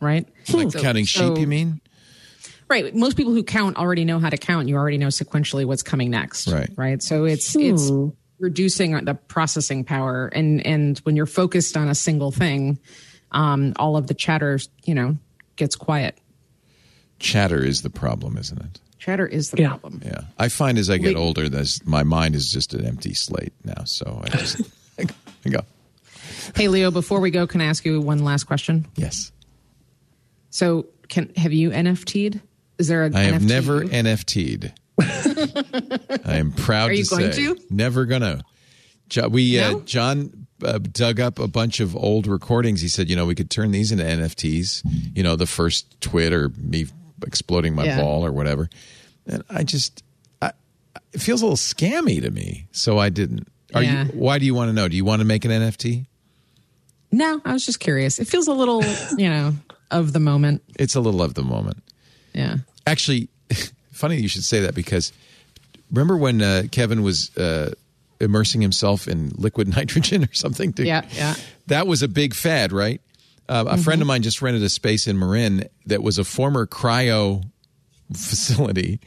right? 0.00 0.26
Like 0.52 0.72
So- 0.72 0.80
counting 0.80 1.06
so- 1.06 1.34
sheep. 1.34 1.40
You 1.40 1.46
mean? 1.46 1.80
Right. 2.68 2.94
Most 2.94 3.16
people 3.18 3.34
who 3.34 3.42
count 3.42 3.76
already 3.76 4.04
know 4.06 4.18
how 4.18 4.30
to 4.30 4.38
count. 4.38 4.66
You 4.68 4.76
already 4.76 4.96
know 4.96 5.08
sequentially 5.08 5.66
what's 5.66 5.82
coming 5.82 6.10
next. 6.10 6.48
Right. 6.48 6.70
Right. 6.74 7.02
So 7.02 7.24
it's 7.26 7.54
it's 7.54 7.90
reducing 8.38 8.92
the 9.04 9.14
processing 9.14 9.84
power, 9.84 10.28
and 10.28 10.64
and 10.66 10.98
when 11.00 11.14
you're 11.14 11.26
focused 11.26 11.76
on 11.76 11.88
a 11.88 11.94
single 11.94 12.30
thing, 12.30 12.78
um, 13.30 13.74
all 13.78 13.96
of 13.98 14.06
the 14.06 14.14
chatter, 14.14 14.58
you 14.84 14.94
know, 14.94 15.18
gets 15.56 15.76
quiet. 15.76 16.16
Chatter 17.18 17.62
is 17.62 17.82
the 17.82 17.90
problem, 17.90 18.38
isn't 18.38 18.58
it? 18.58 18.80
Chatter 18.98 19.26
is 19.26 19.50
the 19.50 19.60
Yeah. 19.60 19.68
problem. 19.68 20.00
Yeah. 20.04 20.22
I 20.38 20.48
find 20.48 20.78
as 20.78 20.88
I 20.88 20.96
get 20.96 21.14
Wait. 21.14 21.20
older, 21.20 21.48
that 21.50 21.80
my 21.84 22.04
mind 22.04 22.34
is 22.34 22.50
just 22.50 22.72
an 22.72 22.86
empty 22.86 23.12
slate 23.14 23.52
now. 23.64 23.84
So 23.84 24.20
I 24.24 24.28
just 24.30 24.60
I 24.98 25.04
go. 25.50 25.60
Hey, 26.54 26.68
Leo. 26.68 26.90
Before 26.90 27.20
we 27.20 27.30
go, 27.30 27.46
can 27.46 27.60
I 27.60 27.66
ask 27.66 27.84
you 27.84 28.00
one 28.00 28.24
last 28.24 28.44
question? 28.44 28.86
Yes. 28.96 29.32
So, 30.50 30.86
can 31.08 31.32
have 31.36 31.52
you 31.52 31.70
NFT'd? 31.70 32.40
Is 32.78 32.88
there 32.88 33.04
a 33.04 33.14
I 33.14 33.20
have 33.24 33.42
NFT 33.42 33.48
never 33.48 33.82
you? 33.84 33.90
NFT'd. 33.90 34.72
I 36.26 36.36
am 36.36 36.52
proud 36.52 36.90
Are 36.90 36.92
to 36.92 36.98
you 36.98 37.04
going 37.06 37.32
say. 37.32 37.46
to? 37.46 37.58
Never 37.70 38.04
gonna. 38.04 38.42
We 39.30 39.58
uh, 39.58 39.70
No? 39.72 39.80
John 39.80 40.46
uh, 40.64 40.78
dug 40.78 41.20
up 41.20 41.38
a 41.38 41.48
bunch 41.48 41.80
of 41.80 41.96
old 41.96 42.26
recordings. 42.26 42.80
He 42.80 42.88
said, 42.88 43.10
you 43.10 43.16
know, 43.16 43.26
we 43.26 43.34
could 43.34 43.50
turn 43.50 43.70
these 43.72 43.92
into 43.92 44.04
NFTs. 44.04 44.82
You 45.14 45.22
know, 45.22 45.36
the 45.36 45.46
first 45.46 46.00
TWiT 46.00 46.32
or 46.32 46.50
me 46.56 46.86
exploding 47.26 47.74
my 47.74 47.84
Yeah. 47.84 48.00
ball 48.00 48.24
or 48.24 48.32
whatever. 48.32 48.68
And 49.26 49.42
I 49.50 49.64
just, 49.64 50.02
I, 50.40 50.52
it 51.12 51.20
feels 51.20 51.42
a 51.42 51.44
little 51.46 51.56
scammy 51.56 52.20
to 52.22 52.30
me. 52.30 52.66
So 52.72 52.98
I 52.98 53.08
didn't. 53.10 53.48
Are 53.74 53.82
Yeah. 53.82 54.04
you? 54.04 54.10
Why 54.12 54.38
do 54.38 54.46
you 54.46 54.54
want 54.54 54.68
to 54.70 54.72
know? 54.72 54.88
Do 54.88 54.96
you 54.96 55.04
want 55.04 55.20
to 55.20 55.24
make 55.26 55.44
an 55.44 55.50
NFT? 55.50 56.06
No, 57.12 57.40
I 57.44 57.52
was 57.52 57.64
just 57.64 57.78
curious. 57.78 58.18
It 58.18 58.26
feels 58.26 58.48
a 58.48 58.52
little, 58.52 58.82
you 59.16 59.28
know, 59.28 59.52
of 59.90 60.12
the 60.12 60.20
moment. 60.20 60.62
It's 60.78 60.94
a 60.94 61.00
little 61.00 61.22
of 61.22 61.34
the 61.34 61.42
moment. 61.42 61.82
Yeah. 62.34 62.56
Actually, 62.86 63.28
funny 63.92 64.16
you 64.16 64.28
should 64.28 64.44
say 64.44 64.60
that 64.60 64.74
because 64.74 65.12
remember 65.90 66.16
when 66.16 66.40
uh, 66.40 66.64
Kevin 66.72 67.02
was 67.02 67.36
uh, 67.36 67.74
immersing 68.20 68.62
himself 68.62 69.06
in 69.06 69.30
liquid 69.36 69.68
nitrogen 69.76 70.24
or 70.24 70.32
something? 70.32 70.72
To, 70.74 70.86
Yeah, 70.86 71.02
yeah. 71.12 71.34
That 71.66 71.86
was 71.86 72.02
a 72.02 72.08
big 72.08 72.34
fad, 72.34 72.72
right? 72.72 73.00
Uh, 73.48 73.64
a 73.68 73.76
friend 73.76 74.00
of 74.00 74.06
mine 74.06 74.22
just 74.22 74.40
rented 74.40 74.62
a 74.62 74.68
space 74.68 75.06
in 75.06 75.18
Marin 75.18 75.68
that 75.86 76.02
was 76.02 76.16
a 76.16 76.24
former 76.24 76.66
cryo 76.66 77.44
facility, 78.14 79.00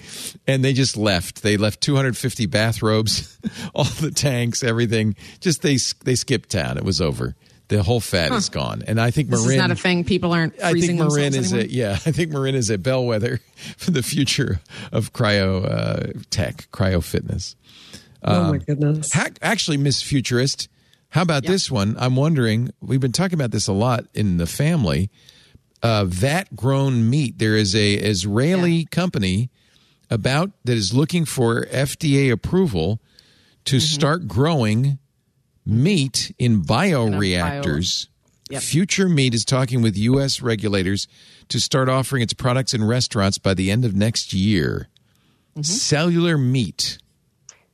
and 0.45 0.63
they 0.63 0.73
just 0.73 0.97
left. 0.97 1.41
They 1.41 1.57
left 1.57 1.81
250 1.81 2.45
bathrobes, 2.45 3.39
all 3.73 3.85
the 3.85 4.11
tanks, 4.11 4.61
everything. 4.61 5.15
Just 5.39 5.61
they 5.61 5.77
they 6.03 6.15
skipped 6.15 6.49
town. 6.49 6.77
It 6.77 6.83
was 6.83 7.01
over. 7.01 7.35
The 7.67 7.81
whole 7.81 7.99
fad 7.99 8.31
is 8.33 8.49
gone, 8.49 8.83
and 8.85 9.01
I 9.01 9.09
think 9.11 9.29
This 9.29 9.41
Marin. 9.41 9.55
is 9.55 9.61
not 9.61 9.71
a 9.71 9.75
thing. 9.75 10.03
People 10.03 10.33
aren't 10.33 10.53
I 10.61 10.71
freezing 10.71 10.97
think 10.97 11.09
Marin 11.11 11.33
is 11.35 11.51
anymore. 11.51 11.67
a 11.67 11.73
yeah. 11.73 11.91
I 12.05 12.11
think 12.11 12.31
Marin 12.31 12.53
is 12.55 12.69
a 12.69 12.77
bellwether 12.77 13.39
for 13.77 13.89
the 13.91 14.03
future 14.03 14.61
of 14.91 15.13
cryo 15.13 15.65
uh, 15.65 16.19
tech, 16.29 16.67
cryo 16.71 17.03
fitness. 17.03 17.55
oh 18.23 18.51
my 18.51 18.57
goodness 18.59 19.11
Ha- 19.13 19.29
actually, 19.41 19.77
Miss 19.77 20.03
Futurist, 20.03 20.67
how 21.09 21.21
about 21.23 21.43
this 21.45 21.71
one? 21.71 21.95
I'm 21.97 22.15
wondering. 22.15 22.69
We've 22.81 22.99
been 22.99 23.11
talking 23.11 23.33
about 23.39 23.49
this 23.51 23.67
a 23.67 23.73
lot 23.73 24.05
in 24.13 24.37
the 24.37 24.45
family. 24.47 25.09
Uh, 25.81 26.05
vat 26.05 26.55
grown 26.55 27.09
meat. 27.09 27.37
There 27.39 27.55
is 27.55 27.75
a 27.75 27.93
Israeli 27.95 28.85
company 28.85 29.49
about 30.11 30.51
that 30.65 30.77
is 30.77 30.93
looking 30.93 31.25
for 31.25 31.65
FDA 31.65 32.31
approval 32.31 32.99
to 33.65 33.77
Mm-hmm. 33.77 33.79
start 33.95 34.27
growing 34.27 34.99
meat 35.65 36.33
in 36.37 36.61
bioreactors. 36.61 38.07
Yep. 38.49 38.61
Future 38.61 39.09
Meat 39.09 39.33
is 39.33 39.43
talking 39.43 39.81
with 39.81 39.97
U.S. 39.97 40.39
regulators 40.41 41.07
to 41.49 41.59
start 41.59 41.89
offering 41.89 42.21
its 42.21 42.33
products 42.33 42.75
in 42.75 42.83
restaurants 42.83 43.39
by 43.39 43.55
the 43.55 43.71
end 43.71 43.85
of 43.85 43.95
next 43.95 44.33
year. 44.33 44.87
Mm-hmm. 45.51 45.63
Cellular 45.63 46.37
meat. 46.37 46.99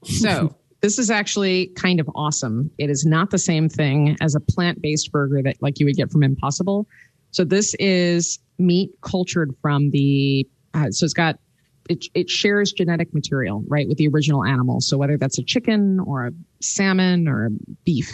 So 0.03 0.55
this 0.81 0.97
is 0.97 1.11
actually 1.11 1.67
kind 1.75 1.99
of 1.99 2.09
awesome. 2.15 2.71
It 2.77 2.89
is 2.89 3.05
not 3.05 3.31
the 3.31 3.37
same 3.37 3.69
thing 3.69 4.17
as 4.21 4.33
a 4.33 4.39
plant-based 4.39 5.11
burger 5.11 5.41
that 5.43 5.61
like 5.61 5.79
you 5.79 5.85
would 5.85 5.95
get 5.95 6.11
from 6.11 6.23
Impossible. 6.23 6.87
So 7.31 7.43
this 7.43 7.75
is 7.79 8.39
meat 8.57 8.91
cultured 9.01 9.53
from 9.61 9.91
the. 9.91 10.47
Uh, 10.73 10.89
so 10.91 11.03
it's 11.03 11.13
got 11.13 11.37
it. 11.89 12.05
It 12.13 12.29
shares 12.29 12.71
genetic 12.71 13.13
material 13.13 13.63
right 13.67 13.87
with 13.87 13.97
the 13.97 14.07
original 14.07 14.43
animal. 14.45 14.81
So 14.81 14.97
whether 14.97 15.17
that's 15.17 15.37
a 15.39 15.43
chicken 15.43 15.99
or 15.99 16.27
a 16.27 16.31
salmon 16.61 17.27
or 17.27 17.47
a 17.47 17.49
beef. 17.85 18.11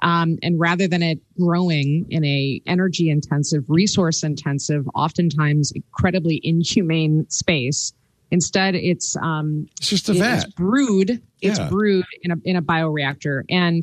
Um, 0.00 0.38
and 0.42 0.58
rather 0.58 0.88
than 0.88 1.00
it 1.02 1.20
growing 1.38 2.06
in 2.10 2.24
a 2.24 2.60
energy 2.66 3.08
intensive, 3.08 3.64
resource 3.68 4.24
intensive, 4.24 4.88
oftentimes 4.96 5.70
incredibly 5.72 6.40
inhumane 6.42 7.28
space, 7.30 7.92
instead 8.32 8.74
it's 8.74 9.14
um, 9.22 9.68
It's 9.78 9.88
just 9.90 10.08
a 10.08 10.12
it 10.12 10.18
vat. 10.18 10.36
is 10.38 10.44
brewed. 10.54 11.22
It's 11.40 11.58
Yeah. 11.58 11.68
brewed 11.68 12.04
in 12.22 12.32
a 12.32 12.36
in 12.44 12.56
a 12.56 12.62
bioreactor, 12.62 13.42
and 13.48 13.82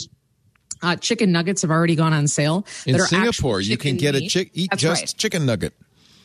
uh, 0.82 0.98
chicken 0.98 1.32
nuggets 1.32 1.62
have 1.62 1.72
already 1.72 1.96
gone 1.96 2.12
on 2.14 2.28
sale. 2.28 2.66
In 2.86 3.00
Singapore, 3.00 3.62
you 3.62 3.78
can 3.78 3.96
get 3.96 4.16
a 4.16 4.20
meat. 4.20 4.30
chick 4.30 4.52
eat 4.54 4.72
That's 4.72 4.82
just 4.82 5.02
right. 5.02 5.14
chicken 5.18 5.46
nugget. 5.46 5.74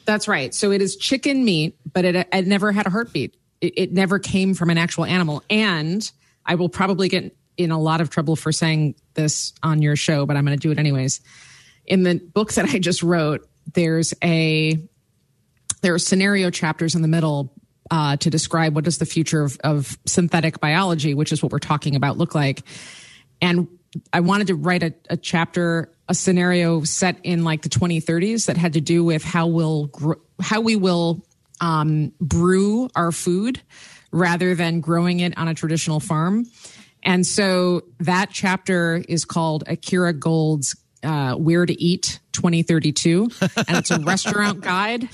That's 0.05 0.29
right. 0.29 0.55
So 0.55 0.71
it 0.71 0.83
is 0.83 0.97
chicken 0.97 1.45
meat, 1.45 1.79
but 1.93 2.05
it, 2.05 2.29
it 2.33 2.47
never 2.47 2.73
had 2.73 2.87
a 2.87 2.91
heartbeat. 2.91 3.37
It, 3.61 3.75
it 3.77 3.93
never 3.93 4.19
came 4.19 4.55
from 4.55 4.71
an 4.71 4.79
actual 4.79 5.05
animal. 5.05 5.43
And 5.49 6.11
I 6.45 6.57
will 6.57 6.69
probably 6.69 7.09
get 7.09 7.37
in 7.57 7.71
a 7.71 7.81
lot 7.81 8.01
of 8.01 8.11
trouble 8.11 8.37
for 8.37 8.53
saying 8.53 8.97
this 9.15 9.53
on 9.63 9.81
your 9.81 9.97
show, 9.97 10.27
but 10.27 10.37
I'm 10.37 10.45
going 10.45 10.59
to 10.59 10.61
do 10.61 10.73
it 10.73 10.79
anyways. 10.79 11.21
In 11.87 12.03
the 12.03 12.17
book 12.17 12.53
that 12.55 12.67
I 12.67 12.79
just 12.79 13.03
wrote, 13.03 13.49
there's 13.73 14.13
a 14.23 14.79
there 15.83 15.95
are 15.95 15.99
scenario 15.99 16.51
chapters 16.51 16.95
in 16.95 17.03
the 17.03 17.09
middle 17.09 17.53
uh, 17.91 18.17
to 18.17 18.31
describe 18.31 18.75
what 18.75 18.85
does 18.85 18.99
the 18.99 19.07
future 19.07 19.43
of, 19.43 19.59
of 19.63 19.99
synthetic 20.07 20.59
biology, 20.59 21.13
which 21.15 21.31
is 21.31 21.43
what 21.43 21.53
we're 21.53 21.59
talking 21.59 21.95
about, 21.95 22.17
look 22.17 22.35
like. 22.35 22.63
And 23.41 23.69
I 24.13 24.21
wanted 24.21 24.47
to 24.49 24.55
write 24.55 24.83
a, 24.83 24.95
a 25.11 25.17
chapter, 25.17 25.93
a 26.09 26.15
scenario 26.15 26.83
set 26.85 27.19
in 27.23 27.45
like 27.45 27.63
the 27.63 27.69
2030s 27.69 28.47
that 28.47 28.57
had 28.57 28.75
to 28.75 28.81
do 28.81 29.05
with 29.05 29.23
how 29.23 29.47
we'll 29.47 29.87
gr- 29.87 30.15
how 30.41 30.61
we 30.61 30.77
will 30.77 31.25
um, 31.61 32.13
brew 32.21 32.89
our 32.95 33.13
food 33.13 33.61
rather 34.11 34.55
than 34.55 34.81
growing 34.81 35.21
it 35.21 35.37
on 35.39 35.49
a 35.49 35.55
traditional 35.55 36.01
farm. 36.01 36.47
And 37.03 37.27
so 37.27 37.83
that 38.01 38.31
chapter 38.31 39.03
is 39.09 39.25
called 39.25 39.65
Akira 39.67 40.13
Gold's 40.13 40.77
uh, 41.03 41.35
Where 41.35 41.67
to 41.67 41.83
Eat 41.83 42.21
2032 42.35 43.29
and 43.41 43.77
it's 43.77 43.91
a 43.91 43.99
restaurant 44.13 44.61
guide 44.61 45.09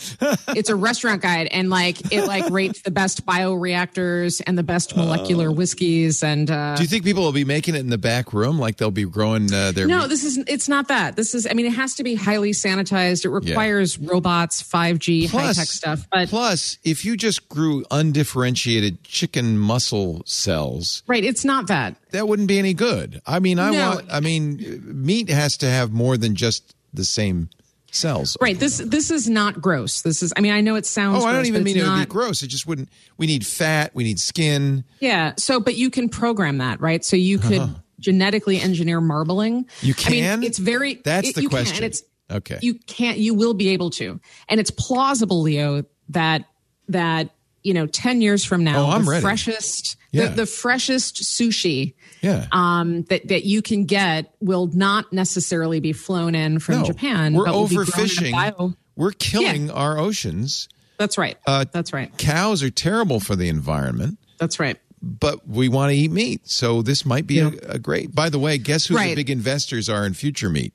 it's 0.49 0.69
a 0.71 0.75
restaurant 0.77 1.23
guide 1.23 1.47
and 1.53 1.71
like 1.71 2.13
it 2.13 2.27
like 2.27 2.49
rates 2.51 2.83
the 2.83 2.91
best 2.91 3.25
bioreactors 3.27 4.41
and 4.47 4.57
the 4.59 4.63
best 4.63 4.97
molecular 4.97 5.53
whiskeys 5.53 6.23
and 6.23 6.51
uh 6.51 6.75
Do 6.77 6.83
you 6.83 6.89
think 6.89 7.05
people 7.05 7.23
will 7.23 7.33
be 7.33 7.45
making 7.45 7.75
it 7.75 7.79
in 7.81 7.91
the 7.91 7.99
back 7.99 8.33
room, 8.33 8.59
like 8.59 8.77
they'll 8.77 8.91
be 8.91 9.05
growing 9.05 9.53
uh, 9.53 9.73
their? 9.73 9.87
no 9.87 10.01
meat? 10.01 10.09
this 10.09 10.25
is 10.25 10.39
it's 10.47 10.69
not 10.69 10.89
that 10.89 11.17
this 11.17 11.35
is 11.35 11.47
i 11.49 11.53
mean 11.53 11.67
it 11.67 11.73
has 11.75 11.95
to 11.97 12.03
be 12.05 12.15
highly 12.15 12.53
sanitized 12.53 13.25
it 13.25 13.31
requires 13.31 13.99
robots 13.99 14.63
5g 14.63 15.29
high 15.31 15.53
tech 15.53 15.67
stuff 15.67 16.07
but 16.11 16.29
plus, 16.29 16.79
if 16.85 17.05
you 17.05 17.17
just 17.17 17.49
grew 17.49 17.85
undifferentiated 17.91 19.03
chicken 19.05 19.59
muscle 19.59 20.23
cells, 20.27 21.03
right 21.07 21.25
it's 21.25 21.45
not 21.45 21.67
that 21.69 21.97
that 22.11 22.27
wouldn't 22.27 22.49
be 22.49 22.59
any 22.59 22.75
good. 22.75 23.21
I 23.27 23.39
mean, 23.39 23.59
I 23.61 23.71
No. 23.71 23.91
want. 23.91 24.07
I 24.11 24.19
mean, 24.19 24.83
meat 24.85 25.29
has 25.31 25.57
to 25.59 25.67
have 25.71 25.93
more 25.93 26.17
than 26.17 26.35
just 26.35 26.75
the 26.93 27.05
same 27.05 27.49
cells. 27.93 28.37
right 28.41 28.59
this 28.61 28.79
this 28.79 29.11
is 29.11 29.29
not 29.29 29.61
gross 29.61 30.03
this 30.03 30.23
is 30.23 30.33
i 30.37 30.41
mean 30.41 30.53
i 30.53 30.61
know 30.61 30.77
it 30.77 30.87
sounds 30.87 31.25
Oh, 31.25 31.27
I 31.27 31.33
don't 31.33 31.47
even 31.47 31.65
mean 31.65 31.77
it 31.77 31.83
would 31.83 31.99
be 31.99 32.07
gross. 32.07 32.43
It 32.43 32.47
just 32.47 32.65
wouldn't. 32.67 32.89
We 33.17 33.27
need 33.27 33.45
fat. 33.45 33.91
We 33.95 34.05
need 34.05 34.21
skin. 34.21 34.85
Yeah. 35.01 35.33
So, 35.37 35.59
but 35.59 35.75
you 35.77 35.91
can 35.91 36.09
program 36.09 36.59
that, 36.59 36.81
right? 36.81 37.05
So 37.05 37.17
you 37.17 37.39
could 37.41 37.69
genetically 37.99 38.61
engineer 38.61 39.01
marbling. 39.01 39.65
Uh-huh. 39.69 39.87
You 39.87 39.95
I 40.07 40.11
mean, 40.11 40.23
can? 40.23 40.43
it's 40.45 40.59
very. 40.59 40.95
That's 41.05 41.31
it- 41.31 41.35
the 41.35 41.43
you 41.43 41.49
Can, 41.49 41.57
question. 41.59 41.77
and 41.79 41.85
it's 41.87 42.03
Okay. 42.31 42.59
You 42.62 42.75
can't. 42.75 43.19
You 43.19 43.35
will 43.35 43.55
be 43.55 43.71
able 43.71 43.91
to, 43.91 44.21
and 44.49 44.61
it's 44.61 44.71
plausible, 44.71 45.43
Leo, 45.43 45.83
that 46.11 46.45
that 46.89 47.31
you 47.62 47.74
know, 47.74 47.87
ten 47.87 48.20
years 48.20 48.45
from 48.45 48.65
now, 48.65 48.85
Oh, 48.87 48.91
I'm 48.91 49.05
the 49.05 49.11
ready. 49.11 49.23
freshest, 49.23 49.97
Yeah. 50.12 50.28
the, 50.28 50.37
the 50.37 50.47
freshest 50.47 51.23
sushi. 51.23 51.95
Yeah. 52.23 52.47
Um, 52.53 53.03
that 53.05 53.28
that 53.28 53.45
you 53.45 53.62
can 53.62 53.85
get 53.87 54.35
will 54.41 54.66
not 54.66 55.12
necessarily 55.12 55.81
be 55.81 55.93
flown 55.93 56.35
in 56.35 56.59
from 56.59 56.81
no, 56.81 56.85
Japan. 56.85 57.35
We're 57.35 57.47
but 57.47 57.55
will 57.55 57.69
be 57.69 57.77
grown 57.77 57.87
in 57.87 57.93
a 57.93 57.97
overfishing. 57.97 58.74
We're 58.97 59.12
killing 59.12 59.70
our 59.70 59.99
oceans. 59.99 60.69
That's 60.99 61.16
right. 61.16 61.39
Uh, 61.47 61.65
That's 61.73 61.95
right. 61.95 62.15
Cows 62.19 62.62
are 62.62 62.69
terrible 62.70 63.20
for 63.20 63.35
the 63.35 63.49
environment. 63.49 64.19
That's 64.39 64.61
right. 64.61 64.77
but 65.03 65.49
we 65.49 65.69
want 65.70 65.91
to 65.93 65.97
eat 65.97 66.11
meat. 66.11 66.47
So 66.47 66.82
this 66.82 67.07
might 67.07 67.27
be 67.27 67.39
a, 67.39 67.49
a 67.66 67.78
great. 67.78 68.15
By 68.15 68.28
the 68.28 68.39
way, 68.39 68.59
guess 68.59 68.87
who 68.87 68.99
the 68.99 69.15
big 69.15 69.31
investors 69.31 69.89
are 69.89 70.05
in 70.05 70.12
future 70.12 70.51
meat? 70.51 70.74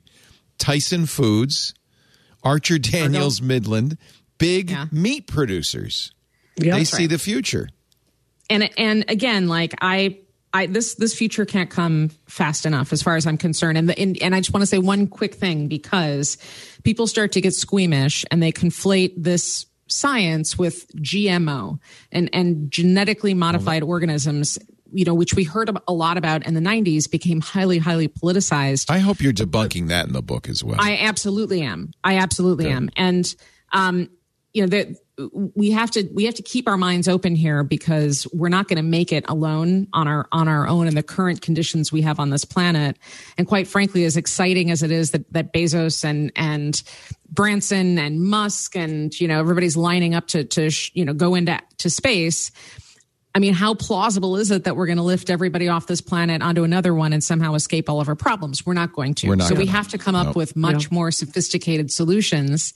Tyson 0.58 1.06
Foods, 1.06 1.74
Archer 2.42 2.78
Daniels 2.78 3.40
Midland, 3.40 3.98
big 4.38 4.70
Yeah. 4.70 4.86
meat 4.90 5.28
producers. 5.28 6.10
Yeah. 6.58 6.76
they 6.76 6.84
see 6.84 7.06
the 7.06 7.18
future. 7.18 7.68
and 8.48 8.70
and 8.78 9.04
again 9.08 9.48
like 9.48 9.74
i 9.80 10.18
i 10.54 10.66
this 10.66 10.94
this 10.94 11.14
future 11.14 11.44
can't 11.44 11.70
come 11.70 12.10
fast 12.26 12.64
enough 12.64 12.92
as 12.92 13.02
far 13.02 13.16
as 13.16 13.26
i'm 13.26 13.36
concerned 13.36 13.76
and 13.76 13.88
the, 13.88 13.98
and, 13.98 14.20
and 14.22 14.34
i 14.34 14.40
just 14.40 14.54
want 14.54 14.62
to 14.62 14.66
say 14.66 14.78
one 14.78 15.06
quick 15.06 15.34
thing 15.34 15.68
because 15.68 16.38
people 16.82 17.06
start 17.06 17.32
to 17.32 17.40
get 17.40 17.52
squeamish 17.52 18.24
and 18.30 18.42
they 18.42 18.52
conflate 18.52 19.12
this 19.16 19.66
science 19.88 20.56
with 20.56 20.86
gmo 20.96 21.78
and 22.12 22.30
and 22.32 22.70
genetically 22.70 23.34
modified 23.34 23.82
organisms 23.82 24.58
you 24.92 25.04
know 25.04 25.14
which 25.14 25.34
we 25.34 25.44
heard 25.44 25.68
a 25.86 25.92
lot 25.92 26.16
about 26.16 26.46
in 26.46 26.54
the 26.54 26.60
90s 26.60 27.10
became 27.10 27.40
highly 27.40 27.78
highly 27.78 28.08
politicized 28.08 28.90
I 28.90 28.98
hope 28.98 29.20
you're 29.20 29.32
debunking 29.32 29.88
that 29.88 30.06
in 30.06 30.12
the 30.12 30.22
book 30.22 30.48
as 30.48 30.62
well. 30.62 30.76
I 30.80 30.98
absolutely 30.98 31.62
am. 31.62 31.90
I 32.04 32.18
absolutely 32.18 32.68
am. 32.68 32.88
And 32.96 33.34
um, 33.72 34.08
you 34.52 34.62
know, 34.62 34.68
that 34.68 34.96
we 35.32 35.70
have 35.70 35.90
to 35.92 36.08
we 36.12 36.24
have 36.26 36.34
to 36.34 36.42
keep 36.42 36.68
our 36.68 36.76
minds 36.76 37.08
open 37.08 37.34
here 37.34 37.62
because 37.64 38.26
we're 38.34 38.50
not 38.50 38.68
going 38.68 38.76
to 38.76 38.82
make 38.82 39.12
it 39.12 39.24
alone 39.28 39.88
on 39.92 40.06
our 40.06 40.28
on 40.30 40.46
our 40.46 40.68
own 40.68 40.86
in 40.86 40.94
the 40.94 41.02
current 41.02 41.40
conditions 41.40 41.90
we 41.90 42.02
have 42.02 42.20
on 42.20 42.30
this 42.30 42.44
planet. 42.44 42.98
And 43.38 43.46
quite 43.46 43.66
frankly, 43.66 44.04
as 44.04 44.16
exciting 44.16 44.70
as 44.70 44.82
it 44.82 44.90
is 44.90 45.12
that 45.12 45.32
that 45.32 45.54
Bezos 45.54 46.04
and 46.04 46.32
and 46.36 46.82
Branson 47.30 47.98
and 47.98 48.20
Musk 48.20 48.76
and 48.76 49.18
you 49.18 49.26
know 49.26 49.40
everybody's 49.40 49.76
lining 49.76 50.14
up 50.14 50.26
to 50.28 50.44
to 50.44 50.70
sh- 50.70 50.90
you 50.94 51.04
know 51.04 51.14
go 51.14 51.34
into 51.34 51.58
to 51.78 51.88
space. 51.88 52.50
I 53.34 53.38
mean, 53.38 53.52
how 53.52 53.74
plausible 53.74 54.36
is 54.36 54.50
it 54.50 54.64
that 54.64 54.76
we're 54.76 54.86
going 54.86 54.96
to 54.96 55.02
lift 55.02 55.28
everybody 55.28 55.68
off 55.68 55.86
this 55.86 56.00
planet 56.00 56.40
onto 56.40 56.64
another 56.64 56.94
one 56.94 57.12
and 57.12 57.22
somehow 57.22 57.52
escape 57.52 57.90
all 57.90 58.00
of 58.00 58.08
our 58.08 58.14
problems? 58.14 58.64
We're 58.64 58.72
not 58.72 58.94
going 58.94 59.14
to. 59.16 59.28
We're 59.28 59.36
not 59.36 59.48
so 59.48 59.54
we 59.54 59.66
gonna. 59.66 59.76
have 59.76 59.88
to 59.88 59.98
come 59.98 60.14
up 60.14 60.28
Nope. 60.28 60.36
with 60.36 60.56
much 60.56 60.90
more 60.90 61.10
sophisticated 61.10 61.90
solutions 61.90 62.72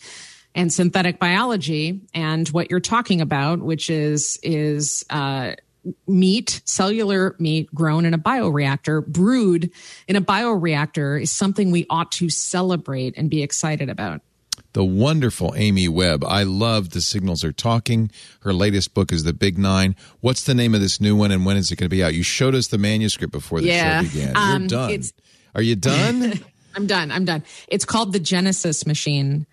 and 0.55 0.73
synthetic 0.73 1.19
biology 1.19 2.01
and 2.15 2.49
what 2.49 2.71
you're 2.71 2.81
talking 2.81 3.21
about, 3.21 3.61
which 3.61 3.89
is 3.91 4.39
is 4.43 5.05
uh, 5.11 5.53
meat, 6.07 6.61
cellular 6.65 7.37
meat 7.39 7.73
grown 7.75 8.05
in 8.05 8.15
a 8.15 8.19
bioreactor, 8.19 9.07
brewed 9.07 9.71
in 10.09 10.17
a 10.17 10.21
bioreactor, 10.21 11.21
is 11.23 11.31
something 11.33 11.71
we 11.71 11.87
ought 11.89 12.13
to 12.13 12.29
celebrate 12.29 13.17
and 13.17 13.31
be 13.31 13.43
excited 13.43 13.89
about. 13.89 14.21
the 14.73 14.85
wonderful 14.85 15.55
Amy 15.57 15.89
Webb. 15.89 16.23
I 16.25 16.43
love 16.45 16.91
The 16.91 17.01
Signals 17.01 17.43
Are 17.45 17.53
Talking. 17.53 18.11
Her 18.43 18.53
latest 18.53 18.93
book 18.95 19.11
is 19.13 19.25
The 19.25 19.33
Big 19.33 19.57
Nine. 19.59 19.97
What's 20.21 20.45
the 20.45 20.55
name 20.55 20.75
of 20.75 20.81
this 20.81 21.01
new 21.01 21.17
one 21.17 21.31
and 21.33 21.47
when 21.47 21.57
is 21.57 21.71
it 21.73 21.77
going 21.77 21.89
to 21.89 21.97
be 21.97 22.05
out? 22.05 22.15
You 22.15 22.23
showed 22.23 22.55
us 22.55 22.69
the 22.69 22.79
manuscript 22.79 23.33
before 23.33 23.61
the 23.61 23.69
Yeah. 23.69 24.03
show 24.03 24.09
began. 24.13 24.37
Um, 24.37 24.61
You're 24.63 24.69
done. 24.69 25.03
Are 25.55 25.63
you 25.63 25.77
done? 25.77 26.41
I'm 26.77 26.87
done. 26.87 27.11
I'm 27.11 27.25
done. 27.25 27.43
It's 27.67 27.85
called 27.85 28.13
the 28.13 28.21
Genesis 28.21 28.87
Machine. 28.87 29.47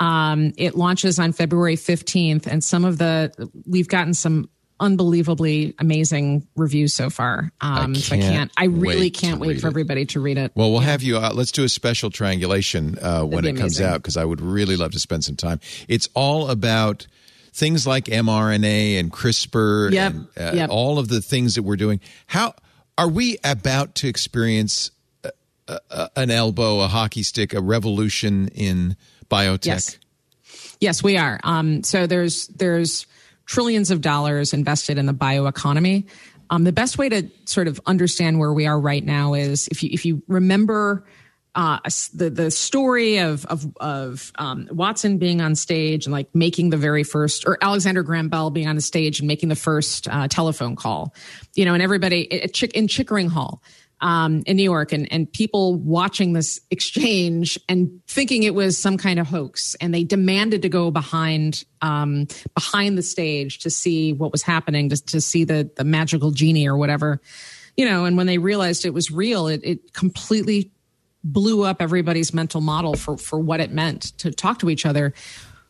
Um, 0.00 0.52
it 0.56 0.74
launches 0.74 1.18
on 1.18 1.32
February 1.32 1.76
15th, 1.76 2.46
and 2.46 2.62
some 2.64 2.84
of 2.84 2.98
the 2.98 3.32
we've 3.66 3.88
gotten 3.88 4.14
some 4.14 4.48
unbelievably 4.80 5.74
amazing 5.78 6.46
reviews 6.56 6.92
so 6.92 7.08
far. 7.08 7.52
Um, 7.60 7.94
so 7.94 8.16
I 8.16 8.18
can't 8.18 8.32
can't. 8.34 8.52
I 8.56 8.64
really 8.64 9.00
wait 9.00 9.14
can't 9.14 9.40
wait 9.40 9.60
for 9.60 9.68
it. 9.68 9.70
everybody 9.70 10.06
to 10.06 10.20
read 10.20 10.38
it. 10.38 10.52
Well, 10.56 10.72
we'll 10.72 10.80
have 10.80 11.02
you. 11.02 11.18
Uh, 11.18 11.30
let's 11.32 11.52
do 11.52 11.62
a 11.62 11.68
special 11.68 12.10
triangulation 12.10 12.98
uh, 13.00 13.22
when 13.22 13.44
it 13.44 13.56
comes 13.56 13.80
out 13.80 13.98
because 13.98 14.16
I 14.16 14.24
would 14.24 14.40
really 14.40 14.76
love 14.76 14.90
to 14.92 14.98
spend 14.98 15.24
some 15.24 15.36
time. 15.36 15.60
It's 15.88 16.08
all 16.14 16.50
about 16.50 17.06
things 17.52 17.86
like 17.86 18.06
mRNA 18.06 18.98
and 18.98 19.12
CRISPR 19.12 19.92
Yep, 19.92 20.12
and 20.12 20.26
uh, 20.36 20.52
yep. 20.54 20.70
all 20.70 20.98
of 20.98 21.08
the 21.08 21.20
things 21.20 21.54
that 21.54 21.62
we're 21.62 21.76
doing. 21.76 22.00
How 22.26 22.54
are 22.98 23.08
we 23.08 23.38
about 23.44 23.94
to 23.96 24.08
experience 24.08 24.90
a, 25.22 25.30
a, 25.68 25.78
a- 25.90 26.10
an 26.16 26.30
elbow, 26.30 26.80
a 26.80 26.88
hockey 26.88 27.22
stick, 27.22 27.54
a 27.54 27.60
revolution 27.60 28.48
in 28.48 28.96
biotech? 29.32 29.66
Yes. 29.66 29.98
Yes, 30.80 31.02
we 31.02 31.16
are. 31.16 31.40
Um, 31.44 31.82
so 31.82 32.06
there's 32.06 32.48
there's 32.48 33.06
trillions 33.46 33.90
of 33.90 34.00
dollars 34.00 34.52
invested 34.52 34.98
in 34.98 35.06
the 35.06 35.14
bioeconomy. 35.14 36.08
Um, 36.50 36.64
the 36.64 36.72
best 36.72 36.98
way 36.98 37.08
to 37.08 37.30
sort 37.46 37.68
of 37.68 37.80
understand 37.86 38.38
where 38.38 38.52
we 38.52 38.66
are 38.66 38.78
right 38.78 39.04
now 39.04 39.34
is 39.34 39.68
if 39.68 39.82
you 39.82 39.90
if 39.92 40.04
you 40.04 40.22
remember 40.28 41.04
uh, 41.54 41.78
the 42.14 42.30
the 42.30 42.50
story 42.50 43.18
of 43.18 43.46
of 43.46 43.64
of 43.78 44.32
um, 44.36 44.68
Watson 44.70 45.18
being 45.18 45.40
on 45.40 45.54
stage 45.54 46.06
and 46.06 46.12
like 46.12 46.34
making 46.34 46.70
the 46.70 46.76
very 46.76 47.04
first, 47.04 47.46
or 47.46 47.58
Alexander 47.60 48.02
Graham 48.02 48.28
Bell 48.28 48.50
being 48.50 48.68
on 48.68 48.76
the 48.76 48.82
stage 48.82 49.20
and 49.20 49.28
making 49.28 49.50
the 49.50 49.56
first 49.56 50.08
uh, 50.08 50.28
telephone 50.28 50.76
call, 50.76 51.14
you 51.54 51.64
know, 51.64 51.74
and 51.74 51.82
everybody 51.82 52.42
at 52.42 52.54
Chick, 52.54 52.72
in 52.72 52.88
Chickering 52.88 53.28
Hall 53.28 53.62
um, 54.02 54.42
in 54.46 54.56
New 54.56 54.64
York, 54.64 54.92
and 54.92 55.10
and 55.12 55.32
people 55.32 55.76
watching 55.76 56.32
this 56.32 56.60
exchange 56.70 57.58
and 57.68 58.02
thinking 58.08 58.42
it 58.42 58.54
was 58.54 58.76
some 58.76 58.98
kind 58.98 59.18
of 59.18 59.28
hoax, 59.28 59.76
and 59.80 59.94
they 59.94 60.04
demanded 60.04 60.62
to 60.62 60.68
go 60.68 60.90
behind 60.90 61.64
um, 61.80 62.26
behind 62.54 62.98
the 62.98 63.02
stage 63.02 63.60
to 63.60 63.70
see 63.70 64.12
what 64.12 64.32
was 64.32 64.42
happening, 64.42 64.88
to 64.90 65.02
to 65.06 65.20
see 65.20 65.44
the 65.44 65.70
the 65.76 65.84
magical 65.84 66.32
genie 66.32 66.68
or 66.68 66.76
whatever, 66.76 67.20
you 67.76 67.86
know. 67.86 68.04
And 68.04 68.16
when 68.16 68.26
they 68.26 68.38
realized 68.38 68.84
it 68.84 68.92
was 68.92 69.10
real, 69.10 69.46
it 69.46 69.60
it 69.62 69.92
completely 69.92 70.72
blew 71.24 71.62
up 71.62 71.80
everybody's 71.80 72.34
mental 72.34 72.60
model 72.60 72.94
for 72.94 73.16
for 73.16 73.38
what 73.38 73.60
it 73.60 73.70
meant 73.70 74.18
to 74.18 74.32
talk 74.32 74.58
to 74.58 74.68
each 74.68 74.84
other. 74.84 75.14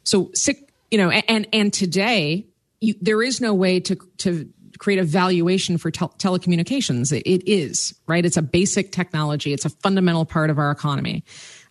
So 0.04 0.30
sick, 0.34 0.72
you 0.90 0.96
know, 0.96 1.10
and 1.10 1.46
and 1.52 1.70
today 1.70 2.46
you, 2.80 2.94
there 3.00 3.22
is 3.22 3.42
no 3.42 3.52
way 3.52 3.80
to 3.80 3.96
to 4.18 4.48
create 4.82 4.98
a 4.98 5.04
valuation 5.04 5.78
for 5.78 5.92
tel- 5.92 6.12
telecommunications. 6.18 7.12
It, 7.12 7.22
it 7.22 7.48
is 7.48 7.94
right. 8.09 8.26
It's 8.26 8.36
a 8.36 8.42
basic 8.42 8.90
technology. 8.90 9.52
It's 9.52 9.64
a 9.64 9.70
fundamental 9.70 10.24
part 10.24 10.50
of 10.50 10.59
our 10.59 10.72
economy. 10.72 11.22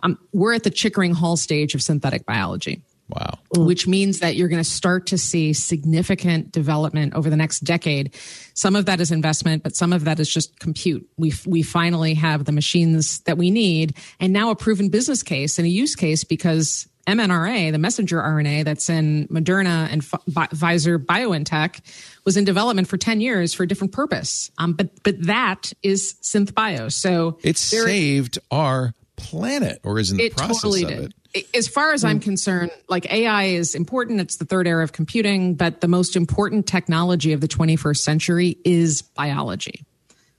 Um, 0.02 0.18
we're 0.32 0.54
at 0.54 0.64
the 0.64 0.70
Chickering 0.70 1.14
Hall 1.14 1.36
stage 1.36 1.76
of 1.76 1.82
synthetic 1.82 2.26
biology. 2.26 2.82
Wow. 3.10 3.40
which 3.58 3.88
means 3.88 4.20
that 4.20 4.38
you're 4.38 4.48
going 4.48 4.64
to 4.64 4.70
start 4.70 5.08
to 5.08 5.18
see 5.18 5.52
significant 5.52 6.54
development 6.54 7.14
over 7.14 7.30
the 7.30 7.36
next 7.36 7.60
decade. 7.60 8.16
Some 8.54 8.74
of 8.74 8.86
that 8.86 9.02
is 9.02 9.12
investment, 9.12 9.64
but 9.64 9.76
some 9.76 9.92
of 9.92 10.06
that 10.06 10.18
is 10.22 10.34
just 10.34 10.58
compute. 10.62 11.06
We 11.18 11.34
we 11.46 11.62
finally 11.62 12.14
have 12.14 12.46
the 12.46 12.54
machines 12.54 13.20
that 13.22 13.38
we 13.38 13.52
need, 13.52 13.98
and 14.22 14.32
now 14.32 14.50
a 14.50 14.56
proven 14.56 14.88
business 14.88 15.24
case 15.24 15.60
and 15.60 15.66
a 15.66 15.70
use 15.70 15.94
case 15.94 16.24
because 16.24 16.88
mRNA, 17.08 17.72
the 17.72 17.78
messenger 17.78 18.18
RNA 18.20 18.66
that's 18.66 18.90
in 18.90 19.28
Moderna 19.28 19.88
and 19.92 20.04
Pfizer 20.04 21.04
BioNTech, 21.04 21.82
was 22.26 22.38
in 22.38 22.46
development 22.46 22.88
for 22.88 22.98
10 22.98 23.22
years 23.22 23.54
for 23.54 23.64
a 23.64 23.68
different 23.68 23.94
purpose. 23.94 24.52
Um, 24.58 24.74
but 24.74 25.04
but 25.04 25.24
that 25.24 25.74
is 25.84 26.16
SynthBio. 26.22 26.92
So 26.92 27.40
It 27.44 27.58
saved 27.58 28.40
our 28.52 28.94
planet, 29.16 29.80
or 29.84 30.00
is 30.00 30.12
in 30.12 30.18
the 30.18 30.30
process 30.30 30.62
totally 30.62 30.84
of 30.84 30.90
did. 30.90 31.14
it. 31.34 31.48
As 31.56 31.68
far 31.68 31.94
as 31.94 32.04
I'm 32.04 32.20
concerned, 32.20 32.72
like 32.90 33.12
AI 33.12 33.44
is 33.46 33.74
important. 33.74 34.20
It's 34.20 34.36
the 34.36 34.46
third 34.46 34.68
era 34.68 34.84
of 34.84 34.92
computing, 34.92 35.56
but 35.56 35.80
the 35.80 35.88
most 35.88 36.18
important 36.18 36.68
technology 36.68 37.32
of 37.32 37.40
the 37.40 37.48
21st 37.48 37.98
century 37.98 38.58
is 38.66 39.02
biology. 39.02 39.86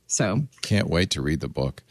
So 0.07 0.43
Can't 0.61 0.91
wait 0.91 1.09
to 1.11 1.23
read 1.23 1.41
the 1.41 1.49
book. 1.49 1.83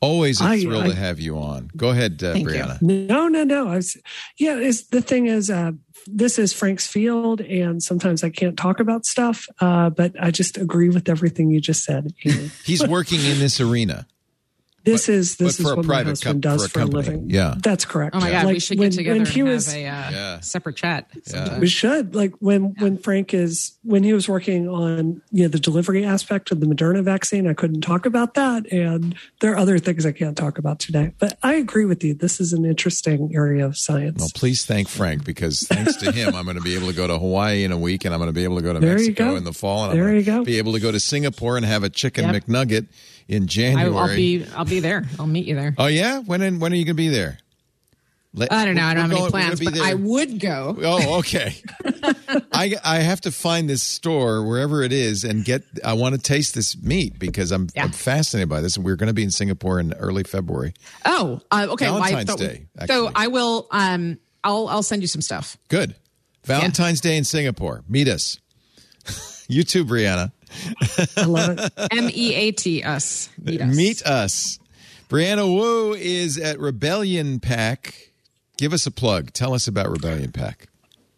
Always 0.00 0.40
a 0.40 0.44
I- 0.44 0.60
thrill 0.60 0.82
I- 0.82 0.88
to 0.88 0.94
have 0.94 1.20
you 1.20 1.36
on. 1.38 1.70
Go 1.76 1.90
ahead, 1.90 2.22
uh, 2.22 2.32
Thank 2.32 2.48
you. 2.48 2.54
Brianna. 2.54 2.80
No, 2.80 3.28
no, 3.28 3.44
no. 3.44 3.68
I 3.68 3.76
was, 3.76 3.96
yeah, 4.38 4.56
it's, 4.56 4.84
the 4.88 5.02
thing 5.02 5.26
is, 5.26 5.50
uh, 5.50 5.72
this 6.06 6.38
is 6.38 6.52
Frank's 6.54 6.86
field, 6.86 7.42
and 7.42 7.82
sometimes 7.82 8.24
I 8.24 8.30
can't 8.30 8.56
talk 8.56 8.80
about 8.80 9.04
stuff, 9.04 9.46
uh, 9.60 9.90
but 9.90 10.14
I 10.18 10.30
just 10.30 10.56
agree 10.56 10.88
with 10.88 11.08
everything 11.08 11.50
you 11.50 11.60
just 11.60 11.84
said. 11.84 12.14
He's 12.64 12.86
working 12.86 13.20
in 13.20 13.38
this 13.40 13.60
arena. 13.60 14.06
This 14.82 15.06
But- 15.06 15.12
is 15.14 15.36
this 15.36 15.58
is 15.60 15.64
what 15.66 15.76
my 15.78 15.82
private 15.82 16.10
husband 16.10 16.42
com- 16.42 16.52
does 16.52 16.66
for 16.68 16.80
a 16.80 16.86
for 16.86 16.90
a, 16.90 16.96
living. 16.96 17.28
Yeah. 17.28 17.54
that's 17.62 17.84
correct. 17.84 18.16
Oh 18.16 18.20
my 18.20 18.30
God, 18.30 18.46
we 18.46 18.58
should 18.58 18.78
when- 18.78 18.88
get 18.90 18.96
together 18.96 19.14
when 19.18 19.26
and 19.26 19.28
he 19.34 19.40
have 19.40 19.48
was- 19.48 19.68
a 19.74 19.86
uh, 19.86 20.10
Yeah. 20.10 20.40
separate 20.40 20.76
chat. 20.76 21.06
sometime. 21.26 21.60
We 21.60 21.66
should 21.66 22.14
like 22.14 22.32
when 22.40 22.74
when 22.78 22.96
Frank 22.96 23.34
is 23.34 23.72
when 23.82 24.02
he 24.04 24.12
was 24.14 24.26
working 24.28 24.68
on 24.68 25.20
you 25.30 25.42
know 25.42 25.48
the 25.48 25.58
delivery 25.60 26.04
aspect 26.04 26.50
of 26.50 26.60
the 26.60 26.66
Moderna 26.66 27.02
vaccine. 27.04 27.46
I 27.46 27.52
couldn't 27.52 27.82
talk 27.82 28.06
about 28.06 28.34
that, 28.34 28.70
and 28.72 29.14
there 29.40 29.52
are 29.52 29.58
other 29.58 29.78
things 29.78 30.06
I 30.06 30.12
can't 30.12 30.36
talk 30.36 30.56
about 30.56 30.78
today. 30.78 31.12
But 31.18 31.38
I 31.42 31.54
agree 31.54 31.84
with 31.84 32.02
you. 32.02 32.14
This 32.14 32.40
is 32.40 32.52
an 32.54 32.64
interesting 32.64 33.32
area 33.34 33.66
of 33.66 33.76
science. 33.76 34.18
Well, 34.20 34.30
please 34.34 34.64
thank 34.64 34.88
Frank 34.88 35.24
because 35.24 35.60
thanks 35.68 35.96
to 35.96 36.10
him, 36.12 36.34
I'm 36.34 36.44
going 36.44 36.56
to 36.56 36.62
be 36.62 36.74
able 36.74 36.86
to 36.86 36.94
go 36.94 37.06
to 37.06 37.18
Hawaii 37.18 37.64
in 37.64 37.72
a 37.72 37.78
week, 37.78 38.04
and 38.06 38.14
I'm 38.14 38.18
going 38.20 38.28
to 38.28 38.32
be 38.32 38.44
able 38.44 38.56
to 38.56 38.62
go 38.62 38.72
to 38.72 38.80
There 38.80 38.94
Mexico 38.94 39.32
go. 39.32 39.36
in 39.36 39.44
the 39.44 39.52
fall, 39.52 39.84
and 39.90 39.98
There 39.98 40.08
I'm 40.08 40.22
going 40.22 40.40
to 40.40 40.44
be 40.44 40.56
able 40.58 40.72
to 40.72 40.80
go 40.80 40.90
to 40.90 40.98
Singapore 41.00 41.56
and 41.58 41.66
have 41.66 41.82
a 41.84 41.90
chicken 41.90 42.24
Yep. 42.32 42.46
McNugget 42.46 42.86
in 43.30 43.46
January. 43.46 43.94
I'll 43.96 44.14
be 44.16 44.44
I'll 44.56 44.64
be 44.64 44.80
there. 44.80 45.04
I'll 45.18 45.26
meet 45.26 45.46
you 45.46 45.54
there. 45.54 45.74
Oh 45.78 45.86
yeah, 45.86 46.18
when 46.20 46.42
in, 46.42 46.58
when 46.58 46.72
are 46.72 46.76
you 46.76 46.84
going 46.84 46.96
to 46.96 47.02
be 47.02 47.08
there? 47.08 47.38
Let- 48.34 48.52
I 48.52 48.64
don't 48.64 48.74
know. 48.74 48.84
I 48.84 48.94
don't 48.94 49.10
have 49.10 49.18
we're 49.18 49.24
any 49.24 49.30
plans, 49.30 49.60
but. 49.60 49.80
I 49.80 49.94
would 49.94 50.38
go. 50.40 50.76
Oh, 50.82 51.18
okay. 51.20 51.54
I 52.52 52.74
I 52.84 52.98
have 52.98 53.20
to 53.22 53.32
find 53.32 53.68
this 53.68 53.82
store 53.82 54.46
wherever 54.46 54.82
it 54.82 54.92
is 54.92 55.24
and 55.24 55.44
get. 55.44 55.62
I 55.84 55.94
want 55.94 56.14
to 56.16 56.20
taste 56.20 56.54
this 56.54 56.80
meat 56.80 57.18
because 57.18 57.50
I'm, 57.50 57.68
Yeah. 57.74 57.84
I'm 57.84 57.92
fascinated 57.92 58.48
by 58.48 58.60
this. 58.60 58.76
And 58.76 58.84
we're 58.84 58.96
going 58.96 59.08
to 59.08 59.12
be 59.14 59.24
in 59.24 59.30
Singapore 59.30 59.80
in 59.80 59.92
early 59.94 60.22
February. 60.24 60.74
Oh, 61.04 61.40
uh, 61.50 61.66
okay. 61.70 61.86
well, 61.86 62.02
I 62.02 62.10
Valentine's 62.10 62.30
thought- 62.30 62.38
Day, 62.38 62.66
So. 62.86 63.10
I 63.14 63.28
will. 63.28 63.66
Um, 63.70 64.18
I'll 64.44 64.68
I'll 64.68 64.82
send 64.84 65.02
you 65.02 65.08
some 65.08 65.22
stuff. 65.22 65.56
Good. 65.68 65.94
Valentine's 66.44 67.00
Day 67.00 67.16
in 67.16 67.24
Singapore. 67.24 67.82
Meet 67.88 68.08
us. 68.08 68.38
you 69.48 69.62
too, 69.64 69.84
Brianna. 69.84 70.32
I 71.16 71.24
love 71.24 71.58
it. 71.58 71.72
M 71.92 72.10
E 72.12 72.34
A 72.34 72.52
T 72.52 72.82
us. 72.82 73.28
Meet 73.40 73.60
us. 73.60 73.76
Meet 73.76 74.02
us. 74.02 74.58
Brianna 75.08 75.46
Wu 75.46 75.94
is 75.94 76.38
at 76.38 76.58
Rebellion 76.60 77.40
PAC. 77.40 78.12
Give 78.56 78.72
us 78.72 78.86
a 78.86 78.90
plug. 78.90 79.32
Tell 79.32 79.54
us 79.54 79.66
about 79.66 79.90
Rebellion 79.90 80.32
PAC. 80.32 80.68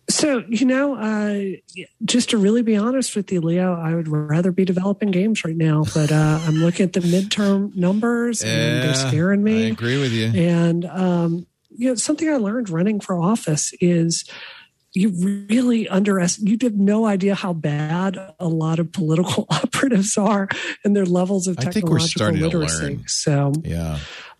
So, 0.08 0.44
you 0.48 0.66
know, 0.66 0.94
uh, 0.96 1.84
just 2.04 2.30
to 2.30 2.38
really 2.38 2.62
be 2.62 2.76
honest 2.76 3.14
with 3.16 3.30
you, 3.32 3.40
Leo, 3.40 3.74
I 3.74 3.94
would 3.94 4.08
rather 4.08 4.52
be 4.52 4.64
developing 4.64 5.10
games 5.10 5.44
right 5.44 5.56
now, 5.56 5.84
but 5.94 6.10
uh, 6.10 6.40
I'm 6.42 6.56
looking 6.56 6.84
at 6.84 6.92
the 6.92 7.00
midterm 7.00 7.74
numbers 7.76 8.42
and 8.42 8.82
they're 8.82 8.94
scaring 8.94 9.42
me. 9.42 9.66
I 9.66 9.68
agree 9.68 9.98
with 9.98 10.12
you. 10.12 10.26
And, 10.26 10.84
um, 10.86 11.46
you 11.70 11.88
know, 11.88 11.94
something 11.94 12.28
I 12.28 12.36
learned 12.36 12.68
running 12.68 13.00
for 13.00 13.18
office 13.18 13.72
is 13.80 14.24
you 14.94 15.46
really 15.48 15.88
underestimate, 15.88 16.62
you 16.62 16.68
have 16.68 16.76
no 16.78 17.06
idea 17.06 17.34
how 17.34 17.52
bad 17.52 18.18
a 18.38 18.48
lot 18.48 18.78
of 18.78 18.92
political 18.92 19.46
operatives 19.50 20.16
are 20.18 20.48
and 20.84 20.94
their 20.94 21.06
levels 21.06 21.46
of 21.46 21.58
I 21.58 21.64
think 21.70 21.88
we're 21.88 21.98
technological 21.98 22.34
literacy. 22.34 23.00
So, 23.06 23.52
Yeah. 23.64 23.98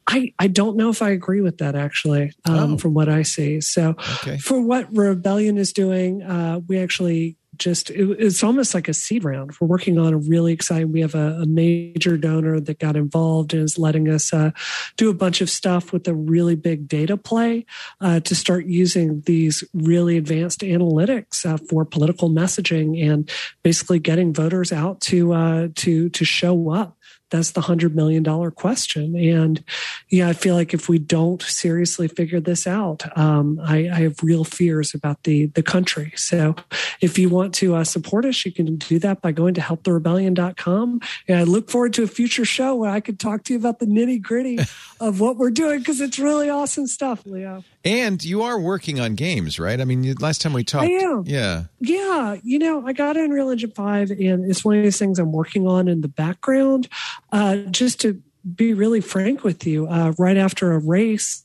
I, 0.08 0.34
I 0.38 0.48
don't 0.48 0.76
know 0.76 0.90
if 0.90 1.00
I 1.00 1.10
agree 1.10 1.40
with 1.40 1.58
that 1.58 1.74
actually, 1.76 2.32
um, 2.44 2.74
Oh. 2.74 2.76
from 2.76 2.92
what 2.92 3.08
I 3.08 3.22
see. 3.22 3.60
So, 3.60 3.90
Okay. 4.20 4.36
for 4.38 4.60
what 4.60 4.94
Rebellion 4.94 5.56
is 5.58 5.72
doing, 5.72 6.22
uh, 6.22 6.60
we 6.66 6.78
actually 6.78 7.36
just 7.56 7.90
it, 7.90 8.10
it's 8.18 8.42
almost 8.42 8.74
like 8.74 8.88
a 8.88 8.94
seed 8.94 9.24
round. 9.24 9.52
We're 9.60 9.68
working 9.68 9.98
on 9.98 10.12
a 10.12 10.18
really 10.18 10.52
exciting. 10.52 10.92
We 10.92 11.00
have 11.00 11.14
a, 11.14 11.40
a 11.42 11.46
major 11.46 12.16
donor 12.16 12.60
that 12.60 12.78
got 12.78 12.96
involved 12.96 13.54
and 13.54 13.62
is 13.62 13.78
letting 13.78 14.08
us 14.08 14.32
uh, 14.32 14.52
do 14.96 15.10
a 15.10 15.14
bunch 15.14 15.40
of 15.40 15.50
stuff 15.50 15.92
with 15.92 16.06
a 16.08 16.14
really 16.14 16.54
big 16.54 16.88
data 16.88 17.16
play 17.16 17.66
uh, 18.00 18.20
to 18.20 18.34
start 18.34 18.66
using 18.66 19.22
these 19.22 19.64
really 19.74 20.16
advanced 20.16 20.60
analytics 20.60 21.44
uh, 21.44 21.58
for 21.68 21.84
political 21.84 22.30
messaging 22.30 23.02
and 23.04 23.30
basically 23.62 23.98
getting 23.98 24.32
voters 24.32 24.72
out 24.72 25.00
to 25.00 25.32
uh, 25.32 25.68
to 25.76 26.08
to 26.10 26.24
show 26.24 26.70
up 26.70 26.96
that's 27.32 27.52
the 27.52 27.62
hundred 27.62 27.96
million 27.96 28.22
dollar 28.22 28.50
question. 28.50 29.16
And 29.16 29.64
yeah, 30.08 30.28
I 30.28 30.34
feel 30.34 30.54
like 30.54 30.74
if 30.74 30.88
we 30.88 30.98
don't 30.98 31.42
seriously 31.42 32.06
figure 32.06 32.40
this 32.40 32.66
out, 32.66 33.04
um, 33.18 33.58
I, 33.64 33.88
I 33.88 34.00
have 34.02 34.22
real 34.22 34.44
fears 34.44 34.94
about 34.94 35.24
the 35.24 35.46
the 35.46 35.62
country. 35.62 36.12
So 36.14 36.54
if 37.00 37.18
you 37.18 37.30
want 37.30 37.54
to 37.54 37.74
uh, 37.74 37.84
support 37.84 38.24
us, 38.26 38.44
you 38.44 38.52
can 38.52 38.76
do 38.76 38.98
that 39.00 39.22
by 39.22 39.32
going 39.32 39.54
to 39.54 39.60
helptherebellion.com. 39.60 41.00
And 41.26 41.38
I 41.38 41.44
look 41.44 41.70
forward 41.70 41.94
to 41.94 42.02
a 42.02 42.06
future 42.06 42.44
show 42.44 42.76
where 42.76 42.90
I 42.90 43.00
could 43.00 43.18
talk 43.18 43.44
to 43.44 43.54
you 43.54 43.58
about 43.58 43.78
the 43.78 43.86
nitty 43.86 44.20
gritty 44.20 44.58
of 45.00 45.18
what 45.18 45.38
we're 45.38 45.50
doing 45.50 45.78
because 45.78 46.00
it's 46.00 46.18
really 46.18 46.50
awesome 46.50 46.86
stuff, 46.86 47.24
Leo. 47.24 47.64
And 47.84 48.22
you 48.22 48.42
are 48.42 48.60
working 48.60 49.00
on 49.00 49.14
games, 49.14 49.58
right? 49.58 49.80
I 49.80 49.84
mean, 49.84 50.14
last 50.20 50.40
time 50.40 50.52
we 50.52 50.62
talked. 50.62 50.84
I 50.84 50.90
am. 50.90 51.24
Yeah. 51.26 51.64
Yeah, 51.80 52.36
you 52.42 52.58
know, 52.58 52.86
I 52.86 52.92
got 52.92 53.16
Unreal 53.16 53.50
Engine 53.50 53.72
5, 53.72 54.10
and 54.10 54.48
it's 54.48 54.64
one 54.64 54.76
of 54.76 54.84
these 54.84 54.98
things 54.98 55.18
I'm 55.18 55.32
working 55.32 55.66
on 55.66 55.88
in 55.88 56.00
the 56.00 56.08
background. 56.08 56.88
Uh, 57.32 57.56
just 57.56 58.00
to 58.02 58.22
be 58.56 58.74
really 58.74 59.00
frank 59.00 59.44
with 59.44 59.66
you, 59.66 59.86
uh, 59.86 60.12
right 60.18 60.36
after 60.36 60.72
a 60.72 60.78
race, 60.78 61.44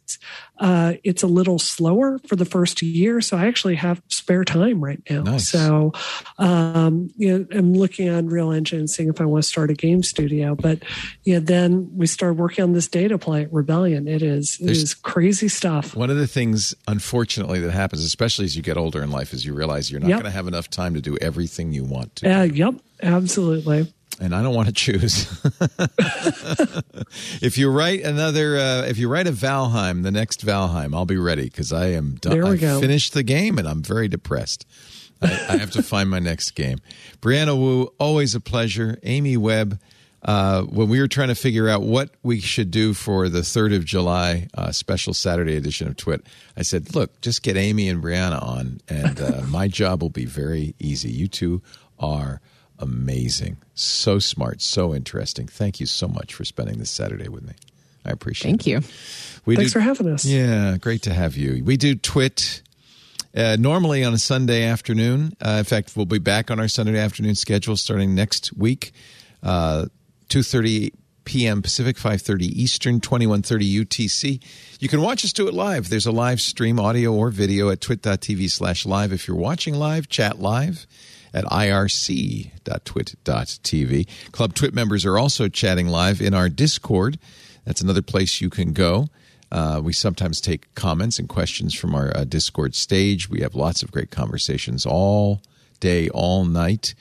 uh, 0.59 0.93
it's 1.03 1.21
a 1.21 1.27
little 1.27 1.59
slower 1.59 2.17
for 2.25 2.35
the 2.35 2.45
first 2.45 2.81
year. 2.81 3.21
So 3.21 3.37
I 3.37 3.45
actually 3.45 3.75
have 3.75 4.01
spare 4.07 4.43
time 4.43 4.83
right 4.83 4.99
now. 5.09 5.21
Nice. 5.21 5.49
So, 5.49 5.93
um, 6.39 7.09
you 7.17 7.37
know, 7.39 7.45
I'm 7.51 7.73
looking 7.73 8.07
Unreal 8.09 8.51
Engine, 8.51 8.87
seeing 8.87 9.09
if 9.09 9.21
I 9.21 9.25
want 9.25 9.43
to 9.43 9.47
start 9.49 9.69
a 9.69 9.73
game 9.75 10.01
studio. 10.01 10.55
But 10.55 10.79
yeah, 11.23 11.39
then 11.39 11.89
we 11.95 12.07
started 12.07 12.39
working 12.39 12.63
on 12.63 12.73
this 12.73 12.87
data 12.87 13.17
play 13.17 13.43
at 13.43 13.53
Rebellion. 13.53 14.07
It 14.07 14.21
is 14.23 14.57
it 14.59 14.65
There's- 14.65 14.77
is 14.81 14.93
crazy 14.93 15.47
stuff. 15.49 15.95
One 15.95 16.09
of 16.09 16.17
the 16.17 16.27
things, 16.27 16.73
unfortunately, 16.87 17.59
that 17.59 17.71
happens, 17.71 18.03
especially 18.03 18.45
as 18.45 18.55
you 18.55 18.63
get 18.63 18.77
older 18.77 19.03
in 19.03 19.11
life, 19.11 19.33
is 19.33 19.45
you 19.45 19.53
realize 19.53 19.91
you're 19.91 19.99
not 19.99 20.09
Yep. 20.09 20.17
going 20.21 20.31
to 20.31 20.35
have 20.35 20.47
enough 20.47 20.69
time 20.69 20.93
to 20.95 21.01
do 21.01 21.17
everything 21.21 21.71
you 21.73 21.83
want 21.83 22.15
to. 22.17 22.39
Uh, 22.39 22.43
yep, 22.43 22.73
absolutely. 23.03 23.93
And 24.19 24.33
I 24.33 24.41
don't 24.41 24.55
want 24.55 24.67
to 24.67 24.73
choose. 24.73 25.27
if 27.41 27.57
you 27.57 27.69
write 27.69 28.01
another, 28.03 28.57
uh, 28.57 28.81
if 28.83 28.97
you 28.97 29.09
write 29.09 29.27
a 29.27 29.31
Valheim, 29.31 30.03
the 30.03 30.11
next 30.11 30.45
Valheim, 30.45 30.95
I'll 30.95 31.05
be 31.05 31.17
ready 31.17 31.43
because 31.43 31.71
I 31.71 31.87
am 31.89 32.15
done. 32.15 32.33
There 32.33 32.45
we 32.45 32.53
I 32.53 32.57
go. 32.57 32.79
finished 32.81 33.13
the 33.13 33.23
game 33.23 33.57
and 33.59 33.67
I'm 33.67 33.83
very 33.83 34.07
depressed. 34.07 34.65
I, 35.21 35.27
I 35.49 35.57
have 35.57 35.71
to 35.71 35.83
find 35.83 36.09
my 36.09 36.19
next 36.19 36.51
game. 36.51 36.79
Brianna 37.21 37.55
Wu, 37.57 37.93
always 37.99 38.33
a 38.35 38.39
pleasure. 38.39 38.97
Amy 39.03 39.37
Webb. 39.37 39.79
Uh, 40.23 40.63
when 40.63 40.89
we 40.89 40.99
were 40.99 41.07
trying 41.07 41.27
to 41.29 41.35
figure 41.35 41.69
out 41.69 41.83
what 41.83 42.09
we 42.23 42.39
should 42.39 42.71
do 42.71 42.93
for 42.93 43.29
the 43.29 43.41
3rd 43.41 43.75
of 43.77 43.85
July 43.85 44.47
uh, 44.55 44.71
special 44.71 45.13
Saturday 45.13 45.55
edition 45.55 45.87
of 45.87 45.95
TWiT, 45.95 46.25
I 46.57 46.63
said, 46.63 46.95
look, 46.95 47.21
just 47.21 47.43
get 47.43 47.55
Amy 47.55 47.87
and 47.87 48.03
Brianna 48.03 48.41
on, 48.43 48.81
and 48.89 49.21
uh, 49.21 49.43
my 49.47 49.67
job 49.67 50.01
will 50.01 50.09
be 50.09 50.25
very 50.25 50.73
easy. 50.79 51.11
You 51.11 51.27
two 51.27 51.61
are 51.99 52.41
amazing. 52.79 53.57
So 53.73 54.19
smart, 54.19 54.61
so 54.61 54.93
interesting. 54.93 55.47
Thank 55.47 55.79
you 55.79 55.85
so 55.85 56.07
much 56.07 56.33
for 56.33 56.45
spending 56.45 56.77
this 56.79 56.89
Saturday 56.89 57.29
with 57.29 57.45
me. 57.45 57.53
I 58.05 58.11
appreciate 58.11 58.49
Thank 58.51 58.67
it. 58.67 58.69
you. 58.69 58.81
We 59.45 59.55
Thanks 59.55 59.71
do- 59.71 59.79
for 59.79 59.81
having 59.81 60.07
us. 60.07 60.25
Yeah, 60.25 60.77
great 60.77 61.03
to 61.03 61.13
have 61.13 61.35
you. 61.35 61.63
We 61.63 61.77
do 61.77 61.95
TWiT 61.95 62.61
uh, 63.35 63.57
normally 63.59 64.03
on 64.03 64.13
a 64.13 64.17
Sunday 64.17 64.63
afternoon. 64.63 65.33
Uh, 65.41 65.57
in 65.59 65.63
fact, 65.65 65.93
we'll 65.95 66.05
be 66.05 66.19
back 66.19 66.49
on 66.49 66.59
our 66.59 66.67
Sunday 66.67 66.97
afternoon 66.97 67.35
schedule 67.35 67.75
starting 67.77 68.15
next 68.15 68.55
week, 68.57 68.93
uh, 69.43 69.85
2.30 70.29 70.91
p.m. 71.25 71.61
Pacific, 71.61 71.97
5.30 71.97 72.41
Eastern, 72.43 73.01
21.30 73.01 73.83
UTC. 73.85 74.41
You 74.79 74.87
can 74.87 75.01
watch 75.01 75.25
us 75.25 75.33
do 75.33 75.47
it 75.49 75.53
live. 75.53 75.89
There's 75.89 76.05
a 76.05 76.11
live 76.11 76.39
stream, 76.39 76.79
audio 76.79 77.13
or 77.13 77.29
video 77.29 77.69
at 77.69 77.81
twit.tv 77.81 78.49
slash 78.49 78.85
live. 78.85 79.11
If 79.11 79.27
you're 79.27 79.35
watching 79.35 79.75
live, 79.75 80.07
chat 80.07 80.39
live 80.39 80.87
at 81.33 81.45
irc.twit.tv. 81.45 82.51
Club 84.31 84.53
TWiT 84.53 84.73
members 84.73 85.05
are 85.05 85.17
also 85.17 85.47
chatting 85.47 85.87
live 85.87 86.21
in 86.21 86.33
our 86.33 86.49
Discord. 86.49 87.19
That's 87.65 87.81
another 87.81 88.01
place 88.01 88.41
you 88.41 88.49
can 88.49 88.73
go. 88.73 89.07
Uh, 89.51 89.81
we 89.83 89.93
sometimes 89.93 90.41
take 90.41 90.73
comments 90.75 91.19
and 91.19 91.29
questions 91.29 91.73
from 91.73 91.95
our 91.95 92.15
uh, 92.15 92.23
Discord 92.25 92.75
stage. 92.75 93.29
We 93.29 93.41
have 93.41 93.55
lots 93.55 93.81
of 93.81 93.91
great 93.91 94.11
conversations 94.11 94.85
all 94.85 95.41
day, 95.79 96.09
all 96.09 96.43
night. 96.45 96.95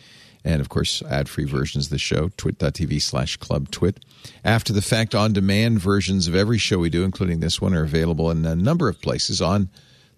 And 0.45 0.61
of 0.61 0.69
course, 0.69 1.03
ad 1.03 1.29
free 1.29 1.45
versions 1.45 1.87
of 1.87 1.91
the 1.91 1.99
show, 1.99 2.31
twit.tv 2.37 3.03
slash 3.03 3.37
club 3.37 3.71
twit. 3.73 4.05
After 4.45 4.73
the 4.73 4.83
fact, 4.83 5.13
on 5.13 5.33
demand 5.33 5.81
versions 5.81 6.29
of 6.29 6.37
every 6.37 6.59
show 6.59 6.79
we 6.79 6.89
do, 6.89 7.03
including 7.03 7.41
this 7.41 7.61
one, 7.61 7.75
are 7.75 7.83
available 7.83 8.31
in 8.31 8.47
a 8.47 8.55
number 8.55 8.89
of 8.89 9.01
places 9.01 9.43
on 9.43 9.71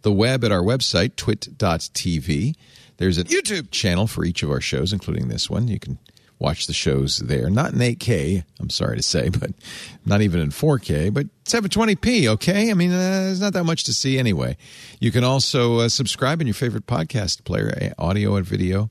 the 0.03 0.13
web 0.13 0.45
at 0.45 0.53
our 0.53 0.63
website, 0.63 1.17
twit.tv. 1.17 2.55
There's 2.99 3.19
a 3.19 3.25
YouTube 3.25 3.71
channel 3.71 4.07
for 4.07 4.25
each 4.25 4.43
of 4.43 4.51
our 4.51 4.61
shows, 4.61 4.93
including 4.93 5.29
this 5.29 5.49
one. 5.49 5.69
You 5.69 5.79
can 5.79 5.99
watch 6.39 6.67
the 6.67 6.73
shows 6.73 7.19
there. 7.19 7.51
Not 7.51 7.73
in 7.73 7.79
8K, 7.79 8.45
I'm 8.61 8.71
sorry 8.71 8.97
to 8.97 9.03
say, 9.03 9.29
but 9.41 9.51
not 10.05 10.21
even 10.21 10.41
in 10.41 10.51
4K, 10.51 11.13
but 11.13 11.27
720p, 11.45 12.27
okay? 12.29 12.71
I 12.71 12.75
mean, 12.75 12.93
uh, 12.93 12.97
there's 13.25 13.41
not 13.41 13.55
that 13.55 13.65
much 13.65 13.85
to 13.85 13.93
see 13.93 14.19
anyway. 14.19 14.57
You 15.01 15.11
can 15.11 15.25
also 15.25 15.79
uh, 15.81 15.89
subscribe 15.89 16.41
in 16.41 16.47
your 16.47 16.55
favorite 16.55 16.87
podcast 16.87 17.45
player, 17.45 17.73
eh, 17.81 17.93
audio 17.99 18.37
and 18.37 18.47
video. 18.47 18.91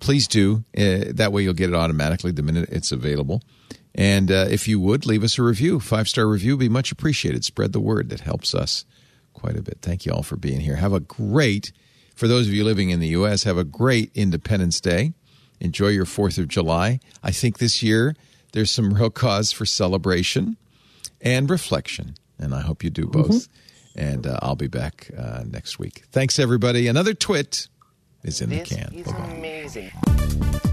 Please 0.00 0.26
do. 0.26 0.64
Uh, 0.76 1.12
that 1.14 1.30
way 1.32 1.42
you'll 1.42 1.54
get 1.54 1.70
it 1.70 1.76
automatically 1.76 2.32
the 2.32 2.42
minute 2.42 2.68
it's 2.70 2.90
available. 2.90 3.42
And 3.94 4.30
uh, 4.30 4.46
if 4.50 4.66
you 4.66 4.80
would, 4.80 5.06
leave 5.06 5.22
us 5.22 5.38
a 5.38 5.42
review. 5.42 5.78
Five 5.78 6.08
star 6.08 6.26
review 6.26 6.56
would 6.56 6.60
be 6.60 6.68
much 6.68 6.90
appreciated. 6.90 7.44
Spread 7.44 7.72
the 7.72 7.80
word. 7.80 8.08
That 8.08 8.20
helps 8.20 8.54
us 8.54 8.84
quite 9.34 9.56
a 9.56 9.62
bit. 9.62 9.78
Thank 9.82 10.06
you 10.06 10.12
all 10.12 10.22
for 10.22 10.36
being 10.36 10.60
here. 10.60 10.76
Have 10.76 10.92
a 10.92 11.00
great, 11.00 11.72
for 12.14 12.28
those 12.28 12.48
of 12.48 12.54
you 12.54 12.64
living 12.64 12.90
in 12.90 13.00
the 13.00 13.08
U.S., 13.08 13.44
have 13.44 13.58
a 13.58 13.64
great 13.64 14.10
Independence 14.14 14.80
Day. 14.80 15.12
Enjoy 15.60 15.88
your 15.88 16.04
4th 16.04 16.38
of 16.38 16.48
July. 16.48 17.00
I 17.22 17.30
think 17.30 17.58
this 17.58 17.82
year 17.82 18.14
there's 18.52 18.70
some 18.70 18.92
real 18.92 19.10
cause 19.10 19.52
for 19.52 19.64
celebration 19.64 20.56
and 21.20 21.48
reflection. 21.48 22.14
And 22.38 22.54
I 22.54 22.60
hope 22.60 22.82
you 22.82 22.90
do 22.90 23.06
both. 23.06 23.48
Mm-hmm. 23.48 24.00
And 24.00 24.26
uh, 24.26 24.38
I'll 24.42 24.56
be 24.56 24.68
back 24.68 25.10
uh, 25.16 25.44
next 25.46 25.78
week. 25.78 26.04
Thanks, 26.10 26.38
everybody. 26.38 26.88
Another 26.88 27.14
TWiT 27.14 27.68
is 28.24 28.40
in 28.40 28.50
this 28.50 28.68
the 28.68 28.74
can. 28.74 28.94
Is 28.94 29.06
amazing. 29.06 30.71